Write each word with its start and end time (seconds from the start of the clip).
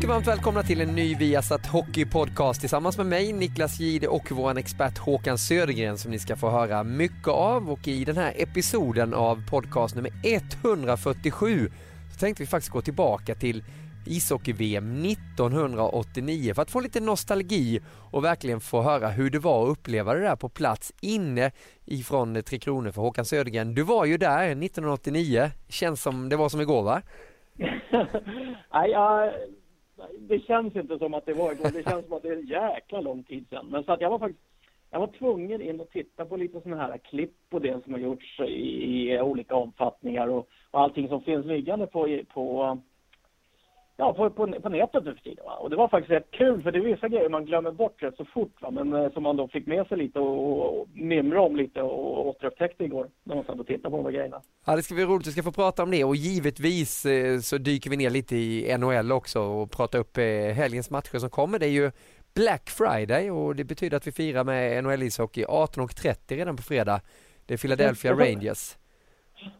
Mycket 0.00 0.10
varmt 0.10 0.26
välkomna 0.26 0.62
till 0.62 0.80
en 0.80 0.94
ny 0.94 1.14
Viasat 1.14 1.66
Hockey 1.66 2.04
Podcast 2.04 2.60
tillsammans 2.60 2.96
med 2.96 3.06
mig, 3.06 3.32
Niklas 3.32 3.80
Gide 3.80 4.08
och 4.08 4.30
vår 4.30 4.58
expert 4.58 4.98
Håkan 4.98 5.38
Södergren 5.38 5.98
som 5.98 6.10
ni 6.10 6.18
ska 6.18 6.36
få 6.36 6.50
höra 6.50 6.84
mycket 6.84 7.28
av 7.28 7.70
och 7.70 7.88
i 7.88 8.04
den 8.04 8.16
här 8.16 8.32
episoden 8.36 9.14
av 9.14 9.48
podcast 9.50 9.94
nummer 9.94 10.12
147 10.24 11.70
så 12.12 12.18
tänkte 12.20 12.42
vi 12.42 12.46
faktiskt 12.46 12.72
gå 12.72 12.80
tillbaka 12.82 13.34
till 13.34 13.64
ishockey-VM 14.06 15.04
1989 15.04 16.54
för 16.54 16.62
att 16.62 16.70
få 16.70 16.80
lite 16.80 17.00
nostalgi 17.00 17.80
och 18.10 18.24
verkligen 18.24 18.60
få 18.60 18.82
höra 18.82 19.08
hur 19.08 19.30
det 19.30 19.38
var 19.38 19.64
att 19.64 19.78
uppleva 19.78 20.14
det 20.14 20.20
där 20.20 20.36
på 20.36 20.48
plats 20.48 20.92
inne 21.00 21.50
ifrån 21.84 22.42
Tre 22.42 22.58
Kronor 22.58 22.90
för 22.90 23.02
Håkan 23.02 23.24
Södergren. 23.24 23.74
Du 23.74 23.82
var 23.82 24.04
ju 24.04 24.16
där 24.16 24.42
1989, 24.42 25.50
känns 25.68 26.02
som 26.02 26.28
det 26.28 26.36
var 26.36 26.48
som 26.48 26.60
igår 26.60 26.82
va? 26.82 27.02
Nej, 28.72 28.90
jag, 28.90 29.32
det 30.18 30.40
känns 30.40 30.76
inte 30.76 30.98
som 30.98 31.14
att 31.14 31.26
det 31.26 31.34
var 31.34 31.52
igår. 31.52 31.70
Det 31.72 31.90
känns 31.90 32.06
som 32.06 32.16
att 32.16 32.22
det 32.22 32.28
är 32.28 32.36
en 32.36 32.46
jäkla 32.46 33.00
lång 33.00 33.22
tid 33.22 33.46
sedan. 33.50 33.66
Men 33.70 33.84
så 33.84 33.92
att 33.92 34.00
jag 34.00 34.10
var 34.10 34.18
faktiskt 34.18 34.50
jag 34.92 35.00
var 35.00 35.06
tvungen 35.06 35.62
in 35.62 35.80
och 35.80 35.90
titta 35.90 36.24
på 36.24 36.36
lite 36.36 36.60
sådana 36.60 36.82
här 36.82 36.98
klipp 36.98 37.36
och 37.50 37.60
det 37.60 37.84
som 37.84 37.92
har 37.92 38.00
gjorts 38.00 38.40
i, 38.40 39.12
i 39.12 39.20
olika 39.20 39.54
omfattningar 39.54 40.28
och, 40.28 40.48
och 40.70 40.80
allting 40.80 41.08
som 41.08 41.22
finns 41.22 41.46
liggande 41.46 41.86
på, 41.86 42.20
på 42.34 42.78
ja, 44.00 44.12
på, 44.12 44.30
på, 44.30 44.60
på 44.60 44.68
nätet 44.68 45.04
nu 45.04 45.14
för 45.14 45.22
tiden. 45.22 45.44
Va? 45.44 45.54
Och 45.54 45.70
det 45.70 45.76
var 45.76 45.88
faktiskt 45.88 46.10
rätt 46.10 46.30
kul 46.30 46.62
för 46.62 46.72
det 46.72 46.78
är 46.78 46.82
vissa 46.82 47.08
grejer 47.08 47.28
man 47.28 47.44
glömmer 47.44 47.70
bort 47.70 48.02
rätt 48.02 48.16
så 48.16 48.24
fort. 48.24 48.62
Va? 48.62 48.70
Men 48.70 48.92
eh, 48.92 49.12
som 49.12 49.22
man 49.22 49.36
då 49.36 49.48
fick 49.48 49.66
med 49.66 49.86
sig 49.86 49.98
lite 49.98 50.18
och, 50.18 50.80
och 50.80 50.88
mimra 50.94 51.40
om 51.40 51.56
lite 51.56 51.82
och 51.82 52.26
återupptäckte 52.28 52.84
igår 52.84 53.08
när 53.24 53.34
man 53.34 53.44
satt 53.44 53.60
och 53.60 53.66
tittade 53.66 53.90
på 53.90 53.96
de 53.96 54.04
här 54.04 54.12
grejerna. 54.12 54.40
Ja, 54.66 54.76
det 54.76 54.82
ska 54.82 54.94
bli 54.94 55.04
roligt. 55.04 55.26
Vi 55.26 55.32
ska 55.32 55.42
få 55.42 55.52
prata 55.52 55.82
om 55.82 55.90
det 55.90 56.04
och 56.04 56.16
givetvis 56.16 57.06
eh, 57.06 57.38
så 57.38 57.58
dyker 57.58 57.90
vi 57.90 57.96
ner 57.96 58.10
lite 58.10 58.36
i 58.36 58.76
NHL 58.78 59.12
också 59.12 59.40
och 59.40 59.70
pratar 59.70 59.98
upp 59.98 60.18
eh, 60.18 60.24
helgens 60.54 60.90
matcher 60.90 61.18
som 61.18 61.30
kommer. 61.30 61.58
Det 61.58 61.66
är 61.66 61.70
ju 61.82 61.90
Black 62.34 62.70
Friday 62.70 63.30
och 63.30 63.56
det 63.56 63.64
betyder 63.64 63.96
att 63.96 64.06
vi 64.06 64.12
firar 64.12 64.44
med 64.44 64.84
NHL-ishockey 64.84 65.44
18.30 65.46 66.36
redan 66.36 66.56
på 66.56 66.62
fredag. 66.62 67.00
Det 67.46 67.54
är 67.54 67.58
Philadelphia 67.58 68.12
Rangers. 68.12 68.76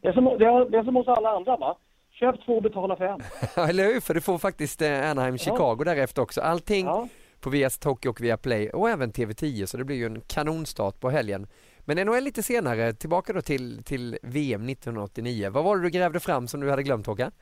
Det 0.00 0.08
är 0.08 0.12
som, 0.12 0.24
det 0.24 0.44
är, 0.44 0.70
det 0.70 0.78
är 0.78 0.84
som 0.84 0.96
hos 0.96 1.08
alla 1.08 1.30
andra 1.30 1.56
va? 1.56 1.76
Köp 2.20 2.44
två 2.44 2.56
och 2.56 2.62
betala 2.62 2.96
för 2.96 3.04
en. 3.04 3.20
Eller 3.68 3.84
hur, 3.84 4.00
för 4.00 4.14
du 4.14 4.20
får 4.20 4.38
faktiskt 4.38 4.82
eh, 4.82 5.10
Anaheim, 5.10 5.38
Chicago 5.38 5.76
ja. 5.78 5.84
därefter 5.84 6.22
också. 6.22 6.40
Allting 6.40 6.86
ja. 6.86 7.08
på 7.40 7.50
Viasat 7.50 7.84
Hockey 7.84 8.08
och 8.08 8.20
Viaplay 8.20 8.70
och 8.70 8.90
även 8.90 9.12
TV10 9.12 9.66
så 9.66 9.76
det 9.76 9.84
blir 9.84 9.96
ju 9.96 10.06
en 10.06 10.20
kanonstart 10.20 11.00
på 11.00 11.10
helgen. 11.10 11.46
Men 11.80 12.06
NHL 12.06 12.24
lite 12.24 12.42
senare, 12.42 12.92
tillbaka 12.92 13.32
då 13.32 13.40
till, 13.40 13.84
till 13.84 14.18
VM 14.22 14.68
1989. 14.68 15.50
Vad 15.50 15.64
var 15.64 15.76
det 15.76 15.82
du 15.82 15.90
grävde 15.90 16.20
fram 16.20 16.46
som 16.46 16.60
du 16.60 16.70
hade 16.70 16.82
glömt 16.82 17.06
Håkan? 17.06 17.32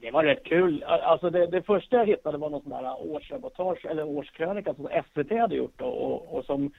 Det 0.00 0.10
var 0.10 0.24
rätt 0.24 0.44
kul. 0.44 0.82
Alltså 0.82 1.30
det, 1.30 1.46
det 1.46 1.62
första 1.62 1.96
jag 1.96 2.06
hittade 2.06 2.38
var 2.38 2.50
någon 2.50 2.62
sån 2.62 2.70
där 2.70 3.12
årsreportage 3.12 3.86
eller 3.86 4.04
årskrönika 4.04 4.74
som 4.74 4.88
SVT 5.12 5.30
hade 5.30 5.54
gjort 5.54 5.78
då, 5.78 5.86
och, 5.86 6.38
och 6.38 6.44
som 6.44 6.72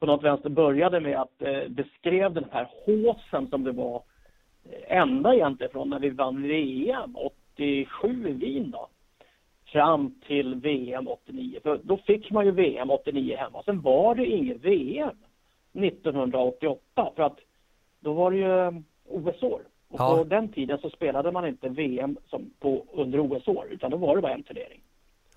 på 0.00 0.06
något 0.06 0.24
vänster 0.24 0.48
började 0.48 1.00
med 1.00 1.20
att 1.20 1.42
eh, 1.42 1.68
beskrev 1.68 2.32
den 2.32 2.46
här 2.52 2.70
håsen 2.86 3.48
som 3.48 3.64
det 3.64 3.72
var 3.72 4.02
ända 4.86 5.34
egentligen 5.34 5.72
från 5.72 5.90
när 5.90 5.98
vi 5.98 6.10
vann 6.10 6.42
VM 6.42 7.16
87 7.56 8.28
i 8.28 8.32
Wien 8.32 8.70
då 8.70 8.88
fram 9.72 10.14
till 10.26 10.54
VM 10.54 11.08
89. 11.08 11.60
För 11.62 11.80
då 11.82 11.96
fick 11.96 12.30
man 12.30 12.44
ju 12.44 12.50
VM 12.50 12.90
89 12.90 13.36
hemma. 13.36 13.62
Sen 13.62 13.80
var 13.80 14.14
det 14.14 14.26
inget 14.26 14.60
VM 14.60 15.16
1988 15.72 17.12
för 17.16 17.22
att 17.22 17.38
då 18.00 18.12
var 18.12 18.30
det 18.30 18.36
ju 18.36 18.82
OS-år. 19.08 19.62
Och 19.88 20.00
ja. 20.00 20.16
på 20.16 20.24
den 20.24 20.52
tiden 20.52 20.78
så 20.78 20.90
spelade 20.90 21.32
man 21.32 21.46
inte 21.46 21.68
VM 21.68 22.16
som 22.30 22.50
på, 22.60 22.86
under 22.92 23.20
OS-år 23.20 23.66
utan 23.70 23.90
då 23.90 23.96
var 23.96 24.16
det 24.16 24.22
bara 24.22 24.34
en 24.34 24.42
turnering. 24.42 24.80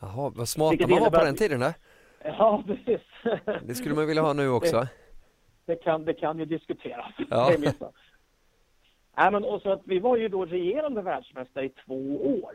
Jaha, 0.02 0.32
vad 0.36 0.50
smarta 0.50 0.88
man 0.88 1.00
var 1.00 1.10
på 1.10 1.26
den 1.26 1.36
tiden 1.36 1.60
då? 1.60 1.74
Ja, 2.38 2.64
precis. 2.68 3.02
Det 3.64 3.76
skulle 3.76 3.96
man 3.96 4.08
vilja 4.08 4.22
ha 4.22 4.34
nu 4.34 4.50
också. 4.50 4.80
Det, 4.80 4.88
det 5.66 5.76
kan, 5.76 6.06
det 6.06 6.14
kan 6.14 6.40
ju 6.40 6.46
diskuteras. 6.46 7.12
Ja. 7.30 7.52
Nej, 9.18 9.32
men 9.32 9.44
och 9.44 9.62
så 9.62 9.72
att 9.72 9.82
vi 9.86 10.00
var 10.00 10.18
ju 10.18 10.28
då 10.28 10.46
regerande 10.46 11.02
världsmästare 11.02 11.66
i 11.66 11.70
två 11.70 12.16
år. 12.42 12.54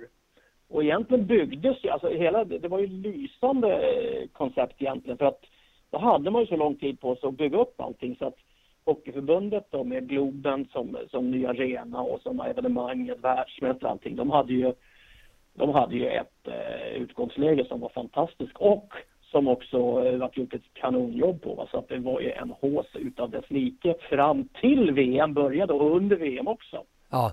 Och 0.68 0.84
egentligen 0.84 1.26
byggdes 1.26 1.84
ju, 1.84 1.88
alltså 1.88 2.08
hela, 2.08 2.44
det 2.44 2.68
var 2.68 2.78
ju 2.78 2.86
lysande 2.86 3.68
eh, 3.72 4.28
koncept 4.32 4.82
egentligen. 4.82 5.18
För 5.18 5.24
att 5.24 5.44
då 5.90 5.98
hade 5.98 6.30
man 6.30 6.42
ju 6.42 6.46
så 6.46 6.56
lång 6.56 6.76
tid 6.76 7.00
på 7.00 7.16
sig 7.16 7.28
att 7.28 7.36
bygga 7.36 7.58
upp 7.58 7.80
allting. 7.80 8.16
Så 8.16 8.26
att 8.26 8.36
Hockeyförbundet 8.84 9.66
då 9.70 9.84
med 9.84 10.08
Globen 10.08 10.68
som, 10.72 10.96
som 11.10 11.30
ny 11.30 11.46
arena 11.46 12.02
och 12.02 12.20
som 12.20 12.40
evenemanget, 12.40 13.18
världsmästare 13.20 13.84
och 13.84 13.90
allting, 13.90 14.16
de 14.16 14.30
hade 14.30 14.52
ju, 14.52 14.72
de 15.54 15.70
hade 15.70 15.96
ju 15.96 16.06
ett 16.06 16.48
eh, 16.48 17.02
utgångsläge 17.02 17.64
som 17.64 17.80
var 17.80 17.88
fantastiskt 17.88 18.56
och 18.56 18.94
som 19.30 19.48
också 19.48 19.76
eh, 19.76 20.16
varit 20.18 20.36
gjort 20.36 20.54
ett 20.54 20.74
kanonjobb 20.74 21.42
på. 21.42 21.54
Va? 21.54 21.68
Så 21.70 21.78
att 21.78 21.88
det 21.88 21.98
var 21.98 22.20
ju 22.20 22.30
en 22.30 22.50
hås 22.50 22.86
utav 22.94 23.30
dess 23.30 23.50
like 23.50 23.94
fram 24.08 24.48
till 24.60 24.92
VM 24.92 25.34
började 25.34 25.72
och 25.72 25.96
under 25.96 26.16
VM 26.16 26.48
också. 26.48 26.84
Ja. 27.10 27.32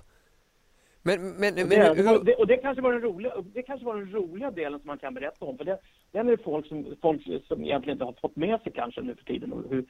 Men, 1.02 1.30
men, 1.30 1.52
och, 1.52 1.68
det, 1.68 1.94
men 1.94 2.06
hur... 2.06 2.24
det, 2.24 2.34
och 2.34 2.46
det 2.46 2.56
kanske 2.56 2.82
var 2.82 2.92
den 2.92 3.02
roliga, 3.02 3.32
det 3.54 3.62
kanske 3.62 3.86
var 3.86 3.96
den 3.96 4.12
roliga 4.12 4.50
delen 4.50 4.80
som 4.80 4.86
man 4.86 4.98
kan 4.98 5.14
berätta 5.14 5.44
om. 5.44 5.58
För 5.58 5.64
det, 5.64 5.78
den 6.12 6.28
är 6.28 6.36
det 6.36 6.42
folk 6.42 6.66
som, 6.66 6.96
folk 7.02 7.22
som 7.48 7.64
egentligen 7.64 7.94
inte 7.96 8.04
har 8.04 8.12
fått 8.12 8.36
med 8.36 8.60
sig 8.60 8.72
kanske 8.72 9.00
nu 9.00 9.14
för 9.14 9.24
tiden. 9.24 9.52
Och 9.52 9.70
hur, 9.70 9.84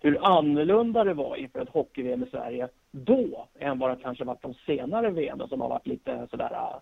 hur 0.00 0.38
annorlunda 0.38 1.04
det 1.04 1.14
var 1.14 1.36
inför 1.36 1.60
ett 1.60 1.68
hockey-VM 1.68 2.22
i 2.22 2.30
Sverige 2.30 2.68
då 2.90 3.48
än 3.58 3.78
vad 3.78 3.90
det 3.90 4.02
kanske 4.02 4.24
varit 4.24 4.42
de 4.42 4.54
senare 4.66 5.10
VM 5.10 5.48
som 5.48 5.60
har 5.60 5.68
varit 5.68 5.86
lite 5.86 6.26
sådär, 6.30 6.80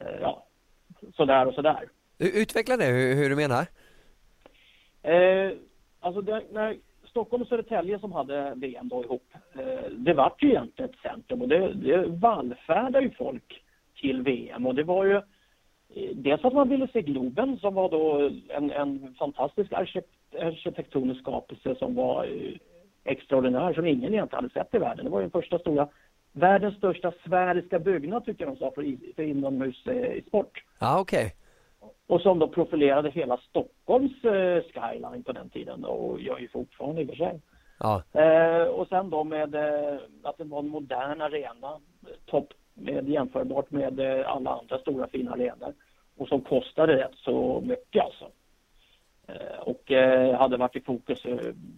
äh, 0.00 0.06
ja, 0.20 0.46
sådär 1.16 1.46
och 1.46 1.54
sådär. 1.54 1.88
Utveckla 2.18 2.76
det, 2.76 2.84
hur, 2.84 3.14
hur 3.14 3.30
du 3.30 3.36
menar? 3.36 3.66
Eh, 5.02 5.52
alltså 6.00 6.20
det, 6.20 6.42
när 6.52 6.76
Stockholm 7.10 7.42
och 7.42 7.48
Södertälje 7.48 7.98
som 7.98 8.12
hade 8.12 8.52
VM 8.56 8.88
då 8.88 9.04
ihop, 9.04 9.34
eh, 9.54 9.90
det 9.90 10.14
vart 10.14 10.42
ju 10.42 10.48
egentligen 10.48 10.90
ett 10.90 11.00
centrum 11.02 11.42
och 11.42 11.48
det, 11.48 11.72
det 11.72 12.06
vallfärdade 12.06 13.00
ju 13.00 13.10
folk 13.10 13.62
till 14.00 14.22
VM 14.22 14.66
och 14.66 14.74
det 14.74 14.82
var 14.82 15.04
ju 15.04 15.16
eh, 15.16 16.14
dels 16.14 16.44
att 16.44 16.52
man 16.52 16.68
ville 16.68 16.88
se 16.88 17.02
Globen 17.02 17.58
som 17.58 17.74
var 17.74 17.90
då 17.90 18.30
en, 18.48 18.70
en 18.70 19.14
fantastisk 19.18 19.72
arkitektonisk 19.72 21.20
skapelse 21.20 21.74
som 21.74 21.94
var 21.94 22.24
eh, 22.24 22.52
extraordinär 23.04 23.72
som 23.72 23.86
ingen 23.86 24.14
egentligen 24.14 24.44
hade 24.44 24.54
sett 24.54 24.74
i 24.74 24.78
världen. 24.78 25.04
Det 25.04 25.10
var 25.10 25.20
ju 25.20 25.24
den 25.24 25.42
första 25.42 25.58
stora, 25.58 25.88
världens 26.32 26.76
största 26.76 27.12
sfäriska 27.26 27.78
byggnad 27.78 28.24
tycker 28.24 28.44
jag 28.44 28.54
de 28.54 28.58
sa 28.58 28.70
för, 28.74 29.14
för 29.14 29.22
inomhus 29.22 29.86
eh, 29.86 30.22
sport. 30.26 30.64
Ja, 30.78 31.00
okej. 31.00 31.26
Okay. 31.26 31.39
Och 32.06 32.20
som 32.20 32.38
då 32.38 32.48
profilerade 32.48 33.10
hela 33.10 33.36
Stockholms 33.36 34.24
eh, 34.24 34.62
skyline 34.62 35.22
på 35.22 35.32
den 35.32 35.50
tiden 35.50 35.84
och 35.84 36.20
gör 36.20 36.38
ju 36.38 36.48
fortfarande 36.48 37.02
i 37.02 37.04
och 37.04 37.08
för 37.08 37.16
sig. 37.16 37.40
Ja. 37.78 38.02
Eh, 38.12 38.62
och 38.62 38.88
sen 38.88 39.10
då 39.10 39.24
med 39.24 39.54
eh, 39.54 40.00
att 40.22 40.38
det 40.38 40.44
var 40.44 40.58
en 40.58 40.68
modern 40.68 41.20
arena, 41.20 41.80
topp 42.26 42.52
med 42.74 43.08
jämförbart 43.08 43.70
med 43.70 44.00
eh, 44.00 44.30
alla 44.30 44.50
andra 44.50 44.78
stora 44.78 45.06
fina 45.06 45.32
arenor. 45.32 45.74
Och 46.16 46.28
som 46.28 46.40
kostade 46.40 46.96
rätt 46.96 47.14
så 47.14 47.60
mycket 47.60 48.04
alltså. 48.04 48.30
Eh, 49.26 49.60
och 49.60 49.92
eh, 49.92 50.38
hade 50.38 50.56
varit 50.56 50.76
i 50.76 50.80
fokus 50.80 51.26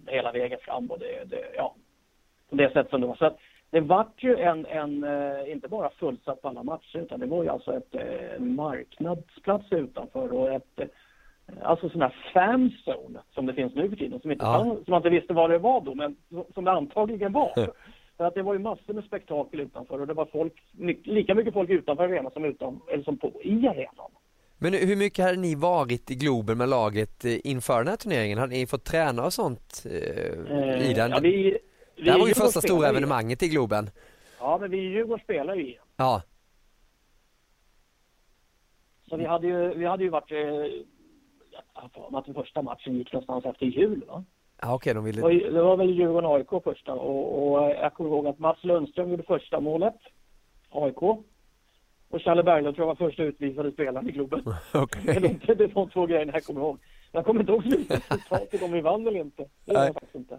hela 0.07 0.33
vägen 0.33 0.59
fram 0.62 0.91
och 0.91 0.99
det, 0.99 1.25
det, 1.25 1.53
ja, 1.57 1.75
på 2.51 2.57
det 2.57 2.73
sätt 2.73 2.91
som 2.91 3.01
det 3.01 3.07
var. 3.07 3.17
Så 3.17 3.25
att, 3.25 3.39
det 3.72 3.81
vart 3.81 4.22
ju 4.22 4.37
en, 4.37 4.66
en, 4.66 5.05
eh, 5.05 5.53
inte 5.53 5.69
bara 5.69 5.91
fullsatt 5.91 6.43
på 6.43 6.49
alla 6.49 6.62
matcher 6.62 6.99
utan 6.99 7.20
det 7.20 7.26
var 7.26 7.43
ju 7.43 7.49
alltså 7.49 7.76
ett 7.76 7.94
eh, 7.94 8.41
marknadsplats 8.41 9.73
utanför 9.73 10.32
och 10.32 10.52
ett 10.52 10.81
eh, 10.81 10.87
Alltså 11.62 11.88
sån 11.88 12.00
här 12.00 12.17
fanzone 12.35 13.20
som 13.35 13.47
det 13.47 13.55
finns 13.55 13.75
nu 13.75 13.88
för 13.88 13.97
tiden 13.97 14.20
som, 14.20 14.31
inte, 14.31 14.44
ja. 14.44 14.58
som 14.58 14.85
man 14.87 14.97
inte 14.97 15.11
visste 15.11 15.32
vad 15.32 15.50
det 15.50 15.58
var 15.58 15.81
då 15.81 15.94
men 15.94 16.17
som 16.55 16.64
det 16.64 16.70
antagligen 16.70 17.32
var. 17.32 17.52
För 18.17 18.25
att 18.25 18.35
det 18.35 18.43
var 18.43 18.52
ju 18.52 18.58
massor 18.58 18.94
med 18.94 19.05
spektakel 19.05 19.61
utanför 19.61 20.00
och 20.00 20.06
det 20.06 20.14
var 20.14 20.26
folk, 20.26 20.52
lika 21.05 21.35
mycket 21.35 21.55
folk 21.55 21.70
utanför 21.70 22.05
arenan 22.05 22.32
som, 22.32 22.44
utan, 22.44 22.81
eller 22.93 23.05
som 23.05 23.19
på, 23.19 23.32
i 23.43 23.69
arenan. 23.69 24.11
Men 24.58 24.73
hur 24.73 24.97
mycket 24.97 25.25
hade 25.25 25.38
ni 25.38 25.55
varit 25.55 26.11
i 26.11 26.14
Globen 26.14 26.58
med 26.58 26.69
laget 26.69 27.25
inför 27.25 27.79
den 27.79 27.88
här 27.88 27.97
turneringen? 27.97 28.38
Hade 28.38 28.52
ni 28.52 28.67
fått 28.67 28.85
träna 28.85 29.25
och 29.25 29.32
sånt 29.32 29.87
i 29.87 30.93
den? 30.94 31.11
Ja, 31.11 31.19
vi, 31.23 31.58
det 31.97 32.11
här 32.11 32.19
var 32.19 32.29
ju 32.29 32.35
första 32.35 32.61
stora 32.61 32.89
evenemanget 32.89 33.43
i 33.43 33.49
Globen. 33.49 33.91
Ja, 34.39 34.59
men 34.61 34.71
vi 34.71 34.79
i 34.79 34.89
Djurgården 34.89 35.25
spelar 35.25 35.55
ju 35.55 35.67
igen. 35.67 35.85
Ja. 35.97 36.23
Så 39.09 39.17
vi 39.17 39.25
hade 39.25 39.47
ju, 39.47 39.75
vi 39.75 39.85
hade 39.85 40.05
ju 40.05 40.11
varit, 40.11 40.33
eh, 40.33 40.85
att 42.12 42.25
den 42.25 42.35
första 42.35 42.62
matchen 42.62 42.94
gick 42.94 43.12
någonstans 43.12 43.44
efter 43.44 43.67
jul 43.67 44.05
va? 44.09 44.25
Ja, 44.61 44.75
okej, 44.75 44.94
de 44.94 45.05
ville... 45.05 45.17
Det 45.17 45.23
var, 45.23 45.50
det 45.53 45.62
var 45.62 45.77
väl 45.77 45.91
Djurgården-AIK 45.91 46.65
första 46.65 46.93
och, 46.93 47.53
och 47.53 47.71
jag 47.71 47.95
kommer 47.95 48.11
ihåg 48.11 48.27
att 48.27 48.38
Mats 48.38 48.65
Lundström 48.65 49.11
gjorde 49.11 49.23
första 49.23 49.61
målet, 49.61 49.97
AIK. 50.71 51.03
Och 52.12 52.23
Challe 52.25 52.43
Berglund 52.43 52.77
tror 52.77 52.88
jag 52.88 52.95
var 52.97 53.09
första 53.09 53.23
utvisade 53.23 53.73
spelaren 53.73 54.09
i 54.09 54.12
Globen. 54.12 54.45
Okay. 54.75 55.03
Det, 55.05 55.55
det 55.55 55.65
är 55.65 55.69
de 55.69 55.91
två 55.91 56.06
grejerna 56.06 56.33
jag 56.33 56.45
kommer 56.45 56.61
ihåg. 56.61 56.79
Jag 57.12 57.25
kommer 57.25 57.41
inte 57.41 57.53
ihåg 57.53 57.62
slutresultatet 57.62 58.62
om 58.62 58.73
vi 58.73 58.81
vann 58.81 59.06
eller 59.06 59.21
inte. 59.21 59.49
Det 59.65 59.73
gör 59.73 59.85
jag 59.85 59.95
faktiskt 59.95 60.15
inte. 60.15 60.38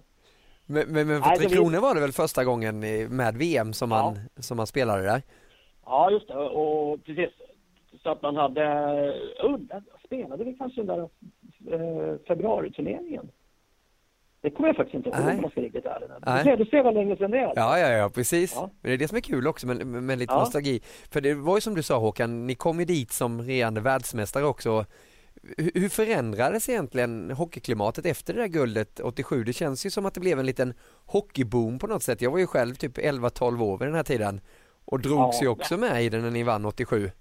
Men, 0.66 0.90
men, 0.90 1.08
men 1.08 1.22
för 1.22 1.36
Tre 1.36 1.50
Kronor 1.50 1.80
var 1.80 1.96
det 1.96 2.02
väl 2.02 2.12
första 2.12 2.44
gången 2.44 2.80
med 3.10 3.36
VM 3.36 3.74
som 3.74 3.90
man, 3.90 4.16
ja. 4.16 4.42
som 4.42 4.58
man 4.58 4.68
spelade 4.68 5.04
där? 5.04 5.22
Ja, 5.86 6.12
just 6.12 6.28
det. 6.28 6.38
Och 6.38 7.04
precis. 7.04 7.30
så 8.04 8.10
att 8.10 8.22
man 8.22 8.36
hade, 8.36 8.64
uh, 9.44 9.60
spelade 10.06 10.44
vi 10.44 10.54
kanske 10.54 10.84
den 10.84 10.88
där 10.88 11.10
uh, 11.74 12.18
februariturneringen? 12.28 13.30
Det 14.42 14.50
kommer 14.50 14.70
jag 14.70 14.76
faktiskt 14.76 14.96
inte 14.96 15.10
ihåg 15.10 15.30
om 15.36 15.42
man 15.42 15.52
ska 15.52 15.62
riktigt 15.62 15.86
ärlig. 15.86 16.58
Du 16.58 16.64
du 16.64 16.70
ser 16.70 16.84
vad 16.84 16.94
länge 16.94 17.18
sedan 17.18 17.32
det 17.32 17.38
är. 17.38 17.54
Ja, 17.56 17.80
ja, 17.80 17.90
ja, 17.90 18.10
precis. 18.10 18.54
Ja. 18.56 18.70
Men 18.82 18.90
det 18.90 18.96
är 18.96 18.98
det 18.98 19.08
som 19.08 19.18
är 19.18 19.22
kul 19.22 19.48
också 19.48 19.68
med, 19.68 19.88
med 19.88 20.20
lite 20.20 20.34
ja. 20.34 20.40
nostalgi. 20.40 20.80
För 21.12 21.22
det 21.22 21.34
var 21.34 21.58
ju 21.58 21.62
som 21.62 21.76
du 21.76 21.84
sa 21.84 21.98
Håkan, 22.00 22.48
ni 22.48 22.56
kom 22.56 22.80
ju 22.80 22.86
dit 22.86 23.12
som 23.12 23.42
regerande 23.42 23.82
världsmästare 23.82 24.46
också. 24.46 24.86
Hur 25.58 25.90
förändrades 25.90 26.70
egentligen 26.70 27.32
hockeyklimatet 27.32 28.06
efter 28.06 28.34
det 28.34 28.42
där 28.42 28.48
guldet 28.48 29.00
87? 29.00 29.44
Det 29.44 29.54
känns 29.54 29.86
ju 29.86 29.90
som 29.90 30.06
att 30.06 30.14
det 30.14 30.20
blev 30.20 30.40
en 30.40 30.46
liten 30.46 30.74
hockeyboom 31.06 31.80
på 31.80 31.88
något 31.88 32.04
sätt. 32.04 32.22
Jag 32.22 32.32
var 32.32 32.40
ju 32.40 32.48
själv 32.48 32.74
typ 32.74 32.98
11-12 32.98 33.64
år 33.64 33.78
vid 33.78 33.88
den 33.88 33.96
här 33.96 34.04
tiden 34.04 34.42
och 34.86 35.00
drogs 35.00 35.38
ja, 35.42 35.44
ju 35.44 35.48
också 35.48 35.78
med 35.78 36.04
i 36.04 36.10
den 36.10 36.22
när 36.22 36.32
ni 36.32 36.44
vann 36.44 36.66
87. 36.66 37.12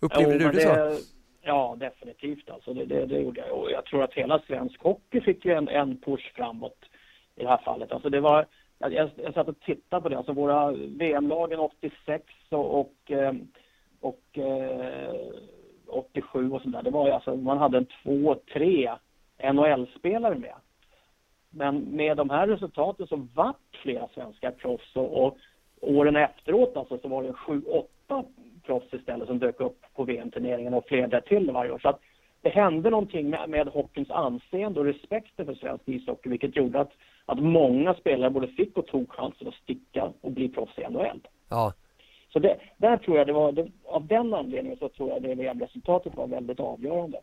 Upplevde 0.00 0.32
jo, 0.32 0.38
du 0.38 0.44
det, 0.44 0.52
det 0.52 0.94
så? 0.94 1.02
Ja, 1.42 1.76
definitivt 1.80 2.50
alltså. 2.50 2.74
Det, 2.74 2.84
det, 2.84 3.06
det, 3.06 3.18
gjorde 3.18 3.40
jag. 3.40 3.58
Och 3.58 3.70
jag 3.70 3.84
tror 3.84 4.02
att 4.02 4.14
hela 4.14 4.38
svensk 4.38 4.80
hockey 4.80 5.20
fick 5.20 5.44
ju 5.44 5.52
en, 5.52 5.68
en 5.68 6.00
push 6.00 6.34
framåt 6.34 6.78
i 7.36 7.42
det 7.42 7.48
här 7.48 7.62
fallet. 7.64 7.92
Alltså 7.92 8.10
det 8.10 8.20
var, 8.20 8.46
jag, 8.78 8.92
jag, 8.92 9.10
jag 9.16 9.34
satt 9.34 9.48
och 9.48 9.60
tittade 9.60 10.02
på 10.02 10.08
det. 10.08 10.18
Alltså 10.18 10.32
våra 10.32 10.72
VM-lagen 10.72 11.60
86 11.60 12.24
och, 12.48 12.80
och, 12.80 13.10
eh, 13.10 13.32
och 14.00 14.38
eh, 14.38 15.14
87 15.88 16.50
och 16.50 16.62
sådär. 16.62 16.82
Det 16.82 16.90
var 16.90 17.10
alltså, 17.10 17.36
man 17.36 17.58
hade 17.58 17.78
en 17.78 17.86
två, 18.02 18.36
tre 18.52 18.90
NHL-spelare 19.52 20.34
med. 20.34 20.54
Men 21.50 21.78
med 21.78 22.16
de 22.16 22.30
här 22.30 22.46
resultaten 22.46 23.06
så 23.06 23.26
vart 23.34 23.76
flera 23.82 24.08
svenska 24.14 24.50
proffs 24.50 24.96
och, 24.96 25.26
och 25.26 25.38
åren 25.80 26.16
efteråt 26.16 26.76
alltså 26.76 26.98
så 26.98 27.08
var 27.08 27.22
det 27.22 27.32
sju, 27.32 27.62
åtta 27.62 28.24
proffs 28.66 28.94
istället 28.94 29.28
som 29.28 29.38
dök 29.38 29.60
upp 29.60 29.78
på 29.94 30.04
VM-turneringen 30.04 30.74
och 30.74 30.86
fler 30.86 31.06
därtill 31.06 31.50
varje 31.50 31.72
år. 31.72 31.78
Så 31.78 31.88
att 31.88 32.00
det 32.42 32.48
hände 32.48 32.90
någonting 32.90 33.30
med, 33.30 33.48
med 33.48 33.68
hockeyns 33.68 34.10
anseende 34.10 34.80
och 34.80 34.86
respekten 34.86 35.46
för 35.46 35.54
svensk 35.54 35.88
ishockey 35.88 36.28
vilket 36.28 36.56
gjorde 36.56 36.80
att, 36.80 36.92
att 37.26 37.38
många 37.38 37.94
spelare 37.94 38.30
både 38.30 38.48
fick 38.48 38.78
och 38.78 38.86
tog 38.86 39.10
chansen 39.10 39.48
att 39.48 39.54
sticka 39.54 40.12
och 40.20 40.32
bli 40.32 40.48
proffs 40.48 40.78
i 40.78 40.88
NHL. 40.90 41.20
Ja. 41.48 41.72
Så 42.36 42.40
det, 42.40 42.56
där 42.76 42.96
tror 42.96 43.18
jag 43.18 43.26
det 43.26 43.32
var, 43.32 43.52
det, 43.52 43.68
av 43.84 44.06
den 44.06 44.34
anledningen 44.34 44.78
så 44.78 44.88
tror 44.88 45.10
jag 45.10 45.22
det 45.22 45.34
VM-resultatet 45.34 46.16
var 46.16 46.26
väldigt 46.26 46.60
avgörande. 46.60 47.20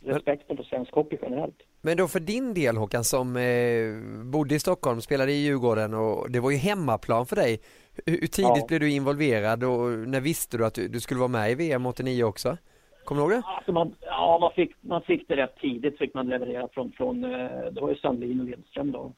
Respekten 0.00 0.56
för 0.56 0.64
svensk 0.64 0.92
hockey 0.92 1.18
generellt. 1.22 1.56
Men 1.82 1.96
då 1.96 2.08
för 2.08 2.20
din 2.20 2.54
del 2.54 2.76
Håkan 2.76 3.04
som 3.04 3.36
eh, 3.36 4.22
bodde 4.32 4.54
i 4.54 4.58
Stockholm, 4.58 5.00
spelade 5.00 5.32
i 5.32 5.44
Djurgården 5.44 5.94
och 5.94 6.30
det 6.30 6.40
var 6.40 6.50
ju 6.50 6.56
hemmaplan 6.56 7.26
för 7.26 7.36
dig. 7.36 7.60
Hur, 8.06 8.12
hur 8.12 8.26
tidigt 8.26 8.56
ja. 8.56 8.66
blev 8.68 8.80
du 8.80 8.90
involverad 8.90 9.64
och 9.64 10.08
när 10.08 10.20
visste 10.20 10.58
du 10.58 10.66
att 10.66 10.74
du, 10.74 10.88
du, 10.88 11.00
skulle 11.00 11.20
vara 11.20 11.28
med 11.28 11.50
i 11.50 11.54
VM 11.54 11.86
89 11.86 12.24
också? 12.24 12.56
Kommer 13.04 13.22
du 13.22 13.22
ihåg 13.22 13.42
det? 13.42 13.48
Alltså 13.48 13.72
man, 13.72 13.94
ja, 14.00 14.38
man 14.40 14.52
fick, 14.52 14.74
man 14.80 15.02
fick 15.02 15.28
det 15.28 15.36
rätt 15.36 15.56
tidigt, 15.60 15.98
fick 15.98 16.14
man 16.14 16.28
levererat 16.28 16.74
från, 16.74 16.92
från 16.92 17.24
eh, 17.24 17.30
det 17.72 17.80
var 17.80 17.88
ju 17.88 17.96
Sandlin 17.96 18.40
och 18.40 18.46
Lindström 18.46 18.92
då 18.92 19.12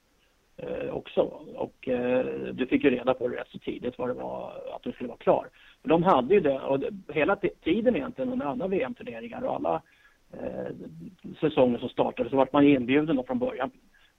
också. 0.90 1.20
Och 1.56 1.88
eh, 1.88 2.24
du 2.52 2.66
fick 2.66 2.84
ju 2.84 2.90
reda 2.90 3.14
på 3.14 3.28
det 3.28 3.36
rätt 3.36 3.48
så 3.48 3.58
tidigt 3.58 3.98
vad 3.98 4.08
det 4.08 4.14
var, 4.14 4.52
att 4.76 4.82
du 4.82 4.92
skulle 4.92 5.08
vara 5.08 5.18
klar. 5.18 5.48
För 5.82 5.88
de 5.88 6.02
hade 6.02 6.34
ju 6.34 6.40
det, 6.40 6.60
och 6.60 6.80
hela 7.08 7.36
tiden 7.36 7.96
egentligen 7.96 8.32
under 8.32 8.46
alla 8.46 8.66
VM-turneringar 8.66 9.42
och 9.42 9.54
alla 9.54 9.82
eh, 10.32 10.72
säsonger 11.40 11.78
som 11.78 11.88
startade 11.88 12.30
så 12.30 12.36
vart 12.36 12.52
man 12.52 12.64
inbjuden 12.64 13.16
då 13.16 13.22
från 13.22 13.38
början 13.38 13.70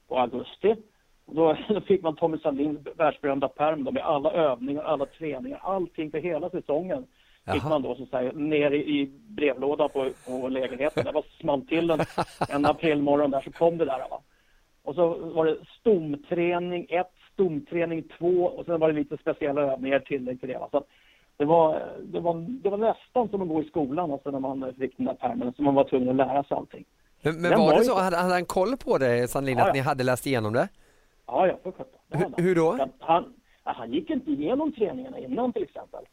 på 0.07 0.19
augusti. 0.19 0.75
Då, 1.25 1.57
då 1.69 1.81
fick 1.81 2.01
man 2.01 2.15
Tommy 2.15 2.37
Sandins 2.37 2.79
världsberömda 2.95 3.47
pärm 3.47 3.83
med 3.83 4.03
alla 4.03 4.31
övningar, 4.31 4.83
alla 4.83 5.05
träningar, 5.05 5.59
allting 5.63 6.11
för 6.11 6.19
hela 6.19 6.49
säsongen. 6.49 7.05
Jaha. 7.45 7.53
Fick 7.53 7.63
man 7.63 7.81
då 7.81 7.95
så 7.95 8.05
säga 8.05 8.31
ner 8.31 8.71
i, 8.71 8.99
i 8.99 9.11
brevlådan 9.27 9.89
på, 9.89 10.09
på 10.27 10.47
lägenheten. 10.47 11.05
Det 11.05 11.11
var 11.11 11.25
small 11.39 11.61
till 11.61 11.89
en, 11.89 11.99
en 12.49 12.65
aprilmorgon 12.71 13.31
där 13.31 13.41
så 13.41 13.51
kom 13.51 13.77
det 13.77 13.85
där. 13.85 13.99
Va? 14.09 14.21
Och 14.85 14.95
så 14.95 15.07
var 15.07 15.45
det 15.45 15.57
stomträning 15.79 16.87
1, 16.89 17.07
stomträning 17.33 18.03
2 18.17 18.27
och 18.27 18.65
sen 18.65 18.79
var 18.79 18.87
det 18.87 18.99
lite 18.99 19.17
speciella 19.17 19.61
övningar 19.61 19.99
tillägg 19.99 20.39
till 20.39 20.49
det. 20.49 20.57
Va? 20.57 20.67
Så 20.71 20.83
det 21.37 21.45
var, 21.45 21.83
det, 22.03 22.19
var, 22.19 22.45
det 22.63 22.69
var 22.69 22.77
nästan 22.77 23.29
som 23.29 23.41
att 23.41 23.47
gå 23.47 23.61
i 23.61 23.65
skolan 23.65 24.11
alltså 24.11 24.31
när 24.31 24.39
man 24.39 24.73
fick 24.79 24.97
den 24.97 25.05
där 25.05 25.13
pärmen, 25.13 25.53
så 25.53 25.61
man 25.61 25.75
var 25.75 25.83
tvungen 25.83 26.09
att 26.09 26.15
lära 26.15 26.43
sig 26.43 26.57
allting. 26.57 26.85
Men, 27.21 27.41
men 27.41 27.51
var, 27.51 27.57
var, 27.57 27.77
det 27.77 27.83
så, 27.83 27.95
hade, 27.95 28.17
hade 28.17 28.33
han 28.33 28.45
koll 28.45 28.77
på 28.77 28.97
det 28.97 29.29
Sandlin, 29.29 29.57
ja, 29.57 29.63
att 29.63 29.67
ja. 29.67 29.73
ni 29.73 29.79
hade 29.79 30.03
läst 30.03 30.27
igenom 30.27 30.53
det? 30.53 30.67
Ja, 31.27 31.47
ja, 31.47 31.57
för 31.63 31.71
sjutton. 31.71 32.33
Hur 32.37 32.55
då? 32.55 32.87
Han, 32.99 33.33
han 33.63 33.93
gick 33.93 34.09
inte 34.09 34.31
igenom 34.31 34.71
träningarna 34.71 35.19
innan 35.19 35.53
till 35.53 35.63
exempel. 35.63 36.05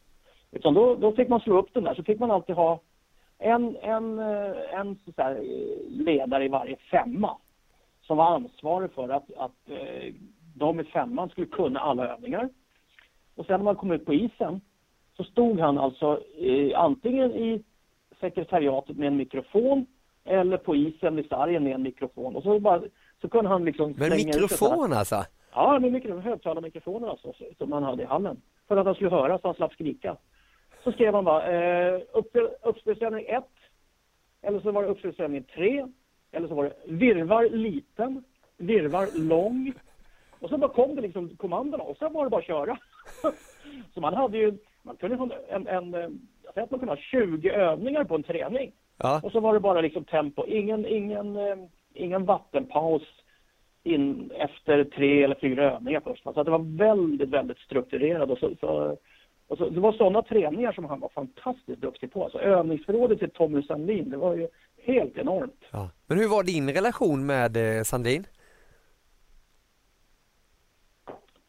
Utan 0.51 0.73
då, 0.73 0.95
då 0.95 1.11
fick 1.11 1.29
man 1.29 1.39
slå 1.39 1.59
upp 1.59 1.73
den 1.73 1.83
där, 1.83 1.95
så 1.95 2.03
fick 2.03 2.19
man 2.19 2.31
alltid 2.31 2.55
ha 2.55 2.79
en, 3.39 3.77
en, 3.81 4.19
eh, 4.19 4.79
en 4.79 4.99
så 5.15 5.21
här, 5.21 5.43
ledare 5.89 6.45
i 6.45 6.47
varje 6.47 6.75
femma 6.91 7.37
som 8.07 8.17
var 8.17 8.25
ansvarig 8.25 8.91
för 8.91 9.09
att, 9.09 9.33
att 9.37 9.69
eh, 9.69 10.13
de 10.55 10.79
i 10.79 10.83
femman 10.83 11.29
skulle 11.29 11.47
kunna 11.47 11.79
alla 11.79 12.07
övningar. 12.07 12.49
Och 13.35 13.45
sen 13.45 13.59
när 13.59 13.63
man 13.63 13.75
kom 13.75 13.91
ut 13.91 14.05
på 14.05 14.13
isen 14.13 14.61
så 15.17 15.23
stod 15.23 15.59
han 15.59 15.77
alltså 15.77 16.21
eh, 16.37 16.79
antingen 16.79 17.31
i 17.31 17.63
sekretariatet 18.19 18.97
med 18.97 19.07
en 19.07 19.17
mikrofon 19.17 19.85
eller 20.25 20.57
på 20.57 20.75
isen 20.75 21.15
vid 21.15 21.29
sargen 21.29 21.63
med 21.63 21.75
en 21.75 21.83
mikrofon. 21.83 22.35
Och 22.35 22.43
så, 22.43 22.59
bara, 22.59 22.81
så 23.21 23.29
kunde 23.29 23.49
han 23.49 23.65
liksom 23.65 23.93
Men 23.97 24.09
mikrofon 24.09 24.91
ut 24.91 24.97
alltså? 24.97 25.25
Ja, 25.53 25.79
med 25.79 25.91
mikrofon, 25.91 26.21
högtalarmikrofoner 26.21 27.07
alltså, 27.07 27.33
som 27.57 27.71
han 27.71 27.83
hade 27.83 28.03
i 28.03 28.05
hallen. 28.05 28.41
För 28.67 28.77
att 28.77 28.85
han 28.85 28.95
skulle 28.95 29.09
höra 29.09 29.37
så 29.37 29.47
han 29.47 29.55
slapp 29.55 29.73
skrika. 29.73 30.17
Så 30.83 30.91
skrev 30.91 31.13
han 31.13 31.25
bara 31.25 31.51
eh, 31.51 32.01
uppspelsövning 32.63 33.25
1, 33.27 33.43
eller 34.41 34.59
så 34.59 34.71
var 34.71 34.83
det 34.83 34.89
uppspelsövning 34.89 35.43
3, 35.43 35.87
eller 36.33 36.47
så 36.47 36.55
var 36.55 36.63
det 36.63 36.73
virvar 36.85 37.49
liten, 37.49 38.23
virvar 38.57 39.07
lång. 39.19 39.73
Och 40.39 40.49
så 40.49 40.57
bara 40.57 40.73
kom 40.73 40.95
det 40.95 41.01
liksom 41.01 41.29
kommandona 41.29 41.83
och 41.83 41.97
sen 41.97 42.13
var 42.13 42.23
det 42.23 42.29
bara 42.29 42.41
att 42.41 42.47
köra. 42.47 42.77
så 43.93 44.01
man 44.01 44.13
hade 44.13 44.37
ju 44.37 44.57
man 44.81 44.95
kunde 44.95 45.15
ha 45.15 45.29
en, 45.49 45.67
en, 45.67 45.93
eh, 45.93 46.09
jag 46.43 46.53
säger 46.53 46.63
att 46.63 46.71
man 46.71 46.79
kunde 46.79 46.91
ha 46.91 47.01
20 47.01 47.49
övningar 47.49 48.03
på 48.03 48.15
en 48.15 48.23
träning. 48.23 48.71
Ja. 48.97 49.21
Och 49.23 49.31
så 49.31 49.39
var 49.39 49.53
det 49.53 49.59
bara 49.59 49.81
liksom 49.81 50.03
tempo, 50.03 50.45
ingen, 50.47 50.85
ingen, 50.85 51.35
eh, 51.35 51.55
ingen 51.93 52.25
vattenpaus 52.25 53.01
in 53.83 54.31
efter 54.35 54.83
tre 54.83 55.23
eller 55.23 55.35
fyra 55.35 55.71
övningar 55.71 56.01
först. 56.03 56.23
Så 56.23 56.43
det 56.43 56.51
var 56.51 56.77
väldigt, 56.77 57.29
väldigt 57.29 57.57
strukturerat 57.57 58.29
och 58.29 58.37
så, 58.37 58.55
så 58.59 58.97
och 59.47 59.57
så, 59.57 59.69
det 59.69 59.79
var 59.79 59.91
sådana 59.91 60.21
träningar 60.21 60.71
som 60.71 60.85
han 60.85 60.99
var 60.99 61.09
fantastiskt 61.09 61.81
duktig 61.81 62.11
på. 62.13 62.23
Alltså 62.23 62.39
övningsförrådet 62.39 63.19
till 63.19 63.29
Tommy 63.29 63.63
Sandlin, 63.63 64.09
det 64.09 64.17
var 64.17 64.35
ju 64.35 64.47
helt 64.85 65.17
enormt. 65.17 65.61
Ja. 65.71 65.89
Men 66.07 66.17
hur 66.17 66.27
var 66.27 66.43
din 66.43 66.73
relation 66.73 67.25
med 67.25 67.77
eh, 67.77 67.83
Sandlin? 67.83 68.27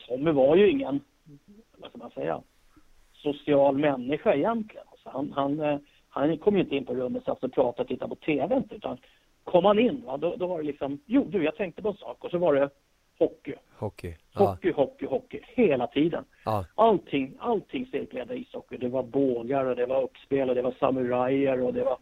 Tommy 0.09 0.31
var 0.31 0.57
ju 0.57 0.71
ingen, 0.71 1.00
vad 1.79 1.91
ska 1.91 1.99
man 1.99 2.11
säga, 2.11 2.43
social 3.12 3.79
människa 3.79 4.35
egentligen. 4.35 4.87
Alltså 4.91 5.09
han, 5.09 5.33
han, 5.33 5.61
eh, 5.61 5.79
han 6.09 6.38
kom 6.38 6.55
ju 6.57 6.61
inte 6.61 6.76
in 6.76 6.87
på 6.87 6.95
rummet, 6.95 7.25
satt 7.25 7.45
och 7.45 7.53
pratade 7.53 7.83
och 7.83 7.88
tittade 7.88 8.09
på 8.09 8.17
TV 8.17 8.57
inte, 8.57 8.75
utan 8.75 8.99
kom 9.45 9.64
han 9.64 9.79
in, 9.79 10.03
va, 10.07 10.17
då, 10.17 10.37
då 10.37 10.47
var 10.47 10.59
det 10.59 10.67
liksom, 10.67 11.00
jo 11.07 11.25
du, 11.25 11.45
jag 11.45 11.57
tänkte 11.57 11.83
på 11.83 11.88
en 11.88 11.97
sak 11.97 12.25
och 12.25 12.31
så 12.31 12.38
var 12.38 12.55
det 12.55 12.71
hockey. 13.19 13.55
Hockey, 13.79 14.14
hockey, 14.35 14.69
ja. 14.69 14.75
hockey, 14.76 15.07
hockey, 15.07 15.41
hela 15.47 15.87
tiden. 15.87 16.25
Ja. 16.45 16.64
Allting, 16.75 17.37
allting 17.38 17.87
cirkulerade 17.87 18.35
ishockey. 18.35 18.76
Det 18.76 18.88
var 18.88 19.03
bågar 19.03 19.64
och 19.64 19.76
det 19.76 19.87
var 19.87 20.03
uppspel 20.03 20.49
och 20.49 20.55
det 20.55 20.62
var 20.62 20.75
samurajer 20.81 21.61
och 21.61 21.75
det 21.75 21.85
var 21.85 21.99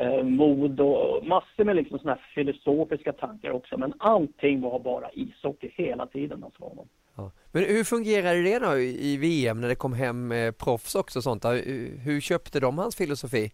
eh, 0.00 0.22
mod 0.22 0.80
och 0.80 1.26
massor 1.26 1.64
med 1.64 1.76
liksom 1.76 1.98
såna 1.98 2.12
här 2.12 2.26
filosofiska 2.34 3.12
tankar 3.12 3.50
också. 3.50 3.78
Men 3.78 3.94
allting 3.98 4.60
var 4.60 4.78
bara 4.78 5.10
ishockey 5.12 5.70
hela 5.74 6.06
tiden 6.06 6.44
alltså 6.44 6.64
honom. 6.64 6.88
Ja. 7.16 7.30
Men 7.52 7.64
hur 7.64 7.84
fungerade 7.84 8.42
det 8.42 8.58
då 8.58 8.78
i 8.78 9.16
VM 9.16 9.60
när 9.60 9.68
det 9.68 9.74
kom 9.74 9.92
hem 9.92 10.32
eh, 10.32 10.52
proffs 10.52 10.94
också 10.94 11.18
och 11.18 11.22
sånt? 11.22 11.44
Hur 12.04 12.20
köpte 12.20 12.60
de 12.60 12.78
hans 12.78 12.96
filosofi? 12.96 13.50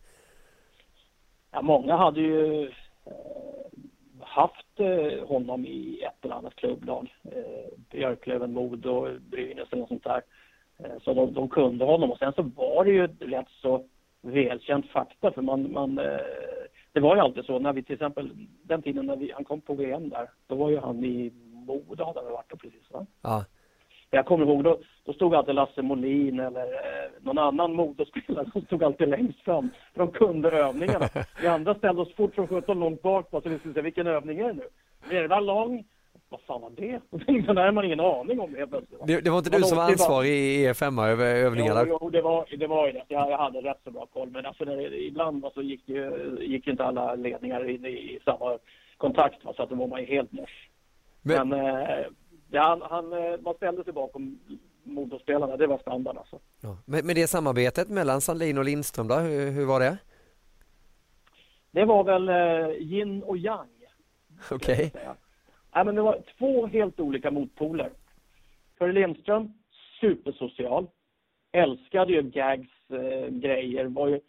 Ja, 1.52 1.62
många 1.62 1.96
hade 1.96 2.20
ju 2.20 2.62
eh, 2.62 2.72
haft 4.20 4.80
eh, 4.80 5.28
honom 5.28 5.66
i 5.66 6.02
ett 6.02 6.24
eller 6.24 6.34
annat 6.34 6.56
klubblag. 6.56 7.14
Eh, 7.24 7.78
Björklöven, 7.90 8.52
Modo, 8.52 9.18
Brynäs 9.30 9.68
eller 9.70 9.80
något 9.80 9.88
sånt 9.88 10.04
där. 10.04 10.22
Eh, 10.78 11.02
så 11.04 11.14
de, 11.14 11.34
de, 11.34 11.48
kunde 11.48 11.84
honom 11.84 12.10
och 12.12 12.18
sen 12.18 12.32
så 12.32 12.42
var 12.42 12.84
det 12.84 12.90
ju 12.90 13.06
rätt 13.06 13.48
så 13.48 13.84
välkänt 14.22 14.86
fakta 14.86 15.32
för 15.32 15.42
man, 15.42 15.72
man 15.72 15.98
eh, 15.98 16.20
det 16.92 17.00
var 17.00 17.16
ju 17.16 17.20
alltid 17.20 17.44
så 17.44 17.58
när 17.58 17.72
vi 17.72 17.82
till 17.82 17.94
exempel 17.94 18.30
den 18.62 18.82
tiden 18.82 19.06
när 19.06 19.16
vi, 19.16 19.32
han 19.34 19.44
kom 19.44 19.60
på 19.60 19.74
VM 19.74 20.08
där, 20.08 20.28
då 20.46 20.54
var 20.54 20.70
ju 20.70 20.78
han 20.78 21.04
i 21.04 21.32
Modo 21.66 22.04
hade 22.04 22.20
han 22.20 22.32
varit 22.32 22.50
då 22.50 22.56
precis 22.56 22.90
va? 22.90 23.06
Ja. 23.22 23.44
Jag 24.14 24.26
kommer 24.26 24.46
ihåg, 24.46 24.64
då, 24.64 24.78
då 25.04 25.12
stod 25.12 25.34
alltid 25.34 25.54
Lasse 25.54 25.82
Molin 25.82 26.40
eller 26.40 26.62
eh, 26.62 27.10
någon 27.20 27.38
annan 27.38 27.74
motorspelare 27.74 28.50
som 28.52 28.62
stod 28.62 28.82
alltid 28.84 29.08
längst 29.08 29.40
fram. 29.40 29.70
För 29.94 30.00
de 30.00 30.12
kunde 30.12 30.50
övningarna. 30.50 31.08
Vi 31.40 31.46
andra 31.46 31.74
ställde 31.74 32.02
oss 32.02 32.14
fort 32.14 32.34
som 32.34 32.46
sjutton 32.48 32.80
långt 32.80 33.02
bak 33.02 33.30
på 33.30 33.40
så 33.40 33.48
vi 33.48 33.58
skulle 33.58 33.74
se 33.74 33.80
vilken 33.80 34.06
övning 34.06 34.38
är 34.38 34.46
det 34.46 34.52
nu? 34.52 34.68
Virva 35.10 35.40
lång, 35.40 35.84
vad 36.32 36.40
fan 36.40 36.60
var 36.60 36.70
det? 36.70 37.00
det 37.52 37.60
hade 37.60 37.72
man 37.72 37.84
ingen 37.84 38.00
aning 38.00 38.40
om 38.40 38.54
helt 38.54 38.70
plötsligt. 38.70 39.00
Det, 39.06 39.20
det 39.20 39.30
var 39.30 39.38
inte 39.38 39.50
du 39.50 39.62
som 39.62 39.76
var 39.78 39.84
ansvarig 39.84 40.30
i 40.30 40.68
E5 40.68 41.06
över 41.06 41.34
övningarna? 41.34 41.84
Jo, 41.88 41.98
jo, 42.00 42.10
det 42.10 42.22
var, 42.22 42.46
det 42.58 42.66
var 42.66 42.86
det. 42.86 43.04
Jag, 43.08 43.30
jag 43.30 43.38
hade 43.38 43.60
rätt 43.60 43.80
så 43.84 43.90
bra 43.90 44.06
koll. 44.06 44.30
Men 44.30 44.46
alltså, 44.46 44.64
när, 44.64 44.94
ibland 44.94 45.44
så 45.54 45.62
gick, 45.62 45.88
ju, 45.88 46.36
gick 46.40 46.66
inte 46.66 46.84
alla 46.84 47.14
ledningar 47.14 47.70
in 47.70 47.84
i, 47.84 47.88
i 47.88 48.18
samma 48.24 48.58
kontakt. 48.96 49.44
Va? 49.44 49.52
Så 49.56 49.62
att 49.62 49.70
då 49.70 49.74
var 49.74 49.86
man 49.86 50.00
ju 50.00 50.06
helt 50.06 50.32
mors. 50.32 50.68
Men, 51.22 51.48
men 51.48 51.60
eh, 51.60 52.06
ja, 52.50 52.62
han, 52.62 52.82
han, 52.82 53.12
eh, 53.12 53.40
man 53.40 53.54
ställde 53.54 53.84
sig 53.84 53.92
bakom 53.92 54.38
motorspelarna. 54.82 55.56
Det 55.56 55.66
var 55.66 55.78
standard 55.78 56.16
alltså. 56.16 56.38
Ja. 56.60 56.76
Men, 56.84 57.06
men 57.06 57.14
det 57.14 57.26
samarbetet 57.26 57.88
mellan 57.88 58.20
Sandlin 58.20 58.58
och 58.58 58.64
Lindström 58.64 59.08
då, 59.08 59.14
hur, 59.14 59.50
hur 59.50 59.64
var 59.64 59.80
det? 59.80 59.96
Det 61.70 61.84
var 61.84 62.04
väl 62.04 62.28
eh, 62.28 62.76
yin 62.76 63.22
och 63.22 63.36
yang. 63.36 63.68
Okej. 64.50 64.92
Okay. 64.94 65.14
Ja, 65.74 65.84
men 65.84 65.94
det 65.94 66.02
var 66.02 66.18
två 66.38 66.66
helt 66.66 67.00
olika 67.00 67.30
motpoler. 67.30 67.90
För 68.78 68.92
Lindström, 68.92 69.52
supersocial. 70.00 70.86
Älskade 71.52 72.12
ju 72.12 72.22
Gags 72.22 72.90
eh, 72.90 73.28
grejer. 73.28 73.84
Var 73.84 74.08
ju 74.08 74.20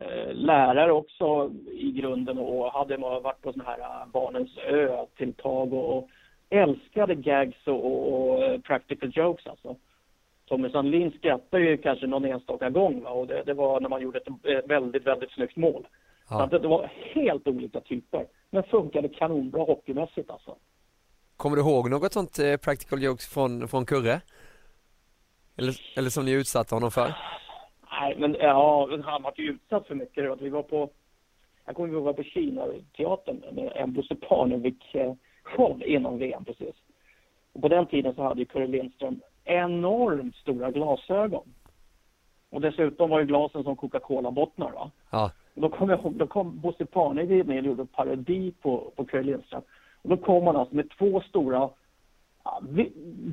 eh, 0.00 0.34
lärare 0.34 0.92
också 0.92 1.50
i 1.72 1.92
grunden 1.92 2.38
och 2.38 2.72
hade 2.72 2.96
varit 2.96 3.42
på 3.42 3.52
sådana 3.52 3.70
här 3.70 3.78
uh, 3.78 4.12
Barnens 4.12 4.58
ö-tilltag 4.58 5.72
och, 5.72 5.98
och 5.98 6.08
älskade 6.50 7.14
gags 7.14 7.66
och, 7.66 7.84
och, 7.84 8.30
och 8.30 8.44
eh, 8.44 8.60
practical 8.60 9.10
jokes 9.14 9.46
alltså. 9.46 9.76
Tommy 10.46 10.70
Sandlin 10.70 11.12
skrattade 11.18 11.64
ju 11.64 11.76
kanske 11.76 12.06
någon 12.06 12.24
enstaka 12.24 12.70
gång 12.70 13.02
va? 13.02 13.10
och 13.10 13.26
det, 13.26 13.42
det, 13.46 13.54
var 13.54 13.80
när 13.80 13.88
man 13.88 14.02
gjorde 14.02 14.18
ett 14.18 14.70
väldigt, 14.70 15.06
väldigt 15.06 15.30
snyggt 15.30 15.56
mål. 15.56 15.86
Ja. 16.30 16.48
Så 16.50 16.58
det 16.58 16.68
var 16.68 16.90
helt 17.14 17.48
olika 17.48 17.80
typer, 17.80 18.26
men 18.50 18.62
funkade 18.62 19.08
kanonbra 19.08 19.62
hockeymässigt 19.62 20.30
alltså. 20.30 20.56
Kommer 21.36 21.56
du 21.56 21.62
ihåg 21.62 21.90
något 21.90 22.12
sånt 22.12 22.38
eh, 22.38 22.56
practical 22.56 23.02
jokes 23.02 23.26
från, 23.26 23.68
från 23.68 23.86
Kurre? 23.86 24.20
Eller, 25.56 25.74
eller 25.96 26.10
som 26.10 26.24
ni 26.24 26.32
utsatte 26.32 26.74
honom 26.74 26.90
för? 26.90 27.14
Nej, 27.90 28.16
men 28.18 28.36
ja, 28.40 28.88
han 29.04 29.22
var 29.22 29.32
ju 29.36 29.50
utsatt 29.50 29.86
för 29.86 29.94
mycket. 29.94 30.40
Vi 30.40 30.48
var 30.48 30.62
på, 30.62 30.90
jag 31.64 31.76
kommer 31.76 31.88
ihåg 31.88 31.98
vi 31.98 32.04
var 32.04 32.12
på 32.12 32.22
Kina-teatern 32.22 33.42
med 33.52 33.72
en 33.74 33.92
Bosse 33.92 34.14
Parnevik-show 34.14 35.82
innan 35.84 36.18
VM 36.18 36.44
precis. 36.44 36.74
Och 37.52 37.62
på 37.62 37.68
den 37.68 37.86
tiden 37.86 38.14
så 38.14 38.22
hade 38.22 38.40
ju 38.40 38.46
Kurre 38.46 38.66
Lindström 38.66 39.20
enormt 39.44 40.36
stora 40.36 40.70
glasögon. 40.70 41.54
Och 42.50 42.60
dessutom 42.60 43.10
var 43.10 43.20
ju 43.20 43.26
glasen 43.26 43.64
som 43.64 43.76
Coca-Cola-bottnar 43.76 44.72
va? 44.72 44.90
Ja. 45.10 45.30
Då 45.54 45.68
kom, 45.68 45.90
jag, 45.90 46.12
då 46.12 46.26
kom 46.26 46.60
Bosse 46.60 46.86
Parnevik 46.86 47.46
ner 47.46 47.58
och 47.58 47.66
gjorde 47.66 47.86
parodi 47.86 48.52
på, 48.62 48.92
på 48.96 49.04
Kurre 49.04 49.22
Lindström. 49.22 49.62
Och 50.04 50.10
då 50.10 50.16
kom 50.16 50.46
han 50.46 50.56
alltså 50.56 50.74
med 50.74 50.90
två 50.98 51.20
stora 51.20 51.70
ja, 52.44 52.60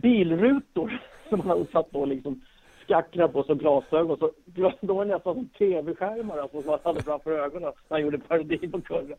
bilrutor 0.02 1.02
som 1.30 1.40
han 1.40 1.50
hade 1.50 1.72
satt 1.72 1.92
på 1.92 2.06
liksom 2.06 2.42
skacklar 2.84 3.28
på 3.28 3.44
som 3.44 3.58
glasögon. 3.58 4.18
Så, 4.18 4.32
då 4.82 4.94
var 4.94 5.06
nästan 5.06 5.36
som 5.36 5.50
tv-skärmar 5.50 6.38
alltså, 6.38 6.62
som 6.62 6.72
han 6.72 6.80
hade 6.84 7.04
framför 7.04 7.32
ögonen 7.32 7.62
när 7.62 7.98
han 7.98 8.02
gjorde 8.02 8.20
parodi 8.20 8.68
på 8.68 8.82
Kurre. 8.82 9.16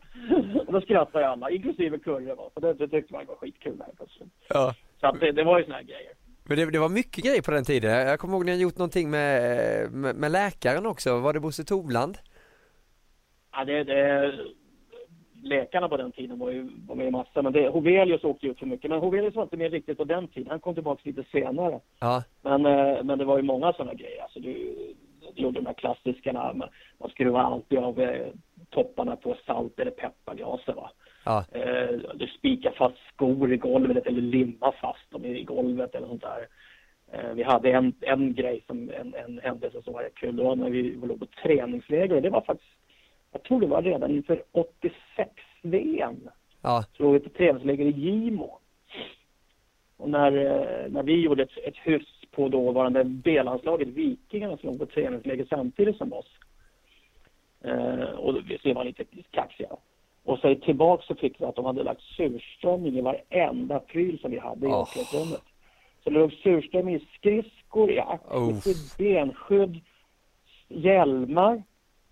Och 0.67 0.73
då 0.73 0.81
skrattade 0.81 1.27
alla, 1.27 1.49
inklusive 1.49 1.99
Kurre. 1.99 2.35
Va? 2.35 2.49
För 2.53 2.61
det, 2.61 2.73
det 2.73 2.87
tyckte 2.87 3.13
man 3.13 3.25
var 3.25 3.35
skitkul 3.35 3.81
här 3.85 3.93
plötsligt. 3.97 4.29
Ja. 4.49 4.75
Så 4.99 5.07
att 5.07 5.19
det, 5.19 5.31
det 5.31 5.43
var 5.43 5.59
ju 5.59 5.65
såna 5.65 5.75
här 5.75 5.83
grejer. 5.83 6.11
Men 6.43 6.57
det, 6.57 6.71
det, 6.71 6.79
var 6.79 6.89
mycket 6.89 7.23
grejer 7.23 7.41
på 7.41 7.51
den 7.51 7.63
tiden. 7.63 7.91
Jag 7.91 8.19
kommer 8.19 8.33
ihåg 8.33 8.45
ni 8.45 8.51
har 8.51 8.59
gjort 8.59 8.77
någonting 8.77 9.09
med, 9.09 9.91
med, 9.91 10.15
med 10.15 10.31
läkaren 10.31 10.85
också. 10.85 11.19
Var 11.19 11.33
det 11.33 11.39
Bosse 11.39 11.63
Tovland? 11.63 12.17
Ja, 13.51 13.65
det, 13.65 13.83
det 13.83 14.33
läkarna 15.43 15.89
på 15.89 15.97
den 15.97 16.11
tiden 16.11 16.39
var 16.39 16.51
ju, 16.51 16.69
var 16.87 16.95
med 16.95 17.07
i 17.07 17.11
massa, 17.11 17.41
men 17.41 17.53
det, 17.53 17.69
Hovelius 17.69 18.23
åkte 18.23 18.47
ut 18.47 18.59
för 18.59 18.65
mycket. 18.65 18.89
Men 18.89 18.99
Hovelius 18.99 19.35
var 19.35 19.43
inte 19.43 19.57
med 19.57 19.71
riktigt 19.71 19.97
på 19.97 20.03
den 20.03 20.27
tiden. 20.27 20.49
Han 20.49 20.59
kom 20.59 20.73
tillbaka 20.73 21.01
lite 21.03 21.23
senare. 21.31 21.79
Ja. 21.99 22.23
Men, 22.41 22.65
eh, 22.65 23.03
men 23.03 23.17
det 23.17 23.25
var 23.25 23.37
ju 23.37 23.43
många 23.43 23.73
sådana 23.73 23.93
grejer. 23.93 24.21
Alltså, 24.21 24.39
du, 24.39 24.75
du 25.35 25.41
gjorde 25.41 25.59
de 25.59 25.65
här 25.65 25.73
klassikerna. 25.73 26.53
Man, 26.53 26.69
man 26.99 27.09
skruvade 27.09 27.45
alltid 27.45 27.79
av 27.79 28.01
eh, 28.01 28.27
topparna 28.69 29.15
på 29.15 29.35
salt 29.45 29.79
eller 29.79 29.91
pepparglasen. 29.91 30.75
Va? 30.75 30.91
Ja. 31.25 31.45
Eh, 31.51 31.99
du 32.13 32.27
spikar 32.27 32.71
fast 32.71 32.97
skor 33.13 33.53
i 33.53 33.57
golvet 33.57 34.07
eller 34.07 34.21
limma 34.21 34.71
fast 34.81 35.11
dem 35.11 35.25
i 35.25 35.43
golvet 35.43 35.95
eller 35.95 36.07
sånt 36.07 36.21
där. 36.21 36.47
Eh, 37.11 37.33
vi 37.33 37.43
hade 37.43 37.71
en, 37.71 37.93
en 38.01 38.33
grej, 38.33 38.63
som, 38.67 38.89
en, 38.89 39.13
en 39.13 39.39
händelse 39.43 39.81
som 39.81 39.93
var 39.93 40.09
kul. 40.15 40.35
Det 40.35 40.43
var 40.43 40.55
när 40.55 40.69
vi 40.69 40.83
låg 41.03 41.19
på 41.19 41.25
träningsläger 41.25 42.15
och 42.15 42.21
det 42.21 42.29
var 42.29 42.41
faktiskt 42.41 42.71
jag 43.33 43.43
tror 43.43 43.61
det 43.61 43.67
var 43.67 43.81
redan 43.81 44.11
inför 44.11 44.43
86-VM. 45.61 46.29
Ja. 46.61 46.83
Vi 46.97 47.19
på 47.19 47.29
träningsläger 47.29 47.85
i 47.85 47.91
Gimo. 47.91 48.59
Och 49.97 50.09
när, 50.09 50.37
eh, 50.37 50.91
när 50.91 51.03
vi 51.03 51.21
gjorde 51.21 51.43
ett, 51.43 51.57
ett 51.63 51.77
hyss 51.77 52.07
på 52.31 52.49
dåvarande 52.49 53.03
B-landslaget, 53.03 53.87
Vikingarna, 53.87 54.57
som 54.57 54.69
låg 54.69 54.79
på 54.79 54.85
träningsläger 54.85 55.45
samtidigt 55.49 55.97
som 55.97 56.13
oss. 56.13 56.29
Eh, 57.61 58.09
och 58.09 58.35
vi 58.63 58.73
var 58.73 58.83
lite 58.83 59.03
kaxiga. 59.31 59.69
Och 60.23 60.39
så 60.39 60.55
tillbaka 60.55 61.03
så 61.07 61.15
fick 61.15 61.41
vi 61.41 61.45
att 61.45 61.55
de 61.55 61.65
hade 61.65 61.83
lagt 61.83 62.01
surströmming 62.01 62.97
i 62.97 63.01
varenda 63.01 63.79
pryl 63.79 64.19
som 64.19 64.31
vi 64.31 64.39
hade 64.39 64.65
i 64.65 64.69
oh. 64.69 64.79
omklädningsrummet. 64.79 65.43
Så 66.03 66.09
det 66.09 66.19
låg 66.19 66.31
surströmming 66.31 66.95
i 66.95 67.07
skridskor, 67.17 67.91
i 67.91 67.99
axelskydd, 67.99 68.75
oh. 68.75 68.97
benskydd, 68.97 69.81
hjälmar. 70.67 71.63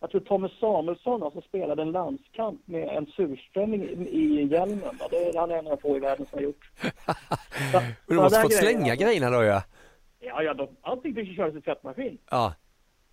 Jag 0.02 0.12
tror 0.12 0.22
Tommy 0.22 0.50
Samuelsson 0.60 1.24
alltså 1.24 1.42
spelade 1.42 1.82
en 1.82 1.92
landskamp 1.92 2.68
med 2.68 2.90
en 2.90 3.06
surströmming 3.06 4.08
i 4.08 4.48
hjälmen. 4.52 5.00
Det 5.10 5.16
är 5.16 5.40
han 5.40 5.52
en 5.52 5.68
av 5.68 5.78
få 5.78 5.98
i 5.98 6.00
världen 6.00 6.26
som 6.30 6.38
har 6.38 6.44
gjort. 6.44 6.72
Så, 7.72 7.82
du 8.08 8.16
måste 8.16 8.42
fått 8.42 8.54
slänga 8.54 8.96
grejerna 8.96 9.30
då 9.30 9.44
ja? 9.44 9.64
Ja, 10.20 10.44
ja 10.44 10.54
de, 10.54 10.68
allting 10.82 11.16
fick 11.16 11.28
ju 11.28 11.36
köras 11.36 11.56
i 11.56 11.62
tvättmaskin. 11.62 12.18
Ja. 12.32 12.54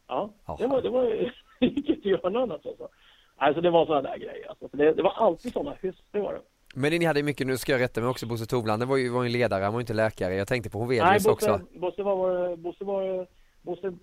Ja, 0.08 0.30
det 0.58 0.66
var, 0.66 0.82
det 0.82 0.90
var, 0.90 1.04
gick 1.60 1.88
inte 1.88 1.92
att 1.92 2.04
göra 2.04 2.30
något 2.30 2.42
annat 2.42 2.66
alltså. 2.66 2.88
Alltså 3.36 3.60
det 3.60 3.70
var 3.70 3.86
sådana 3.86 4.08
där 4.08 4.18
grejer 4.18 4.48
alltså. 4.48 4.68
Det, 4.72 4.92
det 4.92 5.02
var 5.02 5.12
alltid 5.16 5.52
sådana 5.52 5.76
hyss, 5.80 5.96
det 6.10 6.20
var 6.20 6.32
det. 6.32 6.40
Men 6.74 6.92
ni 6.92 7.04
hade 7.04 7.22
mycket, 7.22 7.46
nu 7.46 7.56
ska 7.56 7.72
jag 7.72 7.80
rätta 7.80 8.00
mig 8.00 8.10
också, 8.10 8.26
Bosse 8.26 8.46
Tovland, 8.46 8.82
det 8.82 8.86
var 8.86 8.96
ju, 8.96 9.08
var 9.08 9.22
ju 9.22 9.28
ledare, 9.28 9.64
han 9.64 9.72
var 9.72 9.80
ju 9.80 9.82
inte 9.82 9.94
läkare. 9.94 10.34
Jag 10.34 10.48
tänkte 10.48 10.70
på 10.70 10.78
Hovelius 10.78 11.26
också. 11.26 11.50
Nej, 11.50 11.80
Bosse 11.80 12.02
var, 12.02 12.56
Bosse 12.56 12.84
var 12.84 13.26
Bosse 13.26 13.26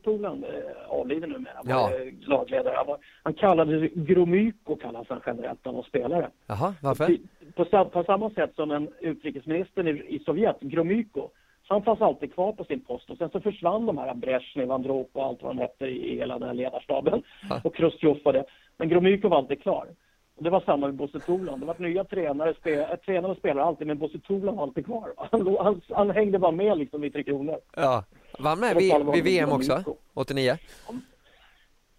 Toland 0.03 0.43
eh, 0.43 0.49
avliden 0.87 1.29
numera, 1.29 1.61
ja. 1.63 1.81
var 1.81 2.29
lagledare. 2.29 2.75
Han, 2.77 2.87
var, 2.87 2.97
han 3.23 3.33
kallades 3.33 3.91
Gromyko 3.93 4.75
kallas 4.75 5.07
han 5.09 5.21
generellt 5.25 5.67
av 5.67 5.83
spelare. 5.83 6.29
Jaha, 6.47 6.75
varför? 6.81 7.17
På, 7.55 7.65
på, 7.65 7.85
på, 7.85 8.03
samma 8.03 8.29
sätt 8.29 8.55
som 8.55 8.71
en 8.71 8.89
utrikesminister 8.99 9.87
i, 9.87 10.15
i 10.15 10.19
Sovjet, 10.19 10.59
Gromyko. 10.59 11.29
Så 11.67 11.73
han 11.73 11.83
fanns 11.83 12.01
alltid 12.01 12.33
kvar 12.33 12.53
på 12.53 12.63
sin 12.63 12.81
post 12.81 13.09
och 13.09 13.17
sen 13.17 13.29
så 13.29 13.39
försvann 13.39 13.85
de 13.85 13.97
här 13.97 14.13
Brezhnev, 14.13 14.71
Androp 14.71 15.09
och 15.13 15.25
allt 15.25 15.43
vad 15.43 15.55
de 15.55 15.61
hette 15.61 15.85
i 15.85 16.17
hela 16.17 16.39
den 16.39 16.47
här 16.47 16.55
ledarstaben. 16.55 17.23
Ja. 17.49 17.61
Och 17.63 17.75
Chrustjov 17.75 18.17
och 18.23 18.33
det. 18.33 18.45
Men 18.77 18.89
Gromyko 18.89 19.29
var 19.29 19.37
alltid 19.37 19.61
klar. 19.61 19.87
Det 20.37 20.49
var 20.49 20.59
samma 20.59 20.87
med 20.87 20.95
Bosse 20.95 21.19
Toland. 21.19 21.61
Det 21.61 21.65
var 21.65 21.75
nya 21.79 22.03
tränare, 22.03 22.53
spe, 22.53 22.81
äh, 22.81 22.95
tränare 22.95 23.31
och 23.31 23.37
spelare 23.37 23.65
alltid, 23.65 23.87
men 23.87 23.97
Bosse 23.97 24.19
Toland 24.19 24.57
var 24.57 24.63
alltid 24.63 24.85
kvar. 24.85 25.13
Han, 25.31 25.57
han, 25.59 25.81
han 25.89 26.09
hängde 26.09 26.39
bara 26.39 26.51
med 26.51 26.77
liksom 26.77 27.03
i 27.03 27.11
Tre 27.11 27.23
Kronor. 27.23 27.59
Ja, 27.75 28.03
Vann 28.39 28.59
med 28.59 28.75
vid, 28.75 28.93
vid 29.13 29.23
VM 29.23 29.51
också, 29.51 29.83
89? 30.13 30.57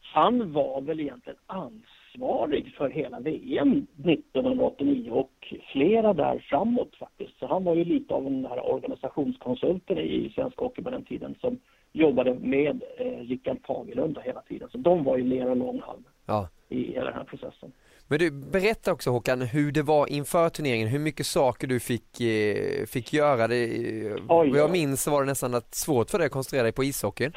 Han 0.00 0.52
var 0.52 0.80
väl 0.80 1.00
egentligen 1.00 1.38
ansvarig 1.46 2.74
för 2.78 2.90
hela 2.90 3.20
VM 3.20 3.86
1989 4.04 5.10
och 5.10 5.54
flera 5.72 6.12
där 6.12 6.38
framåt 6.38 6.96
faktiskt. 6.98 7.38
Så 7.38 7.46
han 7.46 7.64
var 7.64 7.74
ju 7.74 7.84
lite 7.84 8.14
av 8.14 8.24
den 8.24 8.46
här 8.46 8.66
organisationskonsulten 8.72 9.98
i 9.98 10.32
svensk 10.34 10.58
hockey 10.58 10.82
på 10.82 10.90
den 10.90 11.04
tiden 11.04 11.34
som 11.40 11.58
jobbade 11.92 12.34
med 12.34 12.82
eh, 12.98 13.18
Rickard 13.18 13.58
Fagerlund 13.66 14.18
hela 14.24 14.40
tiden. 14.40 14.68
Så 14.72 14.78
de 14.78 15.04
var 15.04 15.16
ju 15.16 15.24
ner 15.24 15.50
och 15.50 15.56
långhalm 15.56 16.04
ja. 16.26 16.48
i 16.68 16.92
hela 16.92 17.04
den 17.04 17.14
här 17.14 17.24
processen. 17.24 17.72
Men 18.08 18.18
du, 18.18 18.30
berätta 18.30 18.92
också 18.92 19.10
Håkan 19.10 19.42
hur 19.42 19.72
det 19.72 19.82
var 19.82 20.06
inför 20.12 20.48
turneringen, 20.48 20.88
hur 20.88 20.98
mycket 20.98 21.26
saker 21.26 21.66
du 21.66 21.80
fick, 21.80 22.20
eh, 22.20 22.86
fick 22.86 23.12
göra. 23.12 23.48
Det, 23.48 23.64
eh, 24.06 24.16
vad 24.28 24.48
jag 24.48 24.70
minns 24.70 25.02
så 25.02 25.10
var 25.10 25.20
det 25.20 25.26
nästan 25.26 25.54
att 25.54 25.74
svårt 25.74 26.10
för 26.10 26.18
dig 26.18 26.26
att 26.26 26.32
koncentrera 26.32 26.62
dig 26.62 26.72
på 26.72 26.84
ishockeyn. 26.84 27.32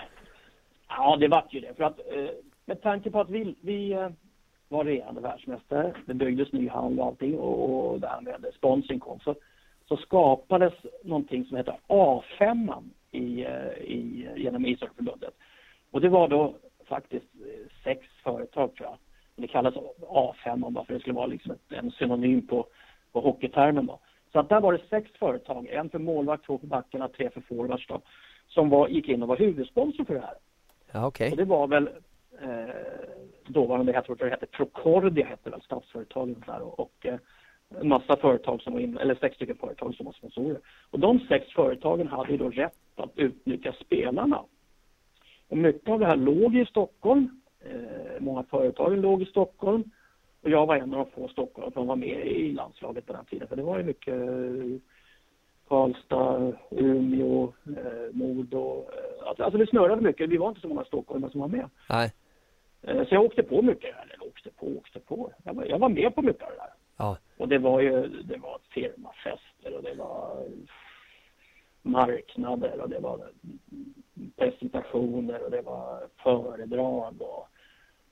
Ja, 0.90 1.18
det 1.20 1.28
var 1.28 1.46
ju 1.50 1.60
det. 1.60 1.74
För 1.78 1.84
att, 1.84 2.00
eh, 2.00 2.30
med 2.66 2.82
tanke 2.82 3.12
på 3.12 3.22
att 3.22 3.30
vi, 3.30 3.56
vi 3.62 3.92
eh, 3.92 4.10
var 4.68 4.86
regerande 4.86 5.22
världsmästare, 5.22 5.94
det 6.06 6.14
byggdes 6.14 6.52
ny 6.52 6.70
hall 6.70 7.00
och 7.00 7.06
allting 7.06 7.40
och, 7.40 7.92
och 7.92 8.00
därmed 8.00 8.46
sponsring 8.56 9.00
kom, 9.00 9.20
så, 9.20 9.36
så 9.88 9.98
skapades 9.98 10.74
någonting 11.04 11.46
som 11.46 11.58
heter 11.58 11.78
A5 11.88 12.84
i, 13.12 13.46
eh, 13.46 13.84
i, 13.84 14.30
genom 14.38 14.66
ishockeyförbundet. 14.66 15.34
Och 15.92 16.02
det 16.02 16.10
var 16.10 16.28
då 16.28 16.56
faktiskt 16.86 17.26
sex 17.84 18.08
företag 18.24 18.76
tror 18.76 18.90
jag 18.90 18.98
det 19.42 19.48
kallas 19.48 19.74
A5 20.02 20.72
bara 20.72 20.86
för 20.86 20.94
det 20.94 21.00
skulle 21.00 21.16
vara 21.16 21.28
liksom 21.28 21.56
en 21.70 21.92
synonym 21.92 22.48
på, 22.48 22.66
på 23.12 23.22
hockeytermen. 23.22 23.86
Då. 23.86 24.00
Så 24.32 24.40
att 24.40 24.50
där 24.50 24.62
var 24.62 24.74
det 24.74 24.82
sex 24.90 25.12
företag, 25.20 25.68
en 25.68 25.90
för 25.90 26.00
målvakt, 26.00 26.46
två 26.46 26.58
för 26.58 26.68
backarna, 26.68 27.08
tre 27.08 27.30
för 27.30 27.42
forwards 27.42 27.88
då, 27.88 28.02
som 28.48 28.70
var, 28.70 28.88
gick 28.88 29.08
in 29.08 29.22
och 29.22 29.28
var 29.28 29.38
huvudsponsor 29.38 30.04
för 30.04 30.14
det 30.14 30.20
här. 30.20 30.36
Ja, 30.92 31.08
okay. 31.08 31.32
Och 31.32 31.38
det 31.38 31.46
var 31.46 31.68
väl 31.68 31.90
eh, 32.42 32.76
dåvarande, 33.48 33.92
jag 33.92 34.06
tror 34.06 34.16
det 34.16 34.30
hette 34.30 34.46
Procordia, 34.46 35.26
hette 35.26 35.50
väl 35.50 35.62
statsföretaget 35.62 36.46
där 36.46 36.62
och, 36.62 36.80
och 36.80 37.06
eh, 37.06 37.20
en 37.82 37.88
massa 37.88 38.18
företag 38.18 38.62
som 38.62 38.74
var 38.74 38.80
in, 38.80 38.98
eller 38.98 39.16
sex 39.16 39.36
stycken 39.36 39.58
företag 39.58 39.96
som 39.96 40.06
var 40.06 40.14
sponsorer. 40.14 40.60
Och 40.90 41.00
de 41.00 41.20
sex 41.20 41.54
företagen 41.54 42.08
hade 42.08 42.32
ju 42.32 42.38
då 42.38 42.50
rätt 42.50 42.74
att 42.96 43.12
utnyttja 43.18 43.74
spelarna. 43.74 44.44
Och 45.48 45.58
mycket 45.58 45.90
av 45.90 46.00
det 46.00 46.06
här 46.06 46.16
låg 46.16 46.56
i 46.56 46.66
Stockholm. 46.66 47.39
Eh, 47.66 48.20
många 48.20 48.44
företag 48.44 48.98
låg 48.98 49.22
i 49.22 49.26
Stockholm. 49.26 49.84
Och 50.42 50.50
jag 50.50 50.66
var 50.66 50.76
en 50.76 50.94
av 50.94 51.06
de 51.06 51.22
få 51.22 51.28
stockholmare 51.28 51.74
som 51.74 51.88
var 51.88 51.96
med 51.96 52.28
i 52.28 52.52
landslaget 52.52 53.06
på 53.06 53.14
den 53.14 53.26
tiden. 53.26 53.48
För 53.48 53.56
det 53.56 53.64
var 53.64 53.78
ju 53.78 53.84
mycket 53.84 54.14
eh, 54.14 54.82
Karlstad, 55.68 56.54
Umeå, 56.70 57.54
eh, 57.66 58.12
Modo. 58.12 58.86
Eh, 58.94 59.28
alltså, 59.28 59.44
alltså 59.44 59.58
det 59.58 59.68
snurrade 59.68 60.02
mycket. 60.02 60.30
Vi 60.30 60.38
var 60.38 60.50
inte 60.50 60.62
så 60.62 60.68
många 60.68 60.84
stockholmare 60.84 61.32
som 61.32 61.42
var 61.42 61.48
med. 61.48 61.70
Nej. 61.90 62.14
Eh, 62.82 63.08
så 63.08 63.16
jag 63.16 63.24
åkte 63.24 63.44
på 63.44 63.62
mycket, 63.62 63.96
eller 64.04 64.28
åkte 64.28 64.50
på, 64.50 64.66
åkte 64.78 65.00
på. 65.00 65.32
Jag 65.44 65.54
var, 65.54 65.66
jag 65.66 65.80
var 65.80 65.90
med 65.90 66.16
på 66.16 66.22
mycket 66.22 66.44
av 66.44 66.50
det 66.50 66.56
där. 66.56 66.74
Ja. 66.98 67.18
Och 67.38 67.48
det 67.48 67.58
var 67.58 67.82
ju, 67.82 68.08
det 68.08 68.38
var 68.38 68.60
firmafester 68.70 69.76
och 69.78 69.84
det 69.84 69.94
var 69.94 70.46
marknader 71.82 72.82
och 72.82 72.90
det 72.90 73.00
var 73.00 73.20
presentationer 74.38 75.44
och 75.44 75.52
det 75.52 75.62
var 75.62 76.08
föredrag 76.24 77.22
och 77.22 77.48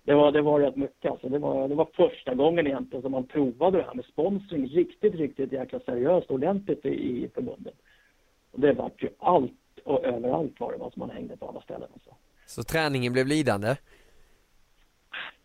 det 0.03 0.13
var, 0.13 0.31
det 0.31 0.41
var 0.41 0.59
rätt 0.59 0.75
mycket 0.75 1.11
alltså. 1.11 1.29
Det 1.29 1.39
var, 1.39 1.67
det 1.67 1.75
var 1.75 1.87
första 1.93 2.33
gången 2.35 2.67
egentligen 2.67 3.01
som 3.01 3.11
man 3.11 3.23
provade 3.23 3.77
det 3.77 3.83
här 3.83 3.93
med 3.93 4.05
sponsring 4.05 4.67
riktigt, 4.67 5.15
riktigt 5.15 5.51
jäkla 5.51 5.79
seriöst 5.79 6.31
ordentligt 6.31 6.85
i, 6.85 7.23
i 7.23 7.29
förbundet. 7.33 7.73
Och 8.51 8.59
det 8.59 8.73
var 8.73 8.91
ju 8.97 9.09
allt 9.19 9.51
och 9.83 10.05
överallt 10.05 10.59
var 10.59 10.71
det 10.71 10.77
vad 10.77 10.93
som 10.93 10.99
man 10.99 11.09
hängde 11.09 11.37
på 11.37 11.47
alla 11.47 11.61
ställen. 11.61 11.87
Alltså. 11.93 12.09
Så 12.45 12.63
träningen 12.63 13.13
blev 13.13 13.27
lidande? 13.27 13.75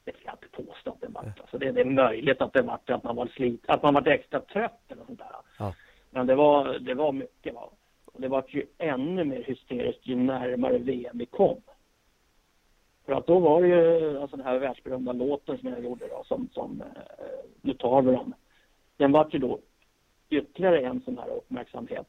Det 0.05 0.13
ska 0.13 0.25
jag 0.25 0.35
inte 0.35 0.71
påstå 0.73 0.91
att 0.91 1.01
det 1.01 1.09
var. 1.09 1.33
Alltså 1.41 1.59
det, 1.59 1.73
det 1.73 1.81
är 1.81 1.85
möjligt 1.85 2.41
att 2.41 2.53
det 2.53 2.63
var 2.63 2.81
att 2.87 3.05
man 3.05 3.17
var 3.17 3.27
slit, 3.27 3.65
att 3.69 3.83
man 3.83 3.95
var 3.95 4.09
extra 4.09 4.41
trött 4.41 4.83
eller 4.89 5.05
sånt 5.05 5.19
där. 5.19 5.29
Ja. 5.59 5.75
Men 6.11 6.27
det 6.27 6.35
var, 6.35 6.79
det 6.79 6.95
var 6.95 7.13
mycket. 7.13 7.55
Va? 7.55 7.71
Och 8.13 8.21
det 8.21 8.29
var 8.29 8.45
ju 8.49 8.67
ännu 8.79 9.25
mer 9.25 9.43
hysteriskt 9.43 10.07
ju 10.07 10.17
närmare 10.17 10.79
VM 10.79 11.19
vi 11.19 11.27
kom. 11.27 11.61
För 13.07 13.13
att 13.13 13.27
då 13.27 13.39
var 13.39 13.63
det 13.63 13.69
ju 13.69 14.19
alltså 14.19 14.37
den 14.37 14.47
här 14.47 14.59
världsberömda 14.59 15.13
låten 15.13 15.59
som 15.59 15.69
jag 15.69 15.85
gjorde 15.85 16.09
då 16.09 16.23
som, 16.25 16.49
som 16.53 16.81
eh, 16.81 17.03
Nu 17.61 17.75
tar 17.75 18.03
vi 18.03 18.13
dem. 18.13 18.35
Den 18.97 19.13
var 19.13 19.29
ju 19.33 19.39
då 19.39 19.59
ytterligare 20.31 20.81
en 20.81 21.01
sån 21.01 21.19
här 21.19 21.29
uppmärksamhet. 21.29 22.09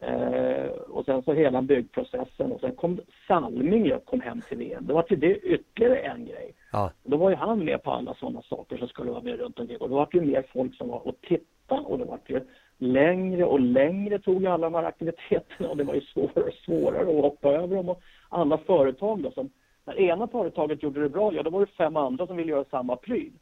Eh, 0.00 0.70
och 0.70 1.04
sen 1.04 1.22
så 1.22 1.32
hela 1.32 1.62
byggprocessen 1.62 2.52
och 2.52 2.60
sen 2.60 2.74
kom 2.74 3.00
Salming 3.28 3.92
kom 4.04 4.20
hem 4.20 4.42
till 4.48 4.58
VM. 4.58 4.86
Det 4.86 4.92
var 4.92 5.02
till 5.02 5.20
det 5.20 5.38
ytterligare 5.38 5.96
en 5.96 6.24
grej. 6.24 6.54
Ja. 6.72 6.92
Då 7.04 7.16
var 7.16 7.30
ju 7.30 7.36
han 7.36 7.64
med 7.64 7.82
på 7.82 7.90
alla 7.90 8.14
sådana 8.14 8.42
saker 8.42 8.76
som 8.76 8.88
skulle 8.88 9.10
vara 9.10 9.22
med 9.22 9.38
runt 9.38 9.58
omkring. 9.58 9.78
Och 9.78 9.88
då 9.88 9.94
var 9.94 10.08
det 10.12 10.18
ju 10.18 10.24
mer 10.24 10.46
folk 10.52 10.74
som 10.74 10.88
var 10.88 11.08
och 11.08 11.20
tittade 11.20 11.80
och 11.80 11.98
det 11.98 12.04
var 12.04 12.18
ju 12.26 12.40
längre 12.78 13.44
och 13.44 13.60
längre 13.60 14.18
tog 14.18 14.46
alla 14.46 14.66
de 14.70 14.74
här 14.74 14.84
aktiviteterna 14.84 15.68
och 15.68 15.76
det 15.76 15.84
var 15.84 15.94
ju 15.94 16.00
svårare 16.00 16.44
och 16.44 16.54
svårare 16.54 17.16
att 17.16 17.22
hoppa 17.22 17.48
över 17.48 17.76
dem. 17.76 17.88
Och 17.88 18.00
alla 18.28 18.58
företag 18.58 19.22
då 19.22 19.30
som, 19.30 19.50
när 19.84 20.00
ena 20.00 20.28
företaget 20.28 20.82
gjorde 20.82 21.00
det 21.00 21.08
bra, 21.08 21.34
ja 21.34 21.42
då 21.42 21.50
var 21.50 21.60
det 21.60 21.66
fem 21.66 21.96
andra 21.96 22.26
som 22.26 22.36
ville 22.36 22.52
göra 22.52 22.64
samma 22.64 22.96
pryl. 22.96 23.32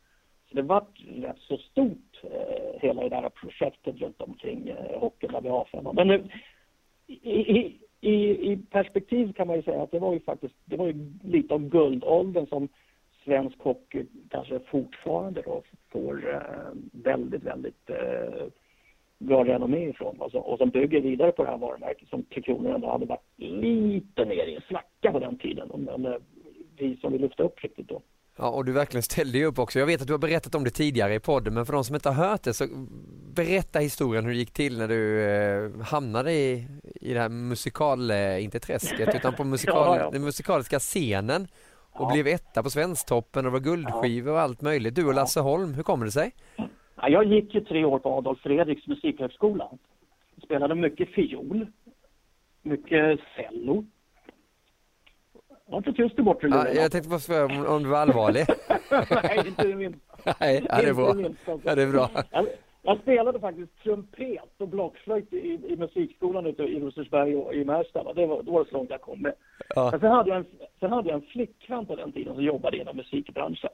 Så 0.49 0.57
det 0.57 0.63
var 0.63 0.85
rätt 1.21 1.39
så 1.39 1.57
stort, 1.57 2.23
eh, 2.23 2.81
hela 2.81 3.03
det 3.03 3.09
där 3.09 3.29
projektet 3.29 4.01
runt 4.01 4.21
omkring 4.21 4.69
eh, 4.69 5.01
hockeyn 5.01 5.33
där 5.33 5.41
vi 5.41 5.49
har 5.49 5.65
fem. 5.65 5.87
Men 5.93 6.09
nu, 6.09 6.29
i, 7.07 7.79
i, 8.01 8.53
i 8.53 8.59
perspektiv 8.71 9.33
kan 9.33 9.47
man 9.47 9.57
ju 9.57 9.63
säga 9.63 9.83
att 9.83 9.91
det 9.91 9.99
var 9.99 10.13
ju 10.13 10.21
faktiskt, 10.21 10.55
det 10.65 10.77
var 10.77 10.87
ju 10.87 11.11
lite 11.25 11.55
av 11.55 11.69
guldåldern 11.69 12.47
som 12.47 12.69
svensk 13.25 13.59
hockey 13.59 14.07
kanske 14.31 14.61
fortfarande 14.61 15.43
då 15.43 15.63
får 15.93 16.35
eh, 16.35 16.73
väldigt, 16.93 17.43
väldigt 17.43 17.91
eh, 17.91 18.47
bra 19.19 19.45
renommé 19.45 19.89
ifrån 19.89 20.17
alltså, 20.21 20.39
och 20.39 20.59
som 20.59 20.71
bygger 20.71 21.01
vidare 21.01 21.33
på 21.33 21.45
det 21.45 21.51
här 21.51 21.59
varumärket 21.59 22.09
som 22.09 22.23
Tre 22.23 22.43
Kronor 22.43 22.75
ändå 22.75 22.91
hade 22.91 23.07
varit 23.07 23.25
lite 23.37 24.25
ner 24.25 24.47
i 24.47 24.55
en 24.55 24.63
svacka 24.69 25.13
på 25.13 25.19
den 25.19 25.39
tiden. 25.39 25.71
Men 25.75 26.07
eh, 26.07 26.19
vi 26.79 26.97
som 26.97 27.13
vill 27.13 27.21
lyfta 27.21 27.43
upp 27.43 27.65
riktigt 27.65 27.89
då. 27.89 28.03
Ja, 28.39 28.51
och 28.51 28.65
du 28.65 28.73
verkligen 28.73 29.03
ställde 29.03 29.39
ju 29.39 29.45
upp 29.45 29.59
också. 29.59 29.79
Jag 29.79 29.87
vet 29.87 30.01
att 30.01 30.07
du 30.07 30.13
har 30.13 30.19
berättat 30.19 30.55
om 30.55 30.65
det 30.65 30.71
tidigare 30.71 31.15
i 31.15 31.21
podden, 31.21 31.55
men 31.55 31.67
för 31.67 31.73
de 31.73 31.85
som 31.85 31.95
inte 31.95 32.09
har 32.09 32.29
hört 32.29 32.43
det 32.43 32.55
så 32.55 32.65
berätta 33.35 33.79
historien 33.79 34.25
hur 34.25 34.33
det 34.33 34.39
gick 34.39 34.53
till 34.53 34.79
när 34.79 34.89
du 34.89 35.23
eh, 35.23 35.87
hamnade 35.87 36.33
i, 36.33 36.69
i 37.01 37.15
det 37.15 37.21
här 37.21 37.29
musikal, 37.29 38.11
eh, 38.11 38.45
inte 38.45 38.61
träsket, 38.61 39.15
utan 39.15 39.35
på 39.35 39.45
musikal, 39.55 39.97
ja, 39.97 40.05
ja. 40.05 40.11
den 40.11 40.25
musikaliska 40.25 40.79
scenen 40.79 41.49
och 41.93 42.11
ja. 42.11 42.13
blev 42.13 42.27
etta 42.27 42.63
på 42.63 42.71
Svensktoppen 42.71 43.47
och 43.47 43.53
var 43.53 43.61
guldskivor 43.61 44.33
och 44.33 44.41
allt 44.41 44.61
möjligt. 44.61 44.95
Du 44.95 45.07
och 45.07 45.15
Lasse 45.15 45.41
Holm, 45.41 45.75
hur 45.75 45.83
kommer 45.83 46.05
det 46.05 46.13
sig? 46.13 46.33
Ja, 46.97 47.09
jag 47.09 47.25
gick 47.25 47.55
ju 47.55 47.61
tre 47.61 47.85
år 47.85 47.99
på 47.99 48.13
Adolf 48.13 48.41
Fredriks 48.41 48.87
musikhögskola. 48.87 49.71
Spelade 50.43 50.75
mycket 50.75 51.09
fiol, 51.09 51.67
mycket 52.63 53.21
cello. 53.37 53.85
Var 55.67 55.79
inte 55.79 55.93
tyst 55.93 56.17
där 56.17 56.23
borta 56.23 56.47
ja, 56.47 56.69
Jag 56.69 56.93
tänkte 56.93 57.11
bara 57.11 57.19
fråga 57.19 57.69
om, 57.71 57.83
du 57.83 57.89
var 57.89 57.99
allvarlig. 57.99 58.45
Nej, 59.23 59.49
inte 59.49 59.67
det 59.69 59.75
minsta. 59.75 60.35
Nej, 60.41 60.67
ja, 60.69 60.83
det 60.83 60.89
är 60.89 60.95
bra. 60.95 61.31
Ja, 61.65 61.75
det 61.75 61.83
är 61.83 61.93
bra. 61.93 62.11
Jag, 62.31 62.47
jag 62.83 62.99
spelade 63.01 63.41
faktiskt 63.41 63.83
trumpet 63.83 64.51
och 64.59 64.69
blockflöjt 64.69 65.33
i, 65.33 65.61
i 65.69 65.77
musikskolan 65.77 66.47
ute 66.47 66.63
i 66.63 66.81
Rosersberg 66.81 67.37
och 67.37 67.55
i 67.55 67.65
Märsta. 67.65 68.13
Det 68.13 68.27
var, 68.27 68.43
då 68.43 68.53
var 68.53 68.65
det 68.65 68.71
så 68.71 68.77
långt 68.77 68.91
jag 68.91 69.01
kom 69.01 69.23
med. 69.23 69.35
Ja. 69.75 69.89
Men 69.91 70.01
sen 70.01 70.11
hade, 70.11 70.31
jag 70.31 70.39
en, 70.39 70.47
sen 70.81 70.93
hade 70.93 71.09
jag 71.09 71.17
en 71.17 71.27
flickvän 71.27 71.87
på 71.87 71.97
den 71.97 72.13
tiden 72.13 72.35
som 72.35 72.45
jobbade 72.45 72.77
inom 72.77 72.97
musikbranschen. 72.97 73.71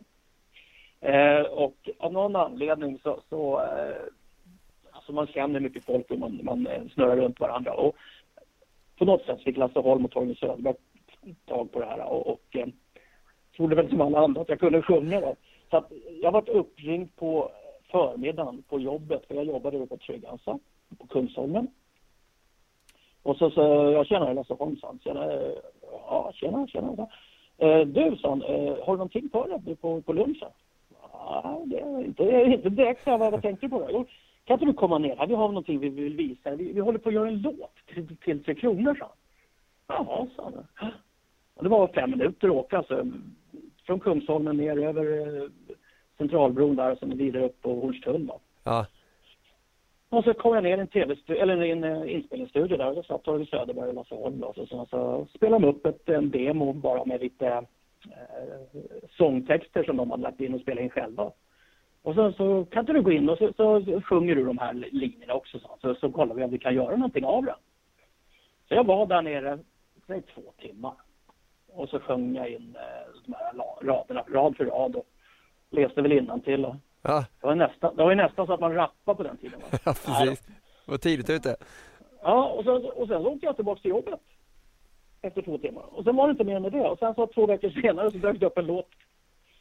Eh, 1.02 1.40
och 1.40 1.90
av 1.98 2.12
någon 2.12 2.36
anledning 2.36 2.98
så, 3.02 3.20
så 3.28 3.60
eh, 3.60 4.02
alltså 4.90 5.12
man 5.12 5.26
känner 5.26 5.60
mycket 5.60 5.84
folk 5.84 6.10
och 6.10 6.18
man, 6.18 6.40
man 6.42 6.66
eh, 6.66 6.82
snurrar 6.94 7.16
runt 7.16 7.40
varandra. 7.40 7.74
Och 7.74 7.96
på 8.98 9.04
något 9.04 9.24
sätt 9.24 9.42
fick 9.42 9.56
Lasse 9.56 9.80
Holm 9.80 10.04
och 10.04 10.10
Torgny 10.10 10.34
Söderberg 10.34 10.74
tag 11.46 11.72
på 11.72 11.80
det 11.80 11.86
här 11.86 12.12
och, 12.12 12.26
och 12.26 12.56
eh, 12.56 12.66
trodde 13.56 13.76
väl 13.76 13.88
som 13.88 14.00
alla 14.00 14.18
andra 14.18 14.40
att 14.40 14.48
jag 14.48 14.60
kunde 14.60 14.82
sjunga. 14.82 15.20
Då. 15.20 15.36
Så 15.70 15.76
att 15.76 15.92
jag 16.22 16.32
varit 16.32 16.48
uppringd 16.48 17.16
på 17.16 17.50
förmiddagen 17.90 18.62
på 18.68 18.80
jobbet, 18.80 19.26
för 19.26 19.34
jag 19.34 19.44
jobbade 19.44 19.86
på 19.86 19.96
Trygg-Hansa 19.96 20.58
på 20.98 21.06
Kungsholmen. 21.06 21.68
Och 23.22 23.36
så 23.36 23.50
sa 23.50 23.90
jag, 23.90 24.06
tjena 24.06 24.32
Lasse 24.32 24.54
Holm, 24.54 24.76
sa 24.76 24.94
tjena, 25.04 25.32
eh, 25.32 25.52
ja 25.90 26.30
tjena, 26.34 26.66
tjena. 26.66 27.08
Eh, 27.58 27.80
du, 27.80 28.16
sa 28.16 28.28
han, 28.28 28.42
eh, 28.42 28.76
har 28.84 28.92
du 28.92 28.98
någonting 28.98 29.28
för 29.32 29.58
dig 29.58 29.76
på, 29.76 30.02
på 30.02 30.12
lunchen? 30.12 30.50
Ja, 31.32 31.62
det 31.66 31.80
är 31.80 32.04
inte, 32.04 32.22
inte 32.46 32.68
direkt, 32.68 33.06
vad, 33.06 33.20
vad 33.20 33.42
tänkte 33.42 33.68
på 33.68 33.78
då? 33.78 34.04
kan 34.44 34.54
inte 34.54 34.64
du 34.64 34.72
komma 34.72 34.98
ner 34.98 35.16
här? 35.16 35.26
Vi 35.26 35.34
har 35.34 35.48
någonting 35.48 35.78
vi 35.78 35.88
vill 35.88 36.16
visa. 36.16 36.56
Vi, 36.56 36.72
vi 36.72 36.80
håller 36.80 36.98
på 36.98 37.08
att 37.08 37.14
göra 37.14 37.28
en 37.28 37.42
låt 37.42 37.76
till, 37.94 38.16
till 38.16 38.44
Tre 38.44 38.54
Kronor, 38.54 38.94
sa 38.94 39.10
han. 39.86 40.06
Jaha, 40.06 40.26
sa 40.36 40.52
han. 40.74 40.92
Det 41.60 41.68
var 41.68 41.86
fem 41.86 42.10
minuter 42.10 42.48
att 42.48 42.54
åka, 42.54 42.78
alltså. 42.78 43.06
Från 43.86 44.00
Kungsholmen 44.00 44.56
ner 44.56 44.78
över 44.78 45.36
eh, 45.42 45.48
Centralbron 46.18 46.76
där 46.76 46.92
och 46.92 46.98
sen 46.98 47.16
vidare 47.16 47.44
upp 47.44 47.62
på 47.62 47.74
Hornstull 47.74 48.26
då. 48.26 48.40
Ja. 48.64 48.86
Och 50.08 50.24
så 50.24 50.34
kom 50.34 50.54
jag 50.54 50.64
ner 50.64 50.78
i 50.78 50.80
en 50.80 50.86
tv 50.86 51.16
eller 51.26 51.62
en 51.62 51.84
uh, 51.84 52.14
inspelningsstudio 52.14 52.76
där 52.76 52.88
och 52.88 52.94
då 52.94 53.02
satt 53.02 53.22
Torgny 53.22 53.46
Söderberg 53.46 53.88
och 53.88 53.94
Lasse 53.94 54.14
Holm 54.14 54.42
och 54.42 54.54
så, 54.54 54.66
så, 54.66 54.86
så 54.90 55.26
spelade 55.34 55.64
de 55.64 55.68
upp 55.68 55.86
ett, 55.86 56.08
en 56.08 56.30
demo 56.30 56.72
bara 56.72 57.04
med 57.04 57.20
lite 57.20 57.64
sångtexter 59.10 59.84
som 59.84 59.96
de 59.96 60.10
hade 60.10 60.22
lagt 60.22 60.40
in 60.40 60.54
och 60.54 60.60
spelat 60.60 60.82
in 60.82 60.90
själva. 60.90 61.32
Och 62.02 62.14
så, 62.14 62.32
så 62.32 62.64
kan 62.64 62.80
inte 62.80 62.92
du 62.92 63.02
gå 63.02 63.12
in 63.12 63.28
och 63.28 63.38
så, 63.38 63.52
så 63.52 64.00
sjunger 64.02 64.34
du 64.34 64.44
de 64.44 64.58
här 64.58 64.74
linjerna 64.74 65.34
också 65.34 65.58
så, 65.58 65.78
så, 65.80 65.94
så 65.94 66.12
kollar 66.12 66.34
vi 66.34 66.44
om 66.44 66.50
vi 66.50 66.58
kan 66.58 66.74
göra 66.74 66.96
någonting 66.96 67.24
av 67.24 67.44
det. 67.44 67.54
Så 68.68 68.74
jag 68.74 68.84
var 68.84 69.06
där 69.06 69.22
nere, 69.22 69.58
säg 70.06 70.22
två 70.22 70.42
timmar. 70.60 70.94
Och 71.68 71.88
så 71.88 72.00
sjöng 72.00 72.36
jag 72.36 72.48
in 72.48 72.76
eh, 72.76 73.22
de 73.26 73.34
här 73.34 73.52
raderna, 73.86 74.24
rad 74.28 74.56
för 74.56 74.64
rad 74.64 74.96
och 74.96 75.06
läste 75.70 76.02
väl 76.02 76.12
innantill. 76.12 76.64
Och 76.64 76.76
ja. 77.02 77.24
det, 77.40 77.46
var 77.46 77.54
nästan, 77.54 77.96
det 77.96 78.02
var 78.02 78.10
ju 78.10 78.16
nästan 78.16 78.46
så 78.46 78.52
att 78.52 78.60
man 78.60 78.74
rappade 78.74 79.16
på 79.16 79.22
den 79.22 79.36
tiden. 79.36 79.60
Va? 79.60 79.78
Ja, 79.84 79.94
precis. 80.06 80.46
Det 80.84 80.90
var 80.90 80.98
tidigt 80.98 81.30
ute. 81.30 81.56
Ja, 82.22 82.48
och, 82.48 82.64
så, 82.64 82.88
och 82.88 83.08
sen 83.08 83.22
så 83.22 83.28
åkte 83.28 83.46
jag 83.46 83.56
tillbaka 83.56 83.80
till 83.80 83.90
jobbet 83.90 84.20
efter 85.22 85.42
två 85.42 85.58
timmar. 85.58 85.84
Och 85.90 86.04
sen 86.04 86.16
var 86.16 86.26
det 86.26 86.30
inte 86.30 86.44
mer 86.44 86.60
med 86.60 86.72
det. 86.72 86.88
Och 86.88 86.98
sen 86.98 87.14
så 87.14 87.26
två 87.26 87.46
veckor 87.46 87.70
senare 87.70 88.10
så 88.10 88.18
dök 88.18 88.40
det 88.40 88.46
upp 88.46 88.58
en 88.58 88.66
låt 88.66 88.88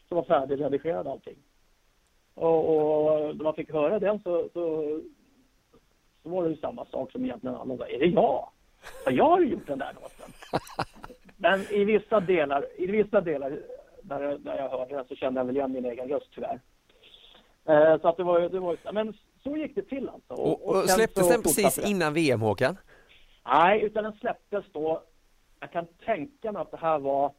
som 0.07 0.15
var 0.15 0.23
färdigredigerad 0.23 1.07
allting. 1.07 1.37
Och, 2.33 2.75
och 2.75 3.35
när 3.35 3.43
man 3.43 3.53
fick 3.53 3.71
höra 3.71 3.99
den 3.99 4.19
så, 4.19 4.49
så, 4.53 4.99
så 6.23 6.29
var 6.29 6.43
det 6.43 6.49
ju 6.49 6.57
samma 6.57 6.85
sak 6.85 7.11
som 7.11 7.25
egentligen 7.25 7.55
alla 7.55 7.77
sa. 7.77 7.87
Är 7.87 7.99
det 7.99 8.05
jag? 8.05 8.49
Ja, 9.05 9.11
jag 9.11 9.29
har 9.29 9.39
ju 9.39 9.47
gjort 9.47 9.67
den 9.67 9.79
där 9.79 9.93
låten. 9.93 10.31
Men 11.37 11.61
i 11.71 11.83
vissa 11.85 12.19
delar, 12.19 12.65
i 12.77 12.85
vissa 12.85 13.21
delar 13.21 13.59
när, 14.01 14.37
när 14.37 14.57
jag 14.57 14.69
hörde 14.69 14.95
den 14.95 15.05
så 15.07 15.15
kände 15.15 15.39
jag 15.39 15.45
väl 15.45 15.55
igen 15.55 15.71
min 15.71 15.85
egen 15.85 16.07
röst 16.07 16.29
tyvärr. 16.35 16.59
Eh, 17.65 18.01
så 18.01 18.07
att 18.07 18.17
det 18.17 18.23
var, 18.23 18.39
det 18.39 18.59
var, 18.59 18.77
men 18.91 19.13
så 19.43 19.57
gick 19.57 19.75
det 19.75 19.81
till 19.81 20.09
alltså. 20.09 20.33
Och, 20.33 20.67
och, 20.67 20.75
och 20.75 20.89
släpptes 20.89 21.29
den 21.29 21.41
precis 21.41 21.89
innan 21.89 22.13
VM 22.13 22.41
Håkan? 22.41 22.77
Nej, 23.45 23.81
utan 23.81 24.03
den 24.03 24.13
släpptes 24.13 24.65
då, 24.71 25.03
jag 25.61 25.71
kan 25.71 25.87
tänka 26.05 26.51
mig 26.51 26.61
att 26.61 26.71
det 26.71 26.77
här 26.77 26.99
var 26.99 27.33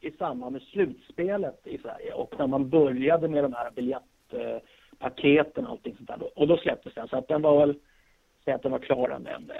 i 0.00 0.10
samband 0.10 0.52
med 0.52 0.62
slutspelet 0.62 1.66
i 1.66 1.78
Sverige 1.78 2.12
och 2.12 2.34
när 2.38 2.46
man 2.46 2.70
började 2.70 3.28
med 3.28 3.44
de 3.44 3.52
här 3.52 3.70
biljett 3.70 4.02
paketen 4.98 5.66
och 5.66 5.70
allting 5.70 5.96
sånt 5.96 6.08
där. 6.08 6.38
Och 6.38 6.48
då 6.48 6.56
släpptes 6.56 6.94
den. 6.94 7.08
Så 7.08 7.16
att 7.16 7.28
den 7.28 7.42
var 7.42 7.66
väl, 7.66 7.78
säg 8.44 8.54
att 8.54 8.62
den 8.62 8.72
var 8.72 8.78
klar 8.78 9.08
en, 9.08 9.52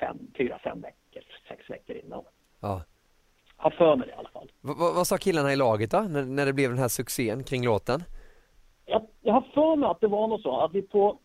fem, 0.00 0.18
fyra, 0.36 0.58
fem 0.58 0.80
veckor, 0.80 1.22
sex 1.48 1.70
veckor 1.70 1.96
innan. 1.96 2.24
Ja. 2.60 2.82
Har 3.56 3.70
för 3.70 3.96
mig 3.96 4.06
det 4.06 4.12
i 4.12 4.16
alla 4.16 4.28
fall. 4.28 4.52
V 4.60 4.72
vad 4.78 5.06
sa 5.06 5.16
killarna 5.16 5.52
i 5.52 5.56
laget 5.56 5.90
då, 5.90 6.00
när, 6.00 6.24
när 6.24 6.46
det 6.46 6.52
blev 6.52 6.70
den 6.70 6.78
här 6.78 6.88
succén 6.88 7.44
kring 7.44 7.64
låten? 7.64 8.00
Jag, 8.86 9.06
jag 9.20 9.32
har 9.32 9.40
för 9.40 9.76
mig 9.76 9.88
att 9.88 10.00
det 10.00 10.08
var 10.08 10.28
något 10.28 10.42
så 10.42 10.60
att 10.60 10.74
vi 10.74 10.82
på 10.82 11.18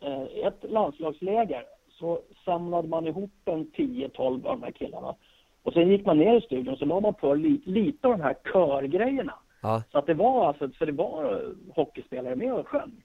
eh, 0.00 0.46
ett 0.46 0.70
landslagsläger 0.70 1.64
så 1.90 2.20
samlade 2.44 2.88
man 2.88 3.06
ihop 3.06 3.32
en 3.44 3.66
10-12 3.66 4.18
av 4.18 4.42
de 4.42 4.62
här 4.62 4.70
killarna. 4.70 5.14
Och 5.62 5.72
sen 5.72 5.88
gick 5.88 6.06
man 6.06 6.18
ner 6.18 6.38
i 6.38 6.40
studion 6.40 6.72
och 6.72 6.78
så 6.78 6.84
la 6.84 7.00
man 7.00 7.14
på 7.14 7.34
lite, 7.34 7.70
lite 7.70 8.08
av 8.08 8.18
de 8.18 8.24
här 8.24 8.36
körgrejerna. 8.52 9.34
Ja. 9.62 9.82
Så 9.92 9.98
att 9.98 10.06
det 10.06 10.14
var 10.14 10.48
alltså, 10.48 10.70
så 10.78 10.84
det 10.84 10.92
var 10.92 11.54
hockeyspelare 11.74 12.36
med 12.36 12.52
och 12.52 12.68
sjöng. 12.68 13.02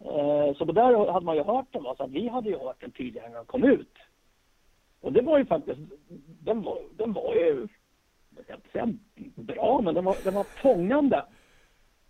Eh, 0.00 0.56
så 0.56 0.66
på 0.66 0.72
där 0.72 1.12
hade 1.12 1.26
man 1.26 1.36
ju 1.36 1.42
hört 1.42 1.66
den, 1.72 1.82
så 1.82 2.02
att 2.02 2.10
vi 2.10 2.28
hade 2.28 2.48
ju 2.48 2.58
hört 2.58 2.80
den 2.80 2.90
tidigare 2.90 3.28
när 3.28 3.36
den 3.36 3.46
kom 3.46 3.64
ut. 3.64 3.94
Och 5.00 5.12
det 5.12 5.22
var 5.22 5.38
ju 5.38 5.46
faktiskt, 5.46 5.80
den 6.44 6.62
var, 6.62 6.78
den 6.96 7.12
var 7.12 7.34
ju, 7.34 7.68
jag 8.48 8.58
säga 8.72 8.88
bra, 9.34 9.80
men 9.80 9.94
den 9.94 10.04
var, 10.04 10.16
den 10.24 10.34
var 10.34 10.44
fångande. 10.44 11.24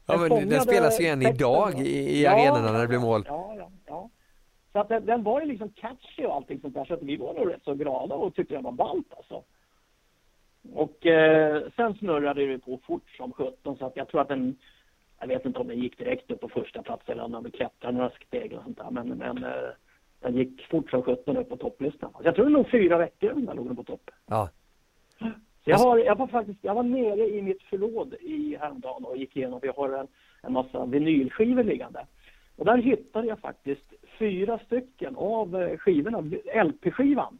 Ja 0.06 0.16
men 0.16 0.48
den 0.48 0.60
spelas 0.60 1.00
ju 1.00 1.06
än 1.06 1.22
idag 1.22 1.80
i, 1.80 1.88
i 1.88 2.22
ja, 2.22 2.30
arenorna 2.30 2.72
när 2.72 2.80
det 2.80 2.88
blir 2.88 2.98
mål. 2.98 3.24
Ja, 3.26 3.54
ja, 3.58 3.70
ja. 3.86 4.10
Så 4.76 4.80
att 4.80 4.88
den, 4.88 5.06
den, 5.06 5.22
var 5.22 5.40
ju 5.40 5.46
liksom 5.46 5.68
catchy 5.70 6.24
och 6.24 6.34
allting 6.34 6.60
sånt 6.60 6.74
där 6.74 6.84
så 6.84 6.94
att 6.94 7.02
vi 7.02 7.16
var 7.16 7.34
nog 7.34 7.52
rätt 7.52 7.64
så 7.64 7.74
glada 7.74 8.14
och 8.14 8.34
tyckte 8.34 8.54
den 8.54 8.64
var 8.64 8.72
ballt 8.72 9.14
alltså. 9.16 9.42
Och 10.72 11.06
eh, 11.06 11.62
sen 11.76 11.94
snurrade 11.94 12.46
det 12.46 12.58
på 12.58 12.80
fort 12.86 13.10
som 13.16 13.32
sjutton 13.32 13.76
så 13.76 13.86
att 13.86 13.96
jag 13.96 14.08
tror 14.08 14.20
att 14.20 14.28
den, 14.28 14.56
jag 15.20 15.26
vet 15.26 15.44
inte 15.44 15.58
om 15.58 15.68
den 15.68 15.78
gick 15.78 15.98
direkt 15.98 16.30
upp 16.30 16.40
på 16.40 16.48
första 16.48 16.82
plats 16.82 17.08
eller 17.08 17.22
om 17.22 17.32
den 17.32 17.50
klättrade 17.50 17.96
några 17.96 18.10
steg 18.26 18.52
och 18.52 18.62
sånt 18.62 18.78
där 18.78 18.90
men, 18.90 19.08
men 19.08 19.44
eh, 19.44 19.70
den 20.20 20.36
gick 20.36 20.66
fort 20.66 20.90
som 20.90 21.02
sjutton 21.02 21.36
upp 21.36 21.48
på 21.48 21.56
topplistan. 21.56 22.12
Jag 22.22 22.34
tror 22.34 22.44
det 22.44 22.50
låg 22.50 22.70
fyra 22.70 22.98
veckor 22.98 23.38
innan 23.38 23.56
låg 23.56 23.66
den 23.66 23.76
på 23.76 23.84
topp. 23.84 24.10
Ja. 24.26 24.48
Jag, 25.64 25.78
har, 25.78 25.98
jag 25.98 26.16
var 26.16 26.26
faktiskt, 26.26 26.58
jag 26.62 26.74
var 26.74 26.82
nere 26.82 27.28
i 27.28 27.42
mitt 27.42 27.62
förråd 27.62 28.14
i 28.14 28.56
häromdagen 28.60 29.04
och 29.04 29.16
gick 29.16 29.36
igenom, 29.36 29.60
vi 29.62 29.68
har 29.68 29.88
en, 29.88 30.06
en 30.42 30.52
massa 30.52 30.86
vinylskivor 30.86 31.64
liggande. 31.64 32.06
Och 32.56 32.64
där 32.64 32.76
hittade 32.76 33.26
jag 33.26 33.38
faktiskt 33.38 33.92
fyra 34.18 34.58
stycken 34.58 35.16
av 35.16 35.62
eh, 35.62 35.78
skivorna, 35.78 36.20
LP-skivan. 36.64 37.38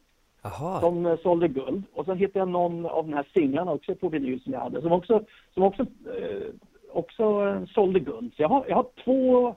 Som 0.81 1.07
eh, 1.07 1.18
sålde 1.18 1.48
guld. 1.48 1.83
Och 1.92 2.05
sen 2.05 2.18
hittade 2.18 2.38
jag 2.38 2.48
någon 2.48 2.87
av 2.87 3.07
de 3.07 3.12
här 3.12 3.26
singlarna 3.35 3.72
också 3.72 3.94
på 3.94 4.09
vinyl 4.09 4.42
som 4.42 4.52
jag 4.52 4.61
hade. 4.61 4.83
Som 4.83 4.92
också, 4.92 5.24
som 5.55 5.62
också, 5.62 5.83
eh, 5.83 6.48
också 6.92 7.22
eh, 7.22 7.64
sålde 7.66 8.00
guld. 8.00 8.35
Så 8.37 8.42
jag 8.42 8.48
har, 8.48 8.64
jag 8.68 8.76
har 8.76 8.87
två 9.05 9.55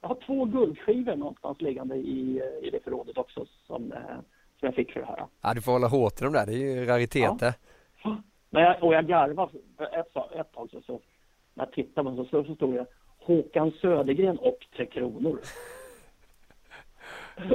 jag 0.00 0.08
har 0.08 0.18
två 0.26 0.44
guldskivor 0.44 1.16
någonstans 1.16 1.60
liggande 1.60 1.96
i, 1.96 2.42
i 2.62 2.70
det 2.70 2.84
förrådet 2.84 3.18
också 3.18 3.46
som, 3.66 3.92
eh, 3.92 3.98
som 4.58 4.66
jag 4.66 4.74
fick 4.74 4.92
för 4.92 5.00
det 5.00 5.06
här. 5.06 5.26
Ja, 5.40 5.54
du 5.54 5.62
får 5.62 5.72
hålla 5.72 5.88
hårt 5.88 6.20
i 6.20 6.24
dem 6.24 6.32
där. 6.32 6.46
Det 6.46 6.52
är 6.52 6.76
ju 6.76 6.84
rariteter. 6.84 7.54
Ja. 8.04 8.16
Men 8.50 8.62
jag, 8.62 8.82
och 8.82 8.94
jag 8.94 9.06
garvade 9.06 9.58
ett, 9.78 10.16
ett 10.40 10.52
tag 10.52 10.68
så, 10.70 10.80
så 10.80 11.00
när 11.54 11.64
jag 11.64 11.72
tittade 11.72 12.10
på 12.10 12.16
den 12.16 12.26
så, 12.26 12.44
så 12.44 12.54
stod 12.54 12.74
det 12.74 12.86
Håkan 13.26 13.72
Södergren 13.80 14.38
och 14.38 14.58
Tre 14.76 14.86
Kronor. 14.86 15.40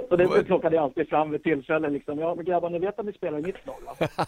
Och 0.09 0.17
det 0.17 0.43
plockade 0.43 0.75
jag 0.75 0.83
alltid 0.83 1.09
fram 1.09 1.31
vid 1.31 1.43
tillfällen. 1.43 1.93
Liksom. 1.93 2.19
Ja, 2.19 2.35
men 2.35 2.45
grabbar, 2.45 2.69
ni 2.69 2.79
vet 2.79 2.99
att 2.99 3.05
ni 3.05 3.13
spelar 3.13 3.39
i 3.39 3.41
mitt 3.41 3.65
lag, 3.65 3.75
va? 3.85 4.07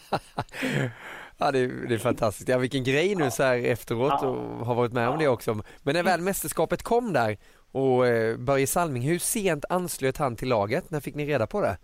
ja, 1.38 1.52
det 1.52 1.60
är, 1.60 1.88
det 1.88 1.94
är, 1.94 1.98
fantastiskt. 1.98 2.50
Ja, 2.50 2.58
vilken 2.58 2.84
grej 2.84 3.16
nu 3.16 3.32
så 3.32 3.44
här 3.44 3.66
efteråt 3.66 4.14
ja. 4.22 4.28
och 4.28 4.66
har 4.66 4.76
varit 4.76 4.94
med 4.94 5.10
om 5.10 5.20
det 5.20 5.28
också. 5.28 5.54
Men 5.84 5.96
när 5.96 6.04
väl 6.04 6.22
mästerskapet 6.22 6.84
kom 6.84 7.14
där 7.14 7.38
och 7.72 8.08
eh, 8.08 8.38
Börje 8.38 8.68
Salming, 8.68 9.02
hur 9.02 9.20
sent 9.20 9.66
anslöt 9.70 10.18
han 10.18 10.36
till 10.36 10.50
laget? 10.50 10.92
När 10.92 11.00
fick 11.00 11.16
ni 11.16 11.26
reda 11.26 11.48
på 11.48 11.62
det? 11.62 11.78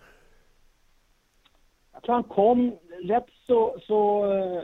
Jag 1.94 2.04
tror 2.04 2.16
han 2.16 2.24
kom 2.24 2.78
rätt 3.04 3.30
så, 3.48 3.78
så 3.88 4.26
eh, 4.34 4.64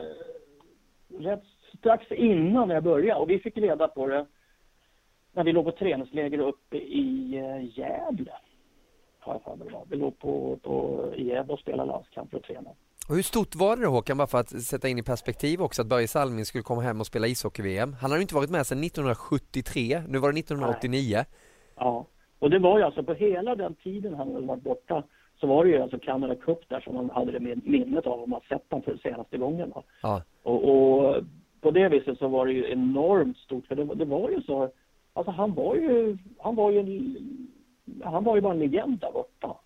rätt 1.18 1.44
strax 1.78 2.10
innan 2.10 2.70
jag 2.70 2.82
började 2.82 3.20
och 3.20 3.30
vi 3.30 3.38
fick 3.38 3.56
reda 3.56 3.88
på 3.88 4.06
det 4.06 4.26
när 5.36 5.44
vi 5.44 5.52
låg 5.52 5.64
på 5.64 5.72
träningsläger 5.72 6.38
uppe 6.38 6.76
i 6.76 7.36
eh, 7.36 7.78
Gävle. 7.78 8.32
Har 9.18 9.32
jag 9.34 9.42
för 9.42 9.56
mig. 9.56 9.84
Vi 9.90 9.96
låg 9.96 10.18
på, 10.18 10.58
på, 10.62 11.04
i 11.16 11.28
Gävle 11.28 11.52
och 11.52 11.58
spelade 11.58 11.92
landskamper 11.92 12.36
och 12.36 12.42
tränade. 12.42 12.76
Och 13.08 13.14
hur 13.14 13.22
stort 13.22 13.54
var 13.54 13.76
det 13.76 13.82
då 13.82 13.88
Håkan, 13.90 14.16
bara 14.16 14.26
för 14.26 14.38
att 14.38 14.48
sätta 14.48 14.88
in 14.88 14.98
i 14.98 15.02
perspektiv 15.02 15.62
också, 15.62 15.82
att 15.82 15.88
Börje 15.88 16.08
Salming 16.08 16.44
skulle 16.44 16.62
komma 16.62 16.82
hem 16.82 17.00
och 17.00 17.06
spela 17.06 17.26
ishockey-VM? 17.26 17.96
Han 18.00 18.10
har 18.10 18.18
ju 18.18 18.22
inte 18.22 18.34
varit 18.34 18.50
med 18.50 18.66
sedan 18.66 18.84
1973, 18.84 20.02
nu 20.08 20.18
var 20.18 20.32
det 20.32 20.38
1989. 20.38 21.16
Nej. 21.16 21.24
Ja, 21.76 22.06
och 22.38 22.50
det 22.50 22.58
var 22.58 22.78
ju 22.78 22.84
alltså 22.84 23.02
på 23.02 23.14
hela 23.14 23.54
den 23.54 23.74
tiden 23.74 24.14
han 24.14 24.34
hade 24.34 24.46
varit 24.46 24.62
borta 24.62 25.02
så 25.40 25.46
var 25.46 25.64
det 25.64 25.70
ju 25.70 25.82
alltså 25.82 25.98
Canada 25.98 26.34
Cup 26.34 26.68
där 26.68 26.80
som 26.80 26.94
man 26.94 27.10
hade 27.10 27.32
det 27.32 27.40
med 27.40 27.66
minnet 27.66 28.06
av 28.06 28.22
om 28.22 28.30
man 28.30 28.40
sett 28.48 28.70
honom 28.70 28.82
för 28.82 28.96
senaste 28.96 29.38
gången. 29.38 29.72
Ja. 30.02 30.22
Och, 30.42 30.68
och, 30.70 31.16
på 31.60 31.70
det 31.70 31.88
viset 31.88 32.18
så 32.18 32.28
var 32.28 32.46
det 32.46 32.52
ju 32.52 32.70
enormt 32.70 33.36
stort, 33.36 33.66
för 33.66 33.74
det, 33.74 33.84
det 33.84 34.04
var 34.04 34.30
ju 34.30 34.42
så, 34.42 34.70
alltså 35.16 35.30
han 35.30 35.54
var 35.54 35.74
ju, 35.74 36.16
han 36.38 36.54
var 36.54 36.70
ju 36.70 37.14
han 38.04 38.24
var 38.24 38.34
ju 38.34 38.40
bara 38.40 38.52
en 38.52 38.58
legend 38.58 38.98
där 38.98 39.12
borta. 39.12 39.56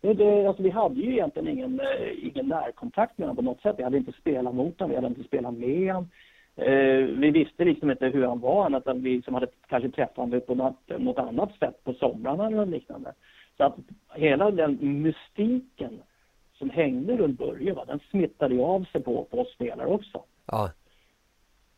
Det, 0.00 0.14
det, 0.14 0.46
alltså 0.46 0.62
vi 0.62 0.70
hade 0.70 1.00
ju 1.00 1.12
egentligen 1.12 1.48
ingen, 1.48 1.80
eh, 1.80 2.26
ingen 2.26 2.48
närkontakt 2.48 3.18
med 3.18 3.28
honom 3.28 3.36
på 3.36 3.50
något 3.50 3.60
sätt. 3.60 3.74
Vi 3.78 3.82
hade 3.82 3.96
inte 3.96 4.12
spelat 4.12 4.54
mot 4.54 4.80
honom, 4.80 4.90
vi 4.90 4.96
hade 4.96 5.06
inte 5.06 5.24
spelat 5.24 5.54
med 5.54 5.94
honom. 5.94 6.10
Eh, 6.56 7.04
vi 7.18 7.30
visste 7.30 7.64
liksom 7.64 7.90
inte 7.90 8.06
hur 8.06 8.26
han 8.26 8.40
var, 8.40 8.66
annat 8.66 8.86
än 8.86 9.02
vi 9.02 9.22
som 9.22 9.34
hade 9.34 9.46
kanske 9.66 9.90
träffat 9.90 10.16
honom 10.16 10.40
på 10.40 10.54
något, 10.54 10.98
något 10.98 11.18
annat 11.18 11.58
sätt 11.58 11.84
på 11.84 11.92
somrarna 11.92 12.46
eller 12.46 12.66
liknande. 12.66 13.12
Så 13.56 13.64
att 13.64 13.74
hela 14.14 14.50
den 14.50 15.02
mystiken 15.02 16.02
som 16.58 16.70
hängde 16.70 17.16
runt 17.16 17.38
Börje, 17.38 17.72
va, 17.72 17.84
den 17.84 18.00
smittade 18.10 18.54
ju 18.54 18.60
av 18.60 18.84
sig 18.84 19.02
på, 19.02 19.24
på 19.24 19.40
oss 19.40 19.52
spelare 19.52 19.88
också. 19.88 20.22
Ja. 20.46 20.70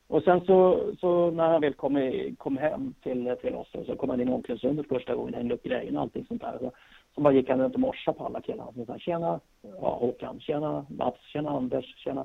Och 0.08 0.22
sen 0.22 0.40
så, 0.40 0.80
så 1.00 1.30
när 1.30 1.48
han 1.48 1.60
väl 1.60 1.74
kom, 1.74 2.12
kom 2.38 2.56
hem 2.56 2.94
till, 3.02 3.36
till 3.40 3.54
oss 3.54 3.68
så 3.86 3.96
kom 3.96 4.10
han 4.10 4.20
in 4.20 4.28
i 4.28 4.32
omklädningsrummet 4.32 4.88
första 4.88 5.14
gången, 5.14 5.34
hängde 5.34 5.54
upp 5.54 5.62
grejerna 5.62 5.98
och 5.98 6.02
allting 6.02 6.24
sånt 6.28 6.40
där. 6.40 6.58
Så, 6.60 6.72
så 7.14 7.20
bara 7.20 7.32
gick 7.32 7.48
han 7.48 7.60
runt 7.60 7.74
och 7.74 7.80
morsade 7.80 8.18
på 8.18 8.24
alla 8.24 8.40
killarna. 8.40 8.72
Så 8.72 8.84
sa, 8.84 8.98
tjena 8.98 9.40
ja, 9.62 9.98
Håkan, 10.00 10.40
tjena 10.40 10.86
Mats, 10.88 11.18
tjena 11.32 11.50
Anders, 11.50 11.96
tjena. 11.96 12.24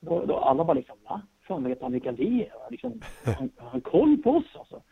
Då, 0.00 0.24
då 0.24 0.36
alla 0.36 0.64
bara 0.64 0.74
liksom, 0.74 0.96
va? 1.08 1.20
Fan 1.48 1.64
vet 1.64 1.82
han 1.82 1.92
vilka 1.92 2.12
vi 2.12 2.42
är? 2.42 2.70
Liksom, 2.70 3.00
han, 3.24 3.50
han 3.56 3.80
koll 3.80 4.16
på 4.16 4.30
oss 4.30 4.56
alltså. 4.58 4.82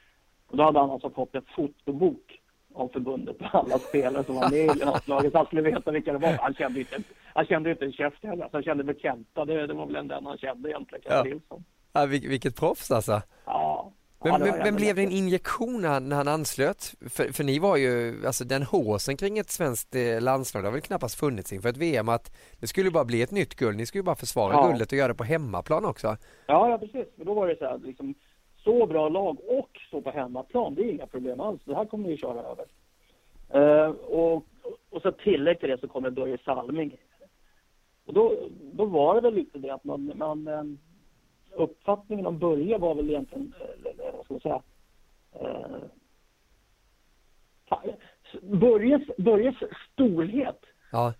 Och 0.47 0.57
då 0.57 0.63
hade 0.63 0.79
han 0.79 0.91
alltså 0.91 1.11
fått 1.11 1.35
en 1.35 1.45
fotobok 1.57 2.41
av 2.75 2.89
förbundet 2.89 3.39
på 3.39 3.59
alla 3.59 3.79
spelare 3.79 4.25
som 4.25 4.35
var 4.35 4.51
med 4.51 4.77
i 4.77 4.79
landslaget. 4.79 5.35
Han 5.35 5.47
skulle 5.47 5.63
veta 5.63 5.91
vilka 5.91 6.13
det 6.13 6.19
var. 6.19 6.33
Han 6.41 6.55
kände 6.55 6.81
inte, 6.81 6.97
han 7.35 7.47
kände 7.47 7.71
inte 7.71 7.85
en 7.85 7.93
käft 7.93 8.25
heller. 8.25 8.43
Alltså, 8.43 8.57
han 8.57 8.65
kände 8.65 8.85
väl 8.85 9.01
Kenta. 9.01 9.45
Det, 9.45 9.67
det 9.67 9.75
var 9.75 9.87
väl 9.87 10.09
den 10.09 10.27
han 10.27 10.39
kände 10.39 10.71
egentligen, 10.71 11.03
Kent 11.03 11.15
ja. 11.15 11.23
Nilsson. 11.23 11.65
Ja, 11.93 12.07
vilket 12.07 12.57
proffs 12.57 12.91
alltså. 12.91 13.23
Ja. 13.45 13.93
Men, 14.25 14.33
ja, 14.33 14.39
men, 14.39 14.59
men 14.59 14.77
blev 14.77 14.97
det 14.97 15.03
en 15.03 15.13
injektion 15.13 15.83
när, 15.83 16.01
när 16.01 16.17
han 16.17 16.29
anslöt? 16.29 16.95
För, 17.01 17.33
för 17.33 17.45
ni 17.45 17.59
var 17.59 17.77
ju, 17.77 18.23
alltså 18.27 18.45
den 18.45 18.63
håsen 18.63 19.17
kring 19.17 19.39
ett 19.39 19.51
svenskt 19.51 19.95
eh, 19.95 20.21
landslag, 20.21 20.63
det 20.63 20.67
har 20.67 20.73
väl 20.73 20.81
knappast 20.81 21.21
funnits 21.21 21.53
inför 21.53 21.69
ett 21.69 21.77
VM 21.77 22.09
att 22.09 22.37
det 22.61 22.67
skulle 22.67 22.91
bara 22.91 23.05
bli 23.05 23.23
ett 23.23 23.31
nytt 23.31 23.55
guld, 23.55 23.77
ni 23.77 23.87
skulle 23.87 24.05
bara 24.05 24.17
försvara 24.17 24.53
ja. 24.53 24.69
guldet 24.69 24.93
och 24.93 24.99
göra 24.99 25.09
det 25.09 25.15
på 25.15 25.25
hemmaplan 25.25 25.85
också. 25.85 26.07
Ja, 26.47 26.71
ja 26.71 26.79
precis. 26.79 27.07
För 27.17 27.25
då 27.25 27.35
var 27.35 27.49
det 27.49 27.59
så 27.59 27.65
här, 27.65 27.79
liksom, 27.79 28.15
så 28.57 28.87
bra 28.87 29.09
lag 29.09 29.39
och 29.49 29.71
så 29.91 30.01
på 30.01 30.11
hemmaplan, 30.11 30.75
det 30.75 30.83
är 30.83 30.91
inga 30.91 31.07
problem 31.07 31.41
alls. 31.41 31.63
Det 31.65 31.75
här 31.75 31.85
kommer 31.85 32.09
vi 32.09 32.17
köra 32.17 32.43
över. 32.43 32.67
Uh, 33.55 33.91
och, 33.91 34.45
och 34.91 35.03
så 35.03 35.13
tillägg 35.13 35.61
till 35.61 35.69
det 35.69 35.81
så 35.81 35.89
kommer 35.89 36.11
Börje 36.11 36.39
Salming. 36.45 36.97
Och 38.07 38.15
då, 38.15 38.35
då 38.73 38.85
var 38.85 39.15
det 39.15 39.21
väl 39.21 39.35
lite 39.35 39.59
det 39.59 39.75
att 39.75 39.85
man, 39.85 40.13
man 40.15 40.49
eh, 40.49 40.63
uppfattningen 41.53 42.27
om 42.27 42.39
Börje 42.39 42.79
var 42.79 42.95
väl 42.95 43.11
egentligen, 43.11 43.55
eh, 43.61 44.15
vad 44.17 44.25
ska 44.25 44.35
man 44.35 44.41
säga, 44.41 44.63
eh, 45.33 45.81
Börjes, 48.43 49.03
Börjes 49.19 49.57
storhet 49.93 50.61
ja. 50.93 51.15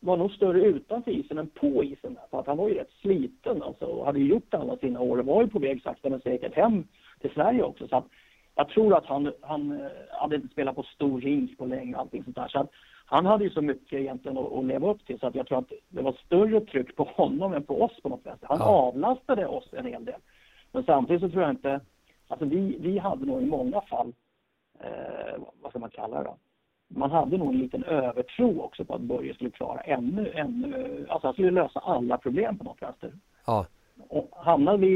var 0.00 0.16
nog 0.16 0.32
större 0.32 0.60
utanför 0.60 1.10
isen 1.10 1.38
än 1.38 1.46
på 1.46 1.84
isen. 1.84 2.18
För 2.30 2.40
att 2.40 2.46
han 2.46 2.56
var 2.56 2.68
ju 2.68 2.74
rätt 2.74 2.90
sliten 3.02 3.62
alltså, 3.62 3.84
och 3.84 4.06
hade 4.06 4.20
gjort 4.20 4.54
alla 4.54 4.76
sina 4.76 5.00
år 5.00 5.18
och 5.18 5.26
var 5.26 5.42
ju 5.42 5.48
på 5.48 5.58
väg 5.58 5.82
sakta 5.82 6.10
men 6.10 6.20
säkert 6.20 6.54
hem 6.54 6.84
till 7.20 7.30
Sverige 7.30 7.62
också. 7.62 7.88
Så 7.88 7.96
att 7.96 8.06
jag 8.54 8.68
tror 8.68 8.96
att 8.96 9.06
han, 9.06 9.32
han 9.40 9.80
eh, 9.80 9.90
hade 10.10 10.36
inte 10.36 10.48
spelat 10.48 10.76
på 10.76 10.82
stor 10.82 11.20
rink 11.20 11.58
på 11.58 11.66
länge 11.66 11.94
och 11.94 12.00
allting 12.00 12.24
sånt 12.24 12.36
där. 12.36 12.48
Så 12.48 12.58
att 12.58 12.70
han 13.10 13.26
hade 13.26 13.44
ju 13.44 13.50
så 13.50 13.62
mycket 13.62 13.98
egentligen 13.98 14.38
att, 14.38 14.52
att 14.52 14.64
leva 14.64 14.90
upp 14.90 15.06
till 15.06 15.18
så 15.18 15.26
att 15.26 15.34
jag 15.34 15.46
tror 15.46 15.58
att 15.58 15.72
det 15.88 16.02
var 16.02 16.12
större 16.12 16.60
tryck 16.60 16.96
på 16.96 17.04
honom 17.04 17.52
än 17.52 17.62
på 17.62 17.82
oss 17.82 18.02
på 18.02 18.08
något 18.08 18.22
sätt. 18.22 18.38
Han 18.42 18.58
ja. 18.58 18.64
avlastade 18.64 19.46
oss 19.46 19.68
en 19.72 19.86
hel 19.86 20.04
del. 20.04 20.20
Men 20.72 20.84
samtidigt 20.84 21.22
så 21.22 21.28
tror 21.28 21.42
jag 21.42 21.50
inte, 21.50 21.80
alltså 22.28 22.44
vi, 22.44 22.76
vi 22.80 22.98
hade 22.98 23.26
nog 23.26 23.42
i 23.42 23.46
många 23.46 23.80
fall, 23.80 24.12
eh, 24.80 25.42
vad 25.62 25.70
ska 25.70 25.78
man 25.78 25.90
kalla 25.90 26.18
det 26.18 26.24
då? 26.24 26.36
Man 26.88 27.10
hade 27.10 27.36
nog 27.36 27.48
en 27.48 27.58
liten 27.58 27.84
övertro 27.84 28.60
också 28.60 28.84
på 28.84 28.94
att 28.94 29.00
Börje 29.00 29.34
skulle 29.34 29.50
klara 29.50 29.80
ännu, 29.80 30.32
ännu, 30.34 31.06
alltså 31.08 31.26
han 31.26 31.32
skulle 31.32 31.50
lösa 31.50 31.80
alla 31.80 32.18
problem 32.18 32.58
på 32.58 32.64
något 32.64 32.82
vänster. 32.82 33.12
Ja. 33.46 33.66
Och 34.08 34.28
hamnade 34.32 34.78
vi 34.78 34.88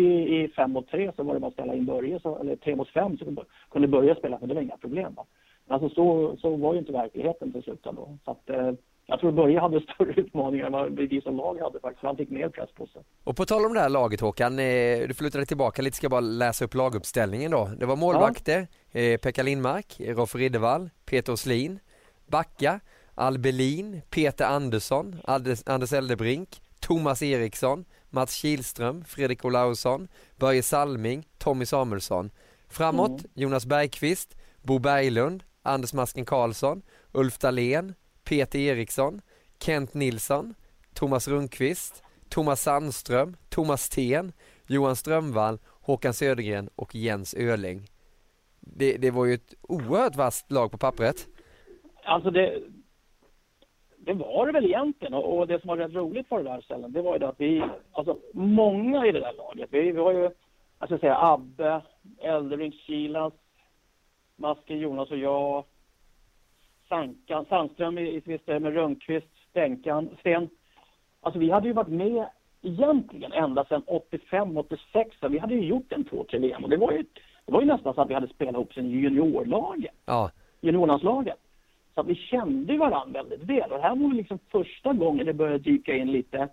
i 0.43 0.49
5 0.49 0.73
mot 0.73 0.89
3 0.89 1.13
så 1.17 1.23
var 1.23 1.35
det 1.35 1.41
bara 1.41 1.49
att 1.49 1.53
ställa 1.53 1.75
in 1.75 1.87
Börje, 1.87 2.21
så, 2.21 2.39
eller 2.39 2.57
3 2.57 2.77
mot 2.77 2.89
5 2.89 3.19
så 3.19 3.45
kunde 3.71 3.89
Börje 3.89 4.15
spela, 4.15 4.39
för 4.39 4.47
det 4.47 4.55
var 4.55 4.63
inga 4.63 4.77
problem. 4.77 5.15
Va? 5.15 5.25
Alltså 5.69 5.89
så, 5.89 6.37
så 6.41 6.57
var 6.57 6.73
ju 6.73 6.79
inte 6.79 6.93
verkligheten 6.93 7.53
till 7.53 7.63
slut 7.63 7.81
då. 7.83 8.19
Så 8.25 8.31
att, 8.31 8.51
eh, 8.51 8.73
jag 9.07 9.21
tror 9.21 9.33
Börje 9.33 9.61
hade 9.61 9.81
större 9.95 10.21
utmaningar 10.21 10.67
än 10.67 10.73
vad 10.73 10.93
vi 10.93 11.21
som 11.21 11.37
lag 11.37 11.59
hade 11.61 11.81
faktiskt. 11.81 12.05
Han 12.05 12.17
fick 12.17 12.31
mer 12.31 12.49
press 12.49 12.71
på 12.77 12.87
sig. 12.87 13.03
Och 13.25 13.37
på 13.37 13.45
tal 13.45 13.67
om 13.67 13.75
det 13.75 13.81
här 13.81 13.89
laget 13.89 14.21
Håkan, 14.21 14.59
eh, 14.59 14.99
du 15.09 15.15
dig 15.31 15.47
tillbaka 15.47 15.83
lite, 15.83 15.97
ska 15.97 16.09
bara 16.09 16.21
läsa 16.21 16.65
upp 16.65 16.75
laguppställningen 16.75 17.51
då. 17.51 17.71
Det 17.79 17.87
var 17.87 17.97
målvakter, 17.97 18.67
ja. 18.93 19.01
eh, 19.01 19.19
Pekka 19.19 19.43
Lindmark, 19.43 20.01
Roffe 20.01 20.39
Riddervall, 20.39 20.91
Peter 21.07 21.33
Åslin, 21.33 21.79
Backa, 22.27 22.81
Albelin, 23.15 24.01
Peter 24.11 24.45
Andersson, 24.45 25.17
Anders, 25.25 25.63
Anders 25.67 25.93
Eldebrink, 25.93 26.49
Thomas 26.81 27.23
Eriksson, 27.23 27.85
Mats 28.11 28.35
Kilström, 28.35 29.05
Fredrik 29.05 29.45
Olausson, 29.45 30.09
Börje 30.37 30.63
Salming, 30.63 31.27
Tommy 31.39 31.67
Samuelsson. 31.67 32.31
Framåt 32.69 33.11
mm. 33.11 33.31
Jonas 33.35 33.67
Bergqvist, 33.67 34.37
Bo 34.63 34.79
Berglund, 34.79 35.45
Anders 35.65 35.95
Masken 35.95 36.25
Karlsson, 36.25 36.83
Ulf 37.13 37.39
Dahlén, 37.39 37.95
Peter 38.25 38.59
Eriksson, 38.59 39.21
Kent 39.59 39.95
Nilsson, 39.95 40.55
Thomas 40.95 41.29
Rundqvist, 41.29 42.03
Thomas 42.29 42.63
Sandström, 42.63 43.37
Thomas 43.51 43.89
Ten, 43.89 44.33
Johan 44.67 44.97
Strömvall, 44.97 45.59
Håkan 45.81 46.15
Södergren 46.15 46.69
och 46.77 46.95
Jens 46.95 47.35
Öling. 47.35 47.89
Det, 48.61 48.97
det 48.97 49.11
var 49.11 49.25
ju 49.25 49.35
ett 49.35 49.55
oerhört 49.63 50.17
vasst 50.17 50.51
lag 50.51 50.71
på 50.71 50.79
pappret. 50.79 51.29
Alltså 52.05 52.31
det, 52.31 52.63
det 53.99 54.13
var 54.13 54.47
det 54.47 54.53
väl 54.53 54.65
egentligen 54.65 55.15
och, 55.15 55.39
och 55.39 55.47
det 55.47 55.61
som 55.61 55.69
var 55.69 55.77
rätt 55.77 55.95
roligt 55.95 56.29
för 56.29 56.37
det 56.37 56.51
där 56.51 56.61
stället, 56.61 56.93
det 56.93 57.03
var 57.03 57.13
ju 57.13 57.19
det 57.19 57.29
att 57.29 57.41
vi, 57.41 57.65
alltså 57.93 58.19
många 58.33 59.07
i 59.07 59.13
det 59.13 59.21
där 59.21 59.33
laget, 59.33 59.69
vi, 59.73 59.81
vi 59.81 59.93
var 59.93 60.13
ju, 60.13 60.31
jag 60.79 60.89
ska 60.89 60.99
säga 60.99 61.19
Abbe, 61.19 61.83
Eldebrink, 62.23 62.75
Kilas, 62.75 63.33
Maske, 64.37 64.75
Jonas 64.75 65.11
och 65.11 65.19
jag, 65.19 65.65
Sankan, 66.89 67.45
Sandström 67.49 67.99
i, 67.99 68.03
i 68.03 68.39
med 68.47 68.75
Rönnqvist, 68.75 69.27
Stenkan, 69.51 70.09
Sten. 70.21 70.49
Alltså 71.21 71.39
vi 71.39 71.51
hade 71.51 71.69
ju 71.69 71.73
varit 71.73 71.89
med 71.89 72.27
egentligen 72.63 73.33
ända 73.33 73.65
sedan 73.65 73.83
85, 73.87 74.57
86. 74.57 75.17
Vi 75.31 75.39
hade 75.39 75.55
ju 75.55 75.67
gjort 75.67 75.93
en 75.93 76.05
två, 76.05 76.25
tre 76.31 76.39
VM 76.39 76.65
och 76.65 76.71
det 76.71 76.77
var 76.77 76.93
ju, 76.93 77.05
det 77.47 77.53
var 77.53 77.61
ju 77.61 77.67
nästan 77.67 77.95
så 77.95 78.01
att 78.01 78.11
vi 78.11 78.15
hade 78.15 78.29
spelat 78.29 78.55
ihop 78.55 78.75
sen 78.75 78.91
juniorlaget. 78.91 79.95
Ja. 80.07 80.31
Juniorlandslaget. 80.61 81.39
Så 81.95 82.01
att 82.01 82.07
vi 82.07 82.15
kände 82.15 82.77
varandra 82.77 83.23
väldigt 83.23 83.43
väl. 83.43 83.73
Och 83.73 83.77
det 83.79 83.83
här 83.83 83.97
var 83.97 84.15
liksom 84.15 84.39
första 84.51 84.93
gången 84.93 85.27
det 85.27 85.35
började 85.35 85.59
dyka 85.59 85.97
in 85.97 86.13
lite 86.13 86.49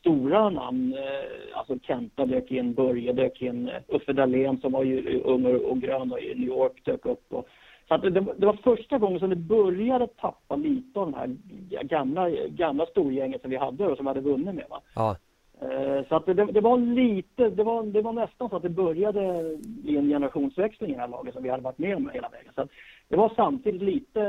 stora 0.00 0.50
namn. 0.50 0.94
Eh, 0.94 1.58
alltså 1.58 1.78
Kenta 1.82 2.26
dök 2.26 2.50
in, 2.50 2.74
Börje 2.74 3.12
dök 3.12 3.42
in, 3.42 3.68
eh, 3.68 3.82
Uffe 3.88 4.12
Dahlén 4.12 4.60
som 4.60 4.72
var 4.72 4.84
ju 4.84 5.20
ung 5.20 5.46
och 5.46 5.80
grön 5.80 6.12
och 6.12 6.20
i 6.20 6.34
New 6.34 6.48
York 6.48 6.84
dök 6.84 7.06
upp. 7.06 7.32
Och, 7.32 7.48
så 7.88 7.94
att 7.94 8.02
det, 8.02 8.10
det, 8.10 8.46
var 8.46 8.52
första 8.62 8.98
gången 8.98 9.20
som 9.20 9.30
det 9.30 9.36
började 9.36 10.06
tappa 10.06 10.56
lite 10.56 11.00
av 11.00 11.10
de 11.10 11.14
här 11.18 11.36
gamla, 11.82 12.30
gamla 12.30 12.86
storgänget 12.86 13.40
som 13.40 13.50
vi 13.50 13.56
hade 13.56 13.86
och 13.86 13.96
som 13.96 14.06
vi 14.06 14.10
hade 14.10 14.20
vunnit 14.20 14.54
med. 14.54 14.66
Va? 14.70 14.80
Ja. 14.94 15.16
Eh, 15.62 16.08
så 16.08 16.16
att 16.16 16.26
det, 16.26 16.34
det, 16.34 16.60
var 16.60 16.78
lite, 16.78 17.50
det 17.50 17.64
var, 17.64 17.82
det 17.82 18.02
var 18.02 18.12
nästan 18.12 18.50
så 18.50 18.56
att 18.56 18.62
det 18.62 18.68
började 18.68 19.56
bli 19.58 19.96
en 19.96 20.08
generationsväxling 20.08 20.90
i 20.90 20.94
det 20.94 21.00
här 21.00 21.08
laget 21.08 21.34
som 21.34 21.42
vi 21.42 21.48
hade 21.48 21.62
varit 21.62 21.78
med 21.78 21.96
om 21.96 22.10
hela 22.14 22.28
vägen. 22.28 22.52
Så 22.54 22.68
det 23.08 23.16
var 23.16 23.32
samtidigt 23.36 23.82
lite, 23.82 24.22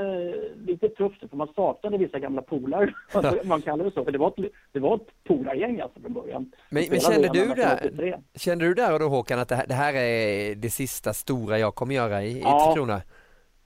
lite 0.65 0.89
tufft 0.89 1.29
för 1.29 1.37
man 1.37 1.53
saknade 1.55 1.97
vissa 1.97 2.19
gamla 2.19 2.41
polare, 2.41 2.93
man 3.43 3.61
kallar 3.61 3.85
det 3.85 3.91
så, 3.91 4.03
för 4.03 4.11
det 4.11 4.17
var 4.17 4.27
ett, 4.27 4.51
det 4.71 4.79
var 4.79 4.95
ett 4.95 5.23
polargäng 5.23 5.79
alltså 5.79 5.99
från 5.99 6.13
början. 6.13 6.51
Men, 6.69 6.83
men 6.89 6.99
kände, 6.99 7.29
du 7.33 7.47
där, 7.47 8.19
kände 8.35 8.65
du 8.65 8.73
där 8.73 8.93
och 8.93 8.99
då 8.99 9.07
Håkan 9.07 9.39
att 9.39 9.49
det 9.49 9.55
här, 9.55 9.67
det 9.67 9.73
här, 9.73 9.93
är 9.93 10.55
det 10.55 10.69
sista 10.69 11.13
stora 11.13 11.59
jag 11.59 11.75
kommer 11.75 11.95
göra 11.95 12.23
i, 12.23 12.41
ja. 12.41 12.71
i 12.71 12.75
Krona? 12.75 13.01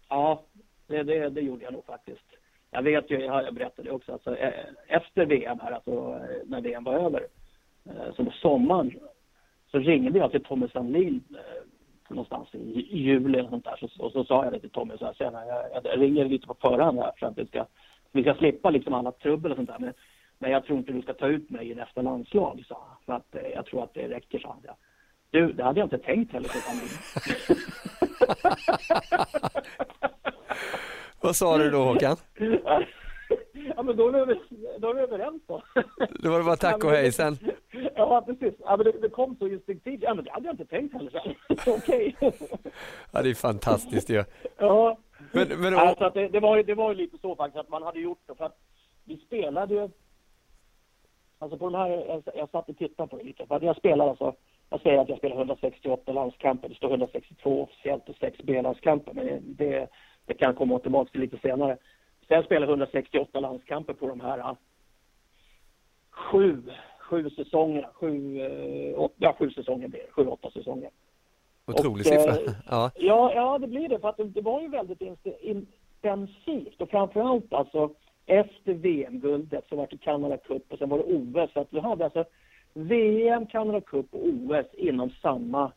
Ja, 0.09 0.43
det, 0.87 1.03
det, 1.03 1.29
det 1.29 1.41
gjorde 1.41 1.63
jag 1.63 1.73
nog 1.73 1.85
faktiskt. 1.85 2.25
Jag 2.71 2.81
vet 2.81 3.11
ju, 3.11 3.19
jag 3.19 3.53
berättade 3.53 3.91
också, 3.91 4.11
alltså, 4.11 4.37
eh, 4.37 4.53
efter 4.87 5.25
VM 5.25 5.59
här, 5.59 5.71
alltså 5.71 6.19
när 6.45 6.61
VM 6.61 6.83
var 6.83 6.93
över, 6.93 7.21
Eh, 7.21 7.44
så 8.15 8.25
på 8.25 8.31
sommaren 8.31 8.99
så 9.71 9.79
ringde 9.79 10.19
jag 10.19 10.31
till 10.31 10.43
Tommy 10.43 10.67
Sandlin 10.67 11.23
eh, 11.31 11.63
någonstans 12.09 12.55
i 12.55 12.97
juli 12.97 13.39
eller 13.39 13.49
sånt 13.49 13.65
där. 13.65 13.77
Så, 13.79 14.03
och 14.03 14.11
så 14.11 14.23
sa 14.23 14.43
jag 14.43 14.53
det 14.53 14.59
till 14.59 14.69
Tommy 14.69 14.97
så 14.97 15.05
här, 15.05 15.13
senare, 15.13 15.45
jag, 15.45 15.85
jag 15.85 16.01
ringer 16.01 16.25
lite 16.25 16.47
på 16.47 16.55
förhand 16.61 16.99
här 16.99 17.11
för 17.17 17.27
att 17.27 17.37
vi 17.37 17.45
ska, 17.45 17.65
vi 18.11 18.21
ska 18.21 18.35
slippa 18.35 18.69
liksom 18.69 18.93
alla 18.93 19.11
trubbel 19.11 19.51
och 19.51 19.55
sånt 19.57 19.69
där. 19.69 19.79
Men, 19.79 19.93
men 20.39 20.51
jag 20.51 20.65
tror 20.65 20.77
inte 20.77 20.91
du 20.91 21.01
ska 21.01 21.13
ta 21.13 21.27
ut 21.27 21.49
mig 21.49 21.71
i 21.71 21.75
nästa 21.75 22.01
landslag, 22.01 22.63
sa 22.67 22.97
För 23.05 23.13
att 23.13 23.35
eh, 23.35 23.41
jag 23.41 23.65
tror 23.65 23.83
att 23.83 23.93
det 23.93 24.07
räcker, 24.07 24.39
sa 24.39 24.47
han. 24.47 24.75
Du, 25.29 25.53
det 25.53 25.63
hade 25.63 25.79
jag 25.79 25.85
inte 25.85 25.97
tänkt 25.97 26.33
heller, 26.33 26.49
sa 26.49 26.71
Vad 31.21 31.35
sa 31.35 31.57
du 31.57 31.69
då 31.69 31.83
Håkan? 31.83 32.17
ja 33.75 33.83
men 33.83 33.97
då 33.97 34.09
är 34.09 34.25
vi, 34.25 34.39
då 34.79 34.89
är 34.89 34.93
vi 34.93 35.01
överens 35.01 35.41
då. 35.47 35.61
Då 36.09 36.31
var 36.31 36.37
det 36.37 36.43
bara 36.43 36.55
tack 36.55 36.83
och 36.83 36.91
hej 36.91 37.11
sen. 37.11 37.37
Ja, 37.95 38.23
precis. 38.25 38.53
Ja, 38.59 38.77
men 38.77 38.85
det, 38.85 38.91
det, 39.01 39.09
kom 39.09 39.35
så 39.39 39.47
instinktivt. 39.47 40.03
Ja, 40.03 40.13
men 40.13 40.25
det 40.25 40.31
hade 40.31 40.45
jag 40.45 40.53
inte 40.53 40.65
tänkt 40.65 40.93
heller. 40.93 41.37
Okej. 41.67 42.15
Ja, 43.11 43.21
det 43.21 43.29
är 43.29 43.33
fantastiskt 43.33 44.09
ju. 44.09 44.15
Ja. 44.15 44.25
ja. 44.57 44.97
Men, 45.31 45.47
men 45.47 45.73
då... 45.73 45.79
alltså, 45.79 46.11
det, 46.13 46.27
det, 46.27 46.39
var 46.39 46.57
ju, 46.57 46.63
det 46.63 46.75
var 46.75 46.89
ju 46.89 46.95
lite 46.95 47.17
så 47.17 47.35
faktiskt 47.35 47.59
att 47.59 47.69
man 47.69 47.83
hade 47.83 47.99
gjort 47.99 48.21
det 48.25 48.35
för 48.35 48.45
att 48.45 48.57
vi 49.05 49.17
spelade 49.17 49.73
ju 49.73 49.89
Alltså 51.39 51.57
på 51.57 51.69
de 51.69 51.77
här, 51.77 51.89
jag, 51.89 52.23
jag 52.35 52.49
satt 52.49 52.69
och 52.69 52.77
tittade 52.77 53.09
på 53.09 53.17
det 53.17 53.23
lite. 53.23 53.47
För 53.47 53.55
att 53.55 53.63
jag 53.63 53.77
spelar 53.77 54.09
alltså, 54.09 54.35
jag 54.69 54.81
säger 54.81 54.99
att 54.99 55.09
jag 55.09 55.17
spelar 55.17 55.35
168 55.35 56.11
landskamper. 56.11 56.69
Det 56.69 56.75
står 56.75 56.89
162 56.89 57.63
officiellt 57.63 58.09
och 58.09 58.15
6 58.15 58.37
B-landskamper. 58.43 59.13
Men 59.13 59.55
det, 59.55 59.87
det 60.25 60.33
kan 60.33 60.55
komma 60.55 60.79
tillbaka 60.79 61.11
till 61.11 61.21
lite 61.21 61.37
senare. 61.37 61.77
Sen 62.27 62.43
spelar 62.43 62.67
168 62.67 63.39
landskamper 63.39 63.93
på 63.93 64.07
de 64.07 64.21
här 64.21 64.55
sju 66.11 66.61
sju 67.09 67.29
säsonger, 67.29 67.89
sju, 67.93 68.39
eh, 68.39 69.09
ja, 69.17 69.35
sju 69.39 69.49
säsonger 69.49 69.87
blir 69.87 69.99
det, 69.99 70.11
sju, 70.11 70.27
åtta 70.27 70.51
säsonger. 70.51 70.89
Otrolig 71.65 71.99
och, 71.99 72.05
siffra. 72.05 72.31
Eh, 72.31 72.53
ja. 72.69 72.91
ja. 72.95 73.33
Ja, 73.35 73.57
det 73.57 73.67
blir 73.67 73.89
det. 73.89 73.99
För 73.99 74.09
att 74.09 74.17
det, 74.17 74.23
det 74.23 74.41
var 74.41 74.61
ju 74.61 74.67
väldigt 74.67 75.01
intensivt 75.41 76.81
och 76.81 76.89
framförallt 76.89 77.53
alltså 77.53 77.89
efter 78.25 78.73
VM-guldet 78.73 79.65
så 79.69 79.75
var 79.75 79.87
det 79.89 79.97
Canada 79.97 80.37
Cup 80.37 80.63
och 80.71 80.77
sen 80.77 80.89
var 80.89 80.97
det 80.97 81.03
OS. 81.03 81.53
Så 81.53 81.59
att 81.59 81.71
du 81.71 81.79
hade 81.79 82.03
alltså 82.03 82.25
VM, 82.73 83.45
Canada 83.45 83.81
Cup 83.81 84.13
och 84.13 84.25
OS 84.25 84.65
inom 84.73 85.09
samma, 85.21 85.71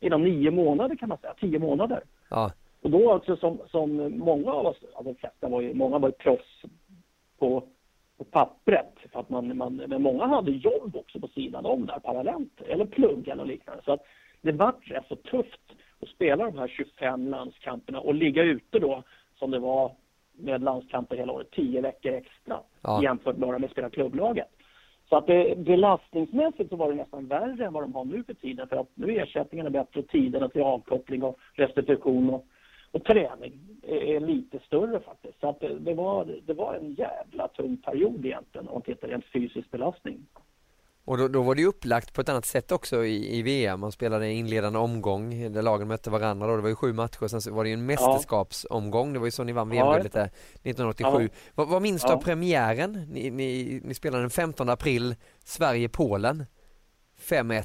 inom 0.00 0.24
nio 0.24 0.50
månader 0.50 0.96
kan 0.96 1.08
man 1.08 1.18
säga, 1.18 1.34
tio 1.40 1.58
månader. 1.58 2.02
Ja. 2.30 2.52
Och 2.82 2.90
då 2.90 3.12
också 3.12 3.36
som, 3.36 3.58
som 3.70 4.18
många 4.18 4.52
av 4.52 4.66
oss, 4.66 4.76
alltså 4.82 5.02
de 5.02 5.14
flesta 5.14 5.48
var 5.48 5.60
ju, 5.60 5.74
många 5.74 5.98
var 5.98 6.08
ju 6.08 6.12
proffs 6.12 6.62
på 7.38 7.62
på 8.18 8.24
pappret. 8.24 8.94
För 9.12 9.20
att 9.20 9.28
man, 9.28 9.56
man, 9.56 9.76
men 9.76 10.02
många 10.02 10.26
hade 10.26 10.50
jobb 10.50 10.96
också 10.96 11.20
på 11.20 11.28
sidan 11.28 11.66
om 11.66 11.86
där 11.86 11.98
parallellt, 11.98 12.60
eller 12.60 12.84
plugg 12.84 13.28
eller 13.28 13.44
liknande. 13.44 13.82
Så 13.84 13.92
att 13.92 14.02
det 14.40 14.52
var 14.52 14.74
rätt 14.80 15.04
så 15.08 15.16
tufft 15.16 15.60
att 16.00 16.08
spela 16.08 16.44
de 16.44 16.58
här 16.58 16.68
25 16.68 17.28
landskamperna 17.28 18.00
och 18.00 18.14
ligga 18.14 18.42
ute 18.42 18.78
då, 18.78 19.02
som 19.38 19.50
det 19.50 19.58
var 19.58 19.92
med 20.32 20.62
landskamper 20.62 21.16
hela 21.16 21.32
året, 21.32 21.50
10 21.50 21.80
veckor 21.80 22.12
extra 22.12 22.60
ja. 22.82 23.02
jämfört 23.02 23.36
bara 23.36 23.58
med 23.58 23.66
att 23.66 23.72
spela 23.72 23.90
klubblaget. 23.90 24.48
Så 25.08 25.16
att 25.16 25.26
det, 25.26 25.58
belastningsmässigt 25.58 26.70
så 26.70 26.76
var 26.76 26.90
det 26.90 26.96
nästan 26.96 27.26
värre 27.26 27.66
än 27.66 27.72
vad 27.72 27.82
de 27.82 27.94
har 27.94 28.04
nu 28.04 28.24
för 28.24 28.34
tiden 28.34 28.68
för 28.68 28.76
att 28.76 28.88
nu 28.94 29.14
är 29.14 29.22
ersättningarna 29.22 29.70
bättre 29.70 30.00
och 30.00 30.08
tiderna 30.08 30.48
till 30.48 30.62
avkoppling 30.62 31.22
och 31.22 31.38
restitution 31.54 32.30
och 32.30 32.46
och 32.92 33.04
träning 33.04 33.60
är 33.82 34.20
lite 34.20 34.58
större 34.58 35.00
faktiskt. 35.00 35.40
Så 35.40 35.48
att 35.48 35.60
det, 35.60 35.78
det, 35.78 35.94
var, 35.94 36.40
det 36.46 36.54
var 36.54 36.74
en 36.74 36.94
jävla 36.94 37.48
tung 37.48 37.76
period 37.76 38.26
egentligen 38.26 38.68
om 38.68 38.74
man 38.74 38.82
tittar 38.82 39.08
rent 39.08 39.24
fysisk 39.24 39.70
belastning. 39.70 40.26
Och 41.04 41.18
då, 41.18 41.28
då, 41.28 41.42
var 41.42 41.54
det 41.54 41.64
upplagt 41.64 42.14
på 42.14 42.20
ett 42.20 42.28
annat 42.28 42.44
sätt 42.44 42.72
också 42.72 43.04
i, 43.04 43.38
i 43.38 43.42
VM. 43.42 43.80
Man 43.80 43.92
spelade 43.92 44.26
en 44.26 44.32
inledande 44.32 44.78
omgång 44.78 45.52
där 45.52 45.62
lagen 45.62 45.88
mötte 45.88 46.10
varandra. 46.10 46.46
Då. 46.46 46.56
Det 46.56 46.62
var 46.62 46.68
ju 46.68 46.74
sju 46.74 46.92
matcher. 46.92 47.26
Sen 47.26 47.54
var 47.54 47.64
det 47.64 47.70
ju 47.70 47.74
en 47.74 47.86
mästerskapsomgång. 47.86 49.12
Det 49.12 49.18
var 49.18 49.26
ju 49.26 49.30
så 49.30 49.44
ni 49.44 49.52
vann 49.52 49.70
VM-guldet 49.70 50.14
ja, 50.14 50.22
1987. 50.22 51.22
Ja. 51.22 51.28
Vad, 51.54 51.68
vad 51.68 51.82
minns 51.82 52.02
du 52.02 52.12
av 52.12 52.22
premiären? 52.22 52.92
Ni, 52.92 53.30
ni, 53.30 53.80
ni 53.84 53.94
spelade 53.94 54.22
den 54.22 54.30
15 54.30 54.68
april, 54.68 55.14
Sverige-Polen. 55.44 56.44
5-1. 57.18 57.64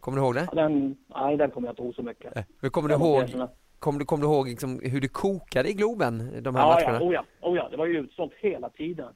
Kommer 0.00 0.18
du 0.18 0.24
ihåg 0.24 0.34
det? 0.34 0.48
Den, 0.52 0.96
nej, 1.14 1.36
den 1.36 1.50
kommer 1.50 1.68
jag 1.68 1.72
inte 1.72 1.82
ihåg 1.82 1.94
så 1.94 2.02
mycket. 2.02 2.46
Hur 2.60 2.68
kommer 2.68 2.88
du 2.88 2.94
ihåg 2.94 3.48
Kommer 3.82 3.98
du, 3.98 4.04
kom 4.04 4.20
du 4.20 4.26
ihåg 4.26 4.48
liksom 4.48 4.80
hur 4.82 5.00
det 5.00 5.08
kokade 5.08 5.68
i 5.68 5.72
Globen, 5.72 6.42
de 6.42 6.54
här 6.54 6.62
ja, 6.62 6.68
matcherna? 6.68 6.98
Ja, 6.98 7.06
oh 7.06 7.14
ja, 7.14 7.24
oh 7.40 7.56
ja, 7.56 7.68
det 7.70 7.76
var 7.76 7.86
ju 7.86 7.98
utsålt 7.98 8.32
hela 8.40 8.70
tiden. 8.70 9.08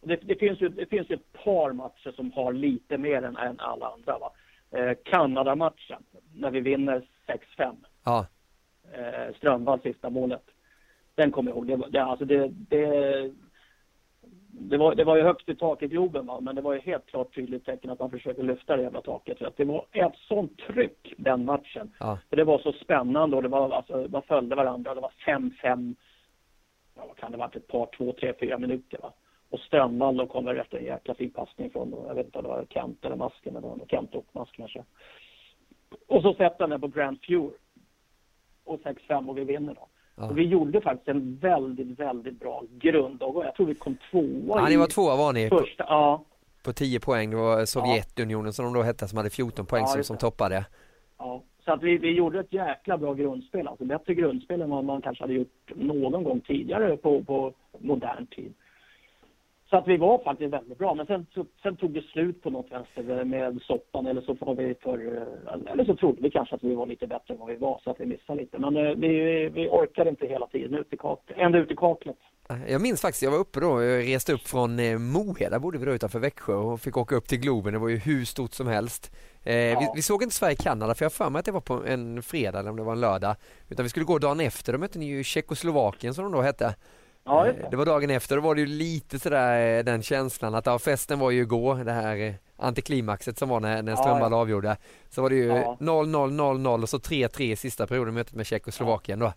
Det, 0.00 0.16
det, 0.22 0.34
finns 0.34 0.60
ju, 0.60 0.68
det 0.68 0.86
finns 0.86 1.10
ju 1.10 1.14
ett 1.14 1.32
par 1.44 1.72
matcher 1.72 2.12
som 2.16 2.32
har 2.32 2.52
lite 2.52 2.98
mer 2.98 3.22
än, 3.22 3.36
än 3.36 3.60
alla 3.60 3.86
andra. 3.88 4.18
Va? 4.18 4.32
Eh, 4.70 4.96
Kanada-matchen, 5.04 6.02
när 6.34 6.50
vi 6.50 6.60
vinner 6.60 7.06
6-5. 7.56 7.76
Ja. 8.04 8.26
Eh, 8.92 9.34
Strömvall 9.36 9.80
sista 9.80 10.10
målet. 10.10 10.44
Den 11.14 11.30
kommer 11.30 11.50
jag 11.50 11.56
ihåg. 11.56 11.66
Det, 11.66 11.90
det, 11.90 12.02
alltså 12.02 12.24
det, 12.24 12.48
det, 12.48 12.86
det, 14.52 14.76
var, 14.76 14.94
det 14.94 15.04
var 15.04 15.16
ju 15.16 15.22
högt 15.22 15.48
i 15.48 15.54
tak 15.54 15.82
i 15.82 15.86
Globen 15.86 16.26
va? 16.26 16.40
men 16.40 16.54
det 16.54 16.60
var 16.60 16.74
ju 16.74 16.80
helt 16.80 17.06
klart 17.06 17.34
tydligt 17.34 17.64
tecken 17.64 17.90
att 17.90 17.98
man 17.98 18.10
försöker 18.10 18.42
lyfta 18.42 18.76
det 18.76 18.82
jävla 18.82 19.00
taket. 19.00 19.38
För 19.38 19.46
att 19.46 19.56
det 19.56 19.64
var 19.64 19.86
ett 19.92 20.16
sånt 20.16 20.58
tryck 20.58 21.14
den 21.16 21.44
matchen. 21.44 21.92
Ja. 22.00 22.18
För 22.28 22.36
det 22.36 22.44
var 22.44 22.58
så 22.58 22.72
spännande 22.72 23.36
och 23.36 23.42
det 23.42 23.48
var 23.48 23.70
alltså, 23.70 24.06
man 24.10 24.22
följde 24.22 24.56
varandra. 24.56 24.94
Det 24.94 25.00
var 25.00 25.12
5-5, 25.26 25.94
ja, 26.96 27.04
vad 27.06 27.16
kan 27.16 27.32
det 27.32 27.38
varit, 27.38 27.56
ett 27.56 27.68
par, 27.68 27.86
två, 27.96 28.12
tre, 28.12 28.32
fyra 28.40 28.58
minuter 28.58 28.98
va. 29.02 29.12
Och 29.50 29.60
Strömvall 29.60 30.16
då 30.16 30.26
kommer 30.26 30.54
efter 30.54 30.78
en 30.78 30.84
jäkla 30.84 31.14
fin 31.14 31.30
passning 31.30 31.70
från, 31.70 31.94
jag 32.06 32.14
vet 32.14 32.26
inte 32.26 32.38
om 32.38 32.44
det 32.44 32.50
var 32.50 32.66
Kent 32.70 33.04
eller 33.04 33.16
Masken 33.16 33.56
eller 33.56 33.86
Kent 33.88 34.14
och 34.14 34.26
Mask 34.32 34.56
kanske. 34.56 34.84
Och 36.06 36.22
så 36.22 36.34
sätter 36.34 36.60
han 36.60 36.70
den 36.70 36.80
på 36.80 36.88
Grand 36.88 37.22
Pure. 37.22 37.50
Och 38.64 38.80
6-5 38.80 39.28
och 39.28 39.38
vi 39.38 39.44
vinner 39.44 39.74
då. 39.74 39.88
Och 40.28 40.38
vi 40.38 40.42
gjorde 40.46 40.80
faktiskt 40.80 41.08
en 41.08 41.36
väldigt, 41.36 41.98
väldigt 41.98 42.40
bra 42.40 42.62
grundomgång. 42.70 43.44
Jag 43.44 43.54
tror 43.54 43.66
vi 43.66 43.74
kom 43.74 43.96
tvåa 44.10 44.60
Ja, 44.60 44.68
ni 44.68 44.76
var 44.76 44.86
tvåa 44.86 45.16
var 45.16 45.32
ni. 45.32 45.48
Första, 45.48 45.84
på, 45.84 45.90
ja. 45.90 46.24
På 46.62 46.72
10 46.72 47.00
poäng. 47.00 47.30
Det 47.30 47.36
var 47.36 47.64
Sovjetunionen 47.64 48.46
ja. 48.46 48.52
som 48.52 48.64
de 48.64 48.74
då 48.74 48.82
hette 48.82 49.08
som 49.08 49.16
hade 49.16 49.30
14 49.30 49.66
poäng 49.66 49.82
ja, 49.82 49.88
som, 49.88 50.04
som 50.04 50.16
toppade. 50.16 50.64
Ja, 51.18 51.42
så 51.64 51.72
att 51.72 51.82
vi, 51.82 51.98
vi 51.98 52.12
gjorde 52.12 52.40
ett 52.40 52.52
jäkla 52.52 52.98
bra 52.98 53.14
grundspel. 53.14 53.68
Alltså 53.68 53.84
bättre 53.84 54.14
grundspel 54.14 54.62
än 54.62 54.70
vad 54.70 54.84
man 54.84 55.02
kanske 55.02 55.24
hade 55.24 55.34
gjort 55.34 55.72
någon 55.74 56.24
gång 56.24 56.40
tidigare 56.40 56.96
på, 56.96 57.24
på 57.24 57.52
modern 57.78 58.26
tid. 58.26 58.54
Så 59.70 59.76
att 59.76 59.88
vi 59.88 59.96
var 59.96 60.18
faktiskt 60.18 60.52
väldigt 60.52 60.78
bra. 60.78 60.94
Men 60.94 61.06
sen, 61.06 61.26
så, 61.34 61.46
sen 61.62 61.76
tog 61.76 61.90
det 61.90 62.02
slut 62.02 62.42
på 62.42 62.50
något 62.50 62.72
vänster 62.72 63.24
med 63.24 63.60
soppan 63.62 64.06
eller 64.06 64.22
så 64.22 64.36
var 64.40 64.54
vi 64.54 64.74
för, 64.74 64.98
eller 65.72 65.84
så 65.84 65.96
trodde 65.96 66.22
vi 66.22 66.30
kanske 66.30 66.54
att 66.54 66.64
vi 66.64 66.74
var 66.74 66.86
lite 66.86 67.06
bättre 67.06 67.34
än 67.34 67.40
vad 67.40 67.48
vi 67.48 67.56
var 67.56 67.80
så 67.84 67.90
att 67.90 68.00
vi 68.00 68.06
missade 68.06 68.40
lite. 68.40 68.58
Men 68.58 68.76
eh, 68.76 68.94
vi, 68.96 69.48
vi 69.48 69.68
orkade 69.68 70.10
inte 70.10 70.26
hela 70.26 70.46
tiden 70.46 70.74
ut 70.74 70.92
i 70.92 70.96
kaklet, 70.96 71.38
ända 71.38 71.58
ut 71.58 71.70
i 71.70 71.76
kaklet. 71.76 72.16
Jag 72.68 72.82
minns 72.82 73.00
faktiskt, 73.00 73.22
jag 73.22 73.30
var 73.30 73.38
uppe 73.38 73.60
då, 73.60 73.82
jag 73.82 74.14
reste 74.14 74.32
upp 74.32 74.48
från 74.48 74.78
eh, 74.78 74.98
Moheda, 74.98 75.58
bodde 75.58 75.78
vi 75.78 75.84
då 75.84 75.92
utanför 75.92 76.18
Växjö 76.18 76.54
och 76.54 76.80
fick 76.80 76.96
åka 76.96 77.16
upp 77.16 77.28
till 77.28 77.40
Globen, 77.40 77.72
det 77.72 77.78
var 77.78 77.88
ju 77.88 77.96
hur 77.96 78.24
stort 78.24 78.52
som 78.52 78.66
helst. 78.66 79.16
Eh, 79.44 79.54
ja. 79.54 79.80
vi, 79.80 79.86
vi, 79.94 80.02
såg 80.02 80.22
inte 80.22 80.34
Sverige-Kanada 80.34 80.94
för 80.94 81.04
jag 81.04 81.10
har 81.10 81.24
för 81.24 81.30
mig 81.30 81.38
att 81.38 81.44
det 81.44 81.52
var 81.52 81.60
på 81.60 81.84
en 81.86 82.22
fredag 82.22 82.58
eller 82.58 82.70
om 82.70 82.76
det 82.76 82.82
var 82.82 82.92
en 82.92 83.00
lördag. 83.00 83.36
Utan 83.68 83.82
vi 83.82 83.88
skulle 83.88 84.04
gå 84.04 84.18
dagen 84.18 84.40
efter, 84.40 84.72
då 84.72 84.78
mötte 84.78 84.98
ni 84.98 85.06
ju 85.06 85.24
Tjeckoslovakien 85.24 86.14
som 86.14 86.24
de 86.24 86.32
då 86.32 86.40
hette. 86.40 86.74
Ja, 87.24 87.44
det. 87.44 87.68
det 87.70 87.76
var 87.76 87.86
dagen 87.86 88.10
efter, 88.10 88.36
då 88.36 88.42
var 88.42 88.54
det 88.54 88.60
ju 88.60 88.66
lite 88.66 89.18
sådär 89.18 89.78
eh, 89.78 89.84
den 89.84 90.02
känslan 90.02 90.54
att 90.54 90.66
ja, 90.66 90.78
festen 90.78 91.18
var 91.18 91.30
ju 91.30 91.40
igår, 91.40 91.84
det 91.84 91.92
här 91.92 92.16
eh, 92.16 92.34
antiklimaxet 92.56 93.38
som 93.38 93.48
var 93.48 93.60
när, 93.60 93.82
när 93.82 93.96
Strömvall 93.96 94.32
ja, 94.32 94.36
ja. 94.36 94.40
avgjorde. 94.40 94.76
Så 95.08 95.22
var 95.22 95.30
det 95.30 95.36
ju 95.36 95.50
0-0, 95.50 95.78
0-0 95.78 96.82
och 96.82 96.88
så 96.88 96.98
3-3 96.98 97.40
i 97.40 97.56
sista 97.56 97.86
perioden 97.86 98.14
mötet 98.14 98.34
med 98.34 98.46
Tjeckoslovakien 98.46 99.18
då. 99.18 99.32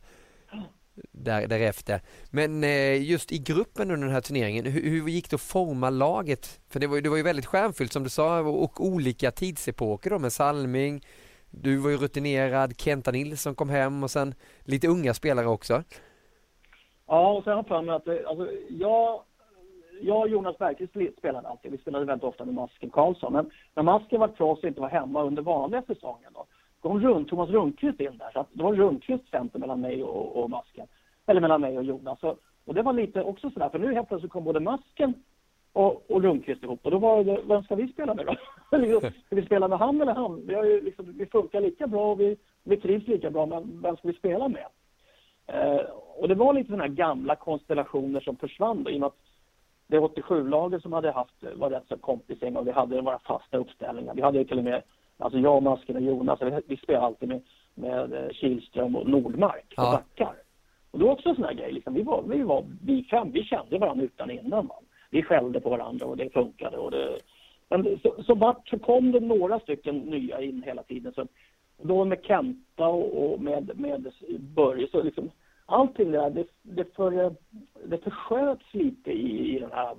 Där, 1.12 1.48
därefter. 1.48 2.02
Men 2.30 2.64
eh, 2.64 3.02
just 3.02 3.32
i 3.32 3.38
gruppen 3.38 3.92
under 3.92 4.08
den 4.08 4.14
här 4.14 4.22
turneringen, 4.22 4.66
hur, 4.66 4.90
hur 4.90 5.08
gick 5.08 5.30
det 5.30 5.36
att 5.36 5.42
forma 5.42 5.90
laget? 5.90 6.60
För 6.70 6.80
det 6.80 6.88
var, 6.88 6.96
ju, 6.96 7.02
det 7.02 7.10
var 7.10 7.18
ju 7.18 7.24
väldigt 7.24 7.46
stjärnfyllt 7.46 7.94
som 7.94 8.04
du 8.04 8.10
sa 8.10 8.40
och 8.40 8.86
olika 8.86 9.32
tidsepoker 9.32 10.10
då 10.10 10.20
med 10.20 10.34
Salming, 10.34 11.06
du 11.50 11.78
var 11.78 11.90
ju 11.90 11.98
rutinerad, 11.98 12.74
Kenta 12.78 13.12
Nilsson 13.12 13.56
kom 13.56 13.70
hem 13.70 14.04
och 14.04 14.12
sen 14.12 14.36
lite 14.62 14.88
unga 14.88 15.14
spelare 15.14 15.48
också. 15.48 15.84
Ja, 17.14 17.32
och 17.32 17.44
sen 17.44 17.54
har 17.54 17.58
jag 17.58 17.68
för 17.68 17.82
mig 17.82 17.96
att 17.96 18.08
eh, 18.08 18.16
alltså, 18.28 18.48
jag, 18.70 19.22
jag 20.02 20.22
och 20.22 20.30
Jonas 20.30 20.58
Bergqvist 20.58 21.18
spelade 21.18 21.48
alltid. 21.48 21.72
Vi 21.72 21.78
spelade 21.78 22.06
väldigt 22.06 22.24
ofta 22.24 22.46
med 22.46 22.54
Masken 22.54 22.90
Karlsson. 22.90 23.34
Men 23.34 23.52
när 23.76 23.84
Masken 23.84 24.20
var 24.20 24.28
kvar 24.28 24.52
och 24.52 24.64
inte 24.64 24.82
var 24.82 24.90
hemma 24.90 25.24
under 25.24 25.42
vanliga 25.42 25.82
säsongen 25.82 26.32
då, 26.34 26.46
kom 26.82 27.02
rund, 27.02 27.28
Thomas 27.28 27.50
Rundqvist 27.50 28.00
in 28.00 28.18
där. 28.18 28.30
Så 28.34 28.40
att 28.40 28.48
det 28.54 28.64
var 28.64 28.74
Rundqvist 28.74 29.30
center 29.32 29.60
mellan 29.60 29.82
mig 29.82 30.04
och, 30.04 30.44
och 30.44 30.50
Masken. 30.50 30.88
Eller 31.26 31.42
mellan 31.42 31.62
mig 31.62 31.78
och 31.78 31.84
Jonas. 31.84 32.20
Så, 32.20 32.36
och 32.66 32.74
det 32.74 32.82
var 32.82 32.94
lite 32.94 33.24
också 33.24 33.50
sådär, 33.50 33.70
för 33.70 33.80
nu 33.80 33.94
helt 33.94 34.08
plötsligt 34.08 34.32
kom 34.32 34.44
både 34.44 34.60
Masken 34.60 35.14
och, 35.74 36.12
och 36.12 36.24
Rundqvist 36.24 36.64
ihop. 36.64 36.86
Och 36.86 36.92
då 36.92 36.98
var 36.98 37.24
det, 37.24 37.40
vem 37.46 37.64
ska 37.64 37.76
vi 37.76 37.88
spela 37.88 38.14
med 38.14 38.26
då? 38.26 38.36
ska 39.26 39.36
vi 39.36 39.46
spela 39.46 39.68
med 39.68 39.80
han 39.80 40.02
eller 40.02 40.14
han? 40.14 40.48
Vi, 40.48 40.54
har 40.54 40.64
ju 40.64 40.82
liksom, 40.82 41.14
vi 41.18 41.26
funkar 41.26 41.62
lika 41.62 41.88
bra 41.88 42.12
och 42.12 42.20
vi, 42.20 42.38
vi 42.64 42.78
trivs 42.78 43.08
lika 43.08 43.30
bra, 43.30 43.46
men 43.46 43.82
vem 43.82 43.98
ska 43.98 44.08
vi 44.08 44.14
spela 44.14 44.48
med? 44.48 44.66
Eh, 45.48 45.82
och 46.16 46.28
det 46.28 46.36
var 46.36 46.54
lite 46.54 46.68
sådana 46.68 46.84
här 46.84 46.90
gamla 46.90 47.36
konstellationer 47.36 48.20
som 48.20 48.36
försvann 48.36 48.84
då, 48.84 48.92
i 48.92 48.96
och 48.96 49.00
med 49.00 49.08
att 49.08 49.18
det 49.88 50.00
87-laget 50.00 50.82
som 50.82 50.94
hade 50.94 51.12
haft 51.12 51.44
var 51.56 51.70
rätt 51.70 51.88
så 51.88 51.98
kompisgäng 51.98 52.56
och 52.56 52.68
vi 52.68 52.72
hade 52.72 53.02
våra 53.02 53.20
fasta 53.20 53.58
uppställningar. 53.58 54.14
Vi 54.16 54.22
hade 54.22 54.46
till 54.46 54.58
och 54.58 54.64
med, 54.64 54.82
alltså 55.18 55.40
jag, 55.40 55.64
Masken 55.64 55.96
och 55.96 56.02
Jonas, 56.02 56.42
vi, 56.42 56.62
vi 56.68 56.78
spelade 56.78 57.06
alltid 57.06 57.30
med, 57.30 57.42
med 57.76 58.14
eh, 58.14 58.30
Kihlström 58.30 58.96
och 58.96 59.10
Nordmark 59.10 59.74
som 59.76 59.84
ja. 59.84 59.92
backar. 59.92 60.36
Och 60.92 61.00
det 61.00 61.06
var 61.06 61.12
också 61.12 61.30
en 61.30 61.36
sån 61.36 61.44
här 61.44 61.54
grej, 61.54 61.72
liksom. 61.72 61.94
vi, 61.94 62.04
var, 62.04 62.24
vi, 62.28 62.44
var, 62.44 62.66
vi 62.82 63.04
fem, 63.04 63.32
vi 63.32 63.44
kände 63.44 63.78
varandra 63.78 64.06
utan 64.06 64.32
innan. 64.32 64.66
Man. 64.68 64.84
Vi 65.10 65.24
skällde 65.24 65.60
på 65.60 65.70
varandra 65.70 66.06
och 66.06 66.18
det 66.18 66.34
funkade. 66.34 66.78
Och 66.78 66.92
det, 66.92 67.20
men 67.70 68.00
så, 68.04 68.24
så 68.24 68.36
vart 68.36 68.70
så 68.70 68.80
kom 68.80 69.12
det 69.12 69.20
några 69.20 69.60
stycken 69.60 69.98
nya 69.98 70.42
in 70.42 70.64
hela 70.66 70.84
tiden. 70.84 71.14
Så 71.14 71.28
då 71.82 72.06
med 72.06 72.20
Kenta 72.24 72.88
och, 72.88 73.34
och 73.34 73.42
med, 73.42 73.80
med 73.80 74.12
Börje 74.40 74.88
så 74.88 75.04
liksom 75.04 75.32
allting 75.66 76.12
det 76.12 76.18
där, 76.18 76.30
det, 76.30 76.46
det, 76.62 76.96
för, 76.96 77.36
det 77.86 77.98
försköts 77.98 78.74
lite 78.74 79.12
i, 79.12 79.56
i 79.56 79.60
den 79.60 79.72
här, 79.72 79.92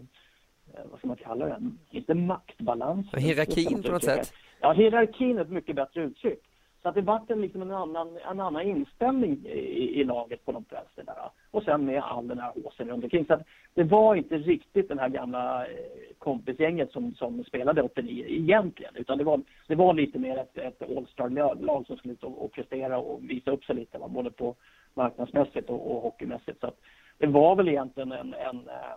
eh, 0.74 0.80
vad 0.90 0.98
ska 0.98 1.08
man 1.08 1.16
kalla 1.16 1.46
den, 1.46 1.78
inte 1.90 2.14
maktbalansen. 2.14 3.20
Hierarkin 3.20 3.82
på 3.82 3.92
något 3.92 4.04
sätt? 4.04 4.32
Ja, 4.60 4.72
hierarkin 4.72 5.38
är 5.38 5.42
ett 5.42 5.50
mycket 5.50 5.76
bättre 5.76 6.02
uttryck. 6.02 6.42
Så 6.84 6.88
att 6.88 6.94
det 6.94 7.02
vart 7.02 7.30
en, 7.30 7.40
liksom 7.40 7.62
en, 7.62 7.70
annan, 7.70 8.18
en 8.30 8.40
annan 8.40 8.62
inställning 8.62 9.46
i, 9.46 10.00
i 10.00 10.04
laget 10.04 10.44
på 10.44 10.52
de 10.52 10.64
vänster 10.70 11.04
där. 11.04 11.30
Och 11.50 11.62
sen 11.62 11.84
med 11.84 12.02
all 12.02 12.28
den 12.28 12.38
här 12.38 12.52
haussen 12.54 12.88
runt 12.88 13.04
omkring. 13.04 13.26
Så 13.26 13.34
att 13.34 13.42
det 13.74 13.84
var 13.84 14.14
inte 14.14 14.38
riktigt 14.38 14.88
den 14.88 14.98
här 14.98 15.08
gamla 15.08 15.66
eh, 15.66 15.74
kompisgänget 16.18 16.92
som, 16.92 17.14
som 17.14 17.44
spelade 17.44 17.82
89 17.82 18.24
egentligen. 18.28 18.96
Utan 18.96 19.18
det 19.18 19.24
var, 19.24 19.40
det 19.68 19.74
var 19.74 19.94
lite 19.94 20.18
mer 20.18 20.38
ett, 20.38 20.58
ett 20.58 20.82
All-star-lag 20.96 21.86
som 21.86 21.96
skulle 21.96 22.14
ut 22.14 22.24
och, 22.24 22.44
och 22.44 22.52
prestera 22.52 22.98
och 22.98 23.30
visa 23.30 23.50
upp 23.50 23.64
sig 23.64 23.76
lite. 23.76 23.98
Va? 23.98 24.08
Både 24.08 24.30
på 24.30 24.54
marknadsmässigt 24.94 25.70
och, 25.70 25.96
och 25.96 26.02
hockeymässigt. 26.02 26.60
Så 26.60 26.66
att 26.66 26.80
det 27.18 27.26
var 27.26 27.56
väl 27.56 27.68
egentligen 27.68 28.12
en, 28.12 28.34
en 28.34 28.68
eh, 28.68 28.96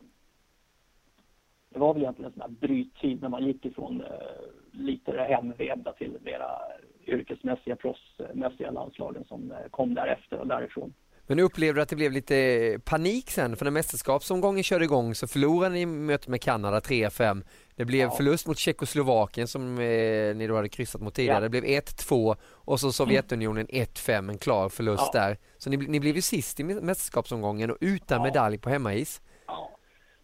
det 1.69 1.80
var 1.80 1.93
väl 1.93 2.04
egentligen 2.04 2.32
en 2.32 2.34
sån 2.34 2.41
här 2.41 2.67
bryttid 2.67 3.21
när 3.21 3.30
man 3.30 3.45
gick 3.45 3.65
ifrån 3.65 4.02
eh, 4.02 4.08
lite 4.71 5.12
hemvävda 5.21 5.93
till 5.93 6.17
mera 6.23 6.52
yrkesmässiga, 7.08 7.76
proffsmässiga 7.76 8.72
landslagen 8.72 9.26
som 9.26 9.52
eh, 9.52 9.58
kom 9.72 9.93
därefter 9.93 10.39
och 10.39 10.48
därifrån. 10.48 10.93
Men 11.30 11.39
upplevde 11.39 11.80
du 11.80 11.82
att 11.82 11.89
det 11.89 11.96
blev 11.96 12.12
lite 12.12 12.80
panik 12.86 13.30
sen? 13.30 13.56
För 13.56 13.65
när 13.65 13.72
mästerskapsomgången 13.72 14.63
körde 14.63 14.86
igång 14.86 15.15
så 15.15 15.28
förlorade 15.28 15.74
ni 15.76 15.86
mötet 15.86 16.28
med 16.28 16.41
Kanada 16.41 16.80
3-5. 16.80 17.43
Det 17.76 17.86
blev 17.86 18.02
ja. 18.02 18.10
förlust 18.10 18.48
mot 18.48 18.58
Tjeckoslovakien 18.58 19.48
som 19.48 19.80
eh, 19.80 20.36
ni 20.36 20.48
då 20.48 20.56
hade 20.56 20.70
kryssat 20.70 21.02
mot 21.02 21.13
tidigare. 21.13 21.38
Ja. 21.38 21.41
Det 21.41 21.50
blev 21.50 21.63
1-2 21.63 22.36
och 22.43 22.80
så 22.80 22.91
Sovjetunionen 22.91 23.67
1-5, 23.67 24.30
en 24.30 24.38
klar 24.38 24.70
förlust 24.70 25.12
ja. 25.13 25.20
där. 25.20 25.38
Så 25.58 25.70
ni, 25.70 25.78
ni 25.78 26.00
blev 26.00 26.15
ju 26.15 26.22
sist 26.22 26.60
i 26.60 26.63
mästerskapsomgången 26.63 27.72
och 27.72 27.78
utan 27.82 28.22
medalj 28.22 28.58
på 28.58 28.70
hemmais. 28.70 29.22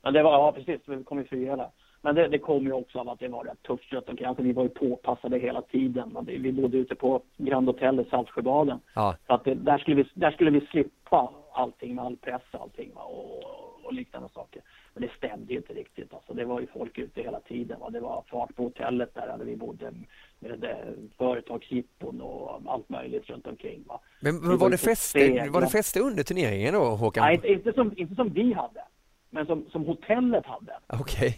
Ja, 0.04 0.12
det 0.12 0.24
var, 0.24 0.32
ja 0.32 0.52
precis, 0.52 0.82
vi 0.86 1.04
kom 1.04 1.17
ju 1.17 1.28
fyra 1.28 1.56
där. 1.56 1.69
Men 2.06 2.16
det, 2.16 2.28
det 2.28 2.39
kom 2.39 2.63
ju 2.63 2.74
också 2.74 3.00
av 3.00 3.10
att 3.10 3.20
det 3.20 3.28
var 3.28 3.44
rätt 3.44 3.63
tufft 3.63 3.94
runt 3.94 4.10
omkring. 4.10 4.28
Alltså, 4.28 4.44
vi 4.44 4.54
var 4.54 4.63
ju 4.63 4.70
påpassade 4.70 5.39
hela 5.39 5.62
tiden. 5.62 6.18
Vi 6.26 6.52
bodde 6.52 6.78
ute 6.78 6.96
på 6.96 7.22
Grand 7.38 7.68
Hotel 7.68 8.00
i 8.00 8.06
Saltsjöbaden. 8.10 8.80
Ja. 8.96 9.16
Så 9.28 9.34
att 9.34 9.44
det, 9.44 9.54
där, 9.56 9.78
skulle 9.78 9.96
vi, 9.96 10.10
där 10.13 10.32
skulle 10.32 10.52
vi 10.52 10.62
slippa 10.62 11.32
allting 11.54 11.96
med 11.96 12.06
all 12.06 12.18
press 12.18 12.42
och 12.52 12.62
allting 12.62 12.92
va? 12.96 13.02
Och, 13.02 13.44
och 13.86 13.94
liknande 13.94 14.30
saker. 14.34 14.62
Men 14.94 15.02
det 15.04 15.10
stämde 15.18 15.54
ju 15.54 15.58
inte 15.58 15.74
riktigt. 15.74 16.13
Alltså, 16.13 16.34
det 16.34 16.46
var 16.46 16.60
ju 16.60 16.68
folk 16.68 16.98
ute 16.98 17.22
hela 17.22 17.39
tiden. 17.39 17.80
Va? 17.80 17.89
Det 17.89 18.00
var 18.00 18.24
fart 18.28 18.56
på 18.56 18.63
hotellet 18.63 19.13
där, 19.13 19.38
där 19.38 19.46
vi 19.46 19.56
bodde 19.56 19.94
med 20.39 20.76
företagsjippon 21.18 22.22
och 22.22 22.62
allt 22.66 22.89
möjligt 22.89 23.30
runt 23.30 23.48
omkring. 23.48 23.84
Va? 23.88 24.00
Men, 24.22 24.36
men 24.36 24.58
var, 24.58 24.70
det 24.70 24.78
feste, 24.78 25.50
var 25.50 25.62
det 25.62 25.68
feste 25.68 26.00
under 26.00 26.24
turneringen 26.24 26.74
då 26.74 26.80
Håkan? 26.80 27.26
Nej, 27.26 27.36
inte, 27.36 27.47
inte, 27.47 27.74
som, 27.74 27.93
inte 27.97 28.16
som 28.16 28.30
vi 28.30 28.54
hade. 28.54 28.84
Men 29.30 29.45
som, 29.45 29.66
som 29.72 29.86
hotellet 29.86 30.45
hade. 30.45 30.74
Okej. 30.88 31.01
Okay. 31.01 31.34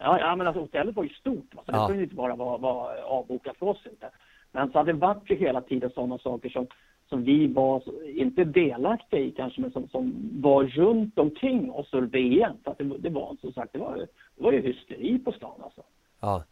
Ja, 0.00 0.20
ja, 0.20 0.36
men 0.36 0.46
alltså 0.46 0.60
hotellet 0.60 0.96
var 0.96 1.04
ju 1.04 1.10
stort. 1.10 1.54
Va? 1.54 1.62
Så 1.66 1.72
ja. 1.72 1.80
det 1.80 1.86
kunde 1.86 2.02
inte 2.02 2.14
bara 2.14 2.36
vara, 2.36 2.58
vara 2.58 3.04
avbokat 3.04 3.56
för 3.56 3.66
oss 3.66 3.86
inte. 3.90 4.10
Men 4.52 4.72
så 4.72 4.78
hade 4.78 4.92
det 4.92 4.98
varit 4.98 5.30
ju 5.30 5.36
hela 5.36 5.60
tiden 5.60 5.90
sådana 5.90 6.18
saker 6.18 6.48
som, 6.48 6.66
som 7.08 7.24
vi 7.24 7.46
var, 7.46 7.82
inte 8.06 8.44
delaktiga 8.44 9.20
i 9.20 9.30
kanske, 9.30 9.60
men 9.60 9.70
som, 9.70 9.88
som 9.88 10.30
var 10.40 10.64
runt 10.64 11.18
omkring 11.18 11.70
oss 11.70 11.92
under 11.92 12.08
VM. 12.08 12.56
För 12.64 12.70
att 12.70 12.78
det, 12.78 12.84
det 12.98 13.10
var 13.10 13.36
som 13.40 13.52
sagt, 13.52 13.72
det 13.72 13.78
var, 13.78 13.96
det 14.36 14.42
var 14.42 14.52
ju 14.52 14.60
hysteri 14.60 15.18
på 15.18 15.32
stan 15.32 15.60
alltså. 15.62 15.82
Ja. 16.20 16.44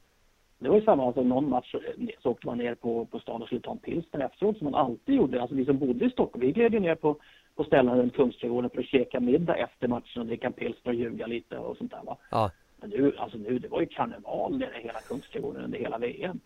Det 0.59 0.68
var 0.68 0.76
ju 0.76 0.84
samma, 0.84 1.07
alltså 1.07 1.22
någon 1.22 1.49
match 1.49 1.70
så, 1.70 1.80
så 2.22 2.30
åkte 2.30 2.47
man 2.47 2.59
ner 2.59 2.74
på, 2.74 3.05
på 3.05 3.18
stan 3.18 3.42
och 3.42 3.47
skulle 3.47 3.61
ta 3.61 3.70
en 3.70 3.78
pilsner 3.78 4.20
efteråt 4.20 4.59
som 4.59 4.64
man 4.64 4.74
alltid 4.74 5.14
gjorde. 5.14 5.40
Alltså 5.40 5.57
vi 5.57 5.64
som 5.64 5.78
bodde 5.78 6.05
i 6.05 6.11
Stockholm, 6.11 6.47
vi 6.47 6.53
gled 6.53 6.74
ju 6.74 6.80
ner 6.80 6.95
på, 6.95 7.16
på 7.57 7.64
ställen 7.64 7.99
runt 7.99 8.14
Kungsträdgården 8.14 8.70
för 8.70 8.80
att 8.80 8.86
käka 8.86 9.20
middag 9.20 9.57
efter 9.57 9.88
matchen 9.88 10.20
och 10.20 10.26
dricka 10.26 10.47
en 10.47 10.53
pilsner 10.53 10.92
och 10.92 10.95
ljuga 10.95 11.26
lite 11.26 11.59
och 11.59 11.76
sånt 11.76 11.90
där 11.90 12.03
va. 12.05 12.16
Ja. 12.30 12.51
Men 12.85 12.91
nu, 12.91 13.16
alltså 13.16 13.39
nu, 13.39 13.59
det 13.59 13.68
var 13.68 13.80
ju 13.80 13.87
karneval 13.87 14.62
i 14.62 14.82
hela 14.82 15.01
Kungsträdgården 15.01 15.64
under 15.64 15.78
hela 15.78 15.99
VM. 15.99 16.41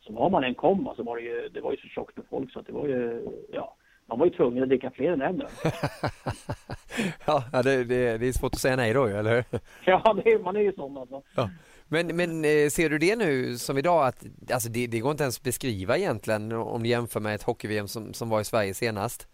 Så 0.00 0.12
var 0.12 0.30
man 0.30 0.44
än 0.44 0.54
kom 0.54 0.92
så 0.96 1.02
var 1.02 1.16
det 1.16 1.22
ju, 1.22 1.48
det 1.48 1.60
var 1.60 1.70
ju 1.70 1.76
så 1.76 1.88
tjockt 1.88 2.16
med 2.16 2.26
folk 2.30 2.52
så 2.52 2.60
att 2.60 2.66
det 2.66 2.72
var 2.72 2.88
ju, 2.88 3.28
ja. 3.52 3.76
man 4.06 4.18
var 4.18 4.26
ju 4.26 4.32
tvungen 4.32 4.62
att 4.62 4.68
dricka 4.68 4.90
fler 4.90 5.12
än 5.12 5.22
en 5.22 5.42
Ja, 7.26 7.62
det, 7.62 7.84
det, 7.84 8.18
det, 8.18 8.28
är 8.28 8.32
svårt 8.32 8.54
att 8.54 8.60
säga 8.60 8.76
nej 8.76 8.92
då 8.92 9.06
eller 9.06 9.44
Ja, 9.84 10.16
det, 10.24 10.38
man 10.38 10.56
är 10.56 10.60
ju 10.60 10.72
sån 10.72 10.98
alltså. 10.98 11.22
Ja. 11.36 11.50
Men, 11.88 12.16
men 12.16 12.44
eh, 12.44 12.68
ser 12.70 12.90
du 12.90 12.98
det 12.98 13.16
nu 13.16 13.58
som 13.58 13.78
idag 13.78 14.06
att 14.06 14.24
alltså 14.52 14.68
det, 14.68 14.86
det 14.86 15.00
går 15.00 15.10
inte 15.10 15.22
ens 15.22 15.38
att 15.38 15.44
beskriva 15.44 15.98
egentligen 15.98 16.52
om 16.52 16.82
du 16.82 16.88
jämför 16.88 17.20
med 17.20 17.34
ett 17.34 17.42
hockey-VM 17.42 17.88
som, 17.88 18.14
som 18.14 18.28
var 18.28 18.40
i 18.40 18.44
Sverige 18.44 18.74
senast? 18.74 19.28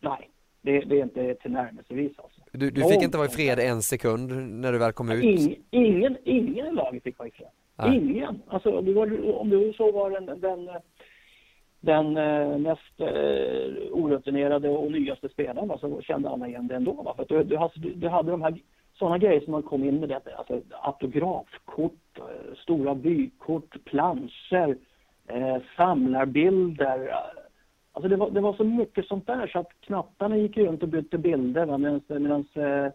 Nej, 0.00 0.30
det, 0.62 0.80
det 0.80 1.00
är 1.00 1.02
inte 1.02 1.34
tillnärmelsevis 1.34 2.18
alltså. 2.18 2.35
Du, 2.56 2.70
du 2.70 2.82
fick 2.82 3.02
inte 3.02 3.18
vara 3.18 3.28
i 3.28 3.30
fred 3.30 3.58
en 3.58 3.82
sekund 3.82 4.32
när 4.60 4.72
du 4.72 4.78
väl 4.78 4.92
kom 4.92 5.10
ut? 5.10 5.24
Ingen, 5.24 5.56
ingen, 5.70 6.16
ingen 6.24 6.66
i 6.66 6.72
laget 6.72 7.02
fick 7.02 7.18
vara 7.18 7.28
i 7.28 7.32
fred. 7.32 7.48
Nej. 7.78 7.96
Ingen. 7.96 8.42
Alltså, 8.46 8.78
om 8.78 8.84
du, 8.84 8.92
var, 8.92 9.36
om 9.40 9.50
du 9.50 9.72
så 9.72 9.92
var 9.92 10.10
den, 10.10 10.40
den, 10.40 10.68
den 11.80 12.16
eh, 12.16 12.58
mest 12.58 13.00
eh, 13.00 13.92
orutinerade 13.92 14.68
och 14.68 14.92
nyaste 14.92 15.28
spelaren 15.28 15.78
så 15.78 16.00
kände 16.02 16.30
alla 16.30 16.48
igen 16.48 16.66
det 16.66 16.74
ändå. 16.74 16.92
Va? 16.92 17.14
För 17.16 17.26
du, 17.28 17.44
du, 17.44 17.58
du, 17.74 17.94
du 17.94 18.08
hade 18.08 18.30
de 18.30 18.42
här 18.42 18.58
sådana 18.98 19.18
grejer 19.18 19.40
som 19.40 19.52
man 19.52 19.62
kom 19.62 19.84
in 19.84 20.00
med, 20.00 20.08
det, 20.08 20.36
alltså 20.36 20.60
autografkort, 20.82 22.18
eh, 22.18 22.54
stora 22.62 22.94
vykort, 22.94 23.84
planscher, 23.84 24.76
eh, 25.28 25.56
samlarbilder. 25.76 27.12
Alltså 27.96 28.08
det 28.08 28.16
var, 28.16 28.30
det 28.30 28.40
var 28.40 28.54
så 28.54 28.64
mycket 28.64 29.06
sånt 29.06 29.26
där 29.26 29.46
så 29.46 29.58
att 29.58 29.68
knattarna 29.80 30.36
gick 30.36 30.56
runt 30.56 30.82
och 30.82 30.88
bytte 30.88 31.18
bilder 31.18 31.78
medan 32.18 32.44
eh, 32.54 32.92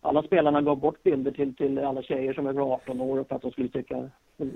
alla 0.00 0.22
spelarna 0.22 0.62
gav 0.62 0.76
bort 0.78 1.02
bilder 1.02 1.30
till, 1.30 1.56
till 1.56 1.78
alla 1.78 2.02
tjejer 2.02 2.34
som 2.34 2.44
var 2.44 2.74
18 2.74 3.00
år 3.00 3.24
för 3.24 3.36
att 3.36 3.42
de 3.42 3.50
skulle 3.50 3.68
tycka 3.68 4.10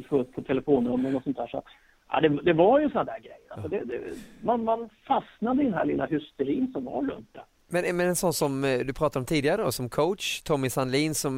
få 0.08 0.18
upp 0.18 0.34
på 0.34 0.42
telefonnummer 0.42 1.16
och 1.16 1.22
sånt 1.22 1.36
där. 1.36 1.46
Så, 1.46 1.62
ja, 2.10 2.20
det, 2.20 2.28
det 2.28 2.52
var 2.52 2.80
ju 2.80 2.88
sådana 2.88 3.12
där 3.12 3.18
grejer. 3.20 3.38
Alltså 3.50 3.68
det, 3.68 3.84
det, 3.84 4.00
man, 4.42 4.64
man 4.64 4.88
fastnade 5.06 5.62
i 5.62 5.64
den 5.64 5.74
här 5.74 5.84
lilla 5.84 6.06
hysterin 6.06 6.72
som 6.72 6.84
var 6.84 7.02
runt 7.02 7.28
det. 7.32 7.42
Men, 7.68 7.96
men 7.96 8.08
en 8.08 8.16
sån 8.16 8.32
som 8.32 8.64
eh, 8.64 8.78
du 8.78 8.92
pratade 8.92 9.18
om 9.18 9.26
tidigare 9.26 9.62
då, 9.62 9.72
som 9.72 9.88
coach, 9.88 10.42
Tommy 10.42 10.70
Sandlin 10.70 11.14
som 11.14 11.32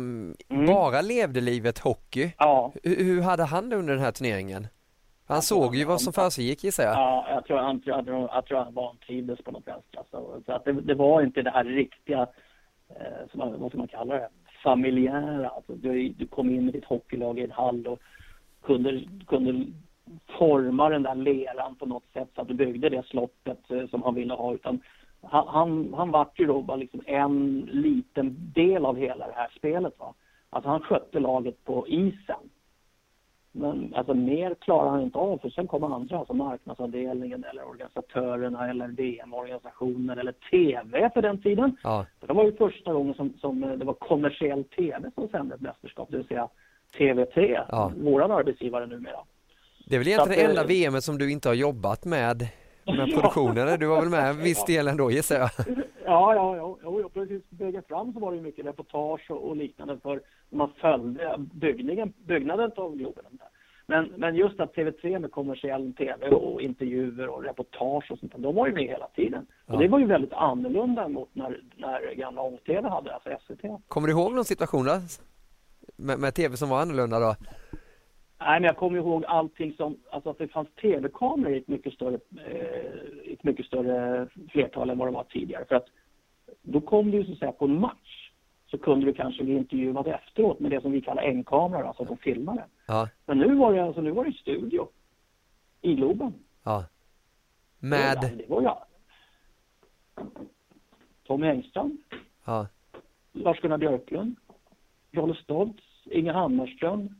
mm. 0.49 0.67
bara 0.67 1.01
levde 1.01 1.41
livet 1.41 1.79
hockey. 1.79 2.33
Ja. 2.39 2.73
Hur, 2.83 3.05
hur 3.05 3.23
hade 3.23 3.45
han 3.45 3.69
det 3.69 3.77
under 3.77 3.95
den 3.95 4.03
här 4.03 4.13
turneringen? 4.13 4.67
Han 5.31 5.43
såg 5.43 5.77
ju 5.77 5.85
vad 5.85 6.01
som 6.01 6.13
försiggick 6.13 6.65
gissar 6.65 6.85
jag. 6.85 6.95
Ja, 6.95 7.27
jag 7.31 7.45
tror 7.45 7.59
han, 7.59 7.83
jag 7.85 8.05
tror, 8.05 8.29
jag 8.33 8.47
tror 8.47 8.59
han 8.59 8.75
vantrivdes 8.75 9.43
på 9.43 9.51
något 9.51 9.67
vänster. 9.67 9.99
Alltså. 9.99 10.43
Så 10.47 10.53
att 10.53 10.65
det, 10.65 10.73
det, 10.73 10.95
var 10.95 11.23
inte 11.23 11.43
det 11.43 11.51
här 11.51 11.65
riktiga, 11.65 12.27
eh, 12.89 13.31
som, 13.31 13.61
vad 13.61 13.71
ska 13.71 13.79
man 13.79 13.89
kalla 13.89 14.15
det, 14.15 14.29
familjära. 14.63 15.49
Alltså, 15.49 15.73
du, 15.73 16.09
du 16.09 16.27
kom 16.27 16.51
in 16.51 16.69
i 16.69 16.73
ditt 16.73 16.85
hockeylag 16.85 17.39
i 17.39 17.45
en 17.45 17.51
hall 17.51 17.87
och 17.87 18.01
kunde, 18.63 19.03
kunde 19.27 19.67
forma 20.39 20.89
den 20.89 21.03
där 21.03 21.15
leran 21.15 21.75
på 21.75 21.87
något 21.87 22.13
sätt 22.13 22.29
så 22.35 22.41
att 22.41 22.49
du 22.49 22.55
byggde 22.55 22.89
det 22.89 23.07
slottet 23.07 23.71
eh, 23.71 23.87
som 23.87 24.03
han 24.03 24.15
ville 24.15 24.35
ha. 24.35 24.55
Utan 24.55 24.81
han, 25.23 25.49
han, 25.49 25.95
han 25.97 26.11
vart 26.11 26.41
ju 26.41 26.47
då 26.47 26.63
bara 26.63 26.77
liksom 26.77 27.03
en 27.07 27.69
liten 27.73 28.53
del 28.55 28.85
av 28.85 28.97
hela 28.97 29.27
det 29.27 29.35
här 29.37 29.53
spelet. 29.57 29.99
Va? 29.99 30.15
Alltså 30.51 30.71
han 30.71 30.81
skötte 30.81 31.21
laget 31.21 31.65
på 31.65 31.89
isen. 31.89 32.50
Men 33.53 33.95
alltså 33.95 34.15
mer 34.15 34.55
klarar 34.55 34.91
han 34.91 35.03
inte 35.03 35.19
av 35.19 35.39
för 35.39 35.51
sen 35.51 35.67
kommer 35.67 35.95
andra, 35.95 36.19
alltså 36.19 36.35
marknadsavdelningen 36.35 37.45
eller 37.45 37.69
organisatörerna 37.69 38.71
eller 38.71 38.89
DM-organisationen 38.89 40.19
eller 40.19 40.33
TV 40.33 41.11
för 41.15 41.23
den 41.23 41.43
tiden. 41.43 41.77
Ja. 41.83 42.07
Det 42.21 42.33
var 42.33 42.45
ju 42.45 42.53
första 42.53 42.93
gången 42.93 43.15
som, 43.15 43.33
som 43.41 43.61
det 43.61 43.85
var 43.85 43.95
kommersiell 43.95 44.65
TV 44.65 45.11
som 45.15 45.29
sände 45.29 45.55
ett 45.55 45.61
mästerskap, 45.61 46.09
det 46.11 46.17
vill 46.17 46.27
säga 46.27 46.49
TV3, 46.99 47.65
ja. 47.69 47.93
våran 47.97 48.31
arbetsgivare 48.31 48.87
numera. 48.87 49.21
Det 49.87 49.95
är 49.95 49.99
väl 49.99 50.09
egentligen 50.09 50.45
det 50.45 50.51
enda 50.51 50.65
VM 50.65 51.01
som 51.01 51.19
du 51.19 51.33
inte 51.33 51.49
har 51.49 51.55
jobbat 51.55 52.05
med 52.05 52.49
med 52.85 53.11
produktionen. 53.15 53.79
Du 53.79 53.87
var 53.87 54.01
väl 54.01 54.11
med 54.11 54.31
en 54.31 54.37
viss 54.43 54.65
del 54.65 54.89
ändå 54.89 55.11
gissar 55.11 55.37
jag? 55.37 55.51
Ja, 56.05 56.35
ja, 56.35 56.57
ja, 56.57 57.01
ja 57.01 57.09
precis. 57.15 57.43
Vägen 57.49 57.83
fram 57.89 58.13
så 58.13 58.21
var 58.21 58.31
det 58.31 58.37
ju 58.37 58.43
mycket 58.43 58.67
reportage 58.67 59.31
och 59.31 59.57
liknande 59.57 59.99
för 60.03 60.21
man 60.51 60.73
följde 60.81 61.35
byggningen, 61.39 62.13
byggnaden 62.27 62.73
av 62.77 62.97
Globen. 62.97 63.25
Men, 63.87 64.13
men 64.17 64.35
just 64.35 64.61
att 64.61 64.75
TV3 64.75 65.19
med 65.19 65.31
kommersiell 65.31 65.95
TV 65.95 66.29
och 66.29 66.63
intervjuer 66.63 67.29
och 67.29 67.45
reportage 67.45 68.11
och 68.11 68.19
sånt 68.19 68.33
de 68.37 68.55
var 68.55 68.67
ju 68.67 68.73
med 68.73 68.83
hela 68.83 69.07
tiden. 69.07 69.47
Ja. 69.67 69.75
Och 69.75 69.81
det 69.81 69.89
var 69.89 69.99
ju 69.99 70.07
väldigt 70.07 70.33
annorlunda 70.33 71.09
mot 71.09 71.35
när, 71.35 71.63
när 71.77 72.15
gamla 72.15 72.43
ång-TV 72.43 72.89
hade, 72.89 73.15
alltså 73.15 73.31
SVT. 73.47 73.89
Kommer 73.89 74.09
du 74.09 74.13
ihåg 74.15 74.33
någon 74.33 74.45
situation 74.45 74.87
då? 74.87 74.93
Med, 75.97 76.19
med 76.19 76.35
TV 76.35 76.57
som 76.57 76.69
var 76.69 76.83
annorlunda 76.83 77.21
då? 77.21 77.35
Nej, 78.41 78.61
men 78.61 78.63
jag 78.63 78.77
kommer 78.77 78.99
ihåg 78.99 79.25
allting 79.25 79.73
som, 79.73 79.97
alltså 80.11 80.31
att 80.31 80.39
det 80.39 80.49
fanns 80.49 80.69
tv-kameror 80.81 81.55
i 81.55 81.59
ett 81.59 81.69
mycket 81.69 81.93
större, 81.93 82.19
eh, 82.47 83.33
ett 83.33 83.45
mycket 83.45 83.67
större 83.67 84.29
flertal 84.51 84.91
än 84.91 84.99
vad 84.99 85.09
det 85.09 85.13
var 85.13 85.25
tidigare. 85.25 85.65
För 85.69 85.75
att 85.75 85.87
då 86.63 86.81
kom 86.81 87.11
du 87.11 87.25
så 87.25 87.33
att 87.33 87.39
säga 87.39 87.53
på 87.53 87.65
en 87.65 87.81
match 87.81 88.30
så 88.71 88.79
kunde 88.79 89.07
du 89.07 89.13
kanske 89.13 89.45
bli 89.45 89.55
intervjuad 89.55 90.07
efteråt 90.07 90.61
med 90.61 90.71
det 90.71 90.81
som 90.81 90.93
vi 90.93 91.01
kallar 91.01 91.23
en-kamera, 91.23 91.89
alltså 91.89 92.03
att 92.03 92.09
de 92.09 92.17
filmade. 92.17 92.65
Ja. 92.87 93.09
Men 93.27 93.39
nu 93.39 93.55
var 93.55 93.73
det 93.73 93.85
alltså, 93.85 94.01
nu 94.01 94.11
var 94.11 94.25
det 94.25 94.33
studio. 94.33 94.89
I 95.81 95.95
Globen. 95.95 96.35
Ja. 96.63 96.85
Med? 97.79 98.19
Det 98.21 98.49
var 98.49 98.63
jag. 98.63 98.85
Tommy 101.27 101.47
Engström. 101.47 101.99
Ja. 102.45 102.67
Lars-Gunnar 103.33 103.79
Björklund. 103.79 104.37
Jolle 105.11 105.35
Stoltz. 105.35 105.85
Inge 106.05 106.33
Hammarström. 106.33 107.15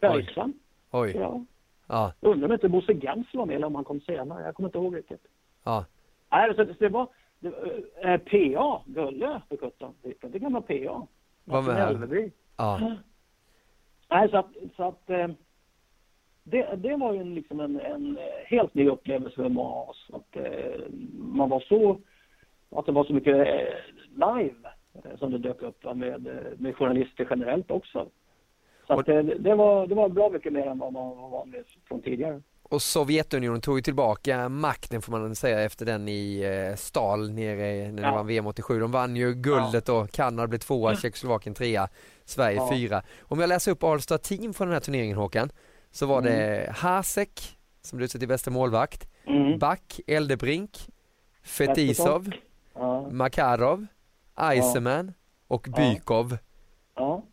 Bergstrand. 0.00 0.54
Oj. 0.90 1.12
Ja. 1.16 1.44
ja. 1.86 2.12
Undrar 2.20 2.48
om 2.48 2.52
inte 2.52 2.68
Bosse 2.68 2.94
Gensel 2.94 3.38
var 3.38 3.46
med 3.46 3.56
eller 3.56 3.66
om 3.66 3.74
han 3.74 3.84
kom 3.84 4.00
senare. 4.00 4.44
Jag 4.44 4.54
kommer 4.54 4.68
inte 4.68 4.78
ihåg 4.78 4.96
riktigt. 4.96 5.26
Ja. 5.64 5.84
Nej, 6.30 6.54
så 6.54 6.64
det, 6.64 6.76
det 6.78 6.88
var 6.88 7.08
äh, 8.02 8.18
PA, 8.18 8.82
Gulle 8.86 9.42
för 9.48 9.56
sjutton. 9.56 9.94
Det 10.20 10.38
gamla 10.38 10.60
PA. 10.60 11.06
Var 11.44 11.62
med? 11.62 12.30
Ja. 12.56 12.96
Nej, 14.10 14.30
så 14.30 14.36
att, 14.36 14.50
så 14.76 14.82
att 14.82 15.10
eh, 15.10 15.28
det, 16.44 16.76
det 16.76 16.96
var 16.96 17.12
ju 17.12 17.24
liksom 17.24 17.60
en, 17.60 17.80
en 17.80 18.18
helt 18.44 18.74
ny 18.74 18.88
upplevelse 18.88 19.36
för 19.36 19.58
oss. 19.58 20.10
Att 20.12 20.36
eh, 20.36 20.80
man 21.18 21.48
var 21.48 21.60
så, 21.60 22.00
att 22.70 22.86
det 22.86 22.92
var 22.92 23.04
så 23.04 23.12
mycket 23.12 23.36
live 24.14 24.54
som 25.18 25.30
det 25.30 25.38
dök 25.38 25.62
upp 25.62 25.96
med, 25.96 26.28
med 26.58 26.76
journalister 26.76 27.26
generellt 27.30 27.70
också. 27.70 28.08
Så 28.86 28.92
att, 28.92 29.06
det, 29.06 29.22
det, 29.22 29.54
var, 29.54 29.86
det 29.86 29.94
var 29.94 30.08
bra 30.08 30.30
mycket 30.30 30.52
mer 30.52 30.66
än 30.66 30.78
vad 30.78 30.92
man 30.92 31.16
var 31.16 31.28
van 31.28 31.50
vid 31.50 31.64
från 31.88 32.02
tidigare. 32.02 32.42
Och 32.70 32.82
Sovjetunionen 32.82 33.60
tog 33.60 33.78
ju 33.78 33.82
tillbaka 33.82 34.48
makten 34.48 35.02
får 35.02 35.12
man 35.12 35.34
säga 35.34 35.60
efter 35.60 35.86
den 35.86 36.08
i 36.08 36.40
eh, 36.40 36.76
Stal 36.76 37.30
nere 37.30 37.92
när 37.92 38.02
det 38.02 38.08
ja. 38.08 38.14
var 38.14 38.24
VM 38.24 38.46
87. 38.46 38.80
De 38.80 38.92
vann 38.92 39.16
ju 39.16 39.34
guldet 39.34 39.88
ja. 39.88 39.94
och 39.94 40.10
Kanada 40.10 40.48
blev 40.48 40.58
tvåa, 40.58 40.96
Tjeckoslovakien 40.96 41.54
trea, 41.54 41.88
Sverige 42.24 42.56
ja. 42.56 42.70
fyra. 42.70 43.02
Om 43.20 43.40
jag 43.40 43.48
läser 43.48 43.72
upp 43.72 43.82
All-Star 43.82 44.18
Team 44.18 44.54
från 44.54 44.68
den 44.68 44.72
här 44.72 44.80
turneringen 44.80 45.16
Håkan, 45.16 45.50
så 45.90 46.06
var 46.06 46.18
mm. 46.18 46.32
det 46.32 46.72
Hasek 46.76 47.58
som 47.82 47.96
blev 47.96 48.04
utsedd 48.04 48.20
till 48.20 48.28
bästa 48.28 48.50
målvakt, 48.50 49.08
mm. 49.26 49.58
Back, 49.58 50.00
Eldebrink, 50.06 50.88
Fetisov, 51.42 52.30
ja. 52.74 53.10
Makarov, 53.10 53.86
Eisenman 54.36 55.12
och 55.46 55.68
Bykov. 55.76 56.36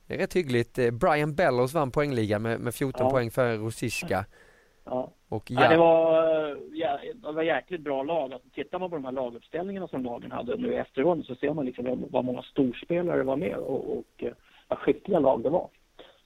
Det 0.07 0.13
är 0.13 0.17
rätt 0.17 0.35
hyggligt. 0.35 0.79
Eh, 0.79 0.91
Brian 0.91 1.35
Bellows 1.35 1.73
vann 1.73 1.91
poängligan 1.91 2.41
med, 2.41 2.59
med 2.59 2.75
14 2.75 3.05
ja. 3.05 3.11
poäng 3.11 3.31
för 3.31 3.57
Rosiska. 3.57 4.25
Ja. 4.89 5.11
Och 5.29 5.51
ja. 5.51 5.61
ja. 5.61 5.69
det, 5.69 5.77
var, 5.77 6.57
ja, 6.73 6.99
det 7.13 7.31
var 7.31 7.43
jäkligt 7.43 7.81
bra 7.81 8.03
lag. 8.03 8.33
Alltså, 8.33 8.49
tittar 8.49 8.79
man 8.79 8.89
på 8.89 8.95
de 8.95 9.05
här 9.05 9.11
laguppställningarna 9.11 9.87
som 9.87 10.03
lagen 10.03 10.31
hade 10.31 10.57
nu 10.57 10.75
efteråt 10.75 11.25
så 11.25 11.35
ser 11.35 11.53
man 11.53 11.65
liksom 11.65 12.05
vad 12.09 12.25
många 12.25 12.41
storspelare 12.41 13.23
var 13.23 13.35
med 13.35 13.55
och, 13.55 13.97
och 13.97 14.23
vad 14.67 14.79
skickliga 14.79 15.19
lag 15.19 15.43
det 15.43 15.49
var. 15.49 15.69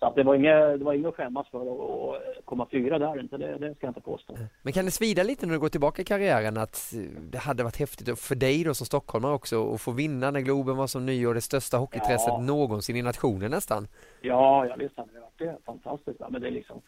Så 0.01 0.07
att 0.07 0.15
det 0.15 0.23
var 0.23 0.35
inget, 0.35 0.79
det 0.79 0.85
var 0.85 0.93
inget 0.93 1.07
att 1.07 1.15
skämmas 1.15 1.47
för 1.49 1.61
att 1.61 2.45
komma 2.45 2.67
fyra 2.71 2.99
där 2.99 3.19
inte, 3.19 3.37
det, 3.37 3.57
det 3.57 3.75
ska 3.75 3.87
jag 3.87 3.89
inte 3.89 4.01
påstå. 4.01 4.37
Men 4.61 4.73
kan 4.73 4.85
det 4.85 4.91
svida 4.91 5.23
lite 5.23 5.45
när 5.45 5.53
du 5.53 5.59
går 5.59 5.69
tillbaka 5.69 6.01
i 6.01 6.05
karriären 6.05 6.57
att 6.57 6.93
det 7.31 7.37
hade 7.37 7.63
varit 7.63 7.79
häftigt 7.79 8.19
för 8.19 8.35
dig 8.35 8.63
då 8.63 8.73
som 8.73 8.85
stockholmare 8.85 9.33
också 9.33 9.73
att 9.73 9.81
få 9.81 9.91
vinna 9.91 10.31
när 10.31 10.41
Globen 10.41 10.77
var 10.77 10.87
som 10.87 11.05
ny 11.05 11.27
och 11.27 11.33
det 11.33 11.41
största 11.41 11.77
hockeyintresset 11.77 12.27
ja. 12.27 12.41
någonsin 12.41 12.95
i 12.95 13.01
nationen 13.01 13.51
nästan? 13.51 13.87
Ja, 14.21 14.65
ja 14.65 14.75
visst 14.79 14.97
hade 14.97 15.13
det 15.13 15.19
varit 15.19 15.37
det. 15.37 15.57
Fantastiskt. 15.65 16.19
Men 16.29 16.41
det 16.41 16.47
är 16.47 16.51
liksom, 16.51 16.81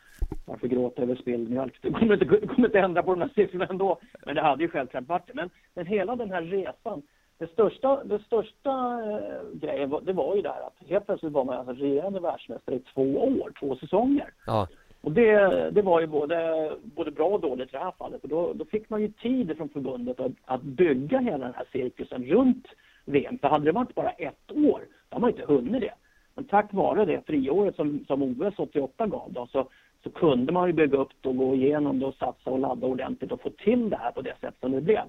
varför 0.46 0.68
gråta 0.68 1.02
över 1.02 1.16
spilld 1.16 1.50
mjölk? 1.50 1.78
Du 1.82 1.92
kommer 1.92 2.14
inte, 2.14 2.26
kommer 2.48 2.68
inte 2.68 2.80
ändra 2.80 3.04
på 3.04 3.16
de 3.16 3.22
här 3.22 3.32
siffrorna 3.36 3.66
ändå. 3.66 4.00
Men 4.26 4.36
det 4.36 4.42
hade 4.42 4.64
ju 4.64 4.70
självklart 4.70 5.08
varit 5.08 5.28
det. 5.28 5.34
Men, 5.34 5.50
men 5.74 5.86
hela 5.86 6.16
den 6.16 6.32
här 6.32 6.42
resan 6.42 7.02
det 7.38 7.48
största, 7.48 8.04
det 8.04 8.20
största 8.20 9.02
eh, 9.12 9.42
grejen 9.54 9.90
var, 9.90 10.02
det 10.02 10.14
var 10.14 10.36
ju 10.36 10.42
där 10.42 10.50
att 10.68 10.90
helt 10.90 11.06
plötsligt 11.06 11.34
var 11.34 11.46
man 11.46 11.58
alltså 11.58 11.74
regerande 11.74 12.20
världsmästare 12.20 12.76
i 12.76 12.80
två 12.94 13.18
år, 13.18 13.54
två 13.60 13.76
säsonger. 13.76 14.34
Ja. 14.46 14.68
Och 15.02 15.12
det, 15.12 15.70
det 15.72 15.82
var 15.82 16.02
ju 16.02 16.08
både, 16.08 16.72
både 16.84 17.12
bra 17.12 17.28
och 17.28 17.42
dåligt 17.42 17.70
i 17.70 17.72
det 17.72 17.80
här 17.80 17.94
fallet. 17.98 18.22
För 18.22 18.28
då, 18.28 18.54
då 18.54 18.66
fick 18.66 18.90
man 18.90 19.02
ju 19.02 19.08
tid 19.08 19.58
från 19.58 19.70
förbundet 19.70 20.20
att, 20.20 20.32
att 20.46 20.62
bygga 20.62 21.20
hela 21.20 21.46
den 21.46 21.54
här 21.54 21.66
cirkusen 21.72 22.26
runt 22.26 22.68
VM. 23.06 23.38
För 23.38 23.48
hade 23.48 23.66
det 23.66 23.72
varit 23.72 23.96
bara 23.96 24.10
ett 24.10 24.52
år, 24.52 24.82
då 25.10 25.16
hade 25.16 25.22
man 25.22 25.30
inte 25.30 25.46
hunnit 25.46 25.82
det. 25.82 25.94
Men 26.36 26.46
tack 26.46 26.74
vare 26.74 27.06
det 27.06 27.26
friåret 27.26 27.76
som, 27.76 28.06
som 28.08 28.24
OS 28.24 28.54
88 28.58 29.08
gav 29.08 29.34
då, 29.34 29.48
så, 29.48 29.70
så 30.04 30.10
kunde 30.10 30.52
man 30.52 30.68
ju 30.68 30.74
bygga 30.74 30.98
upp 30.98 31.12
det 31.22 31.30
och 31.30 31.38
gå 31.38 31.56
igenom 31.56 32.00
det 32.00 32.06
och 32.06 32.16
satsa 32.16 32.50
och 32.50 32.60
ladda 32.60 32.88
ordentligt 32.88 33.32
och 33.32 33.42
få 33.42 33.50
till 33.50 33.90
det 33.90 33.98
här 33.98 34.12
på 34.12 34.22
det 34.22 34.36
sätt 34.42 34.56
som 34.62 34.72
det 34.72 34.82
blev. 34.82 35.04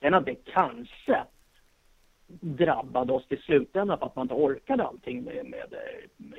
Sen 0.00 0.14
att 0.14 0.26
det 0.26 0.34
kanske 0.34 1.24
drabbade 2.40 3.12
oss 3.12 3.28
till 3.28 3.42
slutändan 3.42 3.98
för 3.98 4.06
att 4.06 4.16
man 4.16 4.24
inte 4.24 4.34
orkade 4.34 4.84
allting 4.84 5.22
med, 5.22 5.46
med, 5.46 5.74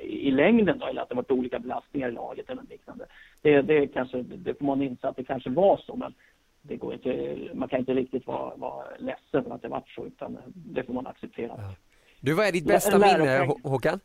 i 0.00 0.30
längden 0.30 0.78
då, 0.78 0.86
eller 0.86 1.02
att 1.02 1.08
det 1.08 1.14
var 1.14 1.32
olika 1.32 1.58
belastningar 1.58 2.08
i 2.08 2.12
laget 2.12 2.50
eller 2.50 2.62
liknande. 2.70 3.06
Det, 3.42 3.62
det, 3.62 3.86
kanske, 3.86 4.22
det 4.22 4.58
får 4.58 4.64
man 4.64 4.82
inse 4.82 5.08
att 5.08 5.16
det 5.16 5.24
kanske 5.24 5.50
var 5.50 5.76
så, 5.86 5.96
men 5.96 6.14
det 6.62 6.76
går 6.76 6.94
inte, 6.94 7.36
man 7.54 7.68
kan 7.68 7.78
inte 7.78 7.94
riktigt 7.94 8.26
vara, 8.26 8.56
vara 8.56 8.86
ledsen 8.98 9.44
för 9.44 9.50
att 9.50 9.62
det 9.62 9.68
var 9.68 9.82
så, 9.86 10.06
utan 10.06 10.38
det 10.54 10.84
får 10.84 10.92
man 10.92 11.06
acceptera. 11.06 11.54
Ja. 11.58 11.74
Du, 12.20 12.34
vad 12.34 12.46
är 12.46 12.52
ditt 12.52 12.66
bästa 12.66 12.98
minne, 12.98 13.48
Håkan, 13.64 14.00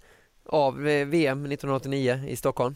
av 0.45 0.73
eh, 0.87 1.07
VM 1.07 1.45
1989 1.45 2.19
i 2.27 2.35
Stockholm? 2.35 2.75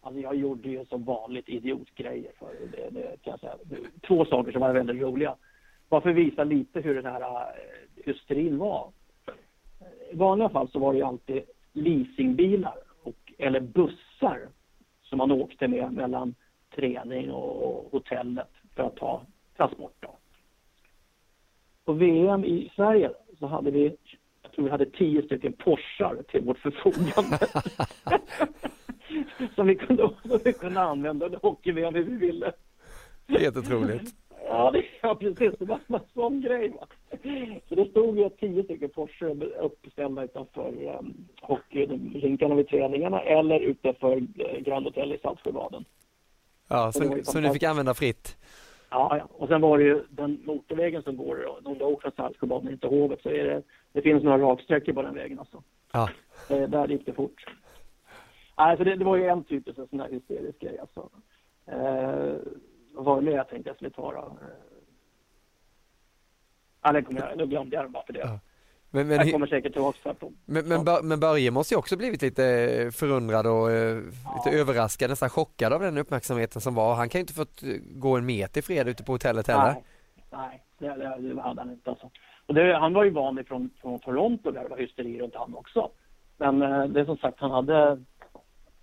Alltså 0.00 0.20
jag 0.20 0.36
gjorde 0.36 0.68
ju 0.68 0.84
som 0.84 1.04
vanligt 1.04 1.48
idiotgrejer 1.48 2.32
för 2.38 2.54
det, 2.72 2.90
det 2.90 3.16
kan 3.22 3.30
jag 3.30 3.40
säga. 3.40 3.56
Två 4.08 4.24
saker 4.24 4.52
som 4.52 4.60
var 4.60 4.72
väldigt 4.72 5.02
roliga. 5.02 5.36
Bara 5.88 6.00
för 6.00 6.10
att 6.10 6.16
visa 6.16 6.44
lite 6.44 6.80
hur 6.80 6.94
den 6.94 7.04
här 7.04 7.46
hysterin 8.04 8.58
var. 8.58 8.90
I 10.12 10.16
vanliga 10.16 10.48
fall 10.48 10.68
så 10.68 10.78
var 10.78 10.92
det 10.92 10.98
ju 10.98 11.04
alltid 11.04 11.42
leasingbilar 11.72 12.76
och, 13.02 13.32
eller 13.38 13.60
bussar 13.60 14.48
som 15.02 15.18
man 15.18 15.32
åkte 15.32 15.68
med 15.68 15.92
mellan 15.92 16.34
träning 16.74 17.30
och 17.30 17.92
hotellet 17.92 18.50
för 18.74 18.82
att 18.82 18.96
ta 18.96 19.22
transport. 19.56 19.96
Då. 20.00 20.16
På 21.84 21.92
VM 21.92 22.44
i 22.44 22.72
Sverige 22.76 23.10
så 23.38 23.46
hade 23.46 23.70
vi, 23.70 23.96
jag 24.42 24.52
tror 24.52 24.64
vi 24.64 24.70
hade 24.70 24.90
tio 24.90 25.22
stycken 25.22 25.52
Porschar 25.52 26.22
till 26.28 26.40
vårt 26.40 26.58
förfogande. 26.58 27.38
som, 29.54 29.66
vi 29.66 29.76
kunde, 29.76 30.10
som 30.28 30.40
vi 30.44 30.52
kunde 30.52 30.80
använda 30.80 31.26
under 31.26 31.38
hockey-VM 31.42 31.94
hur 31.94 32.04
vi 32.04 32.16
ville. 32.16 32.52
Helt 33.28 33.56
otroligt. 33.56 34.14
Ja, 34.48 34.70
det, 34.70 34.84
ja 35.02 35.14
precis. 35.14 35.58
Det 35.58 35.64
var 35.64 35.80
en 35.88 36.00
sån 36.14 36.40
grej. 36.40 36.68
Va? 36.68 36.86
Så 37.68 37.74
det 37.74 37.90
stod 37.90 38.18
ju 38.18 38.28
tio 38.28 38.64
stycken 38.64 38.90
Porsche 38.90 39.26
uppställda 39.60 40.24
utanför 40.24 40.96
um, 40.98 41.28
hockeyrinkarna 41.42 42.54
vid 42.54 42.68
träningarna 42.68 43.20
eller 43.20 43.60
utanför 43.60 44.16
uh, 44.16 44.58
Grand 44.58 44.84
Hotel 44.84 45.12
i 45.12 45.18
Saltsjöbaden. 45.18 45.84
Ja, 46.68 46.92
så, 46.92 47.18
så 47.22 47.40
ni 47.40 47.50
fick 47.50 47.62
använda 47.62 47.94
fritt? 47.94 48.36
Ja, 48.90 49.16
ja, 49.16 49.28
och 49.32 49.48
sen 49.48 49.60
var 49.60 49.78
det 49.78 49.84
ju 49.84 50.02
den 50.10 50.42
motorvägen 50.44 51.02
som 51.02 51.16
går, 51.16 51.66
om 51.68 51.78
du 51.78 51.84
åker 51.84 52.10
från 52.10 52.26
Saltsjöbaden 52.26 52.72
in 52.72 52.78
till 52.78 52.88
Hovet 52.88 53.22
så 53.22 53.28
är 53.28 53.44
det, 53.44 53.62
det 53.92 54.02
finns 54.02 54.22
några 54.22 54.38
raksträckor 54.38 54.92
på 54.92 55.02
den 55.02 55.14
vägen 55.14 55.38
alltså. 55.38 55.62
Ja. 55.92 56.08
Eh, 56.50 56.68
där 56.68 56.88
gick 56.88 57.06
det 57.06 57.12
fort. 57.12 57.44
Nej, 58.58 58.76
så 58.76 58.84
det, 58.84 58.96
det 58.96 59.04
var 59.04 59.16
ju 59.16 59.26
en 59.26 59.44
typisk 59.44 59.76
sån 59.76 59.98
där 59.98 60.08
hysterisk 60.08 60.60
grej 60.60 60.78
alltså. 60.78 61.10
Eh, 61.66 62.34
var 62.94 63.16
det 63.16 63.22
mer 63.22 63.32
jag 63.32 63.48
tänkte 63.48 63.68
jag 63.68 63.76
skulle 63.76 63.90
ta 63.90 64.12
då? 64.12 64.38
Ja, 66.82 66.92
den 66.92 67.04
kommer 67.04 67.20
jag, 67.20 67.38
nu 67.38 67.46
glömde 67.46 67.76
jag 67.76 67.84
den 67.84 67.92
bara 67.92 68.06
för 68.06 68.12
det. 68.12 68.20
Ja. 68.20 68.38
Men, 68.90 69.08
men, 69.08 69.16
jag 69.16 69.32
kommer 69.32 69.46
säkert 69.46 69.74
på. 69.74 69.92
Men, 70.44 70.68
men, 70.68 70.84
ja. 70.86 71.00
men 71.02 71.20
Börje 71.20 71.50
måste 71.50 71.74
ju 71.74 71.78
också 71.78 71.96
blivit 71.96 72.22
lite 72.22 72.90
förundrad 72.94 73.46
och 73.46 73.70
eh, 73.70 73.96
lite 73.96 74.12
ja. 74.44 74.52
överraskad, 74.52 75.10
nästan 75.10 75.30
chockad 75.30 75.72
av 75.72 75.80
den 75.80 75.98
uppmärksamheten 75.98 76.60
som 76.60 76.74
var. 76.74 76.94
Han 76.94 77.08
kan 77.08 77.18
ju 77.18 77.20
inte 77.20 77.34
fått 77.34 77.62
gå 77.80 78.16
en 78.16 78.26
meter 78.26 78.62
fred 78.62 78.88
ute 78.88 79.04
på 79.04 79.12
hotellet 79.12 79.46
heller. 79.46 79.72
Nej, 79.72 79.84
Nej 80.30 80.62
det, 80.78 80.88
det, 80.88 81.34
det 81.34 81.42
hade 81.42 81.60
han 81.60 81.70
inte 81.70 81.90
alltså. 81.90 82.10
Och 82.46 82.54
det, 82.54 82.76
han 82.76 82.94
var 82.94 83.04
ju 83.04 83.10
van 83.10 83.38
ifrån 83.38 83.70
från 83.80 83.98
Toronto 83.98 84.50
där 84.50 84.62
det 84.62 84.68
var 84.68 84.78
hysteri 84.78 85.20
runt 85.20 85.34
honom 85.34 85.56
också. 85.56 85.90
Men 86.36 86.62
eh, 86.62 86.84
det 86.84 87.00
är 87.00 87.04
som 87.04 87.16
sagt, 87.16 87.40
han 87.40 87.50
hade 87.50 87.98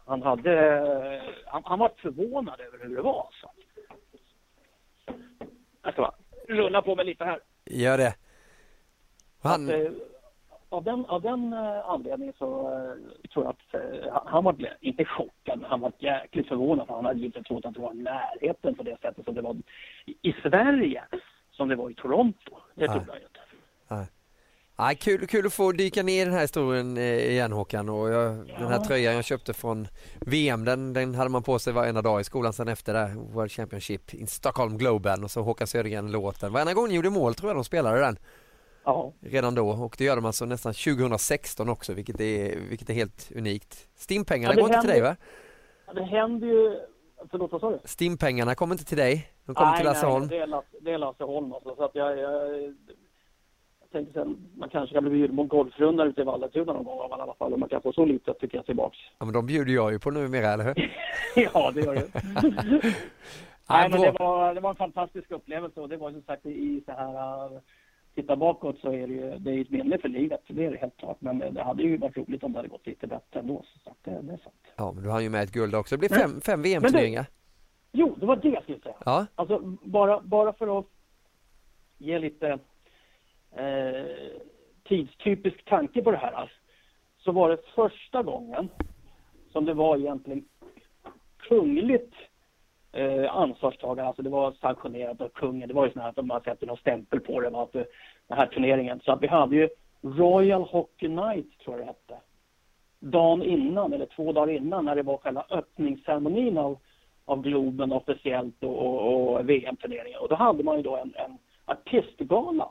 han 0.06 0.24
hade, 0.24 1.22
han, 1.46 1.62
han 1.66 1.80
var 1.80 1.92
förvånad 1.98 2.60
över 2.60 2.86
hur 2.86 2.96
det 2.96 3.02
var. 3.02 3.28
Så. 3.42 3.52
Jag 5.90 5.94
ska 5.94 6.02
bara 6.02 6.56
rulla 6.56 6.82
på 6.82 6.96
mig 6.96 7.06
lite 7.06 7.26
här. 7.26 7.40
Gör 7.66 7.98
det. 7.98 8.16
Han... 9.42 9.70
Att, 9.70 9.76
eh, 9.76 9.92
av 10.70 10.84
den, 10.84 11.06
av 11.06 11.22
den 11.22 11.54
uh, 11.54 11.90
anledningen 11.90 12.34
så 12.38 12.46
uh, 12.46 12.94
tror 13.34 13.46
jag 13.46 13.50
att 13.50 13.82
uh, 13.82 14.22
han 14.26 14.44
var, 14.44 14.78
inte 14.82 15.06
chockad, 15.06 15.60
men 15.60 15.70
han 15.70 15.80
var 15.80 15.92
jäkligt 16.00 16.48
förvånad 16.48 16.88
för 16.88 16.94
han 16.94 17.06
hade 17.06 17.26
inte 17.26 17.44
trott 17.44 17.66
att 17.66 17.74
det 17.74 17.80
var 17.80 17.94
närheten 17.94 18.76
på 18.76 18.84
det 18.84 18.98
sättet 19.02 19.26
som 19.26 19.36
det 19.36 19.42
var 19.42 19.56
i, 20.22 20.34
Sverige 20.44 21.04
som 21.52 21.70
det 21.70 21.76
var 21.76 21.90
i 21.90 21.94
Toronto. 21.94 22.58
Det 22.76 22.88
trodde 22.88 23.06
jag 23.08 23.18
inte. 23.18 23.39
Ja, 24.82 24.94
kul, 25.00 25.28
kul 25.28 25.46
att 25.46 25.54
få 25.54 25.72
dyka 25.72 26.04
ner 26.04 26.22
i 26.22 26.26
den 26.26 26.34
här 26.34 26.42
historien 26.42 26.98
eh, 26.98 27.32
igen 27.32 27.52
Håkan 27.52 27.90
och 27.90 28.10
jag, 28.10 28.50
ja. 28.50 28.60
den 28.60 28.68
här 28.68 28.80
tröjan 28.80 29.16
jag 29.16 29.26
köpte 29.26 29.54
från 29.54 29.88
VM 30.20 30.66
den, 30.66 30.94
den 30.94 31.16
hade 31.16 31.30
man 31.30 31.44
på 31.44 31.60
sig 31.60 31.74
varenda 31.74 32.02
dag 32.02 32.22
i 32.22 32.24
skolan 32.24 32.54
sen 32.54 32.68
efter 32.68 32.94
det 32.94 33.14
World 33.34 33.52
Championship 33.52 34.14
in 34.14 34.28
Stockholm 34.28 34.78
Globen 34.78 35.24
och 35.24 35.32
så 35.32 35.42
Håkan 35.42 35.68
Södergren 35.68 36.12
låten. 36.12 36.54
Varenda 36.54 36.74
gång 36.74 36.88
ni 36.88 36.96
gjorde 36.96 37.10
mål 37.10 37.36
tror 37.36 37.50
jag 37.50 37.58
de 37.58 37.64
spelade 37.64 38.00
den. 38.00 38.18
Ja. 38.84 39.14
Redan 39.22 39.56
då 39.56 39.70
och 39.70 39.96
det 39.98 40.04
gör 40.04 40.16
de 40.16 40.26
alltså 40.26 40.46
nästan 40.46 40.74
2016 40.74 41.70
också 41.70 41.94
vilket 41.94 42.22
är, 42.22 42.60
vilket 42.70 42.90
är 42.90 42.94
helt 42.94 43.32
unikt. 43.36 43.88
Stimpengarna 43.96 44.54
ja, 44.54 44.62
går 44.62 44.70
inte 44.70 44.82
till 44.82 44.90
dig 44.90 45.02
va? 45.02 45.16
Ja, 45.88 45.94
det 45.94 46.04
händer 46.04 46.48
ju 46.48 46.80
Förlåt, 47.32 47.52
vad 47.52 47.62
sa 47.62 47.72
du? 47.72 47.80
Stimpengarna 47.84 48.56
kommer 48.56 48.74
inte 48.76 48.86
till 48.86 48.98
dig, 48.98 49.32
de 49.46 49.56
kommer 49.56 49.70
nej, 49.70 49.78
till 49.78 49.86
Lasse 49.86 50.06
Holm. 50.06 50.28
Nej, 50.28 50.38
det 50.38 50.44
är 50.44 50.48
Lasse, 50.48 50.78
det 50.82 50.92
är 50.92 50.98
Lasse 50.98 51.24
Holm 51.24 51.54
alltså, 51.54 51.76
så 51.76 51.84
att 51.84 51.96
jag, 51.96 52.18
jag 52.18 52.76
tänkte 53.92 54.14
sen, 54.14 54.38
man 54.58 54.70
kanske 54.70 54.94
kan 54.94 55.04
bli 55.04 55.12
bjuden 55.12 55.36
på 55.36 55.42
en 55.42 55.48
golfrunda 55.48 56.06
ute 56.06 56.22
i 56.22 56.24
Vallentuna 56.24 56.74
någon 56.74 56.84
gång 56.84 57.10
i 57.10 57.14
alla 57.14 57.34
fall. 57.34 57.54
Om 57.54 57.60
man 57.60 57.70
kan 57.70 57.82
få 57.82 57.94
så 57.94 58.06
lite 58.06 58.34
tycker 58.34 58.58
jag 58.58 58.66
tillbaks. 58.66 58.98
Ja 59.20 59.26
men 59.26 59.34
de 59.34 59.46
bjuder 59.46 59.74
jag 59.74 59.92
ju 59.92 60.00
på 60.00 60.12
numera, 60.12 60.48
eller 60.48 60.64
hur? 60.64 60.92
ja, 61.54 61.72
det 61.72 61.82
gör 61.82 61.96
du. 61.96 62.08
Nej, 63.70 63.90
men 63.90 64.02
det 64.02 64.16
var, 64.20 64.56
det 64.56 64.62
var 64.62 64.70
en 64.70 64.76
fantastisk 64.76 65.32
upplevelse 65.32 65.80
och 65.80 65.90
det 65.90 65.98
var 65.98 66.12
som 66.12 66.22
sagt 66.22 66.46
i 66.46 66.84
så 66.86 66.92
här 66.92 67.46
uh, 67.54 67.60
titta 68.16 68.36
bakåt 68.36 68.80
så 68.80 68.94
är 68.94 69.08
det 69.08 69.14
ju 69.14 69.38
det 69.40 69.52
är 69.52 69.62
ett 69.62 69.70
minne 69.70 69.98
för 69.98 70.10
livet, 70.10 70.42
det 70.48 70.66
är 70.66 70.72
det 70.72 70.78
helt 70.78 70.98
klart. 70.98 71.18
Men 71.22 71.40
det 71.40 71.64
hade 71.64 71.84
ju 71.84 71.98
varit 71.98 72.18
roligt 72.18 72.44
om 72.44 72.52
det 72.52 72.60
hade 72.60 72.70
gått 72.70 72.88
lite 72.88 73.08
bättre 73.08 73.40
ändå. 73.40 73.66
Så 73.84 73.96
det, 74.04 74.12
det 74.12 74.34
är 74.34 74.38
sant. 74.38 74.68
Ja, 74.76 74.92
men 74.92 75.04
du 75.04 75.10
har 75.10 75.20
ju 75.20 75.30
med 75.30 75.44
ett 75.44 75.52
guld 75.52 75.76
också. 75.76 75.96
Det 75.96 76.00
blir 76.00 76.20
fem, 76.20 76.42
fem 76.42 76.62
VM-turneringar. 76.62 77.26
Jo, 77.92 78.16
det 78.20 78.26
var 78.26 78.36
det 78.36 78.50
jag 78.50 78.64
skulle 78.64 78.80
säga. 78.80 78.96
Ja. 79.06 79.26
Alltså, 79.36 79.60
bara, 79.84 80.22
bara 80.22 80.54
för 80.54 80.80
att 80.80 80.86
ge 81.98 82.20
lite 82.20 82.60
eh, 83.60 84.06
tidstypisk 84.84 85.66
tanke 85.66 86.02
på 86.02 86.12
det 86.12 86.18
här 86.18 86.32
alltså, 86.32 86.56
så 87.18 87.32
var 87.32 87.50
det 87.50 87.58
första 87.76 88.24
gången 88.24 88.70
som 89.52 89.66
det 89.66 89.74
var 89.74 89.98
egentligen 89.98 90.46
kungligt 91.38 92.14
eh, 92.92 93.36
ansvarstagande, 93.36 94.08
alltså 94.08 94.22
det 94.22 94.30
var 94.30 94.52
sanktionerat 94.52 95.22
av 95.22 95.30
kungen. 95.30 95.68
Det 95.68 95.74
var 95.74 95.86
ju 95.86 95.92
så 95.92 96.00
att 96.00 96.26
man 96.26 96.42
sätter 96.42 96.68
någon 96.68 96.78
stämpel 96.78 97.20
på 97.20 97.40
det, 97.40 97.48
att, 97.48 97.76
eh, 97.76 97.84
den 98.28 98.38
här 98.38 98.46
turneringen. 98.46 99.00
Så 99.04 99.12
att 99.12 99.22
vi 99.24 99.28
hade 99.28 99.56
ju 99.56 99.70
Royal 100.02 100.62
Hockey 100.62 101.08
Night, 101.08 101.60
tror 101.60 101.78
jag 101.78 101.80
det 101.80 101.86
hette. 101.86 102.24
Dagen 103.00 103.44
innan, 103.44 103.94
eller 103.94 104.06
två 104.06 104.32
dagar 104.32 104.54
innan, 104.54 104.86
när 104.86 104.96
det 104.96 105.04
var 105.04 105.18
själva 105.18 105.46
öppningsceremonin 105.50 106.58
av, 106.58 106.78
av 107.26 107.42
Globen 107.42 107.92
officiellt 107.92 108.64
och, 108.64 108.78
och, 108.78 109.34
och 109.34 109.50
VM-turneringen. 109.50 110.20
Och 110.20 110.30
då 110.30 110.36
hade 110.36 110.64
man 110.64 110.78
ju 110.78 110.82
då 110.84 110.96
en, 110.96 111.14
en 111.16 111.38
artistgala 111.66 112.70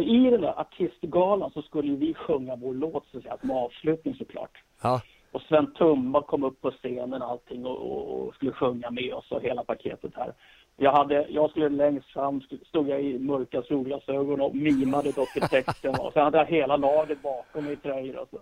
och 0.00 0.06
i 0.06 0.30
den 0.30 0.40
där 0.40 0.60
artistgalan 0.60 1.50
så 1.50 1.62
skulle 1.62 1.96
vi 1.96 2.14
sjunga 2.14 2.56
vår 2.56 2.74
låt 2.74 3.06
så 3.10 3.16
att 3.16 3.22
säga, 3.22 3.36
som 3.40 3.50
avslutning 3.50 4.14
såklart. 4.14 4.62
Ja. 4.82 5.00
Och 5.32 5.42
Sven 5.42 5.74
Tumba 5.74 6.22
kom 6.22 6.44
upp 6.44 6.60
på 6.60 6.70
scenen 6.70 7.22
allting 7.22 7.66
och, 7.66 7.76
och, 7.76 8.26
och, 8.26 8.34
skulle 8.34 8.52
sjunga 8.52 8.90
med 8.90 9.14
oss 9.14 9.32
och 9.32 9.42
hela 9.42 9.64
paketet 9.64 10.12
här. 10.16 10.32
Jag, 10.76 10.92
hade, 10.92 11.26
jag 11.28 11.50
skulle 11.50 11.68
längst 11.68 12.06
fram, 12.06 12.40
stod 12.66 12.88
jag 12.88 13.02
i 13.02 13.18
mörka 13.18 13.62
solglasögon 13.62 14.40
och 14.40 14.56
mimade 14.56 15.12
då 15.12 15.26
till 15.26 15.42
texten. 15.42 15.94
Och 15.94 16.12
så 16.12 16.20
hade 16.20 16.38
jag 16.38 16.46
hela 16.46 16.76
laget 16.76 17.22
bakom 17.22 17.64
mig 17.64 17.72
i 17.72 17.76
tröjor 17.76 18.16
och 18.16 18.28
så. 18.30 18.38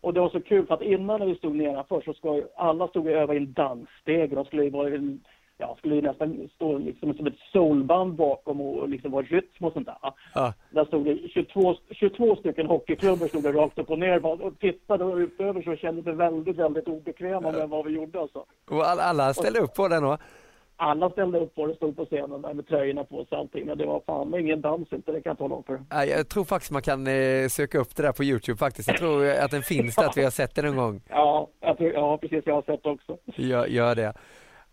Och 0.00 0.14
det 0.14 0.20
var 0.20 0.30
så 0.30 0.40
kul 0.40 0.66
för 0.66 0.74
att 0.74 0.82
innan 0.82 1.20
när 1.20 1.26
vi 1.26 1.34
stod 1.34 1.54
nedanför 1.54 2.00
så 2.00 2.12
ska 2.12 2.42
alla 2.56 2.88
stod 2.88 3.06
och 3.06 3.12
övade 3.12 3.38
i 3.38 3.42
en 3.42 3.52
danssteg. 3.52 4.34
De 4.34 4.44
skulle 4.44 4.70
vara 4.70 4.88
ja, 5.60 5.76
skulle 5.78 5.94
ju 5.94 6.02
nästan 6.02 6.48
stå 6.54 6.78
liksom 6.78 7.14
som 7.14 7.26
ett 7.26 7.38
soulband 7.52 8.14
bakom 8.14 8.60
och 8.60 8.88
liksom 8.88 9.10
vara 9.10 9.26
rytm 9.26 9.64
och 9.64 9.72
sånt 9.72 9.86
där. 9.86 9.96
Ja. 10.34 10.54
Där 10.70 10.84
stod 10.84 11.04
det 11.04 11.28
22, 11.28 11.74
22 11.90 12.36
stycken 12.36 12.66
hockeyklubbar 12.66 13.26
stod 13.26 13.42
det 13.42 13.52
rakt 13.52 13.78
upp 13.78 13.90
och 13.90 13.98
ner 13.98 14.26
och 14.26 14.58
tittade 14.58 15.04
och 15.04 15.16
utöver 15.16 15.62
så 15.62 15.76
kände 15.76 16.02
sig 16.02 16.12
väldigt, 16.12 16.56
väldigt 16.56 16.88
obekväma 16.88 17.52
med 17.52 17.68
vad 17.68 17.86
vi 17.86 17.92
gjorde 17.92 18.20
alltså. 18.20 18.44
Och 18.70 18.86
alla 18.86 19.34
ställde 19.34 19.60
upp 19.60 19.74
på 19.74 19.88
den 19.88 20.02
då? 20.02 20.18
Alla 20.82 21.10
ställde 21.10 21.38
upp 21.38 21.54
på 21.54 21.66
det, 21.66 21.74
stod 21.74 21.96
på 21.96 22.04
scenen 22.04 22.42
där 22.42 22.54
med 22.54 22.68
tröjorna 22.68 23.04
på 23.04 23.24
sig 23.24 23.38
allting. 23.38 23.66
Men 23.66 23.78
det 23.78 23.86
var 23.86 24.02
fan 24.06 24.34
ingen 24.34 24.60
dans 24.60 24.92
inte, 24.92 25.12
det 25.12 25.20
kan 25.20 25.30
jag 25.30 25.38
tala 25.38 25.54
om 25.54 25.64
för. 25.64 26.06
Jag 26.06 26.28
tror 26.28 26.44
faktiskt 26.44 26.72
man 26.72 26.82
kan 26.82 27.06
eh, 27.06 27.48
söka 27.48 27.78
upp 27.78 27.96
det 27.96 28.02
där 28.02 28.12
på 28.12 28.24
Youtube 28.24 28.58
faktiskt. 28.58 28.88
Jag 28.88 28.96
tror 28.96 29.30
att 29.30 29.50
den 29.50 29.62
finns 29.62 29.96
där, 29.96 30.06
att 30.06 30.16
vi 30.16 30.24
har 30.24 30.30
sett 30.30 30.54
den 30.54 30.64
någon 30.64 30.76
gång. 30.76 31.02
Ja, 31.08 31.48
jag 31.60 31.78
tror, 31.78 31.92
ja 31.92 32.18
precis, 32.18 32.42
jag 32.46 32.54
har 32.54 32.62
sett 32.62 32.86
också. 32.86 33.16
Gör, 33.24 33.66
gör 33.66 33.94
det. 33.94 34.12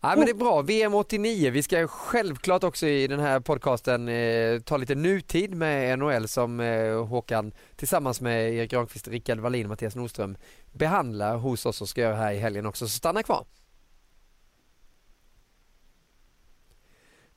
Ja, 0.02 0.14
men 0.16 0.26
det 0.26 0.32
är 0.32 0.36
bra. 0.36 0.62
VM 0.62 0.94
89. 0.94 1.52
Vi 1.52 1.64
ska 1.64 1.88
självklart 1.88 2.64
också 2.64 2.88
i 2.88 3.08
den 3.08 3.20
här 3.20 3.40
podcasten 3.40 4.08
eh, 4.08 4.60
ta 4.60 4.78
lite 4.78 4.96
nutid 4.96 5.56
med 5.56 6.00
NHL 6.00 6.28
som 6.28 6.60
eh, 6.60 7.06
Håkan 7.06 7.52
tillsammans 7.76 8.22
med 8.22 8.54
Erik 8.54 8.72
Granqvist, 8.72 9.08
Rickard 9.08 9.40
Wallin 9.40 9.66
och 9.66 9.70
Mattias 9.70 9.96
Nordström 9.96 10.38
behandlar 10.74 11.38
hos 11.38 11.66
oss 11.66 11.82
och 11.82 11.90
ska 11.90 12.02
göra 12.02 12.16
här 12.16 12.32
i 12.34 12.38
helgen 12.38 12.66
också. 12.66 12.88
Så 12.88 12.98
stanna 12.98 13.24
kvar. 13.24 13.46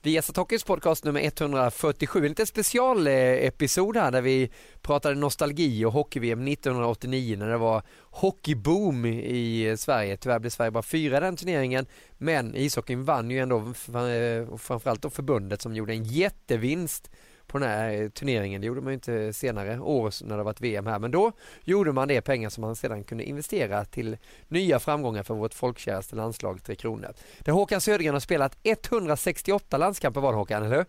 Viasat 0.03 0.37
Hockeys 0.37 0.65
podcast 0.65 1.05
nummer 1.05 1.21
147, 1.21 2.19
en 2.19 2.29
liten 2.29 2.47
specialepisod 2.47 3.97
här 3.97 4.11
där 4.11 4.23
vi 4.23 4.51
pratade 4.83 5.15
nostalgi 5.15 5.85
och 5.85 5.93
hockey-VM 5.93 6.49
1989 6.49 7.37
när 7.39 7.49
det 7.49 7.57
var 7.57 7.83
hockeyboom 8.03 9.07
i 9.07 9.75
Sverige. 9.79 10.17
Tyvärr 10.17 10.39
blev 10.39 10.51
Sverige 10.51 10.71
bara 10.71 10.83
fyra 10.83 11.17
i 11.17 11.21
den 11.21 11.37
turneringen, 11.37 11.87
men 12.19 12.57
ishockeyn 12.57 13.05
vann 13.05 13.31
ju 13.31 13.39
ändå, 13.39 13.57
och 13.57 14.09
eh, 14.09 14.57
framförallt 14.57 15.03
då 15.03 15.11
förbundet 15.11 15.63
som 15.63 15.75
gjorde 15.75 15.93
en 15.93 16.05
jättevinst 16.05 17.11
på 17.51 17.59
den 17.59 17.69
här 17.69 18.09
turneringen. 18.09 18.61
Det 18.61 18.67
gjorde 18.67 18.81
man 18.81 18.93
ju 18.93 18.95
inte 18.95 19.33
senare 19.33 19.81
år 19.81 20.25
när 20.29 20.37
det 20.37 20.43
varit 20.43 20.61
VM 20.61 20.87
här, 20.87 20.99
men 20.99 21.11
då 21.11 21.33
gjorde 21.65 21.93
man 21.93 22.09
det 22.09 22.21
pengar 22.21 22.49
som 22.49 22.63
man 22.63 22.77
sedan 22.77 23.05
kunde 23.05 23.25
investera 23.25 23.85
till 23.85 24.17
nya 24.49 24.79
framgångar 24.79 25.23
för 25.23 25.35
vårt 25.35 25.55
folkkäraste 25.55 26.17
landslag 26.17 26.63
Tre 26.63 26.75
Kronor. 26.75 27.09
Där 27.39 27.53
Håkan 27.53 27.81
Södergren 27.81 28.15
har 28.15 28.21
spelat 28.21 28.59
168 28.63 29.79
landskamper 29.79 30.21
var 30.21 30.33
det 30.33 30.39
Håkan, 30.39 30.63
eller 30.63 30.77
hur? 30.77 30.85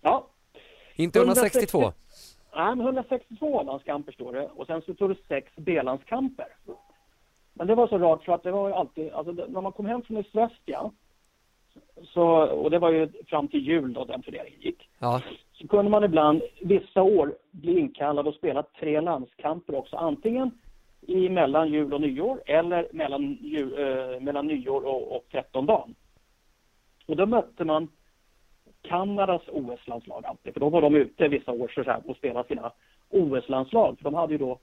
Ja. 0.00 0.26
Inte 0.94 1.18
162? 1.18 1.78
160, 1.78 1.98
nej, 2.56 2.76
men 2.76 2.80
162 2.86 3.62
landskamper 3.62 4.12
står 4.12 4.32
det 4.32 4.48
och 4.56 4.66
sen 4.66 4.82
så 4.82 4.94
står 4.94 5.08
det 5.08 5.16
sex 5.28 5.52
B-landskamper. 5.56 6.48
Men 7.52 7.66
det 7.66 7.74
var 7.74 7.88
så 7.88 7.98
rart 7.98 8.24
för 8.24 8.32
att 8.32 8.42
det 8.42 8.50
var 8.50 8.68
ju 8.68 8.74
alltid, 8.74 9.12
alltså 9.12 9.32
när 9.32 9.60
man 9.60 9.72
kom 9.72 9.86
hem 9.86 10.02
från 10.02 10.16
Esvestia 10.16 10.90
så, 12.02 12.24
och 12.42 12.70
det 12.70 12.78
var 12.78 12.90
ju 12.90 13.08
fram 13.26 13.48
till 13.48 13.66
jul 13.66 13.92
då 13.92 14.04
den 14.04 14.22
turneringen 14.22 14.60
gick. 14.60 14.88
Ja. 14.98 15.22
Så 15.52 15.68
kunde 15.68 15.90
man 15.90 16.04
ibland 16.04 16.42
vissa 16.60 17.02
år 17.02 17.34
bli 17.50 17.78
inkallad 17.78 18.26
och 18.26 18.34
spela 18.34 18.62
tre 18.62 19.00
landskamper 19.00 19.74
också. 19.74 19.96
Antingen 19.96 20.50
i 21.06 21.28
mellan 21.28 21.72
jul 21.72 21.94
och 21.94 22.00
nyår 22.00 22.42
eller 22.46 22.88
mellan, 22.92 23.38
jul, 23.40 23.72
eh, 23.78 24.20
mellan 24.20 24.46
nyår 24.46 24.86
och, 24.86 25.16
och 25.16 25.24
13 25.30 25.66
dagen. 25.66 25.94
Och 27.06 27.16
då 27.16 27.26
mötte 27.26 27.64
man 27.64 27.88
Kanadas 28.82 29.42
OS-landslag 29.48 30.26
alltid, 30.26 30.52
för 30.52 30.60
då 30.60 30.68
var 30.68 30.82
de 30.82 30.94
ute 30.94 31.28
vissa 31.28 31.52
år 31.52 31.68
så 31.68 31.82
här, 31.82 32.02
och 32.06 32.16
spelade 32.16 32.48
sina 32.48 32.72
OS-landslag. 33.10 33.96
För 33.98 34.04
de 34.04 34.14
hade 34.14 34.32
ju 34.32 34.38
då 34.38 34.58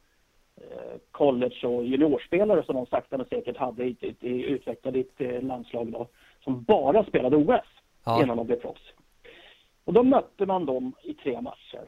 eh, 0.58 1.00
college 1.12 1.68
och 1.68 1.86
juniorspelare 1.86 2.64
som 2.64 2.76
de 2.76 2.86
sakta 2.86 3.18
men 3.18 3.26
säkert 3.26 3.58
hade 3.58 3.84
i, 3.84 3.96
i, 4.02 4.28
i 4.28 4.44
utvecklade 4.44 5.00
ett 5.00 5.22
eh, 5.22 5.42
landslag 5.42 5.92
då 5.92 6.08
som 6.50 6.64
bara 6.64 7.04
spelade 7.04 7.36
OS 7.36 7.66
ja. 8.06 8.24
innan 8.24 8.38
de 8.38 8.48
blev 8.48 8.56
proffs. 8.56 8.94
Och 9.86 9.94
då 9.94 10.04
mötte 10.04 10.46
man 10.46 10.66
dem 10.66 10.94
i 11.04 11.14
tre 11.14 11.42
matcher. 11.42 11.84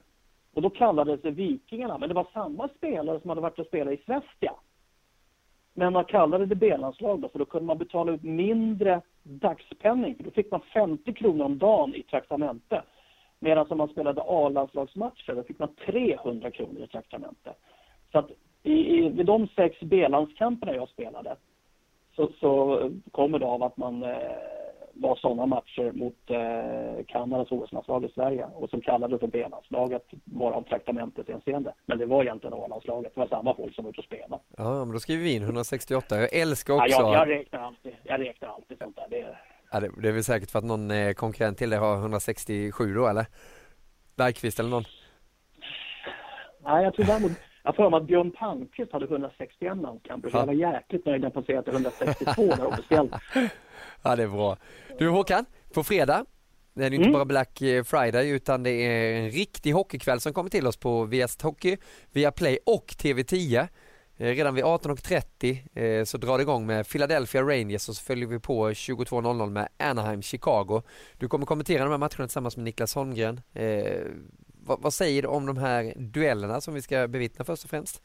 Och 0.53 0.61
då 0.61 0.69
kallades 0.69 1.21
det 1.21 1.31
Vikingarna, 1.31 1.97
men 1.97 2.09
det 2.09 2.15
var 2.15 2.27
samma 2.33 2.67
spelare 2.67 3.19
som 3.19 3.29
hade 3.29 3.41
varit 3.41 3.59
och 3.59 3.65
spelat 3.65 3.93
i 3.93 4.03
Svestia. 4.05 4.53
Men 5.73 5.93
man 5.93 6.05
kallade 6.05 6.45
det 6.45 6.55
B-landslag 6.55 7.21
då, 7.21 7.29
för 7.29 7.39
då 7.39 7.45
kunde 7.45 7.65
man 7.65 7.77
betala 7.77 8.11
ut 8.11 8.23
mindre 8.23 9.01
dagspenning. 9.23 10.15
För 10.15 10.23
då 10.23 10.31
fick 10.31 10.51
man 10.51 10.61
50 10.73 11.13
kronor 11.13 11.45
om 11.45 11.57
dagen 11.57 11.95
i 11.95 12.03
traktamente. 12.03 12.83
Medan 13.39 13.67
om 13.69 13.77
man 13.77 13.87
spelade 13.87 14.21
A-landslagsmatcher, 14.21 15.35
då 15.35 15.43
fick 15.43 15.59
man 15.59 15.75
300 15.85 16.51
kronor 16.51 16.83
i 16.83 16.87
traktamente. 16.87 17.53
Så 18.11 18.17
att 18.17 18.31
i, 18.63 18.73
i, 18.73 19.09
vid 19.09 19.25
de 19.25 19.47
sex 19.47 19.79
B-landskamperna 19.79 20.75
jag 20.75 20.89
spelade 20.89 21.35
så, 22.15 22.29
så 22.39 22.91
kommer 23.11 23.39
det 23.39 23.45
av 23.45 23.63
att 23.63 23.77
man 23.77 24.03
eh, 24.03 24.09
var 24.93 25.15
sådana 25.15 25.45
matcher 25.45 25.91
mot 25.91 26.29
eh, 26.29 27.05
Kanadas 27.07 27.51
OS-landslag 27.51 28.05
i 28.05 28.09
Sverige 28.09 28.45
och 28.55 28.69
som 28.69 28.81
kallades 28.81 29.19
för 29.19 29.27
B-landslaget 29.27 30.05
bara 30.23 30.55
av 30.55 30.61
traktamentetshänseende. 30.61 31.73
Men 31.85 31.97
det 31.97 32.05
var 32.05 32.23
egentligen 32.23 32.53
A-landslaget, 32.53 33.11
det 33.15 33.19
var 33.19 33.27
samma 33.27 33.55
folk 33.55 33.75
som 33.75 33.83
var 33.83 33.91
ute 33.91 33.99
och 33.99 34.05
spelade. 34.05 34.43
Ja, 34.57 34.85
men 34.85 34.91
då 34.91 34.99
skriver 34.99 35.23
vi 35.23 35.35
in 35.35 35.43
168. 35.43 36.17
Jag 36.17 36.33
älskar 36.33 36.73
också... 36.73 36.87
Ja, 36.89 37.13
jag, 37.13 37.29
jag 37.29 37.39
räknar 37.39 37.59
alltid, 37.59 37.93
jag 38.03 38.19
räknar 38.19 38.49
alltid 38.49 38.77
sånt 38.77 38.95
där. 38.95 39.07
Det... 39.09 39.37
Ja, 39.71 39.79
det, 39.79 39.91
det 40.01 40.07
är 40.07 40.13
väl 40.13 40.23
säkert 40.23 40.51
för 40.51 40.59
att 40.59 40.65
någon 40.65 40.91
eh, 40.91 41.13
konkurrent 41.13 41.57
till 41.57 41.69
dig 41.69 41.79
har 41.79 41.97
167 41.97 42.93
då, 42.93 43.07
eller? 43.07 43.25
Bergqvist 44.15 44.59
eller 44.59 44.69
någon? 44.69 44.83
Nej, 46.63 46.83
jag 46.83 46.93
tror 46.93 47.05
däremot 47.05 47.31
jag 47.63 47.75
för 47.75 47.89
mig 47.89 47.97
att 47.97 48.07
Björn 48.07 48.31
Palmqvist 48.31 48.91
hade 48.91 49.05
161 49.05 49.77
landskamper, 49.77 50.29
så 50.29 50.37
jag 50.37 50.45
var 50.45 50.53
jäkligt 50.53 51.05
nöjd 51.05 51.21
när 51.21 51.27
jag 51.27 51.33
passerade 51.33 51.71
162 51.71 52.41
där 52.41 52.65
officiellt. 52.65 53.11
Ja, 54.03 54.15
det 54.15 54.23
är 54.23 54.27
bra. 54.27 54.57
Du 54.99 55.09
Håkan, 55.09 55.45
på 55.73 55.83
fredag 55.83 56.25
det 56.73 56.85
är 56.85 56.93
inte 56.93 57.03
mm. 57.03 57.13
bara 57.13 57.25
Black 57.25 57.61
Friday 57.85 58.29
utan 58.29 58.63
det 58.63 58.71
är 58.71 59.21
en 59.21 59.29
riktig 59.29 59.71
hockeykväll 59.71 60.19
som 60.19 60.33
kommer 60.33 60.49
till 60.49 60.67
oss 60.67 60.77
på 60.77 61.05
Viasat 61.05 61.41
Hockey, 61.41 61.77
via 62.11 62.31
Play 62.31 62.57
och 62.65 62.85
TV10. 62.87 63.67
Eh, 64.17 64.25
redan 64.27 64.55
vid 64.55 64.63
18.30 64.63 65.99
eh, 65.99 66.03
så 66.03 66.17
drar 66.17 66.37
det 66.37 66.41
igång 66.41 66.65
med 66.65 66.87
Philadelphia 66.87 67.41
Rangers 67.41 67.89
och 67.89 67.95
så 67.95 68.03
följer 68.03 68.27
vi 68.27 68.39
på 68.39 68.69
22.00 68.69 69.49
med 69.49 69.67
Anaheim 69.77 70.21
Chicago. 70.21 70.81
Du 71.17 71.27
kommer 71.27 71.45
kommentera 71.45 71.83
de 71.83 71.91
här 71.91 71.97
matcherna 71.97 72.27
tillsammans 72.27 72.57
med 72.57 72.63
Niklas 72.63 72.95
Holmgren. 72.95 73.41
Vad, 74.67 74.81
vad, 74.81 74.93
säger 74.93 75.21
du 75.21 75.27
om 75.27 75.45
de 75.45 75.57
här 75.57 75.93
duellerna 75.95 76.61
som 76.61 76.73
vi 76.73 76.81
ska 76.81 77.07
bevittna 77.07 77.45
först 77.45 77.63
och 77.63 77.69
främst? 77.69 78.03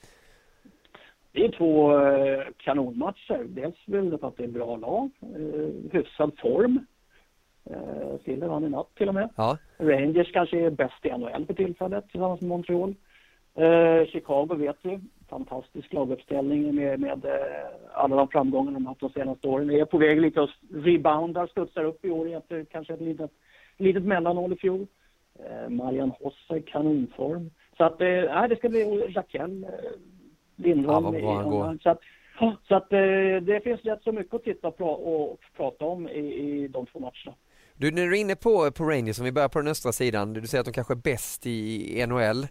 Det 1.33 1.45
är 1.45 1.53
två 1.53 1.99
eh, 1.99 2.47
kanonmatcher. 2.57 3.45
Dels 3.49 3.75
väl 3.87 4.19
för 4.19 4.29
att 4.29 4.37
det 4.37 4.45
är 4.45 4.49
bra 4.49 4.77
lag, 4.77 5.11
eh, 5.21 5.93
hyfsad 5.93 6.33
form. 6.39 6.87
Eh, 7.71 8.21
Silver 8.25 8.49
vann 8.49 8.65
i 8.65 8.69
natt 8.69 8.95
till 8.95 9.09
och 9.09 9.15
med. 9.15 9.29
Ja. 9.37 9.59
Rangers 9.79 10.33
kanske 10.33 10.61
är 10.61 10.71
bäst 10.71 11.07
i 11.07 11.11
NHL 11.11 11.47
för 11.47 11.55
tillfället 11.55 12.09
tillsammans 12.09 12.41
med 12.41 12.49
Montreal. 12.49 12.95
Chicago 14.07 14.55
vet 14.55 14.77
vi, 14.83 15.01
fantastisk 15.29 15.93
laguppställning 15.93 16.75
med, 16.75 17.01
med 17.01 17.27
alla 17.93 18.17
de 18.17 18.29
framgångar 18.29 18.73
de 18.73 18.87
haft 18.87 19.01
de 19.01 19.11
senaste 19.11 19.49
åren. 19.49 19.71
Är 19.71 19.85
på 19.85 19.99
väg 19.99 20.21
lite 20.21 20.43
att 20.43 20.51
reboundar, 20.75 21.47
studsar 21.47 21.85
upp 21.85 22.05
i 22.05 22.11
år 22.11 22.37
efter 22.37 22.65
kanske 22.65 22.95
ett 22.95 23.01
litet, 23.01 23.31
litet 23.77 24.03
mellanhåll 24.03 24.53
i 24.53 24.57
fjol. 24.57 24.87
Eh, 25.39 25.69
Marian 25.69 26.11
Hossa 26.11 26.57
i 26.57 26.63
kanonform. 26.63 27.51
Så 27.77 27.85
att 27.85 28.01
eh, 28.01 28.49
det 28.49 28.57
ska 28.59 28.69
bli 28.69 28.85
Raquel 28.85 29.65
eh, 29.65 29.71
Lindholm. 30.57 31.15
Ja, 31.15 31.75
i, 31.75 31.79
så 31.79 31.91
att, 31.91 32.01
så 32.69 32.75
att 32.75 32.93
eh, 32.93 32.99
det 33.43 33.61
finns 33.65 33.81
rätt 33.81 34.03
så 34.03 34.13
mycket 34.13 34.35
att 34.35 34.45
titta 34.45 34.71
på 34.71 34.85
och 34.85 35.41
prata 35.57 35.85
om 35.85 36.09
i, 36.09 36.19
i 36.19 36.69
de 36.69 36.87
två 36.87 36.99
matcherna. 36.99 37.37
Du, 37.75 37.91
när 37.91 38.07
du 38.07 38.17
är 38.17 38.21
inne 38.21 38.37
på, 38.37 38.71
på 38.71 38.85
Rangers, 38.85 39.19
om 39.19 39.25
vi 39.25 39.33
börjar 39.33 39.49
på 39.49 39.59
den 39.59 39.69
östra 39.69 39.93
sidan, 39.93 40.33
du 40.33 40.47
säger 40.47 40.61
att 40.61 40.67
de 40.67 40.73
kanske 40.73 40.95
är 40.95 40.97
bäst 40.97 41.47
i 41.47 42.07
NHL. 42.07 42.47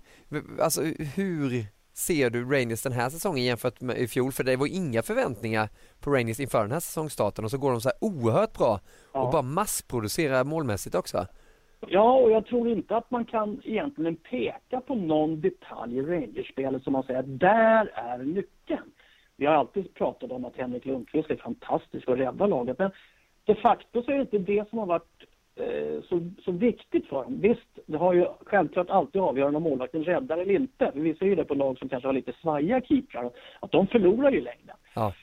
Alltså 0.59 0.81
hur 1.15 1.65
ser 1.93 2.29
du 2.29 2.43
Rangers 2.43 2.81
den 2.81 2.91
här 2.91 3.09
säsongen 3.09 3.43
jämfört 3.43 3.81
med 3.81 3.97
i 3.97 4.07
fjol? 4.07 4.31
För 4.31 4.43
det 4.43 4.55
var 4.55 4.67
inga 4.67 5.03
förväntningar 5.03 5.69
på 5.99 6.11
Rangers 6.11 6.39
inför 6.39 6.61
den 6.61 6.71
här 6.71 6.79
säsongstarten 6.79 7.45
och 7.45 7.51
så 7.51 7.57
går 7.57 7.71
de 7.71 7.81
så 7.81 7.89
här 7.89 7.97
oerhört 8.01 8.53
bra 8.53 8.79
ja. 9.13 9.21
och 9.21 9.31
bara 9.31 9.41
massproducerar 9.41 10.43
målmässigt 10.43 10.95
också. 10.95 11.27
Ja, 11.87 12.13
och 12.13 12.31
jag 12.31 12.45
tror 12.45 12.69
inte 12.69 12.95
att 12.95 13.11
man 13.11 13.25
kan 13.25 13.61
egentligen 13.63 14.15
peka 14.15 14.81
på 14.81 14.95
någon 14.95 15.41
detalj 15.41 15.97
i 15.97 16.01
Rangers-spelet 16.01 16.83
som 16.83 16.93
man 16.93 17.03
säger 17.03 17.19
att 17.19 17.39
där 17.39 17.91
är 17.93 18.17
nyckeln. 18.17 18.91
Vi 19.37 19.45
har 19.45 19.53
alltid 19.53 19.93
pratat 19.93 20.31
om 20.31 20.45
att 20.45 20.57
Henrik 20.57 20.85
Lundqvist 20.85 21.29
är 21.29 21.35
fantastisk 21.35 22.07
och 22.07 22.17
räddar 22.17 22.47
laget, 22.47 22.79
men 22.79 22.91
de 23.45 23.55
facto 23.55 24.03
så 24.03 24.11
är 24.11 24.15
det 24.15 24.21
inte 24.21 24.37
det 24.37 24.69
som 24.69 24.79
har 24.79 24.85
varit 24.85 25.23
eh, 25.55 26.01
så, 26.09 26.29
så 26.45 26.51
viktigt 26.51 27.07
för 27.07 27.23
dem. 27.23 27.41
Visst, 27.41 27.79
det 27.85 27.97
har 27.97 28.13
ju 28.13 28.25
självklart 28.45 28.89
alltid 28.89 29.21
avgörande 29.21 29.57
om 29.57 29.63
målvakten 29.63 30.03
räddar 30.03 30.37
eller 30.37 30.53
inte. 30.53 30.91
Vi 30.93 31.15
ser 31.15 31.25
ju 31.25 31.35
det 31.35 31.45
på 31.45 31.53
lag 31.53 31.77
som 31.77 31.89
kanske 31.89 32.07
har 32.07 32.13
lite 32.13 32.33
svajiga 32.41 32.81
keeprar, 32.81 33.31
att 33.59 33.71
de 33.71 33.87
förlorar 33.87 34.31
ju 34.31 34.41
längden. 34.41 34.75
Ja. 34.93 35.13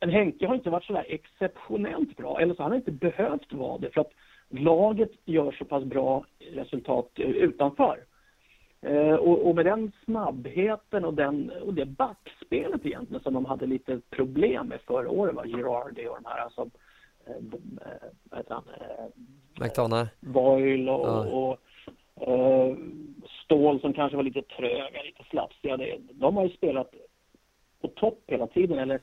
Men 0.00 0.10
Henke 0.10 0.46
har 0.46 0.54
inte 0.54 0.70
varit 0.70 0.84
sådär 0.84 1.06
exceptionellt 1.08 2.16
bra, 2.16 2.40
eller 2.40 2.54
så 2.54 2.62
har 2.62 2.70
han 2.70 2.78
inte 2.78 2.92
behövt 2.92 3.52
vara 3.52 3.78
det, 3.78 3.90
för 3.90 4.00
att 4.00 4.12
laget 4.48 5.10
gör 5.24 5.52
så 5.52 5.64
pass 5.64 5.84
bra 5.84 6.24
resultat 6.52 7.10
utanför. 7.16 8.04
Eh, 8.84 9.14
och, 9.14 9.48
och, 9.48 9.54
med 9.54 9.66
den 9.66 9.92
snabbheten 10.04 11.04
och, 11.04 11.14
den, 11.14 11.50
och 11.50 11.74
det 11.74 11.86
backspelet 11.86 12.86
egentligen 12.86 13.22
som 13.22 13.34
de 13.34 13.44
hade 13.44 13.66
lite 13.66 14.00
problem 14.10 14.66
med 14.66 14.80
förra 14.80 15.10
året, 15.10 15.34
var 15.34 15.44
Girardi 15.44 16.06
och 16.06 16.16
de 16.22 16.28
här 16.28 16.38
alltså, 16.38 16.70
eh, 17.26 17.36
eh 17.36 18.08
vad 18.30 18.38
heter 18.38 18.54
han? 18.54 18.64
McDonough. 19.60 20.08
Boyle 20.20 20.88
och, 20.88 21.06
ja. 21.06 21.26
och 21.26 21.58
eh, 22.28 22.76
Stål 23.44 23.80
som 23.80 23.92
kanske 23.92 24.16
var 24.16 24.24
lite 24.24 24.42
tröga, 24.42 25.02
lite 25.02 25.24
slafsiga. 25.30 25.78
De 26.12 26.36
har 26.36 26.44
ju 26.44 26.56
spelat 26.56 26.94
på 27.80 27.88
topp 27.88 28.22
hela 28.26 28.46
tiden, 28.46 28.78
eller 28.78 29.00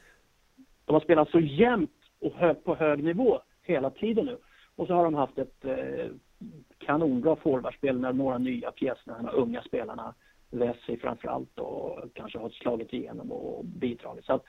de 0.85 0.93
har 0.93 0.99
spelat 0.99 1.29
så 1.29 1.39
jämnt 1.39 1.91
och 2.19 2.63
på 2.63 2.75
hög 2.75 3.03
nivå 3.03 3.41
hela 3.63 3.89
tiden 3.89 4.25
nu. 4.25 4.37
Och 4.81 4.87
så 4.87 4.93
har 4.93 5.03
de 5.03 5.13
haft 5.13 5.37
ett 5.37 5.65
eh, 5.65 6.05
kanonbra 6.77 7.35
forwardspel 7.35 7.99
med 7.99 8.15
några 8.15 8.37
nya 8.37 8.71
pjäser, 8.71 9.13
de 9.21 9.29
unga 9.33 9.61
spelarna, 9.61 10.13
Vesey 10.51 10.97
framförallt 10.97 11.59
och 11.59 11.99
kanske 12.13 12.39
har 12.39 12.49
slagit 12.49 12.93
igenom 12.93 13.31
och 13.31 13.65
bidragit. 13.65 14.25
Så 14.25 14.33
att 14.33 14.43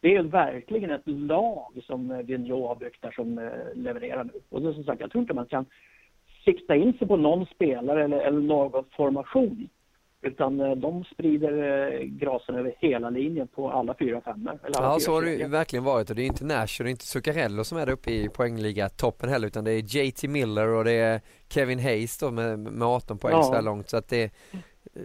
det 0.00 0.16
är 0.16 0.22
verkligen 0.22 0.90
ett 0.90 1.08
lag 1.08 1.80
som 1.82 2.10
eh, 2.10 2.18
Vigneault 2.18 2.68
har 2.68 2.76
byggt 2.76 3.02
där 3.02 3.10
som 3.10 3.38
eh, 3.38 3.74
levererar 3.74 4.24
nu. 4.24 4.32
Och 4.48 4.62
det, 4.62 4.74
som 4.74 4.84
sagt, 4.84 5.00
jag 5.00 5.10
tror 5.10 5.22
inte 5.22 5.34
man 5.34 5.46
kan 5.46 5.66
sikta 6.44 6.76
in 6.76 6.92
sig 6.92 7.08
på 7.08 7.16
någon 7.16 7.46
spelare 7.46 8.04
eller, 8.04 8.18
eller 8.18 8.40
någon 8.40 8.84
formation 8.96 9.68
utan 10.22 10.60
eh, 10.60 10.70
de 10.70 11.04
sprider 11.04 11.52
eh, 11.92 12.00
grasen 12.00 12.54
över 12.54 12.74
hela 12.78 13.10
linjen 13.10 13.48
på 13.48 13.70
alla 13.70 13.94
fyra 13.98 14.20
femmor. 14.20 14.58
Ja, 14.72 14.98
så 15.00 15.12
har 15.12 15.22
det 15.22 15.34
ju 15.34 15.48
verkligen 15.48 15.84
varit 15.84 16.10
och 16.10 16.16
det 16.16 16.22
är 16.22 16.26
inte 16.26 16.44
Nash 16.44 16.80
och 16.80 16.84
det 16.84 16.88
är 16.88 16.90
inte 16.90 17.06
Zuccarello 17.06 17.64
som 17.64 17.78
är 17.78 17.86
där 17.86 17.92
uppe 17.92 18.10
i 18.10 18.28
poängliga 18.28 18.88
toppen 18.88 19.28
heller 19.28 19.46
utan 19.46 19.64
det 19.64 19.72
är 19.72 19.96
JT 19.96 20.22
Miller 20.22 20.68
och 20.68 20.84
det 20.84 20.92
är 20.92 21.20
Kevin 21.48 21.78
Hayes 21.78 22.18
då 22.18 22.30
med, 22.30 22.58
med 22.58 22.88
18 22.88 23.18
poäng 23.18 23.34
ja. 23.36 23.42
så 23.42 23.54
här 23.54 23.62
långt 23.62 23.90
så 23.90 23.96
att 23.96 24.08
det, 24.08 24.30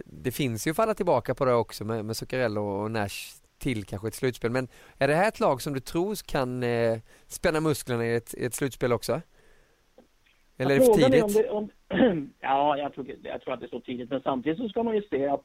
det 0.04 0.30
finns 0.30 0.66
ju 0.66 0.70
att 0.70 0.76
falla 0.76 0.94
tillbaka 0.94 1.34
på 1.34 1.44
det 1.44 1.54
också 1.54 1.84
med, 1.84 2.04
med 2.04 2.16
Zuccarello 2.16 2.62
och 2.62 2.90
Nash 2.90 3.42
till 3.62 3.84
kanske 3.84 4.08
ett 4.08 4.14
slutspel. 4.14 4.50
Men 4.50 4.68
är 4.98 5.08
det 5.08 5.14
här 5.14 5.28
ett 5.28 5.40
lag 5.40 5.62
som 5.62 5.72
du 5.72 5.80
tror 5.80 6.26
kan 6.26 6.62
eh, 6.62 6.98
spänna 7.26 7.60
musklerna 7.60 8.06
i 8.06 8.14
ett, 8.14 8.34
i 8.34 8.44
ett 8.44 8.54
slutspel 8.54 8.92
också? 8.92 9.20
Eller 10.62 10.74
är 10.74 10.78
det 10.78 10.86
för 10.86 10.92
tidigt? 10.92 11.24
Om 11.24 11.32
det, 11.32 11.50
om, 11.50 11.70
ja, 12.40 12.78
jag 12.78 12.94
tror, 12.94 13.06
jag 13.22 13.40
tror 13.40 13.54
att 13.54 13.60
det 13.60 13.66
är 13.66 13.70
så 13.70 13.80
tidigt. 13.80 14.10
Men 14.10 14.20
samtidigt 14.20 14.58
så 14.58 14.68
ska 14.68 14.82
man 14.82 14.94
ju 14.94 15.02
se 15.02 15.26
att, 15.26 15.44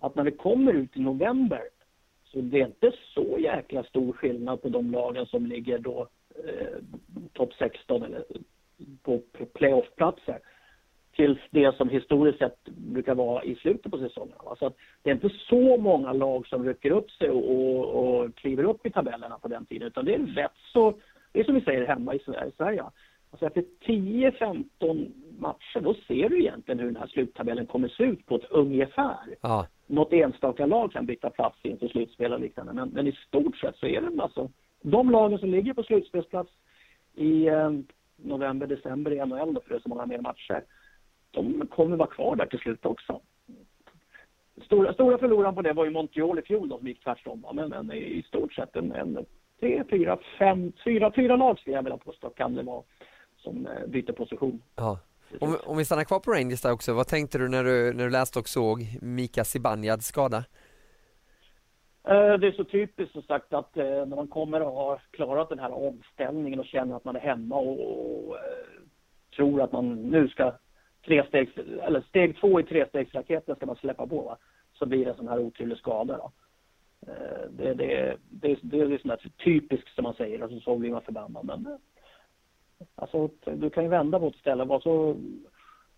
att 0.00 0.14
när 0.14 0.24
det 0.24 0.30
kommer 0.30 0.72
ut 0.72 0.96
i 0.96 1.00
november 1.00 1.62
så 2.24 2.40
det 2.40 2.60
är 2.60 2.66
inte 2.66 2.92
så 3.14 3.38
jäkla 3.38 3.82
stor 3.82 4.12
skillnad 4.12 4.62
på 4.62 4.68
de 4.68 4.90
lagen 4.90 5.26
som 5.26 5.46
ligger 5.46 5.78
då 5.78 6.08
eh, 6.44 6.78
topp 7.32 7.54
16 7.58 8.02
eller 8.02 8.24
på 9.02 9.20
playoffplatser 9.54 10.38
till 11.16 11.40
det 11.50 11.76
som 11.76 11.88
historiskt 11.88 12.38
sett 12.38 12.64
brukar 12.64 13.14
vara 13.14 13.44
i 13.44 13.54
slutet 13.54 13.92
på 13.92 13.98
säsongen. 13.98 14.34
Så 14.58 14.66
att 14.66 14.76
det 15.02 15.10
är 15.10 15.14
inte 15.14 15.30
så 15.48 15.76
många 15.76 16.12
lag 16.12 16.46
som 16.46 16.64
rycker 16.64 16.90
upp 16.90 17.10
sig 17.10 17.30
och, 17.30 17.50
och, 17.50 17.84
och 17.84 18.34
kliver 18.34 18.64
upp 18.64 18.86
i 18.86 18.90
tabellerna 18.90 19.38
på 19.38 19.48
den 19.48 19.66
tiden 19.66 19.88
utan 19.88 20.04
det 20.04 20.14
är 20.14 20.18
rätt 20.18 20.56
så, 20.72 20.94
det 21.32 21.40
är 21.40 21.44
som 21.44 21.54
vi 21.54 21.60
säger 21.60 21.86
hemma 21.86 22.14
i 22.14 22.18
Sverige. 22.56 22.84
Alltså 23.30 23.46
efter 23.46 23.64
10-15 23.86 25.12
matcher 25.38 25.80
då 25.80 25.94
ser 25.94 26.28
du 26.28 26.40
egentligen 26.40 26.78
hur 26.78 26.86
den 26.86 26.96
här 26.96 27.06
sluttabellen 27.06 27.66
kommer 27.66 27.88
se 27.88 28.02
ut 28.04 28.26
på 28.26 28.36
ett 28.36 28.50
ungefär. 28.50 29.36
Ja. 29.40 29.66
Något 29.86 30.12
enstaka 30.12 30.66
lag 30.66 30.92
kan 30.92 31.06
byta 31.06 31.30
plats 31.30 31.58
inför 31.62 31.88
slutspel 31.88 32.32
och 32.32 32.40
liknande 32.40 32.72
men, 32.72 32.88
men 32.88 33.06
i 33.06 33.12
stort 33.12 33.56
sett 33.56 33.76
så 33.76 33.86
är 33.86 34.00
det 34.00 34.22
alltså 34.22 34.50
de 34.82 35.10
lagen 35.10 35.38
som 35.38 35.50
ligger 35.50 35.74
på 35.74 35.82
slutspelsplats 35.82 36.50
i 37.14 37.46
eh, 37.46 37.70
november, 38.16 38.66
december 38.66 39.12
i 39.12 39.26
NHL 39.26 39.54
då, 39.54 39.60
för 39.60 39.68
det 39.68 39.74
är 39.74 39.80
så 39.80 39.88
många 39.88 40.06
mer 40.06 40.18
matcher 40.18 40.64
de 41.30 41.66
kommer 41.66 41.96
vara 41.96 42.08
kvar 42.08 42.36
där 42.36 42.46
till 42.46 42.58
slut 42.58 42.86
också. 42.86 43.20
Stora, 44.64 44.92
stora 44.92 45.18
förloraren 45.18 45.54
på 45.54 45.62
det 45.62 45.72
var 45.72 45.84
ju 45.84 45.90
Montreal 45.90 46.38
i 46.38 46.42
fjol 46.42 46.68
då, 46.68 46.78
som 46.78 46.88
gick 46.88 47.04
tvärtom. 47.04 47.44
Men, 47.54 47.68
men 47.68 47.92
i 47.92 48.22
stort 48.28 48.54
sett 48.54 48.76
en, 48.76 48.92
en 48.92 49.26
tre, 49.60 49.84
fyra, 49.90 50.18
fem, 50.38 50.72
fyra, 50.84 51.12
fyra 51.16 51.36
lag 51.36 51.58
skulle 51.58 51.76
jag 51.76 51.82
vilja 51.82 51.96
påstå 51.96 52.30
kan 52.30 52.54
det 52.54 52.62
vara 52.62 52.82
som 53.48 53.66
eh, 53.66 53.86
byter 53.86 54.12
position. 54.12 54.62
Ja. 54.76 54.98
Om, 55.40 55.56
om 55.66 55.76
vi 55.76 55.84
stannar 55.84 56.04
kvar 56.04 56.20
på 56.20 56.30
Rangers 56.30 56.62
där 56.62 56.72
också, 56.72 56.92
vad 56.92 57.06
tänkte 57.06 57.38
du 57.38 57.48
när 57.48 57.64
du, 57.64 57.92
när 57.92 58.04
du 58.04 58.10
läste 58.10 58.38
och 58.38 58.48
såg 58.48 58.98
Mika 59.02 59.44
Zibanejad 59.44 60.02
skada? 60.02 60.44
Eh, 62.08 62.34
det 62.38 62.46
är 62.46 62.52
så 62.52 62.64
typiskt 62.64 63.12
som 63.12 63.22
sagt 63.22 63.52
att 63.52 63.76
eh, 63.76 63.84
när 63.84 64.16
man 64.16 64.28
kommer 64.28 64.62
och 64.62 64.72
har 64.72 65.02
klarat 65.10 65.48
den 65.48 65.58
här 65.58 65.72
omställningen 65.72 66.60
och 66.60 66.66
känner 66.66 66.96
att 66.96 67.04
man 67.04 67.16
är 67.16 67.20
hemma 67.20 67.56
och, 67.56 67.80
och 68.28 68.36
tror 69.36 69.62
att 69.62 69.72
man 69.72 69.94
nu 69.94 70.28
ska 70.28 70.52
trestegs, 71.06 71.52
eller 71.82 72.00
steg 72.00 72.40
två 72.40 72.60
i 72.60 72.62
trestegsraketen 72.62 73.56
ska 73.56 73.66
man 73.66 73.76
släppa 73.76 74.06
på 74.06 74.22
va? 74.22 74.36
så 74.74 74.86
blir 74.86 75.04
det 75.04 75.10
en 75.10 75.16
sån 75.16 75.28
här 75.28 75.38
oturlig 75.38 75.78
skada 75.78 76.16
då. 76.16 76.32
Det, 77.50 77.74
det, 77.74 78.16
det, 78.30 78.58
det 78.62 78.80
är 78.80 78.98
sånt 78.98 79.02
där 79.04 79.30
typiskt 79.44 79.94
som 79.94 80.02
man 80.02 80.14
säger 80.14 80.42
och 80.42 80.62
så 80.62 80.76
blir 80.76 80.90
man 80.90 81.02
förbannad 81.02 81.44
men 81.46 81.78
alltså 82.94 83.28
du 83.44 83.70
kan 83.70 83.84
ju 83.84 83.90
vända 83.90 84.18
på 84.18 84.28
ett 84.28 84.36
ställe 84.36 84.64
vara 84.64 84.80
så 84.80 85.16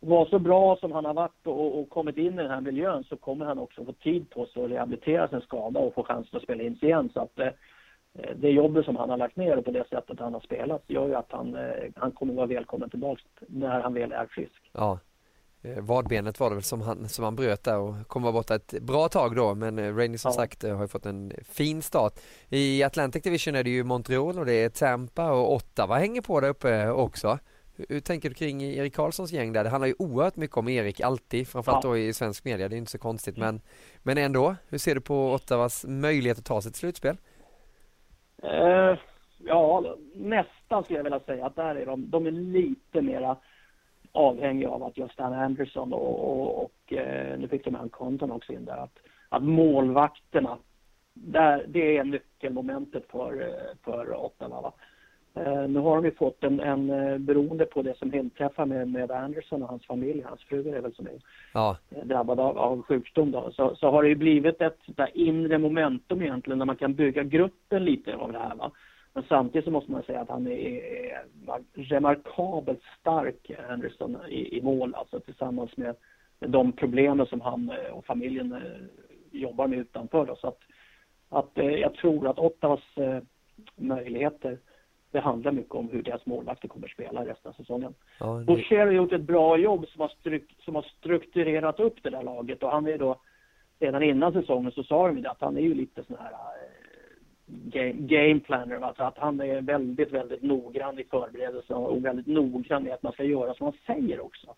var 0.00 0.26
så 0.26 0.38
bra 0.38 0.76
som 0.76 0.92
han 0.92 1.04
har 1.04 1.14
varit 1.14 1.46
och, 1.46 1.80
och, 1.80 1.90
kommit 1.90 2.16
in 2.16 2.34
i 2.34 2.42
den 2.42 2.50
här 2.50 2.60
miljön 2.60 3.04
så 3.04 3.16
kommer 3.16 3.46
han 3.46 3.58
också 3.58 3.84
få 3.84 3.92
tid 3.92 4.30
på 4.30 4.46
sig 4.46 4.64
att 4.64 4.70
rehabilitera 4.70 5.28
sin 5.28 5.40
skada 5.40 5.80
och 5.80 5.94
få 5.94 6.02
chansen 6.02 6.36
att 6.36 6.42
spela 6.42 6.62
in 6.62 6.76
sig 6.76 6.88
igen. 6.88 7.10
Så 7.14 7.20
att 7.20 7.38
eh, 7.38 7.48
det 8.36 8.50
jobbet 8.50 8.84
som 8.84 8.96
han 8.96 9.10
har 9.10 9.16
lagt 9.16 9.36
ner 9.36 9.56
och 9.56 9.64
på 9.64 9.70
det 9.70 9.88
sättet 9.88 10.20
han 10.20 10.34
har 10.34 10.40
spelat 10.40 10.82
gör 10.86 11.08
ju 11.08 11.14
att 11.14 11.32
han, 11.32 11.54
eh, 11.54 11.90
han 11.96 12.12
kommer 12.12 12.34
vara 12.34 12.46
välkommen 12.46 12.90
tillbaka 12.90 13.22
när 13.48 13.80
han 13.80 13.94
väl 13.94 14.12
är 14.12 14.26
frisk. 14.26 14.70
Ja, 14.72 14.98
eh, 15.62 15.80
vadbenet 15.80 16.40
var 16.40 16.48
det 16.48 16.54
väl 16.56 16.62
som 16.62 16.80
han, 16.80 17.08
som 17.08 17.24
han 17.24 17.36
bröt 17.36 17.64
där 17.64 17.78
och 17.78 18.08
kommer 18.08 18.24
vara 18.24 18.32
borta 18.32 18.54
ett 18.54 18.74
bra 18.80 19.08
tag 19.08 19.36
då 19.36 19.54
men 19.54 19.78
eh, 19.78 19.96
Rainey 19.96 20.18
som 20.18 20.28
ja. 20.28 20.32
sagt 20.32 20.62
har 20.62 20.80
ju 20.82 20.88
fått 20.88 21.06
en 21.06 21.32
fin 21.48 21.82
start. 21.82 22.20
I 22.48 22.82
Atlantic 22.82 23.22
Division 23.22 23.54
är 23.54 23.64
det 23.64 23.70
ju 23.70 23.84
Montreal 23.84 24.38
och 24.38 24.46
det 24.46 24.52
är 24.52 24.68
Tampa 24.68 25.32
och 25.32 25.54
Ottawa 25.54 25.98
hänger 25.98 26.20
på 26.20 26.40
där 26.40 26.48
uppe 26.48 26.88
också. 26.88 27.38
Hur 27.88 28.00
tänker 28.00 28.28
du 28.28 28.34
kring 28.34 28.62
Erik 28.62 28.94
Karlssons 28.94 29.32
gäng 29.32 29.52
där? 29.52 29.64
Det 29.64 29.70
handlar 29.70 29.88
ju 29.88 29.94
oerhört 29.98 30.36
mycket 30.36 30.56
om 30.56 30.68
Erik 30.68 31.00
alltid, 31.00 31.48
framförallt 31.48 31.84
ja. 31.84 31.90
då 31.90 31.98
i 31.98 32.12
svensk 32.12 32.44
media, 32.44 32.68
det 32.68 32.76
är 32.76 32.78
inte 32.78 32.90
så 32.90 32.98
konstigt 32.98 33.36
men, 33.36 33.60
men 34.02 34.18
ändå, 34.18 34.56
hur 34.68 34.78
ser 34.78 34.94
du 34.94 35.00
på 35.00 35.32
Ottawas 35.32 35.84
möjlighet 35.88 36.38
att 36.38 36.44
ta 36.44 36.62
sig 36.62 36.72
till 36.72 36.78
slutspel? 36.78 37.16
Eh, 38.42 38.98
ja, 39.38 39.96
nästan 40.14 40.84
skulle 40.84 40.98
jag 40.98 41.04
vilja 41.04 41.20
säga 41.20 41.46
att 41.46 41.56
där 41.56 41.74
är 41.74 41.86
de, 41.86 42.10
de 42.10 42.26
är 42.26 42.30
lite 42.30 43.02
mera 43.02 43.36
avhängiga 44.12 44.70
av 44.70 44.82
att 44.82 44.98
just 44.98 45.12
Stan 45.12 45.32
Anderson 45.32 45.92
och, 45.92 46.30
och, 46.30 46.64
och 46.64 46.92
eh, 46.92 47.38
nu 47.38 47.48
fick 47.48 47.64
de 47.64 47.70
med 47.70 47.92
Conton 47.92 48.30
också 48.30 48.52
in 48.52 48.64
där, 48.64 48.76
att, 48.76 48.98
att 49.28 49.42
målvakterna, 49.42 50.58
där, 51.14 51.64
det 51.68 51.96
är 51.96 52.04
nyckelmomentet 52.04 53.04
för, 53.10 53.42
eh, 53.42 53.76
för 53.84 54.24
Ottawa. 54.24 54.60
Va? 54.60 54.72
Eh, 55.34 55.68
nu 55.68 55.78
har 55.78 55.96
de 55.96 56.04
ju 56.04 56.14
fått 56.14 56.44
en, 56.44 56.60
en 56.60 56.86
beroende 57.24 57.64
på 57.64 57.82
det 57.82 57.98
som 57.98 58.14
inträffar 58.14 58.66
med, 58.66 58.88
med 58.88 59.10
Anderson 59.10 59.62
och 59.62 59.68
hans 59.68 59.86
familj, 59.86 60.22
hans 60.22 60.44
fru 60.44 60.74
är 60.74 60.80
väl 60.80 60.94
som 60.94 61.06
är 61.06 61.20
ja. 61.54 61.76
Drabbad 62.04 62.40
av, 62.40 62.58
av 62.58 62.82
sjukdom 62.82 63.30
då, 63.30 63.50
så, 63.52 63.76
så 63.76 63.90
har 63.90 64.02
det 64.02 64.08
ju 64.08 64.14
blivit 64.14 64.60
ett 64.60 64.78
där 64.86 65.10
inre 65.14 65.58
momentum 65.58 66.22
egentligen 66.22 66.58
där 66.58 66.66
man 66.66 66.76
kan 66.76 66.94
bygga 66.94 67.22
gruppen 67.22 67.84
lite 67.84 68.16
av 68.16 68.32
det 68.32 68.38
här 68.38 68.54
va. 68.54 68.70
Men 69.12 69.24
samtidigt 69.28 69.64
så 69.64 69.70
måste 69.70 69.92
man 69.92 70.02
säga 70.02 70.20
att 70.20 70.28
han 70.28 70.46
är, 70.46 71.24
remarkabelt 71.74 72.82
stark, 73.00 73.50
Anderson, 73.68 74.16
i, 74.28 74.58
i 74.58 74.62
mål 74.62 74.94
alltså 74.94 75.20
tillsammans 75.20 75.76
med, 75.76 75.96
de 76.38 76.72
problemen 76.72 77.26
som 77.26 77.40
han 77.40 77.72
och 77.92 78.04
familjen 78.04 78.56
jobbar 79.30 79.66
med 79.66 79.78
utanför 79.78 80.26
då. 80.26 80.36
Så 80.36 80.48
att, 80.48 80.58
att 81.28 81.50
jag 81.54 81.94
tror 81.94 82.28
att 82.28 82.38
Ottawas 82.38 82.80
möjligheter 83.76 84.58
det 85.10 85.20
handlar 85.20 85.52
mycket 85.52 85.74
om 85.74 85.88
hur 85.88 86.02
deras 86.02 86.26
målvakter 86.26 86.68
kommer 86.68 86.86
att 86.86 86.92
spela 86.92 87.24
resten 87.24 87.48
av 87.48 87.52
säsongen. 87.52 87.94
Ja, 88.20 88.26
det... 88.26 88.44
Boucher 88.44 88.78
har 88.78 88.92
gjort 88.92 89.12
ett 89.12 89.20
bra 89.20 89.58
jobb 89.58 89.88
som 89.88 90.00
har, 90.00 90.08
struk 90.08 90.56
som 90.58 90.74
har 90.74 90.82
strukturerat 90.82 91.80
upp 91.80 92.02
det 92.02 92.10
där 92.10 92.22
laget 92.22 92.62
och 92.62 92.70
han 92.70 92.86
är 92.86 92.98
då 92.98 93.20
redan 93.78 94.02
innan 94.02 94.32
säsongen 94.32 94.72
så 94.72 94.82
sa 94.82 95.08
de 95.08 95.26
att 95.26 95.40
han 95.40 95.56
är 95.56 95.60
ju 95.60 95.74
lite 95.74 96.04
sån 96.04 96.16
här 96.20 96.32
game, 97.94 98.40
planner, 98.40 98.80
alltså 98.80 99.02
att 99.02 99.18
han 99.18 99.40
är 99.40 99.60
väldigt, 99.60 100.12
väldigt 100.12 100.42
noggrann 100.42 100.98
i 100.98 101.04
förberedelsen 101.04 101.76
och 101.76 102.04
väldigt 102.04 102.26
noggrann 102.26 102.86
i 102.86 102.90
att 102.90 103.02
man 103.02 103.12
ska 103.12 103.24
göra 103.24 103.54
som 103.54 103.64
han 103.64 103.76
säger 103.86 104.20
också. 104.20 104.54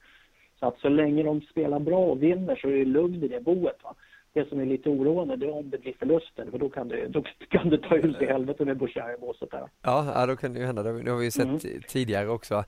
Så 0.61 0.66
att 0.66 0.78
så 0.78 0.88
länge 0.88 1.22
de 1.22 1.40
spelar 1.40 1.78
bra 1.78 1.99
och 1.99 2.22
vinner 2.22 2.57
så 2.57 2.68
är 2.68 2.72
det 2.72 2.84
lugn 2.84 3.22
i 3.22 3.28
det 3.28 3.40
boet. 3.40 3.84
Va? 3.84 3.95
Det 4.32 4.49
som 4.49 4.61
är 4.61 4.66
lite 4.66 4.88
oroande 4.88 5.36
det 5.36 5.47
är 5.47 5.55
om 5.55 5.70
det 5.70 5.78
blir 5.78 5.93
förluster 5.99 6.47
för 6.51 6.59
då 6.59 6.68
kan 6.68 6.88
det, 6.88 7.09
då 7.09 7.22
kan 7.49 7.70
det 7.70 7.78
ta 7.78 7.97
ut 7.97 8.22
i 8.22 8.26
helvete 8.26 8.64
med 8.64 8.76
Bouchard 8.76 9.14
i 9.14 9.20
båset 9.20 9.51
där. 9.51 9.68
Ja, 9.82 10.26
då 10.26 10.36
kan 10.36 10.53
det 10.53 10.61
ju 10.61 10.66
hända. 10.66 10.82
Det 10.82 11.11
har 11.11 11.18
vi 11.18 11.24
ju 11.24 11.30
sett 11.30 11.45
mm. 11.45 11.82
tidigare 11.88 12.28
också. 12.28 12.64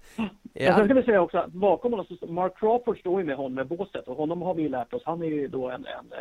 Ja. 0.53 0.77
Sen 0.77 0.85
ska 0.85 0.95
vi 0.95 1.03
säga 1.03 1.21
också 1.21 1.39
att 1.39 1.53
bakom 1.53 1.93
honom, 1.93 2.07
Mark 2.29 2.59
Crawford 2.59 2.99
står 2.99 3.21
ju 3.21 3.27
med 3.27 3.37
honom 3.37 3.59
i 3.59 3.65
båset 3.65 4.09
och 4.09 4.17
honom 4.17 4.43
har 4.43 4.55
vi 4.55 4.63
ju 4.63 4.69
lärt 4.69 4.95
oss, 4.95 5.03
han 5.05 5.23
är 5.23 5.27
ju 5.27 5.49
då 5.49 5.71
en, 5.71 5.87
en, 5.87 6.13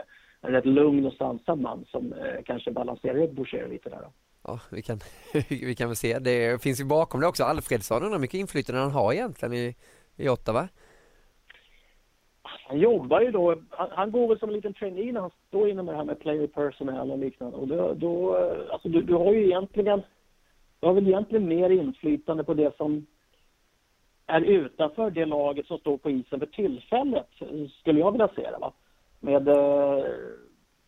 en 0.44 0.52
rätt 0.52 0.66
lugn 0.66 1.06
och 1.06 1.14
sansad 1.14 1.60
man 1.60 1.86
som 1.86 2.14
eh, 2.14 2.44
kanske 2.46 2.72
balanserar 2.72 3.24
upp 3.24 3.32
Boucher 3.32 3.68
lite 3.68 3.90
där. 3.90 4.02
Då. 4.02 4.12
Ja, 4.44 4.60
vi 4.72 4.82
kan, 4.82 5.00
vi 5.50 5.76
kan 5.76 5.90
väl 5.90 5.96
se. 5.96 6.20
Det 6.20 6.64
finns 6.64 6.82
ju 6.82 6.86
bakom 6.86 7.22
det 7.22 7.28
också 7.28 7.44
Alfredsson, 7.44 8.04
undrar 8.04 8.20
mycket 8.20 8.40
inflytande 8.40 8.82
han 8.82 8.92
har 8.92 9.14
egentligen 9.14 9.54
i, 9.54 9.76
i 10.16 10.30
Ottawa 10.30 10.68
han 12.74 12.80
jobbar 12.80 13.22
ju 13.22 13.32
då, 13.32 13.56
han, 13.70 13.90
han, 13.92 14.12
går 14.12 14.28
väl 14.28 14.40
som 14.40 14.50
en 14.50 14.56
liten 14.56 14.74
trainee 14.74 15.12
när 15.12 15.22
han 15.22 15.32
står 15.48 15.70
inom 15.70 15.86
det 15.86 15.96
här 15.96 16.04
med 16.04 16.20
player 16.20 16.48
personnel 16.48 17.12
och 17.12 17.18
liknande. 17.18 17.58
Och 17.58 17.68
då, 17.68 17.94
då 17.94 18.36
alltså 18.72 18.90
du, 18.90 19.02
du 19.02 19.14
har 19.14 19.34
ju 19.34 19.46
egentligen, 19.46 20.02
du 20.80 20.88
har 20.88 20.94
väl 20.94 21.08
egentligen 21.08 21.48
mer 21.48 21.70
inflytande 21.70 22.44
på 22.44 22.54
det 22.54 22.78
som 22.78 23.06
är 24.26 24.42
utanför 24.42 25.12
det 25.12 25.26
laget 25.26 25.68
som 25.68 25.78
står 25.78 25.98
på 25.98 26.10
isen 26.10 26.40
för 26.40 26.46
tillfället, 26.46 27.30
skulle 27.80 28.00
jag 28.00 28.12
vilja 28.12 28.28
se 28.36 28.42
det. 28.42 28.58
Va? 28.62 28.74
Med 29.24 29.48
eh, 29.48 30.06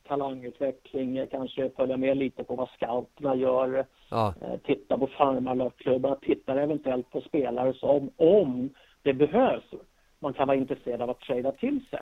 talangutveckling, 0.08 1.28
kanske 1.32 1.70
följa 1.70 1.98
med 1.98 2.18
lite 2.18 2.44
på 2.44 2.56
vad 2.56 2.70
scouterna 2.70 3.36
gör, 3.36 3.86
ja. 4.10 4.34
eh, 4.42 4.60
titta 4.66 4.98
på 4.98 5.08
farmarklubbarna, 5.08 6.16
titta 6.16 6.62
eventuellt 6.62 7.12
på 7.12 7.22
spelare 7.22 7.74
som, 7.74 8.10
om 8.18 8.70
det 9.02 9.14
behövs, 9.14 9.64
man 10.20 10.34
kan 10.34 10.48
vara 10.48 10.58
intresserad 10.58 11.02
av 11.02 11.10
att 11.10 11.20
trada 11.20 11.52
till 11.52 11.86
sig. 11.90 12.00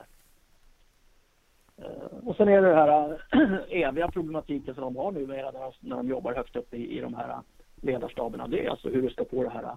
Eh, 1.76 2.28
och 2.28 2.36
sen 2.36 2.48
är 2.48 2.62
det 2.62 2.68
det 2.68 2.74
här 2.74 3.18
äh, 3.32 3.58
eviga 3.88 4.08
problematiken 4.08 4.74
som 4.74 4.84
de 4.84 4.96
har 4.96 5.12
nu 5.12 5.26
med 5.26 5.44
när, 5.54 5.74
när 5.80 5.96
de 5.96 6.08
jobbar 6.08 6.34
högt 6.34 6.56
upp 6.56 6.74
i, 6.74 6.98
i 6.98 7.00
de 7.00 7.14
här 7.14 7.38
ledarstaberna. 7.82 8.48
Det 8.48 8.66
är 8.66 8.70
alltså 8.70 8.88
hur 8.88 9.02
du 9.02 9.10
ska 9.10 9.24
få 9.24 9.42
det 9.42 9.50
här 9.50 9.76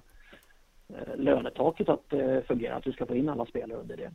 äh, 0.89 1.15
lönetaket 1.17 1.89
att 1.89 2.13
fungera, 2.47 2.75
att 2.75 2.83
du 2.83 2.91
ska 2.91 3.05
få 3.05 3.15
in 3.15 3.29
alla 3.29 3.45
spelare 3.45 3.79
under 3.79 3.97
det. 3.97 4.11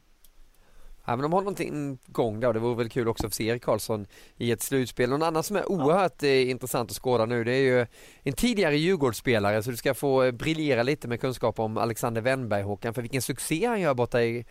Ja, 1.06 1.16
men 1.16 1.22
de 1.22 1.32
har 1.32 1.40
någonting 1.40 1.98
igång 2.08 2.40
där 2.40 2.48
och 2.48 2.54
det 2.54 2.60
vore 2.60 2.76
väl 2.76 2.88
kul 2.88 3.08
också 3.08 3.28
för 3.28 3.34
se 3.34 3.46
Erik 3.46 3.62
Karlsson 3.62 4.06
i 4.36 4.52
ett 4.52 4.60
slutspel. 4.60 5.10
Någon 5.10 5.22
annan 5.22 5.42
som 5.42 5.56
är 5.56 5.72
oerhört 5.72 6.22
ja. 6.22 6.28
Eh, 6.28 6.50
intressant 6.50 6.90
att 6.90 6.96
skåda 6.96 7.26
nu 7.26 7.44
det 7.44 7.52
är 7.52 7.62
ju 7.62 7.86
en 8.22 8.32
tidigare 8.32 8.76
Djurgårdsspelare 8.76 9.62
så 9.62 9.70
du 9.70 9.76
ska 9.76 9.94
få 9.94 10.22
eh, 10.22 10.32
briljera 10.32 10.82
lite 10.82 11.08
med 11.08 11.20
kunskap 11.20 11.60
om 11.60 11.78
Alexander 11.78 12.20
Wennberg 12.20 12.62
Håkan 12.62 12.94
för 12.94 13.02
vilken 13.02 13.22
succé 13.22 13.66
han 13.66 13.80
gör 13.80 13.94
borta 13.94 14.22
i 14.22 14.44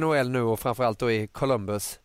NHL 0.00 0.30
nu 0.30 0.42
och 0.42 0.60
framförallt 0.60 0.98
då 0.98 1.10
i 1.10 1.26
Columbus. 1.26 2.00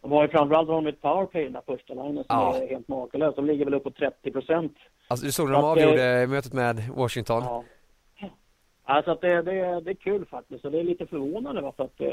De 0.00 0.12
har 0.12 0.22
ju 0.22 0.28
framförallt 0.28 0.68
honom 0.68 0.86
ett 0.86 1.02
powerplay 1.02 1.42
i 1.42 1.44
den 1.44 1.52
där 1.52 1.62
första 1.66 1.94
linjen 1.94 2.24
som 2.24 2.24
ja. 2.28 2.56
är 2.56 2.68
helt 2.68 2.88
makalös. 2.88 3.34
De 3.34 3.46
ligger 3.46 3.64
väl 3.64 3.74
upp 3.74 3.84
på 3.84 3.90
30 3.90 4.30
procent. 4.30 4.72
Alltså 5.08 5.26
du 5.26 5.32
såg 5.32 5.46
när 5.46 5.54
de 5.54 5.64
avgjorde 5.64 6.20
det... 6.20 6.26
mötet 6.26 6.52
med 6.52 6.88
Washington? 6.96 7.42
Ja. 7.42 7.64
Alltså 8.84 9.10
att 9.10 9.20
det, 9.20 9.42
det, 9.42 9.80
det 9.80 9.90
är 9.90 9.94
kul 9.94 10.26
faktiskt 10.26 10.64
och 10.64 10.70
det 10.70 10.80
är 10.80 10.84
lite 10.84 11.06
förvånande 11.06 11.72
för 11.76 11.84
att 11.84 12.00
eh, 12.00 12.08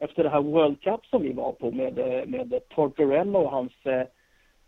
efter 0.00 0.22
det 0.22 0.30
här 0.30 0.42
World 0.42 0.80
Cup 0.80 1.06
som 1.06 1.22
vi 1.22 1.32
var 1.32 1.52
på 1.52 1.70
med, 1.70 1.98
eh, 1.98 2.26
med 2.26 2.60
Tortorella 2.68 3.38
och 3.38 3.50
hans 3.50 3.72
eh, 3.84 4.00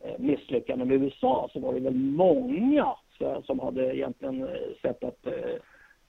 eh, 0.00 0.18
misslyckande 0.18 0.84
med 0.84 1.02
USA 1.02 1.48
så 1.52 1.60
var 1.60 1.74
det 1.74 1.80
väl 1.80 1.94
många 1.94 2.94
som 3.44 3.60
hade 3.60 3.96
egentligen 3.96 4.48
sett 4.82 5.04
att 5.04 5.26
eh, 5.26 5.56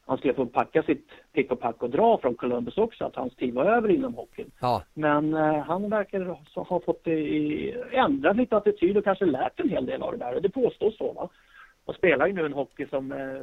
han 0.05 0.17
skulle 0.17 0.33
få 0.33 0.45
packa 0.45 0.83
sitt 0.83 1.07
pick 1.33 1.51
och 1.51 1.59
pack 1.59 1.83
och 1.83 1.89
dra 1.89 2.17
från 2.17 2.35
Columbus 2.35 2.77
också, 2.77 3.05
att 3.05 3.15
hans 3.15 3.35
tid 3.35 3.53
var 3.53 3.65
över 3.65 3.91
inom 3.91 4.13
hockeyn. 4.13 4.51
Ja. 4.61 4.83
Men 4.93 5.33
eh, 5.33 5.57
han 5.57 5.89
verkar 5.89 6.37
ha 6.55 6.79
fått 6.79 7.07
i, 7.07 7.75
ändrat 7.91 8.35
lite 8.35 8.57
attityd 8.57 8.97
och 8.97 9.03
kanske 9.03 9.25
lärt 9.25 9.59
en 9.59 9.69
hel 9.69 9.85
del 9.85 10.01
av 10.01 10.11
det 10.11 10.17
där. 10.17 10.41
Det 10.41 10.49
påstås 10.49 10.97
så. 10.97 11.13
Va? 11.13 11.29
Och 11.85 11.95
spelar 11.95 12.27
ju 12.27 12.33
nu 12.33 12.45
en 12.45 12.53
hockey 12.53 12.87
som 12.89 13.11
eh, 13.11 13.41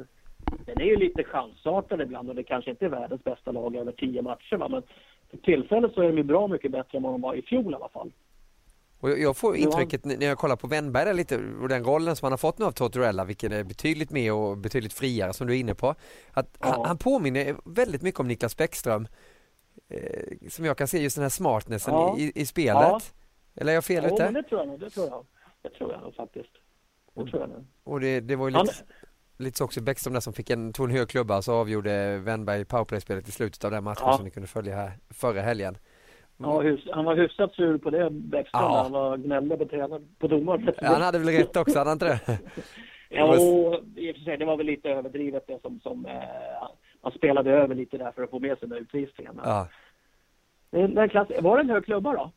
den 0.66 0.80
är 0.80 0.84
ju 0.84 0.96
lite 0.96 1.24
chansartad 1.24 2.00
ibland 2.00 2.28
och 2.28 2.34
det 2.34 2.42
kanske 2.42 2.70
inte 2.70 2.84
är 2.84 2.88
världens 2.88 3.24
bästa 3.24 3.52
lag 3.52 3.76
över 3.76 3.92
tio 3.92 4.22
matcher. 4.22 4.56
Va? 4.56 4.68
Men 4.68 4.82
för 5.30 5.36
tillfället 5.36 5.92
så 5.94 6.00
är 6.00 6.06
de 6.06 6.16
ju 6.16 6.22
bra 6.22 6.48
mycket 6.48 6.72
bättre 6.72 6.98
än 6.98 7.02
vad 7.02 7.12
de 7.12 7.20
var 7.20 7.34
i 7.34 7.42
fjol 7.42 7.72
i 7.72 7.74
alla 7.74 7.88
fall. 7.88 8.12
Och 9.00 9.10
jag 9.10 9.36
får 9.36 9.56
intrycket 9.56 10.04
när 10.04 10.26
jag 10.26 10.38
kollar 10.38 10.56
på 10.56 10.66
Wennberg 10.66 11.14
lite 11.14 11.36
och 11.62 11.68
den 11.68 11.84
rollen 11.84 12.16
som 12.16 12.26
han 12.26 12.32
har 12.32 12.38
fått 12.38 12.58
nu 12.58 12.64
av 12.64 12.72
Tortorella, 12.72 13.24
vilken 13.24 13.52
är 13.52 13.64
betydligt 13.64 14.10
mer 14.10 14.32
och 14.32 14.56
betydligt 14.56 14.92
friare 14.92 15.32
som 15.32 15.46
du 15.46 15.54
är 15.54 15.58
inne 15.58 15.74
på. 15.74 15.94
Att 16.32 16.58
ja. 16.60 16.66
han, 16.66 16.86
han, 16.86 16.98
påminner 16.98 17.56
väldigt 17.64 18.02
mycket 18.02 18.20
om 18.20 18.28
Niklas 18.28 18.56
Bäckström. 18.56 19.08
Eh, 19.88 20.48
som 20.48 20.64
jag 20.64 20.76
kan 20.76 20.88
se 20.88 21.02
just 21.02 21.16
den 21.16 21.22
här 21.22 21.28
smartnessen 21.30 21.94
ja. 21.94 22.16
i, 22.18 22.32
i 22.34 22.46
spelet. 22.46 22.82
Ja. 22.82 23.00
Eller 23.54 23.72
är 23.72 23.74
jag 23.74 23.84
fel 23.84 24.04
ja, 24.04 24.14
ute? 24.14 24.22
Ja, 24.22 24.30
det 24.30 24.42
tror 24.42 24.60
jag 24.60 24.68
nog. 24.68 24.80
Det 24.80 24.90
tror 24.90 25.08
jag. 25.08 25.26
Det 25.62 25.70
tror 25.70 25.92
jag 25.92 26.02
nog 26.02 26.14
faktiskt. 26.14 26.52
Det 27.14 27.26
tror 27.26 27.40
jag 27.40 27.50
nog. 27.50 27.66
Och 27.84 28.00
det, 28.00 28.20
det 28.20 28.36
var 28.36 28.48
ju 28.48 28.50
lite, 28.50 28.74
han... 28.76 28.99
lite 29.40 29.58
så 29.58 29.64
också 29.64 29.82
Bäckström 29.82 30.12
där 30.12 30.20
som 30.20 30.32
fick 30.32 30.50
en, 30.50 30.72
tog 30.72 30.90
en 30.90 30.96
hög 30.96 31.08
klubba 31.08 31.42
så 31.42 31.54
avgjorde 31.54 32.18
Wennberg 32.18 32.64
powerplay-spelet 32.64 33.28
i 33.28 33.32
slutet 33.32 33.64
av 33.64 33.70
den 33.70 33.84
matchen 33.84 34.02
ja. 34.06 34.12
som 34.12 34.24
ni 34.24 34.30
kunde 34.30 34.48
följa 34.48 34.76
här 34.76 34.92
förra 35.10 35.40
helgen. 35.40 35.76
Ja, 36.36 36.62
han 36.92 37.04
var 37.04 37.16
hyfsat 37.16 37.52
sur 37.52 37.78
på 37.78 37.90
det 37.90 38.10
Bäckström. 38.10 38.62
Ja. 38.62 38.82
Han 38.82 38.92
var 38.92 39.16
gnällde 39.16 39.56
på 39.56 39.64
tränaren, 39.64 40.08
på 40.18 40.26
domaren. 40.26 40.74
Ja, 40.80 40.88
han 40.88 41.02
hade 41.02 41.18
väl 41.18 41.28
rätt 41.28 41.56
också, 41.56 41.78
hade 41.78 41.90
han 41.90 41.94
inte 41.94 42.06
det? 42.06 42.20
ja, 43.08 43.34
i 43.96 44.12
och 44.12 44.16
för 44.16 44.24
sig, 44.24 44.36
det 44.36 44.44
var 44.44 44.56
väl 44.56 44.66
lite 44.66 44.88
överdrivet 44.88 45.46
det 45.46 45.60
som, 45.62 45.80
som 45.80 46.06
eh, 46.06 46.12
han 47.02 47.12
spelade 47.12 47.50
över 47.50 47.74
lite 47.74 47.98
där 47.98 48.12
för 48.12 48.22
att 48.22 48.30
få 48.30 48.38
med 48.38 48.58
sig 48.58 48.68
den 48.68 48.78
utvisningen. 48.78 49.40
Ja. 49.44 49.68
Den, 50.70 50.94
den 50.94 51.08
klass, 51.08 51.28
var 51.40 51.56
det 51.56 51.62
en 51.62 51.70
hög 51.70 51.84
klubba 51.84 52.12
då? 52.12 52.32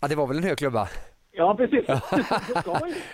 Ja, 0.00 0.08
det 0.08 0.14
var 0.14 0.26
väl 0.26 0.36
en 0.36 0.44
hög 0.44 0.58
klubba. 0.58 0.88
Ja, 1.32 1.54
precis. 1.54 1.84
ja, 1.88 2.00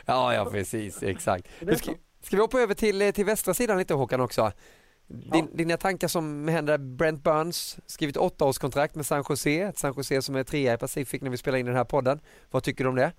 ja, 0.35 0.49
precis, 0.53 1.03
exakt. 1.03 1.79
Ska, 1.79 1.93
ska 2.27 2.37
vi 2.37 2.43
hoppa 2.43 2.61
över 2.61 2.75
till, 2.75 3.13
till 3.13 3.25
västra 3.25 3.55
sidan 3.55 3.79
lite 3.79 3.95
Håkan 3.95 4.21
också? 4.21 4.53
Din, 5.07 5.31
ja. 5.33 5.47
Dina 5.53 5.77
tankar 5.77 6.09
som 6.09 6.49
händer, 6.49 6.79
Brent 6.79 7.25
Burns, 7.25 7.79
skrivit 7.87 8.17
åttaårskontrakt 8.17 8.95
med 8.95 9.07
San 9.07 9.25
Jose, 9.29 9.73
San 9.75 9.95
Jose 9.97 10.23
som 10.23 10.37
är 10.37 10.43
trea 10.43 10.75
i 10.75 10.79
Pacific 10.79 11.23
när 11.23 11.31
vi 11.31 11.37
spelar 11.37 11.59
in 11.59 11.67
den 11.67 11.77
här 11.77 11.85
podden. 11.85 12.21
Vad 12.51 12.63
tycker 12.63 12.85
du 12.85 12.91
om 12.91 12.97
det? 12.97 13.13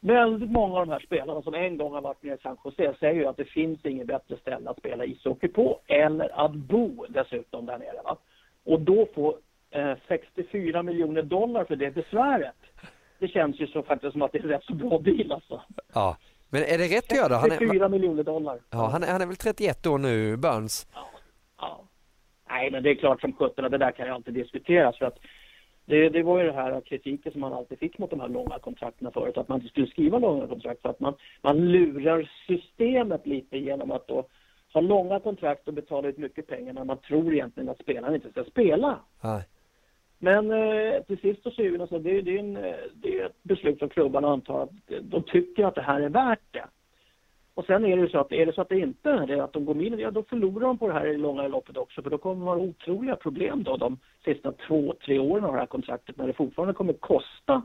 Väldigt 0.00 0.50
många 0.50 0.78
av 0.78 0.86
de 0.86 0.92
här 0.92 1.00
spelarna 1.00 1.42
som 1.42 1.54
en 1.54 1.78
gång 1.78 1.92
har 1.92 2.00
varit 2.00 2.22
nere 2.22 2.34
i 2.34 2.38
San 2.38 2.56
Jose 2.64 2.94
säger 3.00 3.14
ju 3.14 3.26
att 3.26 3.36
det 3.36 3.44
finns 3.44 3.84
inget 3.84 4.06
bättre 4.06 4.36
ställe 4.36 4.70
att 4.70 4.78
spela 4.78 5.04
ishockey 5.04 5.48
på 5.48 5.80
eller 5.86 6.44
att 6.44 6.54
bo 6.54 7.06
dessutom 7.08 7.66
där 7.66 7.78
nere. 7.78 8.00
Va? 8.04 8.16
Och 8.64 8.80
då 8.80 9.08
få 9.14 9.38
eh, 9.70 9.92
64 10.08 10.82
miljoner 10.82 11.22
dollar 11.22 11.64
för 11.64 11.76
det 11.76 11.90
besväret. 11.90 12.56
Det 13.18 13.28
känns 13.28 13.60
ju 13.60 13.66
så 13.66 13.82
faktiskt 13.82 14.12
som 14.12 14.22
att 14.22 14.32
det 14.32 14.38
är 14.38 14.42
rätt 14.42 14.64
så 14.64 14.74
bra 14.74 14.98
deal 14.98 15.32
alltså. 15.32 15.62
Ja, 15.94 16.16
men 16.50 16.62
är 16.62 16.78
det 16.78 16.96
rätt 16.96 17.12
att 17.12 17.18
göra? 17.18 17.36
Han 17.36 17.52
är 17.52 17.72
4 17.72 17.88
miljoner 17.88 18.22
dollar. 18.22 18.58
Ja, 18.70 18.86
han 18.86 19.02
är, 19.02 19.12
han 19.12 19.20
är 19.20 19.26
väl 19.26 19.36
31 19.36 19.86
år 19.86 19.98
nu, 19.98 20.36
Burns? 20.36 20.86
Ja, 20.94 21.08
ja. 21.60 21.84
Nej, 22.48 22.70
men 22.70 22.82
det 22.82 22.90
är 22.90 22.94
klart 22.94 23.20
som 23.20 23.32
sjutton 23.32 23.70
det 23.70 23.78
där 23.78 23.92
kan 23.92 24.06
ju 24.06 24.12
alltid 24.12 24.34
diskuteras 24.34 24.98
för 24.98 25.06
att 25.06 25.18
det, 25.84 26.08
det 26.08 26.22
var 26.22 26.40
ju 26.40 26.46
det 26.46 26.52
här 26.52 26.80
kritiken 26.80 27.32
som 27.32 27.40
man 27.40 27.52
alltid 27.52 27.78
fick 27.78 27.98
mot 27.98 28.10
de 28.10 28.20
här 28.20 28.28
långa 28.28 28.58
kontrakten 28.58 29.12
förut, 29.12 29.36
att 29.36 29.48
man 29.48 29.58
inte 29.58 29.70
skulle 29.70 29.86
skriva 29.86 30.18
långa 30.18 30.46
kontrakt 30.46 30.82
för 30.82 30.88
att 30.88 31.00
man, 31.00 31.14
man 31.42 31.56
lurar 31.56 32.30
systemet 32.46 33.26
lite 33.26 33.58
genom 33.58 33.90
att 33.90 34.08
då 34.08 34.26
ha 34.72 34.80
långa 34.80 35.20
kontrakt 35.20 35.68
och 35.68 35.74
betala 35.74 36.08
ut 36.08 36.18
mycket 36.18 36.46
pengar 36.46 36.72
när 36.72 36.84
man 36.84 36.98
tror 36.98 37.34
egentligen 37.34 37.68
att 37.68 37.80
spelaren 37.80 38.14
inte 38.14 38.30
ska 38.30 38.44
spela. 38.44 38.98
Nej. 39.20 39.42
Men 40.18 40.50
eh, 40.50 41.02
till 41.02 41.18
sist 41.18 41.46
och 41.46 41.52
syvende 41.52 41.86
så 41.86 41.98
det, 41.98 42.20
det, 42.20 42.34
är 42.34 42.38
en, 42.38 42.54
det 42.94 43.18
är 43.18 43.20
eh, 43.20 43.26
ett 43.26 43.42
beslut 43.42 43.78
som 43.78 43.88
klubbarna 43.88 44.28
antar 44.28 44.62
att 44.62 44.70
de 45.02 45.22
tycker 45.22 45.64
att 45.64 45.74
det 45.74 45.82
här 45.82 46.00
är 46.00 46.08
värt 46.08 46.52
det. 46.52 46.64
Och 47.56 47.64
sen 47.64 47.84
är 47.84 47.96
det 47.96 48.08
så 48.08 48.18
att 48.18 48.32
är 48.32 48.46
det 48.46 48.52
så 48.52 48.60
att 48.60 48.68
det 48.68 48.78
inte 48.78 49.10
är 49.10 49.26
det, 49.26 49.44
att 49.44 49.52
de 49.52 49.64
går 49.64 49.74
mindre, 49.74 50.00
ja 50.00 50.10
då 50.10 50.22
förlorar 50.22 50.66
de 50.66 50.78
på 50.78 50.88
det 50.88 50.92
här 50.92 51.06
i 51.06 51.16
långa 51.16 51.48
loppet 51.48 51.76
också 51.76 52.02
för 52.02 52.10
då 52.10 52.18
kommer 52.18 52.40
det 52.40 52.46
vara 52.46 52.58
otroliga 52.58 53.16
problem 53.16 53.62
då 53.62 53.76
de 53.76 53.98
sista 54.24 54.52
två, 54.52 54.94
tre 55.04 55.18
åren 55.18 55.44
av 55.44 55.52
det 55.52 55.58
här 55.58 55.66
kontraktet 55.66 56.16
när 56.16 56.26
det 56.26 56.32
fortfarande 56.32 56.74
kommer 56.74 56.92
kosta 56.92 57.62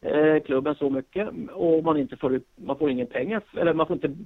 eh, 0.00 0.42
klubben 0.42 0.74
så 0.74 0.90
mycket 0.90 1.28
och 1.52 1.84
man 1.84 1.96
inte 1.96 2.16
får, 2.16 2.40
man 2.56 2.78
får 2.78 2.90
ingen 2.90 3.06
pengar, 3.06 3.42
eller 3.56 3.74
man 3.74 3.86
får 3.86 3.94
inte 3.94 4.16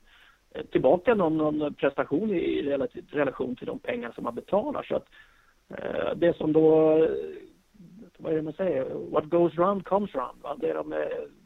eh, 0.55 0.65
tillbaka 0.65 1.15
någon, 1.15 1.37
någon 1.37 1.75
prestation 1.75 2.31
i 2.31 2.63
relation 3.11 3.57
till 3.57 3.67
de 3.67 3.79
pengar 3.79 4.13
som 4.15 4.25
man 4.25 4.35
betalar. 4.35 4.83
Så 4.83 4.97
att 4.97 5.07
eh, 5.69 6.17
det 6.17 6.37
som 6.37 6.53
då 6.53 6.99
vad 8.23 8.33
är 8.33 8.37
det 8.37 8.43
man 8.43 8.53
säger, 8.53 9.11
what 9.11 9.25
goes 9.25 9.55
round 9.55 9.85
comes 9.85 10.15
round. 10.15 10.43
Va? 10.43 10.57
Det, 10.61 10.73
de, 10.73 10.91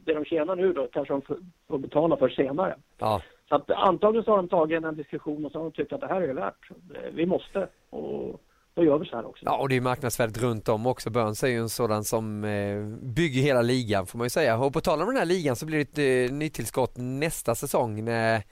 det 0.05 0.15
de 0.15 0.25
tjänar 0.25 0.57
nu 0.57 0.73
då 0.73 0.87
kanske 0.93 1.15
de 1.15 1.23
får 1.69 1.79
betala 1.79 2.17
för 2.17 2.29
senare. 2.29 2.77
Ja. 2.99 3.23
Så 3.49 3.55
att 3.55 3.71
antagligen 3.71 4.25
så 4.25 4.31
har 4.31 4.37
de 4.37 4.49
tagit 4.49 4.85
en 4.85 4.97
diskussion 4.97 5.45
och 5.45 5.53
så 5.53 5.59
har 5.59 5.65
de 5.65 5.73
tyckt 5.73 5.93
att 5.93 6.01
det 6.01 6.07
här 6.07 6.23
är 6.23 6.35
värt. 6.35 6.71
Vi 7.13 7.27
måste 7.27 7.69
och 7.91 8.41
då 8.75 8.85
gör 8.85 8.99
vi 8.99 9.07
så 9.07 9.17
här 9.17 9.27
också. 9.27 9.45
Ja 9.45 9.57
och 9.57 9.69
det 9.69 9.77
är 9.77 9.81
marknadsvärdet 9.81 10.43
runt 10.43 10.69
om 10.69 10.87
också. 10.87 11.11
Burns 11.11 11.45
är 11.45 11.49
ju 11.49 11.59
en 11.59 11.69
sådan 11.69 12.05
som 12.05 12.45
eh, 12.45 12.85
bygger 13.03 13.43
hela 13.43 13.63
ligan 13.63 14.07
får 14.07 14.19
man 14.19 14.25
ju 14.25 14.31
säga. 14.31 14.59
Och 14.59 14.73
på 14.73 14.81
tal 14.81 15.01
om 15.01 15.07
den 15.07 15.17
här 15.17 15.25
ligan 15.25 15.57
så 15.57 15.67
blir 15.67 15.79
det 15.79 16.03
ett 16.03 16.31
eh, 16.31 16.37
nytillskott 16.37 16.93
nästa 16.97 17.55
säsong 17.55 18.05
när 18.05 18.43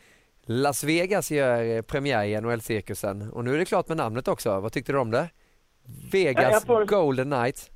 Las 0.47 0.85
Vegas 0.85 1.31
gör 1.31 1.83
premiär 1.83 2.25
i 2.25 2.41
NHL-cirkusen. 2.41 3.31
Och 3.31 3.45
nu 3.45 3.55
är 3.55 3.59
det 3.59 3.65
klart 3.65 3.89
med 3.89 3.97
namnet 3.97 4.29
också. 4.29 4.61
Vad 4.61 4.73
tyckte 4.73 4.93
du 4.93 4.99
om 4.99 5.11
det? 5.11 5.29
Vegas 6.13 6.65
ja, 6.69 6.85
Golden 6.85 7.31
Knights. 7.31 7.71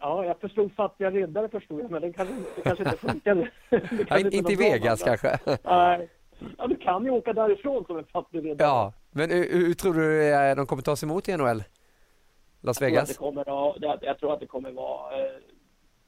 Ja, 0.00 0.24
jag 0.24 0.40
förstod 0.40 0.72
fattiga 0.72 1.10
riddare 1.10 1.48
förstod 1.48 1.80
jag, 1.80 1.90
men 1.90 2.02
det 2.02 2.12
kanske, 2.12 2.34
det 2.56 2.62
kanske 2.62 2.84
inte 2.84 2.96
funkade. 3.08 3.50
ja, 4.08 4.18
inte 4.18 4.52
i 4.52 4.56
Vegas 4.56 5.02
kanske? 5.02 5.38
Nej. 5.64 6.08
Ja, 6.58 6.66
du 6.66 6.76
kan 6.76 7.04
ju 7.04 7.10
åka 7.10 7.32
därifrån 7.32 7.84
som 7.84 7.98
en 7.98 8.04
fattig 8.04 8.44
riddare. 8.44 8.68
Ja, 8.68 8.92
men 9.10 9.30
hur, 9.30 9.66
hur, 9.66 9.74
tror 9.74 9.94
du 9.94 10.32
eh, 10.32 10.56
de 10.56 10.66
kommer 10.66 10.82
ta 10.82 10.96
sig 10.96 11.06
emot 11.06 11.28
i 11.28 11.36
NHL? 11.36 11.62
Las 12.60 12.82
Vegas? 12.82 13.08
Jag 13.08 13.18
tror 13.18 13.28
att 13.28 13.34
det 13.36 13.44
kommer, 13.44 13.78
ja, 13.80 13.98
jag 14.02 14.18
tror 14.18 14.32
att 14.32 14.40
det 14.40 14.46
kommer 14.46 14.70
vara 14.70 15.18
eh, 15.18 15.32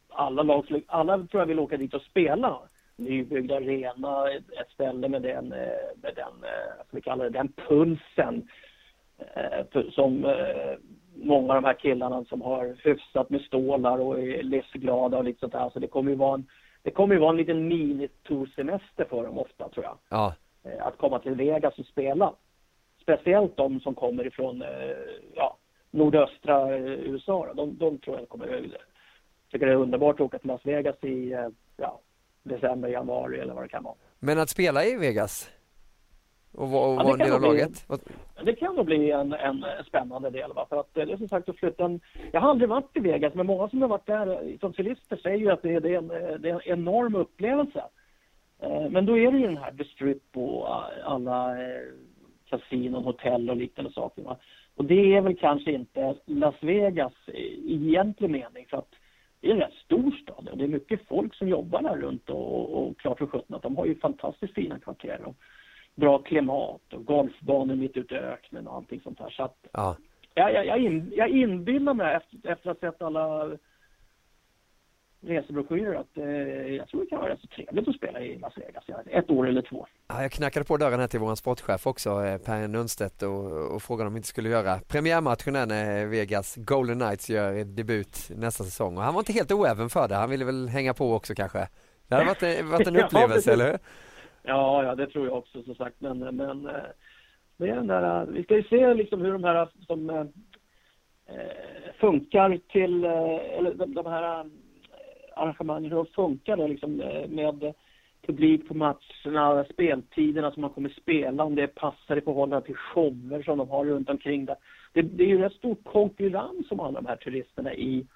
alla 0.08 0.42
lag, 0.42 0.82
alla 0.86 1.18
tror 1.18 1.40
jag 1.40 1.46
vill 1.46 1.58
åka 1.58 1.76
dit 1.76 1.94
och 1.94 2.02
spela. 2.02 2.58
Nybyggd 2.96 3.52
arena, 3.52 4.30
ett, 4.30 4.70
ställe 4.74 5.08
med 5.08 5.22
den, 5.22 5.52
eh, 5.52 5.68
med 6.02 6.12
den, 6.16 6.50
vi 6.90 7.00
kalla 7.00 7.24
det, 7.24 7.30
den 7.30 7.52
pulsen 7.68 8.48
som 9.94 10.24
många 11.14 11.54
av 11.54 11.62
de 11.62 11.68
här 11.68 11.74
killarna 11.74 12.24
som 12.24 12.42
har 12.42 12.76
hyfsat 12.84 13.30
med 13.30 13.40
stålar 13.40 13.98
och 13.98 14.18
är 14.18 14.42
livsglada 14.42 15.18
och 15.18 15.24
lite 15.24 15.40
sånt 15.40 15.52
där. 15.52 15.70
Så 15.70 15.78
det 15.78 15.86
kommer 15.86 16.10
ju 16.10 16.16
vara 16.16 16.34
en, 16.34 16.46
det 16.82 16.90
kommer 16.90 17.14
ju 17.14 17.20
vara 17.20 17.30
en 17.30 17.36
liten 17.36 17.68
mini-tour-semester 17.68 19.04
för 19.04 19.22
dem 19.22 19.38
ofta 19.38 19.68
tror 19.68 19.84
jag. 19.84 19.98
Ja. 20.08 20.34
Eh, 20.64 20.86
att 20.86 20.98
komma 20.98 21.18
till 21.18 21.34
Vegas 21.34 21.78
och 21.78 21.86
spela. 21.86 22.34
Speciellt 23.02 23.56
de 23.56 23.80
som 23.80 23.94
kommer 23.94 24.26
ifrån 24.26 24.62
eh, 24.62 24.68
ja, 25.34 25.56
nordöstra 25.90 26.76
eh, 26.76 26.82
USA. 26.84 27.52
De, 27.54 27.78
de 27.78 27.98
tror 27.98 28.18
jag 28.18 28.28
kommer 28.28 28.46
jag 28.46 28.62
tycker 29.50 29.66
det 29.66 29.72
är 29.72 29.76
underbart 29.76 30.14
att 30.14 30.20
åka 30.20 30.38
till 30.38 30.48
Las 30.48 30.66
Vegas 30.66 31.04
i 31.04 31.36
ja, 31.76 32.00
december, 32.42 32.88
januari 32.88 33.38
eller 33.38 33.54
vad 33.54 33.64
det 33.64 33.68
kan 33.68 33.82
vara. 33.82 33.94
Men 34.18 34.38
att 34.38 34.48
spela 34.48 34.84
i 34.84 34.96
Vegas? 34.96 35.50
Och 36.54 36.70
vara 36.70 37.04
ja, 37.04 37.12
en 37.12 37.18
del 37.18 37.32
av 37.32 37.42
laget? 37.42 37.86
Det 38.44 38.54
kan 38.54 38.74
nog 38.74 38.86
bli 38.86 39.10
en, 39.10 39.32
en 39.32 39.64
spännande 39.86 40.30
del. 40.30 40.52
Va? 40.52 40.66
För 40.68 40.80
att 40.80 40.94
det 40.94 41.02
är 41.02 41.16
som 41.16 41.28
sagt 41.28 41.48
att 41.48 41.56
flytta 41.56 41.84
en... 41.84 42.00
Jag 42.32 42.40
har 42.40 42.50
aldrig 42.50 42.68
varit 42.68 42.96
i 42.96 43.00
Vegas, 43.00 43.34
men 43.34 43.46
många 43.46 43.68
som 43.68 43.82
har 43.82 43.88
varit 43.88 44.06
där 44.06 44.56
som 44.60 44.72
turister 44.72 45.16
säger 45.16 45.38
ju 45.38 45.50
att 45.50 45.62
det, 45.62 45.80
det, 45.80 45.94
är 45.94 45.98
en, 45.98 46.08
det 46.08 46.50
är 46.50 46.54
en 46.54 46.78
enorm 46.78 47.14
upplevelse. 47.14 47.84
Eh, 48.60 48.90
men 48.90 49.06
då 49.06 49.18
är 49.18 49.32
det 49.32 49.38
ju 49.38 49.46
den 49.46 49.56
här 49.56 49.72
The 49.72 49.84
Strip 49.84 50.36
och 50.36 50.68
alla 51.04 51.56
kasinon, 52.48 53.04
hotell 53.04 53.50
och 53.50 53.56
liknande 53.56 53.92
saker. 53.92 54.22
Va? 54.22 54.36
Och 54.74 54.84
det 54.84 55.14
är 55.16 55.20
väl 55.20 55.36
kanske 55.36 55.72
inte 55.72 56.14
Las 56.26 56.54
Vegas 56.60 57.12
i 57.26 57.74
egentlig 57.74 58.30
mening 58.30 58.66
för 58.70 58.76
att 58.76 58.90
det 59.40 59.48
är 59.48 59.54
en 59.54 59.60
rätt 59.60 59.74
stor 59.84 60.10
stad 60.10 60.48
och 60.48 60.58
det 60.58 60.64
är 60.64 60.68
mycket 60.68 61.08
folk 61.08 61.34
som 61.34 61.48
jobbar 61.48 61.82
där 61.82 61.96
runt 61.96 62.30
och, 62.30 62.70
och 62.72 62.98
klart 62.98 63.18
för 63.18 63.26
sjutton 63.26 63.56
att 63.56 63.62
de 63.62 63.76
har 63.76 63.86
ju 63.86 63.94
fantastiskt 63.94 64.54
fina 64.54 64.78
kvarter 64.78 65.20
och 65.24 65.36
bra 65.94 66.18
klimat 66.18 66.92
och 66.92 67.04
golfbanor 67.04 67.74
mitt 67.74 67.96
ute 67.96 68.14
i 68.14 68.18
öknen 68.18 68.66
och 68.66 68.76
allting 68.76 69.00
sånt 69.00 69.18
här. 69.18 69.30
Så 69.30 69.42
att, 69.42 69.56
ja. 69.72 69.96
jag, 70.34 70.52
jag, 70.52 70.66
jag, 70.66 70.78
in, 70.78 71.12
jag 71.16 71.28
inbillar 71.28 71.94
mig 71.94 72.14
efter, 72.14 72.50
efter 72.50 72.70
att 72.70 72.80
ha 72.80 72.90
sett 72.90 73.02
alla 73.02 73.56
resebroschyrer 75.22 75.94
att 75.94 76.16
eh, 76.16 76.74
jag 76.76 76.88
tror 76.88 77.00
det 77.00 77.06
kan 77.06 77.18
vara 77.18 77.32
rätt 77.32 77.40
så 77.40 77.46
trevligt 77.46 77.88
att 77.88 77.96
spela 77.96 78.20
i 78.20 78.38
Las 78.38 78.52
Vegas. 78.56 78.84
Ett 79.06 79.30
år 79.30 79.48
eller 79.48 79.62
två. 79.62 79.86
Ja, 80.08 80.22
jag 80.22 80.32
knackade 80.32 80.64
på 80.64 80.76
dörren 80.76 81.00
här 81.00 81.06
till 81.06 81.20
vår 81.20 81.34
sportchef 81.34 81.86
också, 81.86 82.24
eh, 82.24 82.38
Per 82.38 82.68
Nunstedt 82.68 83.22
och, 83.22 83.74
och 83.74 83.82
frågade 83.82 84.08
om 84.08 84.14
vi 84.14 84.18
inte 84.18 84.28
skulle 84.28 84.48
göra 84.48 84.78
premiärmatchen 84.88 85.52
när 85.52 86.06
Vegas 86.06 86.56
Golden 86.56 86.98
Knights 86.98 87.30
gör 87.30 87.64
debut 87.64 88.30
nästa 88.36 88.64
säsong. 88.64 88.96
Och 88.96 89.02
han 89.02 89.14
var 89.14 89.20
inte 89.20 89.32
helt 89.32 89.52
oäven 89.52 89.88
för 89.88 90.08
det. 90.08 90.14
Han 90.14 90.30
ville 90.30 90.44
väl 90.44 90.68
hänga 90.68 90.94
på 90.94 91.14
också 91.14 91.34
kanske. 91.34 91.68
Det 92.08 92.14
hade 92.14 92.26
varit, 92.26 92.64
varit 92.64 92.86
en 92.86 92.96
upplevelse, 93.04 93.50
ja, 93.50 93.54
eller 93.54 93.70
hur? 93.70 93.78
Ja, 94.42 94.84
ja, 94.84 94.94
det 94.94 95.06
tror 95.06 95.26
jag 95.26 95.36
också 95.36 95.62
som 95.62 95.74
sagt. 95.74 96.00
Men, 96.00 96.18
men 96.18 96.66
eh, 96.66 96.90
det 97.56 97.68
är 97.68 97.76
den 97.76 97.86
där, 97.86 98.20
eh, 98.20 98.28
vi 98.28 98.42
ska 98.42 98.56
ju 98.56 98.62
se 98.62 98.94
liksom 98.94 99.22
hur 99.22 99.32
de 99.32 99.44
här 99.44 99.62
eh, 99.62 99.68
som 99.86 100.10
eh, 100.10 100.24
funkar 102.00 102.58
till, 102.68 103.04
eller 103.04 103.74
de, 103.74 103.94
de 103.94 104.06
här 104.06 104.46
arrangemangen, 105.36 105.90
hur 105.90 105.96
de 105.96 106.06
funkar 106.06 106.56
då, 106.56 106.66
liksom, 106.66 106.96
med 107.28 107.74
publik 108.26 108.68
på 108.68 108.74
matcherna, 108.74 109.64
speltiderna 109.64 110.50
som 110.50 110.60
man 110.60 110.70
kommer 110.70 110.88
spela, 110.88 111.44
om 111.44 111.54
det 111.54 111.66
passar 111.66 112.16
i 112.16 112.20
förhållande 112.20 112.66
till 112.66 112.76
shower 112.76 113.42
som 113.42 113.58
de 113.58 113.70
har 113.70 113.84
runt 113.84 114.10
omkring 114.10 114.44
där. 114.44 114.56
Det, 114.92 115.02
det 115.02 115.24
är 115.24 115.28
ju 115.28 115.38
rätt 115.38 115.52
stor 115.52 115.74
konkurrens 115.74 116.70
om 116.70 116.80
alla 116.80 117.00
de 117.00 117.06
här 117.06 117.16
turisterna 117.16 117.74
i, 117.74 118.06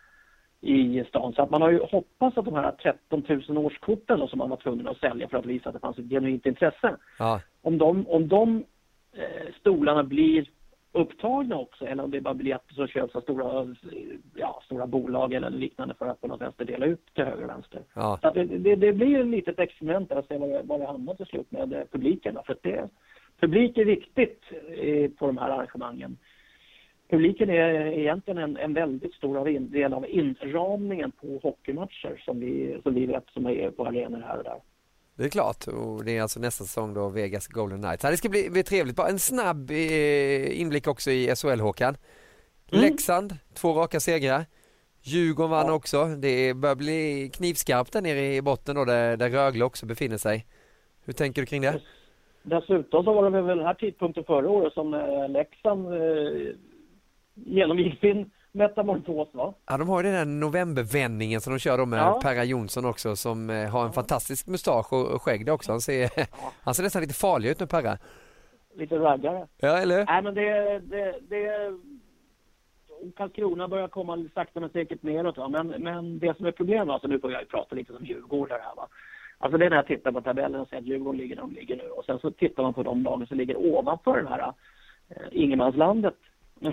i 0.60 1.04
stan. 1.08 1.32
Så 1.32 1.42
att 1.42 1.50
man 1.50 1.62
har 1.62 1.70
ju 1.70 1.80
hoppats 1.90 2.38
att 2.38 2.44
de 2.44 2.54
här 2.54 2.72
13 2.72 3.24
000 3.48 3.58
årskorten 3.58 4.28
som 4.28 4.38
man 4.38 4.50
var 4.50 4.56
tvungen 4.56 4.88
att 4.88 4.96
sälja 4.96 5.28
för 5.28 5.38
att 5.38 5.46
visa 5.46 5.68
att 5.68 5.74
det 5.74 5.80
fanns 5.80 5.98
ett 5.98 6.10
genuint 6.10 6.46
intresse. 6.46 6.96
Ja. 7.18 7.40
Om 7.62 7.78
de, 7.78 8.06
om 8.06 8.28
de 8.28 8.64
eh, 9.12 9.54
stolarna 9.60 10.04
blir 10.04 10.46
upptagna 10.96 11.56
också 11.56 11.86
eller 11.86 12.04
om 12.04 12.10
det 12.10 12.16
är 12.16 12.20
bara 12.20 12.34
biljetter 12.34 12.74
som 12.74 12.86
köps 12.86 13.16
av 13.16 13.20
stora, 13.20 13.74
ja, 14.34 14.62
stora 14.64 14.86
bolag 14.86 15.32
eller 15.32 15.50
liknande 15.50 15.94
för 15.94 16.06
att 16.06 16.20
på 16.20 16.26
något 16.26 16.40
vänster 16.40 16.64
dela 16.64 16.86
ut 16.86 17.14
till 17.14 17.24
höger 17.24 17.44
och 17.44 17.50
vänster. 17.50 17.82
Ja. 17.94 18.18
Så 18.22 18.30
det, 18.30 18.44
det, 18.44 18.76
det, 18.76 18.92
blir 18.92 19.20
ett 19.20 19.26
litet 19.26 19.58
experiment 19.58 20.12
att 20.12 20.28
se 20.28 20.38
var 20.38 20.48
det, 20.48 20.62
var 20.62 20.78
det 20.78 20.86
hamnar 20.86 21.14
till 21.14 21.26
slut 21.26 21.50
med 21.50 21.72
eh, 21.72 21.82
publiken. 21.92 22.38
För 22.46 22.52
att 22.52 22.62
det, 22.62 22.88
publik 23.40 23.78
är 23.78 23.84
viktigt 23.84 24.42
eh, 24.68 25.10
på 25.10 25.26
de 25.26 25.38
här 25.38 25.50
arrangemangen. 25.50 26.16
Publiken 27.10 27.50
är 27.50 27.86
egentligen 27.86 28.38
en, 28.38 28.56
en 28.56 28.74
väldigt 28.74 29.14
stor 29.14 29.70
del 29.72 29.92
av 29.92 30.06
inramningen 30.08 31.12
på 31.12 31.40
hockeymatcher 31.42 32.22
som 32.24 32.40
vi, 32.40 32.80
som 32.82 32.94
vi 32.94 33.06
vet 33.06 33.24
som 33.30 33.46
är 33.46 33.70
på 33.70 33.86
arenor 33.86 34.20
här 34.26 34.38
och 34.38 34.44
där. 34.44 34.60
Det 35.16 35.24
är 35.24 35.28
klart 35.28 35.66
och 35.66 36.04
det 36.04 36.16
är 36.16 36.22
alltså 36.22 36.40
nästa 36.40 36.64
säsong 36.64 36.94
då 36.94 37.08
Vegas 37.08 37.46
Golden 37.46 37.82
Knights. 37.82 38.02
Det 38.02 38.16
ska 38.16 38.28
bli, 38.28 38.50
bli 38.50 38.62
trevligt. 38.62 38.96
Bara 38.96 39.08
en 39.08 39.18
snabb 39.18 39.70
eh, 39.70 40.60
inblick 40.60 40.86
också 40.86 41.10
i 41.10 41.34
SHL 41.36 41.60
Håkan. 41.60 41.96
Mm. 42.72 42.84
Leksand, 42.84 43.36
två 43.54 43.72
raka 43.72 44.00
segrar. 44.00 44.44
Djurgården 45.02 45.50
vann 45.50 45.66
ja. 45.66 45.72
också. 45.72 46.04
Det 46.04 46.54
börjar 46.54 46.76
bli 46.76 47.30
knivskarpt 47.34 47.92
där 47.92 48.02
nere 48.02 48.34
i 48.34 48.42
botten 48.42 48.76
då 48.76 48.84
där, 48.84 49.16
där 49.16 49.30
Rögle 49.30 49.64
också 49.64 49.86
befinner 49.86 50.16
sig. 50.16 50.46
Hur 51.04 51.12
tänker 51.12 51.42
du 51.42 51.46
kring 51.46 51.62
det? 51.62 51.80
Dessutom 52.42 53.04
så 53.04 53.12
var 53.12 53.30
det 53.30 53.42
väl 53.42 53.56
den 53.56 53.66
här 53.66 53.74
tidpunkten 53.74 54.24
förra 54.24 54.50
året 54.50 54.72
som 54.72 54.94
eh, 54.94 55.28
Leksand 55.28 55.86
eh, 55.86 56.54
genomgick 57.36 58.00
sin 58.00 58.30
metamorfos 58.52 59.34
va? 59.34 59.54
Ja, 59.66 59.76
de 59.78 59.88
har 59.88 60.02
ju 60.02 60.10
den 60.10 60.14
där 60.14 60.40
novembervändningen 60.46 61.40
som 61.40 61.52
de 61.52 61.58
kör 61.58 61.78
då 61.78 61.86
med 61.86 61.98
ja. 61.98 62.20
Perra 62.22 62.44
Jonsson 62.44 62.84
också 62.84 63.16
som 63.16 63.50
eh, 63.50 63.70
har 63.70 63.84
en 63.84 63.92
fantastisk 63.92 64.46
mustasch 64.46 64.92
och 64.92 65.22
skägg 65.22 65.48
också. 65.48 65.72
Han 65.72 65.80
ser, 65.80 66.10
ja. 66.16 66.24
han 66.64 66.74
ser 66.74 66.82
nästan 66.82 67.02
lite 67.02 67.14
farlig 67.14 67.50
ut 67.50 67.60
nu 67.60 67.66
Perra. 67.66 67.98
Lite 68.74 68.98
raggare. 68.98 69.46
Ja, 69.58 69.78
eller 69.78 70.04
Nej, 70.04 70.22
men 70.22 70.34
det, 70.34 70.78
det, 70.78 71.14
det 71.28 71.72
Karlskrona 73.16 73.68
börjar 73.68 73.88
komma 73.88 74.28
sakta 74.34 74.60
men 74.60 74.70
säkert 74.70 75.02
neråt. 75.02 75.36
Va? 75.36 75.48
Men, 75.48 75.66
men 75.66 76.18
det 76.18 76.36
som 76.36 76.46
är 76.46 76.52
problemet, 76.52 76.88
alltså 76.88 77.08
nu 77.08 77.20
får 77.20 77.32
jag 77.32 77.48
prata 77.48 77.74
lite 77.74 77.92
som 77.92 78.04
djurgårdare 78.04 78.60
här 78.64 78.74
va. 78.76 78.88
Alltså 79.38 79.58
det 79.58 79.66
är 79.66 79.70
när 79.70 79.76
jag 79.76 79.86
tittar 79.86 80.12
på 80.12 80.20
tabellen 80.20 80.60
och 80.60 80.68
ser 80.68 80.76
att 80.76 80.86
Djurgården 80.86 81.20
ligger 81.20 81.36
där 81.36 81.42
de 81.42 81.52
ligger 81.52 81.76
nu. 81.76 81.88
Och 81.88 82.04
sen 82.04 82.18
så 82.18 82.30
tittar 82.30 82.62
man 82.62 82.74
på 82.74 82.82
de 82.82 83.02
lagen 83.02 83.26
som 83.26 83.36
ligger 83.36 83.56
ovanför 83.56 84.22
det 84.22 84.28
här 84.28 84.52
eh, 85.08 85.26
ingenmanslandet. 85.30 86.14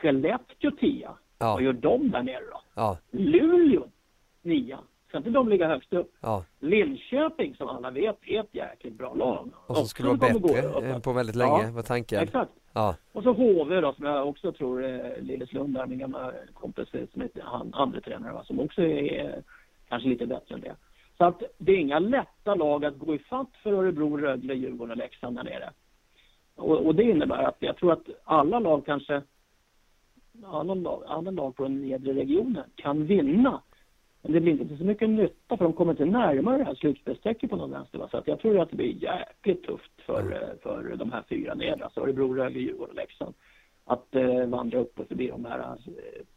Skellefteå 0.00 0.70
tia. 0.70 1.10
Ja. 1.38 1.52
Vad 1.52 1.62
gör 1.62 1.72
de 1.72 2.10
där 2.10 2.22
nere 2.22 2.44
då? 2.52 2.60
Ja. 2.74 2.98
Luleå 3.10 3.84
nia. 4.42 4.78
Ska 5.08 5.18
inte 5.18 5.30
de 5.30 5.48
ligga 5.48 5.68
högst 5.68 5.92
upp? 5.92 6.14
Ja. 6.20 6.44
Linköping 6.60 7.54
som 7.54 7.68
alla 7.68 7.90
vet 7.90 8.16
är 8.26 8.40
ett 8.40 8.54
jäkligt 8.54 8.94
bra 8.94 9.14
lag. 9.14 9.50
Och 9.66 9.76
så 9.76 9.84
skulle 9.84 10.08
vara 10.08 10.18
bättre 10.18 11.00
på 11.00 11.12
väldigt 11.12 11.36
länge 11.36 11.62
ja. 11.62 11.70
var 11.70 11.82
tanken. 11.82 12.22
Exakt. 12.22 12.50
Ja. 12.72 12.96
Och 13.12 13.22
så 13.22 13.32
HV 13.32 13.80
då 13.80 13.92
som 13.92 14.04
jag 14.04 14.28
också 14.28 14.52
tror 14.52 14.84
är 14.84 15.20
Lilleslund 15.20 15.74
där, 15.74 15.86
min 15.86 15.98
gamla 15.98 16.32
kompis 16.54 16.88
som 17.12 17.22
heter 17.22 17.42
han, 17.44 17.70
andre 17.74 18.00
tränare 18.00 18.32
va, 18.32 18.44
som 18.44 18.60
också 18.60 18.82
är 18.82 19.42
kanske 19.88 20.08
lite 20.08 20.26
bättre 20.26 20.54
än 20.54 20.60
det. 20.60 20.76
Så 21.18 21.24
att 21.24 21.42
det 21.58 21.72
är 21.72 21.76
inga 21.76 21.98
lätta 21.98 22.54
lag 22.54 22.84
att 22.84 22.98
gå 22.98 23.14
ifatt 23.14 23.50
för 23.62 23.72
Örebro, 23.72 24.16
Rögle, 24.16 24.54
Djurgården 24.54 24.90
och 24.90 24.96
Leksand 24.96 25.36
där 25.36 25.44
nere. 25.44 25.70
Och, 26.56 26.86
och 26.86 26.94
det 26.94 27.02
innebär 27.02 27.42
att 27.42 27.56
jag 27.58 27.76
tror 27.76 27.92
att 27.92 28.06
alla 28.24 28.58
lag 28.58 28.86
kanske 28.86 29.22
annan 30.44 30.82
lag, 30.82 31.02
annan 31.06 31.34
lag 31.34 31.56
på 31.56 31.62
den 31.62 31.80
nedre 31.80 32.12
regionen 32.12 32.64
kan 32.74 33.06
vinna. 33.06 33.62
Men 34.22 34.32
det 34.32 34.40
blir 34.40 34.60
inte 34.60 34.76
så 34.76 34.84
mycket 34.84 35.10
nytta 35.10 35.56
för 35.56 35.64
de 35.64 35.72
kommer 35.72 35.92
inte 35.92 36.04
närmare 36.04 36.58
det 36.58 36.64
här 36.64 36.74
slutspelsstrecket 36.74 37.50
på 37.50 37.56
någon 37.56 37.70
vänster. 37.70 37.98
Va? 37.98 38.08
Så 38.10 38.16
att 38.16 38.26
jag 38.28 38.40
tror 38.40 38.60
att 38.60 38.70
det 38.70 38.76
blir 38.76 39.02
jäkligt 39.02 39.64
tufft 39.64 39.92
för, 40.06 40.20
mm. 40.20 40.58
för 40.62 40.96
de 40.96 41.12
här 41.12 41.24
fyra 41.28 41.54
nedre, 41.54 41.84
alltså 41.84 42.00
Örebro, 42.00 42.34
Rögle, 42.34 42.58
Djurgården 42.58 42.90
och 42.90 42.96
Leksand. 42.96 43.34
Att 43.84 44.14
eh, 44.14 44.46
vandra 44.46 44.78
upp 44.78 44.98
och 44.98 45.08
förbi 45.08 45.28
de 45.28 45.44
här 45.44 45.76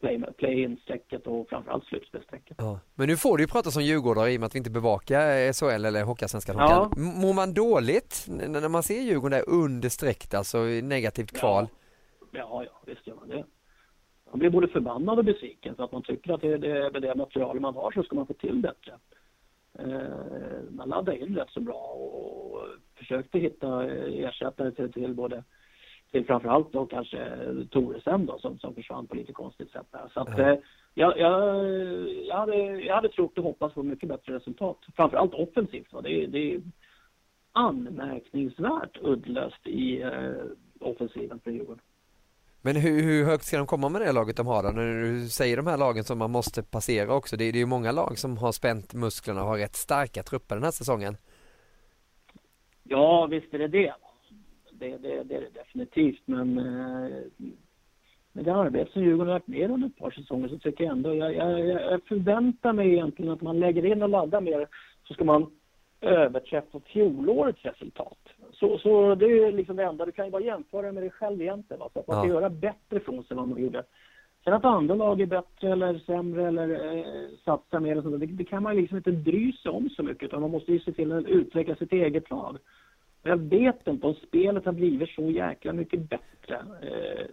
eh, 0.02 0.20
play-in-strecket 0.38 1.28
och 1.28 1.50
framförallt 1.50 1.86
slutspelsstrecket. 1.86 2.58
Ja. 2.60 2.80
Men 2.96 3.08
nu 3.08 3.18
får 3.18 3.38
du 3.38 3.44
ju 3.44 3.48
prata 3.48 3.72
som 3.72 3.84
djurgårdare 3.84 4.32
i 4.32 4.38
och 4.38 4.40
med 4.40 4.48
att 4.48 4.56
vi 4.56 4.58
inte 4.58 4.72
bevakar 4.72 5.54
SHL 5.54 5.86
eller 5.86 6.04
Hockeyallsvenskan. 6.04 6.56
Ja. 6.58 6.92
Mår 6.98 7.34
man 7.34 7.54
dåligt 7.54 8.26
när 8.30 8.70
man 8.70 8.84
ser 8.84 9.02
Djurgården 9.02 9.40
där 9.40 9.50
under 9.50 9.90
strecket, 9.90 10.34
alltså 10.34 10.58
negativt 10.58 11.32
kval? 11.32 11.68
Ja, 12.32 12.40
ja, 12.40 12.64
ja 12.64 12.82
visst 12.86 13.08
gör 13.08 13.16
man 13.16 13.30
det 13.30 13.46
man 14.32 14.40
blir 14.40 14.50
både 14.50 14.68
förbannad 14.68 15.20
och 15.20 15.26
besviken 15.26 15.76
för 15.76 15.84
att 15.84 15.92
man 15.92 16.02
tycker 16.02 16.34
att 16.34 16.42
det, 16.42 16.58
det, 16.58 16.94
med 16.94 17.02
det 17.02 17.16
material 17.16 17.60
man 17.60 17.76
har 17.76 17.92
så 17.92 18.04
ska 18.04 18.16
man 18.16 18.28
få 18.28 18.34
till 18.34 18.62
bättre. 18.62 18.94
Eh, 19.80 20.64
man 20.70 20.90
laddade 20.90 21.20
in 21.20 21.36
rätt 21.36 21.50
så 21.50 21.60
bra 21.60 21.74
och 21.74 22.66
försökte 22.96 23.40
hitta 23.40 23.86
ersättare 23.90 24.72
till, 24.72 24.92
till 24.92 25.14
både 25.14 25.44
till 26.12 26.26
framförallt 26.26 26.72
då 26.72 26.86
kanske 26.86 27.28
Toresen 27.70 28.26
då 28.26 28.40
som, 28.40 28.60
som 28.60 28.76
försvann 28.76 29.08
på 29.08 29.16
lite 29.16 29.34
konstigt 29.34 29.72
sätt 29.72 29.88
där. 29.92 30.12
Så 30.14 30.20
att 30.20 30.40
eh, 30.40 30.56
jag, 30.94 31.20
jag, 31.20 31.70
jag, 32.26 32.36
hade, 32.36 32.56
jag 32.82 32.96
hade 32.96 33.10
trott 33.10 33.38
och 33.38 33.44
hoppats 33.44 33.74
på 33.74 33.84
mycket 33.84 34.10
bättre 34.10 34.36
resultat. 34.36 34.78
Framförallt 34.96 35.34
offensivt. 35.34 35.94
Va? 35.94 36.02
Det, 36.02 36.26
det 36.26 36.54
är 36.54 36.62
anmärkningsvärt 37.52 38.98
uddlöst 39.02 39.68
i 39.68 40.02
eh, 40.02 40.44
offensiven 40.80 41.40
för 41.40 41.52
Djurgården. 41.52 41.82
Men 42.64 42.76
hur, 42.76 43.02
hur, 43.04 43.26
högt 43.26 43.44
ska 43.44 43.58
de 43.58 43.68
komma 43.68 43.90
med 43.90 44.02
det 44.02 44.12
laget 44.12 44.38
de 44.38 44.48
har 44.48 44.64
då? 44.64 44.70
När 44.70 45.04
du 45.04 45.28
säger 45.28 45.58
de 45.58 45.68
här 45.68 45.78
lagen 45.78 46.04
som 46.04 46.18
man 46.18 46.32
måste 46.32 46.64
passera 46.64 47.14
också. 47.14 47.38
Det, 47.38 47.52
det 47.52 47.58
är 47.58 47.60
ju 47.60 47.66
många 47.66 47.92
lag 47.92 48.18
som 48.18 48.38
har 48.38 48.52
spänt 48.52 48.94
musklerna 48.94 49.42
och 49.42 49.48
har 49.48 49.58
rätt 49.58 49.76
starka 49.76 50.24
trupper 50.24 50.56
den 50.56 50.64
här 50.64 50.72
säsongen. 50.72 51.18
Ja, 52.84 53.26
visst 53.26 53.54
är 53.54 53.60
det 53.60 53.68
det. 53.68 53.94
Det, 54.72 54.98
det, 54.98 55.24
det 55.24 55.36
är 55.36 55.42
det 55.42 55.50
definitivt, 55.54 56.22
men 56.26 56.58
eh, 56.58 57.18
med 58.32 58.46
det 58.46 58.56
arbete 58.56 58.92
som 58.92 59.02
Djurgården 59.02 59.28
har 59.28 59.40
lagt 59.40 59.48
ner 59.48 59.70
under 59.70 59.88
ett 59.88 59.98
par 59.98 60.12
säsonger 60.12 60.48
så 60.48 60.60
tycker 60.60 60.84
jag 60.84 60.92
ändå, 60.92 61.16
jag, 61.16 61.36
jag, 61.36 61.70
jag 61.70 62.04
förväntar 62.04 62.74
mig 62.74 62.94
egentligen 62.94 63.32
att 63.32 63.42
man 63.42 63.60
lägger 63.60 63.86
in 63.86 64.04
och 64.04 64.10
laddar 64.10 64.42
mer 64.42 64.68
så 65.04 65.14
ska 65.14 65.24
man 65.24 65.52
överträffa 66.02 66.80
fjolårets 66.80 67.66
resultat. 67.66 68.18
Så, 68.62 68.78
så 68.78 69.16
det 69.16 69.26
är 69.26 69.52
liksom 69.52 69.76
det 69.76 69.84
enda. 69.84 70.06
Du 70.06 70.12
kan 70.12 70.26
ju 70.26 70.32
bara 70.32 70.42
jämföra 70.42 70.92
med 70.92 71.04
dig 71.04 71.10
själv 71.10 71.42
egentligen. 71.42 71.80
Va? 71.80 71.90
Så 71.94 72.00
att 72.00 72.08
man 72.08 72.18
ska 72.18 72.28
ja. 72.28 72.34
göra 72.34 72.50
bättre 72.50 73.00
från 73.00 73.24
sig 73.24 73.28
än 73.32 73.38
vad 73.38 73.48
man 73.48 73.62
gjorde. 73.62 73.84
Sen 74.44 74.54
att 74.54 74.66
andra 74.66 74.96
lag 74.96 75.22
är 75.22 75.26
bättre 75.26 75.72
eller 75.72 76.00
sämre 76.00 76.48
eller 76.48 76.70
eh, 76.70 77.30
satsar 77.46 77.80
mer 77.80 77.98
och 77.98 78.04
sånt, 78.04 78.20
det, 78.20 78.26
det 78.26 78.44
kan 78.44 78.64
man 78.64 78.76
liksom 78.76 78.98
inte 78.98 79.12
bry 79.12 79.52
sig 79.52 79.72
om 79.72 79.90
så 79.90 80.04
mycket 80.04 80.24
utan 80.24 80.42
man 80.42 80.52
måste 80.52 80.72
ju 80.72 80.80
se 80.80 80.92
till 80.92 81.12
att 81.12 81.26
utveckla 81.26 81.76
sitt 81.76 81.94
eget 81.94 82.30
lag. 82.30 82.58
Jag 83.24 83.38
vet 83.38 83.88
inte 83.88 84.08
om 84.08 84.16
spelet 84.28 84.66
har 84.66 84.74
blivit 84.74 85.10
så 85.10 85.22
jäkla 85.22 85.74
mycket 85.74 86.10
bättre. 86.10 86.56
Eh, 86.82 87.26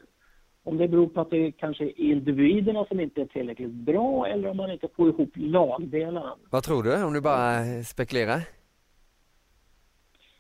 om 0.65 0.77
det 0.77 0.89
beror 0.89 1.09
på 1.09 1.21
att 1.21 1.31
det 1.31 1.53
kanske 1.53 1.85
är 1.85 2.01
individerna 2.01 2.85
som 2.85 3.01
inte 3.01 3.21
är 3.21 3.27
tillräckligt 3.27 3.71
bra 3.71 4.27
eller 4.27 4.49
om 4.49 4.57
man 4.57 4.71
inte 4.71 4.89
får 4.97 5.09
ihop 5.09 5.31
lagdelarna. 5.35 6.35
Vad 6.51 6.63
tror 6.63 6.83
du 6.83 7.05
om 7.05 7.13
du 7.13 7.21
bara 7.21 7.83
spekulerar? 7.85 8.58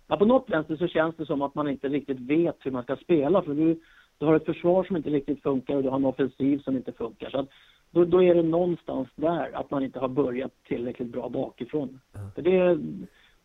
Ja, 0.08 0.16
på 0.16 0.24
något 0.24 0.50
vänster 0.50 0.76
så 0.76 0.86
känns 0.88 1.16
det 1.16 1.26
som 1.26 1.42
att 1.42 1.54
man 1.54 1.68
inte 1.68 1.88
riktigt 1.88 2.20
vet 2.20 2.56
hur 2.60 2.70
man 2.70 2.82
ska 2.82 2.96
spela. 2.96 3.42
För 3.42 3.54
du, 3.54 3.80
du 4.18 4.26
har 4.26 4.36
ett 4.36 4.46
försvar 4.46 4.84
som 4.84 4.96
inte 4.96 5.10
riktigt 5.10 5.42
funkar 5.42 5.76
och 5.76 5.82
du 5.82 5.88
har 5.88 5.96
en 5.96 6.04
offensiv 6.04 6.58
som 6.58 6.76
inte 6.76 6.92
funkar. 6.92 7.30
Så 7.30 7.38
att, 7.38 7.48
då, 7.90 8.04
då 8.04 8.22
är 8.22 8.34
det 8.34 8.42
någonstans 8.42 9.08
där 9.14 9.56
att 9.56 9.70
man 9.70 9.84
inte 9.84 9.98
har 9.98 10.08
börjat 10.08 10.52
tillräckligt 10.64 11.08
bra 11.08 11.28
bakifrån. 11.28 12.00
Mm. 12.14 12.30
För 12.30 12.42
det, 12.42 12.78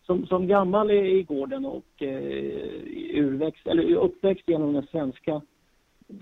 som, 0.05 0.25
som 0.25 0.47
gammal 0.47 0.91
i, 0.91 1.19
i 1.19 1.23
gården 1.23 1.65
och 1.65 2.01
eh, 2.03 2.81
urväxt, 3.13 3.67
eller 3.67 3.95
uppväxt 3.95 4.47
genom 4.47 4.73
den 4.73 4.87
svenska 4.87 5.41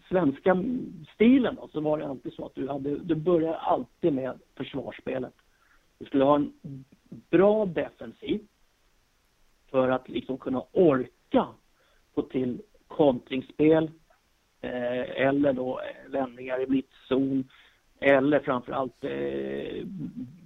svenska 0.10 0.64
stilen 1.16 1.56
då, 1.56 1.68
så 1.68 1.82
var 1.82 1.98
det 1.98 2.08
alltid 2.08 2.34
så 2.34 2.46
att 2.46 2.56
du, 2.56 2.68
hade, 2.68 2.98
du 2.98 3.16
började 3.16 3.58
alltid 3.58 4.14
med 4.14 4.40
försvarsspelet. 4.58 5.34
Du 6.00 6.06
skulle 6.06 6.24
ha 6.24 6.36
en 6.36 6.54
bra 7.30 7.66
defensiv 7.66 8.42
för 9.72 9.90
att 9.90 10.10
liksom 10.10 10.38
kunna 10.38 10.64
orka 10.72 11.48
få 12.16 12.22
till 12.22 12.62
kontringsspel 12.88 13.92
eh, 14.62 15.28
eller 15.28 15.54
då 15.54 15.80
eh, 15.80 16.12
vändningar 16.12 16.64
i 16.64 16.68
mittzon 16.68 17.50
eller 18.00 18.40
framförallt 18.40 19.04
eh, 19.04 19.86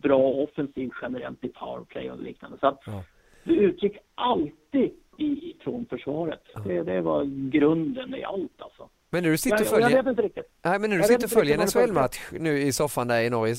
bra 0.01 0.19
offensiv 0.19 0.91
generellt 1.01 1.43
i 1.43 1.47
powerplay 1.47 2.11
och 2.11 2.19
liknande. 2.19 2.57
Så 2.59 2.67
att 2.67 2.80
ja. 2.86 3.03
du 3.43 3.55
utgick 3.55 3.97
alltid 4.15 4.91
ifrån 5.17 5.86
försvaret. 5.89 6.41
Ja. 6.53 6.59
Det, 6.59 6.84
det 6.84 7.01
var 7.01 7.49
grunden 7.51 8.15
i 8.15 8.23
allt 8.23 8.61
alltså. 8.61 8.89
Men 9.09 9.23
när 9.23 9.30
du 9.30 9.38
sitter 9.38 9.61
och 9.61 9.67
följer... 9.67 9.89
Jag 9.89 10.03
vet 10.03 10.09
inte 10.09 10.21
riktigt. 10.21 10.51
Nej, 10.63 10.80
men 10.80 10.89
när 10.89 10.97
du 10.97 11.01
jag 11.01 11.07
sitter 11.07 11.26
och 11.26 11.32
följer 11.32 11.57
en 11.57 11.67
SHL-match 11.67 12.32
nu 12.32 12.59
i 12.59 12.71
soffan 12.71 13.07
där 13.07 13.21
i 13.21 13.30
Norge, 13.30 13.55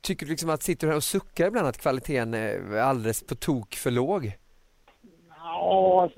tycker 0.00 0.26
du 0.26 0.30
liksom 0.30 0.50
att 0.50 0.62
sitter 0.62 0.86
du 0.86 0.90
här 0.90 0.96
och 0.96 1.04
suckar 1.04 1.46
ibland 1.46 1.66
att 1.66 1.80
kvaliteten 1.80 2.34
är 2.34 2.76
alldeles 2.76 3.26
på 3.26 3.34
tok 3.34 3.74
för 3.74 3.90
låg? 3.90 4.32
Ja, 5.42 6.10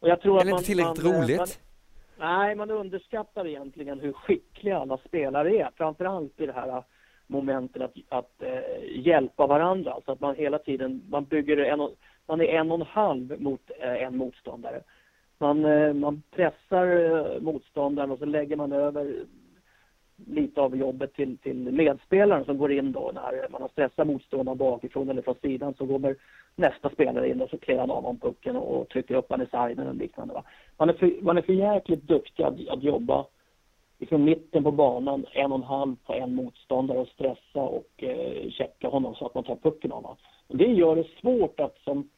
och 0.00 0.08
jag 0.08 0.20
tror 0.20 0.40
Eller 0.40 0.52
att 0.52 0.58
inte 0.58 0.66
tillräckligt 0.66 1.04
man, 1.04 1.22
roligt? 1.22 1.60
Man, 2.18 2.28
nej, 2.28 2.54
man 2.54 2.70
underskattar 2.70 3.46
egentligen 3.46 4.00
hur 4.00 4.12
skickliga 4.12 4.78
alla 4.78 4.98
spelare 4.98 5.56
är. 5.56 5.70
Framförallt 5.76 6.40
i 6.40 6.46
det 6.46 6.52
här 6.52 6.82
momentet 7.26 7.82
att, 7.82 7.94
att 8.08 8.42
äh, 8.42 9.00
hjälpa 9.06 9.46
varandra. 9.46 9.92
Alltså 9.92 10.12
att 10.12 10.20
man 10.20 10.36
hela 10.36 10.58
tiden, 10.58 11.02
man 11.10 11.24
bygger 11.24 11.56
en 11.56 11.80
och, 11.80 11.94
man 12.26 12.40
är 12.40 12.44
en 12.44 12.70
och 12.70 12.80
en 12.80 12.86
halv 12.86 13.40
mot 13.40 13.70
äh, 13.80 14.02
en 14.02 14.16
motståndare. 14.16 14.82
Man, 15.38 15.64
äh, 15.64 15.92
man 15.92 16.22
pressar 16.30 17.40
motståndaren 17.40 18.10
och 18.10 18.18
så 18.18 18.24
lägger 18.24 18.56
man 18.56 18.72
över 18.72 19.24
lite 20.26 20.60
av 20.60 20.76
jobbet 20.76 21.14
till, 21.14 21.38
till 21.38 21.72
medspelaren 21.72 22.44
som 22.44 22.58
går 22.58 22.72
in 22.72 22.92
då 22.92 23.10
när 23.14 23.48
man 23.50 23.62
har 23.62 23.68
stressat 23.68 24.06
motståndaren 24.06 24.58
bakifrån 24.58 25.08
eller 25.08 25.22
från 25.22 25.34
sidan 25.34 25.74
så 25.74 25.86
kommer 25.86 26.16
nästa 26.56 26.90
spelare 26.90 27.30
in 27.30 27.40
och 27.40 27.50
så 27.50 27.58
klär 27.58 27.78
han 27.78 27.90
av 27.90 27.96
honom 27.96 28.18
pucken 28.18 28.56
och 28.56 28.88
trycker 28.88 29.14
upp 29.14 29.30
honom 29.30 29.46
i 29.46 29.50
sargen 29.50 29.86
och 29.88 29.94
liknande. 29.94 30.34
Va? 30.34 30.44
Man, 30.78 30.88
är 30.88 30.92
för, 30.92 31.22
man 31.22 31.38
är 31.38 31.42
för 31.42 31.52
jäkligt 31.52 32.02
duktig 32.02 32.42
att, 32.42 32.68
att 32.68 32.82
jobba 32.82 33.26
ifrån 33.98 34.24
mitten 34.24 34.64
på 34.64 34.70
banan, 34.70 35.26
en 35.32 35.52
och 35.52 35.58
en 35.58 35.64
halv 35.64 35.96
på 36.06 36.14
en 36.14 36.34
motståndare 36.34 36.98
och 36.98 37.08
stressa 37.08 37.60
och 37.60 37.90
eh, 37.96 38.50
checka 38.50 38.88
honom 38.88 39.14
så 39.14 39.26
att 39.26 39.34
man 39.34 39.44
tar 39.44 39.56
pucken 39.56 39.92
av 39.92 40.02
honom. 40.02 40.16
Det 40.48 40.66
gör 40.66 40.96
det 40.96 41.06
svårt 41.20 41.60
att 41.60 41.78
som 41.78 42.08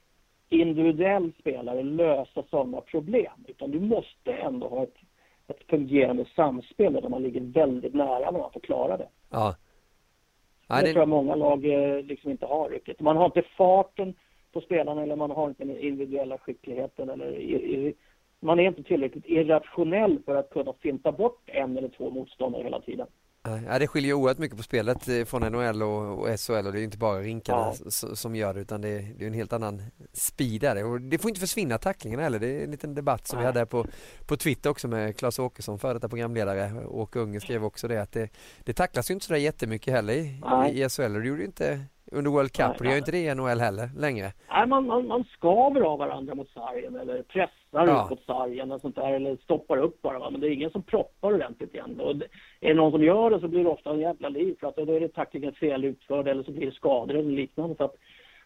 individuell 0.49 1.33
spelare 1.39 1.83
lösa 1.83 2.43
sådana 2.51 2.81
problem. 2.81 3.45
Utan 3.49 3.71
du 3.71 3.81
måste 3.81 4.33
ändå 4.33 4.69
ha 4.69 4.83
ett 4.83 4.97
ett 5.49 5.71
fungerande 5.71 6.25
samspel 6.37 6.93
där 6.93 7.09
man 7.09 7.23
ligger 7.23 7.41
väldigt 7.41 7.95
nära 7.95 8.19
varandra 8.31 8.51
för 8.53 8.59
att 8.59 8.67
klara 8.67 8.97
det. 8.97 9.09
Ja. 9.31 9.57
Ja, 10.69 10.75
det, 10.75 10.83
det 10.83 10.93
tror 10.93 11.01
jag 11.01 11.09
många 11.09 11.35
lag 11.35 11.65
eh, 11.65 12.03
liksom 12.03 12.31
inte 12.31 12.47
har 12.47 12.71
riktigt. 12.71 13.01
Man 13.01 13.17
har 13.17 13.25
inte 13.25 13.43
farten 13.43 14.15
på 14.53 14.61
spelarna 14.61 15.03
eller 15.03 15.17
man 15.17 15.31
har 15.31 15.49
inte 15.49 15.65
den 15.65 15.79
individuella 15.79 16.39
skickligheten 16.39 17.11
eller 17.11 17.93
man 18.41 18.61
är 18.61 18.65
inte 18.65 18.83
tillräckligt 18.83 19.27
irrationell 19.27 20.19
för 20.25 20.37
att 20.37 20.51
kunna 20.51 20.73
finta 20.73 21.13
bort 21.13 21.43
en 21.47 21.79
eller 21.79 21.89
två 21.89 22.11
motståndare 22.11 22.63
hela 22.63 22.81
tiden. 22.81 23.07
Ja, 23.45 23.79
det 23.79 23.87
skiljer 23.87 24.13
oerhört 24.13 24.39
mycket 24.39 24.57
på 24.57 24.63
spelet 24.63 25.09
eh, 25.09 25.25
från 25.25 25.43
NHL 25.43 25.83
och, 25.83 26.19
och 26.19 26.41
SHL 26.41 26.67
och 26.67 26.73
det 26.73 26.81
är 26.81 26.85
inte 26.85 26.99
bara 26.99 27.21
rinkarna 27.21 27.73
ja. 27.85 27.91
som 28.15 28.37
gör 28.37 28.55
det 28.55 28.61
utan 28.61 28.81
det 28.81 28.89
är, 28.89 29.15
det 29.19 29.25
är 29.25 29.29
en 29.29 29.35
helt 29.35 29.53
annan 29.53 29.83
speed 30.13 30.61
där. 30.61 30.85
Och 30.85 31.01
det 31.01 31.19
får 31.19 31.29
inte 31.29 31.41
försvinna 31.41 31.79
tacklingarna 31.79 32.23
heller. 32.23 32.39
Det 32.39 32.47
är 32.47 32.65
en 32.65 32.71
liten 32.71 32.95
debatt 32.95 33.27
som 33.27 33.37
Nej. 33.37 33.43
vi 33.43 33.47
hade 33.47 33.67
på, 33.67 33.87
på 34.27 34.37
Twitter 34.37 34.71
också 34.71 34.89
med 34.89 35.17
Claes 35.17 35.39
Åkesson, 35.39 35.79
före 35.79 35.95
detta 35.95 36.09
programledare. 36.09 36.87
Åke 36.87 37.19
Unge 37.19 37.41
skrev 37.41 37.65
också 37.65 37.89
det 37.89 38.03
att 38.03 38.13
det, 38.13 38.29
det 38.65 38.73
tacklas 38.73 39.11
ju 39.11 39.15
inte 39.15 39.27
sådär 39.27 39.41
jättemycket 39.41 39.95
heller 39.95 40.15
i, 40.15 40.41
i 40.73 40.89
SHL 40.89 41.17
och 41.17 41.23
det 41.23 41.29
gjorde 41.29 41.45
inte 41.45 41.87
under 42.15 42.31
World 42.31 42.53
Cup 42.53 42.77
och 42.77 42.85
det 42.85 42.91
gör 42.91 42.99
inte 42.99 43.11
det 43.11 43.19
i 43.19 43.35
NHL 43.35 43.61
heller 43.61 43.89
längre. 43.97 44.33
Nej, 44.51 44.67
man, 44.67 44.87
man, 44.87 45.07
man 45.07 45.25
skaver 45.25 45.81
av 45.81 45.99
varandra 45.99 46.35
mot 46.35 46.51
sargen 46.51 46.97
eller 46.97 47.23
pressar 47.23 47.51
ja. 47.73 48.05
ut 48.05 48.11
mot 48.11 48.25
sargen 48.27 48.73
och 48.73 48.81
sånt 48.81 48.97
där 48.97 49.13
eller 49.13 49.37
stoppar 49.37 49.77
upp 49.77 50.03
bara. 50.03 50.19
Va? 50.19 50.31
Men 50.31 50.41
det 50.41 50.49
är 50.49 50.51
ingen 50.51 50.71
som 50.71 50.83
proppar 50.83 51.35
ordentligt 51.35 51.75
igen. 51.75 52.01
Och 52.01 52.17
det, 52.17 52.27
är 52.61 52.69
det 52.69 52.75
någon 52.75 52.93
som 52.93 53.03
gör 53.03 53.31
det 53.31 53.41
så 53.41 53.49
blir 53.49 53.65
det 53.65 53.71
ofta 53.71 53.91
en 53.91 54.01
jävla 54.01 54.29
liv 54.29 54.57
för 54.61 54.67
att 54.67 54.77
då 54.77 54.93
är 54.93 55.01
det 55.01 55.09
tacklingen 55.09 55.53
fel 55.53 55.85
utförd 55.85 56.29
eller 56.29 56.43
så 56.43 56.51
blir 56.51 56.67
det 56.67 56.73
skador 56.73 57.15
eller 57.15 57.31
liknande. 57.31 57.77
Så 57.77 57.85
att 57.85 57.97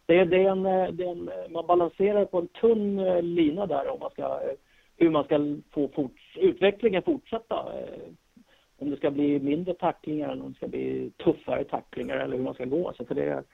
det, 0.07 0.25
det, 0.25 0.45
är 0.45 0.51
en, 0.51 0.63
det 0.97 1.05
är 1.05 1.11
en, 1.11 1.31
man 1.51 1.67
balanserar 1.67 2.25
på 2.25 2.39
en 2.39 2.49
tunn 2.49 2.99
eh, 2.99 3.23
lina 3.23 3.67
där 3.67 3.89
om 3.89 4.01
man 4.01 4.11
ska, 4.11 4.23
eh, 4.23 4.57
hur 4.97 5.11
man 5.11 5.25
ska 5.25 5.57
få 5.75 5.89
forts, 5.89 6.37
utvecklingen 6.37 7.03
fortsätta 7.03 7.55
eh, 7.55 8.13
om 8.79 8.91
det 8.91 8.97
ska 8.97 9.11
bli 9.11 9.41
mindre 9.41 9.75
tacklingar 9.75 10.29
eller 10.29 10.43
om 10.43 10.53
det 10.53 10.57
ska 10.57 10.69
bli 10.69 11.13
tuffare 11.25 11.65
tacklingar 11.65 12.17
eller 12.17 12.37
hur 12.37 12.45
man 12.45 12.55
ska 12.55 12.65
gå. 12.65 12.93
Så 12.97 13.05
för 13.05 13.15
det, 13.15 13.45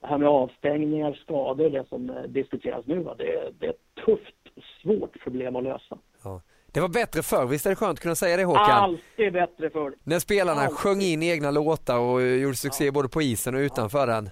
det 0.00 0.06
här 0.06 0.18
med 0.18 0.28
avstängningar, 0.28 1.12
skador, 1.12 1.70
det 1.70 1.88
som 1.88 2.10
eh, 2.10 2.22
diskuteras 2.22 2.86
nu, 2.86 2.98
va? 2.98 3.14
Det, 3.18 3.52
det 3.58 3.66
är 3.66 3.70
ett 3.70 4.04
tufft, 4.04 4.34
svårt 4.82 5.20
problem 5.20 5.56
att 5.56 5.64
lösa. 5.64 5.98
Ja. 6.24 6.40
Det 6.72 6.80
var 6.80 6.88
bättre 6.88 7.22
förr, 7.22 7.46
visst 7.46 7.66
är 7.66 7.70
det 7.70 7.76
skönt 7.76 7.92
att 7.92 8.00
kunna 8.00 8.14
säga 8.14 8.36
det 8.36 8.44
Håkan? 8.44 8.70
Alltid 8.70 9.32
bättre 9.32 9.70
förr. 9.70 9.94
När 10.04 10.18
spelarna 10.18 10.60
Alltid. 10.60 10.76
sjöng 10.76 11.00
in 11.00 11.22
egna 11.22 11.50
låtar 11.50 11.98
och 11.98 12.22
gjorde 12.22 12.56
succé 12.56 12.84
ja. 12.84 12.92
både 12.92 13.08
på 13.08 13.22
isen 13.22 13.54
och 13.54 13.58
utanför 13.58 13.98
ja. 13.98 14.06
den. 14.06 14.30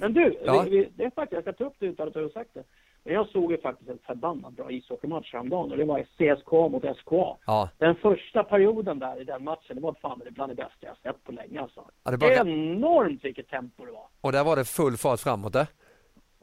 Men 0.00 0.12
du, 0.14 0.38
ja. 0.44 0.62
vi, 0.62 0.70
vi, 0.70 0.88
det 0.96 1.04
är 1.04 1.10
faktiskt, 1.10 1.32
jag 1.32 1.42
ska 1.42 1.52
ta 1.52 1.64
upp 1.64 1.76
det 1.78 1.86
utan 1.86 2.08
att 2.08 2.14
du 2.14 2.22
har 2.22 2.28
sagt 2.28 2.50
det. 2.54 2.64
Jag 3.04 3.28
såg 3.28 3.52
ju 3.52 3.58
faktiskt 3.58 3.90
en 3.90 3.98
förbannat 4.06 4.52
bra 4.52 4.70
ishockeymatch 4.70 5.32
häromdagen 5.32 5.70
och 5.70 5.76
det 5.76 5.84
var 5.84 6.02
CSKA 6.02 6.68
mot 6.68 6.82
SKA. 6.82 7.36
Ja. 7.46 7.68
Den 7.78 7.94
första 7.94 8.44
perioden 8.44 8.98
där 8.98 9.20
i 9.20 9.24
den 9.24 9.44
matchen, 9.44 9.76
det 9.76 9.80
var 9.80 9.94
fan 10.02 10.22
bland 10.30 10.50
det 10.50 10.56
bästa 10.56 10.86
jag 10.86 10.96
sett 10.96 11.24
på 11.24 11.32
länge 11.32 11.60
alltså. 11.60 11.84
Ja, 12.04 12.10
det 12.10 12.18
bara... 12.18 12.34
Enormt 12.34 13.24
vilket 13.24 13.48
tempo 13.48 13.84
det 13.84 13.92
var. 13.92 14.06
Och 14.20 14.32
där 14.32 14.44
var 14.44 14.56
det 14.56 14.64
full 14.64 14.96
fart 14.96 15.20
framåt 15.20 15.52
det? 15.52 15.66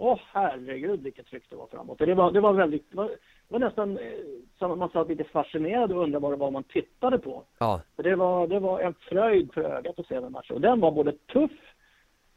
Åh 0.02 0.20
herregud 0.32 1.04
vilket 1.04 1.28
tryck 1.28 1.50
det 1.50 1.56
var 1.56 1.68
framåt. 1.68 1.98
Det 1.98 2.14
var, 2.14 2.32
det 2.32 2.42
var 2.42 2.54
väldigt, 2.54 2.92
det 2.92 2.98
var, 2.98 3.08
det 3.08 3.18
var 3.48 3.60
nästan 3.60 3.98
eh, 3.98 4.14
som 4.60 4.72
att 4.72 4.78
man 4.78 4.90
satt 4.90 5.10
lite 5.10 5.24
fascinerad 5.24 5.92
och 5.92 6.04
undrade 6.04 6.24
vad 6.24 6.32
det 6.32 6.38
var 6.38 6.52
man 6.52 6.64
tittade 6.64 7.18
på. 7.18 7.44
Ja. 7.58 7.82
För 7.96 8.04
det 8.04 8.16
var, 8.16 8.48
det 8.48 8.60
var 8.60 8.80
en 8.80 8.94
fröjd 8.94 9.54
för 9.54 9.62
ögat 9.62 10.00
att 10.00 10.08
se 10.08 10.20
den 10.20 10.32
matchen. 10.32 10.56
Och 10.56 10.62
den 10.62 10.80
var 10.80 10.92
både 10.92 11.12
tuff 11.12 11.52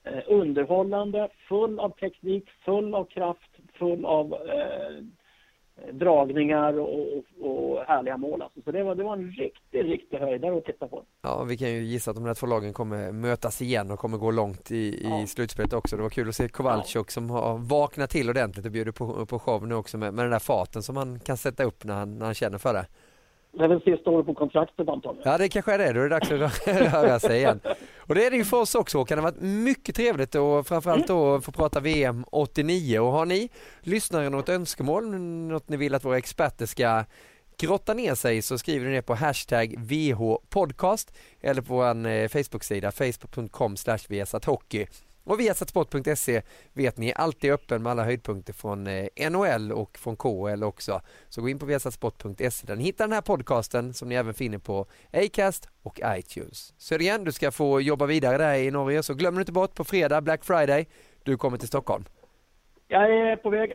eh, 0.04 0.22
underhållande, 0.26 1.28
full 1.48 1.80
av 1.80 1.90
teknik, 1.90 2.50
full 2.64 2.94
av 2.94 3.04
kraft, 3.04 3.51
full 3.82 4.04
av 4.04 4.32
eh, 4.32 5.04
dragningar 5.92 6.78
och, 6.80 7.24
och, 7.40 7.84
härliga 7.86 8.16
mål. 8.16 8.42
Alltså. 8.42 8.62
Så 8.62 8.72
det 8.72 8.82
var, 8.82 8.94
det 8.94 9.04
var 9.04 9.12
en 9.12 9.30
riktig, 9.30 9.84
riktig 9.84 10.18
höjdare 10.18 10.58
att 10.58 10.64
titta 10.64 10.88
på. 10.88 11.04
Ja, 11.22 11.44
vi 11.44 11.56
kan 11.56 11.70
ju 11.70 11.82
gissa 11.82 12.10
att 12.10 12.16
de 12.16 12.24
här 12.24 12.34
två 12.34 12.46
lagen 12.46 12.72
kommer 12.72 13.12
mötas 13.12 13.62
igen 13.62 13.90
och 13.90 13.98
kommer 13.98 14.18
gå 14.18 14.30
långt 14.30 14.70
i, 14.70 15.02
ja. 15.04 15.22
i 15.22 15.26
slutspelet 15.26 15.72
också. 15.72 15.96
Det 15.96 16.02
var 16.02 16.10
kul 16.10 16.28
att 16.28 16.34
se 16.36 16.48
Kowalczyk 16.48 17.06
ja. 17.06 17.10
som 17.10 17.30
har 17.30 17.58
vaknat 17.58 18.10
till 18.10 18.30
ordentligt 18.30 18.66
och 18.66 18.72
bjuder 18.72 18.92
på, 18.92 19.26
på 19.26 19.38
show 19.38 19.66
nu 19.66 19.74
också 19.74 19.98
med, 19.98 20.14
med 20.14 20.24
den 20.24 20.32
där 20.32 20.38
farten 20.38 20.82
som 20.82 20.96
han 20.96 21.20
kan 21.20 21.36
sätta 21.36 21.64
upp 21.64 21.84
när 21.84 21.94
han, 21.94 22.18
när 22.18 22.26
han 22.26 22.34
känner 22.34 22.58
för 22.58 22.72
det. 22.72 22.86
Det 23.52 23.64
är 23.64 23.68
väl 23.68 23.82
sista 23.82 24.10
året 24.10 24.26
på 24.26 24.34
kontraktet 24.34 24.88
antagligen. 24.88 25.30
Ja 25.30 25.38
det 25.38 25.48
kanske 25.48 25.74
är 25.74 25.78
det, 25.78 25.92
då 25.92 26.00
är 26.00 26.02
det 26.02 26.08
dags 26.08 26.30
att 26.30 26.66
röra 26.92 27.20
sig 27.20 27.38
igen. 27.38 27.60
Och 27.96 28.14
det 28.14 28.26
är 28.26 28.30
det 28.30 28.36
ju 28.36 28.44
för 28.44 28.60
oss 28.60 28.74
också 28.74 28.98
Håkan, 28.98 29.16
det 29.16 29.22
har 29.22 29.30
varit 29.30 29.42
mycket 29.42 29.94
trevligt 29.94 30.34
och 30.34 30.66
framförallt 30.66 31.06
då 31.06 31.40
få 31.40 31.52
prata 31.52 31.80
VM 31.80 32.24
89 32.30 32.98
och 32.98 33.12
har 33.12 33.26
ni 33.26 33.48
lyssnare 33.80 34.30
något 34.30 34.48
önskemål, 34.48 35.18
något 35.48 35.68
ni 35.68 35.76
vill 35.76 35.94
att 35.94 36.04
våra 36.04 36.18
experter 36.18 36.66
ska 36.66 37.04
grotta 37.58 37.94
ner 37.94 38.14
sig 38.14 38.42
så 38.42 38.58
skriver 38.58 38.86
ni 38.88 38.94
det 38.94 39.02
på 39.02 39.14
hashtag 39.14 39.74
VHpodcast 39.78 41.12
eller 41.40 41.62
på 41.62 41.74
vår 41.74 42.06
eh, 42.06 42.28
Facebook-sida 42.28 42.92
facebook.com 42.92 43.74
vsathockey. 44.08 44.86
Och 45.24 45.40
Viasatsport.se 45.40 46.42
vet 46.72 46.96
ni 46.96 47.12
alltid 47.16 47.52
öppen 47.52 47.82
med 47.82 47.90
alla 47.90 48.04
höjdpunkter 48.04 48.52
från 48.52 48.86
eh, 48.86 49.30
NHL 49.30 49.72
och 49.72 49.98
från 49.98 50.16
KHL 50.16 50.64
också. 50.64 51.00
Så 51.28 51.42
gå 51.42 51.48
in 51.48 51.58
på 51.58 51.66
viasatsport.se 51.66 52.66
där 52.66 52.76
ni 52.76 52.82
hittar 52.82 53.04
den 53.04 53.12
här 53.12 53.20
podcasten 53.20 53.94
som 53.94 54.08
ni 54.08 54.14
även 54.14 54.34
finner 54.34 54.58
på 54.58 54.86
Acast 55.12 55.68
och 55.82 56.00
iTunes. 56.04 56.74
Södergren, 56.78 57.24
du 57.24 57.32
ska 57.32 57.50
få 57.50 57.80
jobba 57.80 58.06
vidare 58.06 58.38
där 58.38 58.54
i 58.54 58.70
Norge 58.70 59.02
så 59.02 59.14
glöm 59.14 59.38
inte 59.38 59.52
bort 59.52 59.74
på 59.74 59.84
fredag, 59.84 60.20
Black 60.20 60.44
Friday, 60.44 60.88
du 61.22 61.36
kommer 61.36 61.58
till 61.58 61.68
Stockholm. 61.68 62.04
Jag 62.88 63.10
är 63.10 63.36
på 63.36 63.50
väg. 63.50 63.72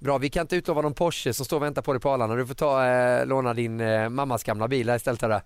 Bra, 0.00 0.18
vi 0.18 0.30
kan 0.30 0.40
inte 0.40 0.56
utlova 0.56 0.82
någon 0.82 0.94
Porsche 0.94 1.32
som 1.32 1.46
står 1.46 1.56
och 1.56 1.62
väntar 1.62 1.82
på 1.82 1.92
dig 1.92 2.00
på 2.00 2.10
Arlanda. 2.10 2.36
Du 2.36 2.46
får 2.46 2.54
ta, 2.54 2.86
eh, 2.86 3.26
låna 3.26 3.54
din 3.54 3.80
eh, 3.80 4.08
mammas 4.08 4.44
gamla 4.44 4.68
bil 4.68 4.88
istället. 4.88 5.22
Här. 5.22 5.42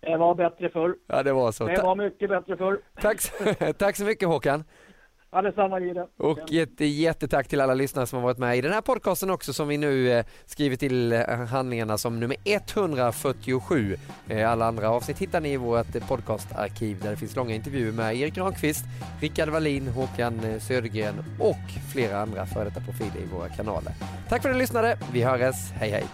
Det 0.00 0.16
var 0.16 0.34
bättre 0.34 0.68
förr. 0.68 0.94
Ja, 1.06 1.22
det 1.22 1.32
var 1.32 1.52
så. 1.52 1.66
Det 1.66 1.82
var 1.82 1.96
mycket 1.96 2.30
bättre 2.30 2.56
förr. 2.56 2.80
Tack, 3.00 3.20
tack 3.78 3.96
så 3.96 4.04
mycket 4.04 4.28
Håkan. 4.28 4.64
Ja, 5.30 5.42
detsamma 5.42 5.80
Gide. 5.80 6.06
Och 6.16 6.52
ett 6.52 6.80
jättetack 6.80 7.48
till 7.48 7.60
alla 7.60 7.74
lyssnare 7.74 8.06
som 8.06 8.16
har 8.18 8.24
varit 8.24 8.38
med 8.38 8.58
i 8.58 8.60
den 8.60 8.72
här 8.72 8.80
podcasten 8.80 9.30
också 9.30 9.52
som 9.52 9.68
vi 9.68 9.76
nu 9.76 10.10
eh, 10.10 10.24
skriver 10.46 10.76
till 10.76 11.12
eh, 11.12 11.20
handlingarna 11.28 11.98
som 11.98 12.20
nummer 12.20 12.36
147. 12.44 13.96
Eh, 14.28 14.50
alla 14.50 14.66
andra 14.66 14.90
avsnitt 14.90 15.18
hittar 15.18 15.40
ni 15.40 15.52
i 15.52 15.56
vårt 15.56 16.08
podcastarkiv 16.08 17.00
där 17.02 17.10
det 17.10 17.16
finns 17.16 17.36
långa 17.36 17.54
intervjuer 17.54 17.92
med 17.92 18.16
Erik 18.16 18.34
Granqvist, 18.34 18.84
Rickard 19.20 19.48
Wallin, 19.48 19.88
Håkan 19.88 20.60
Södergren 20.60 21.14
och 21.40 21.92
flera 21.92 22.18
andra 22.18 22.46
före 22.46 22.64
detta 22.64 22.80
profiler 22.80 23.20
i 23.22 23.26
våra 23.34 23.48
kanaler. 23.48 23.92
Tack 24.28 24.42
för 24.42 24.48
att 24.48 24.54
ni 24.54 24.60
lyssnade. 24.60 24.98
Vi 25.12 25.22
hörs. 25.22 25.70
Hej 25.74 25.90
hej! 25.90 26.04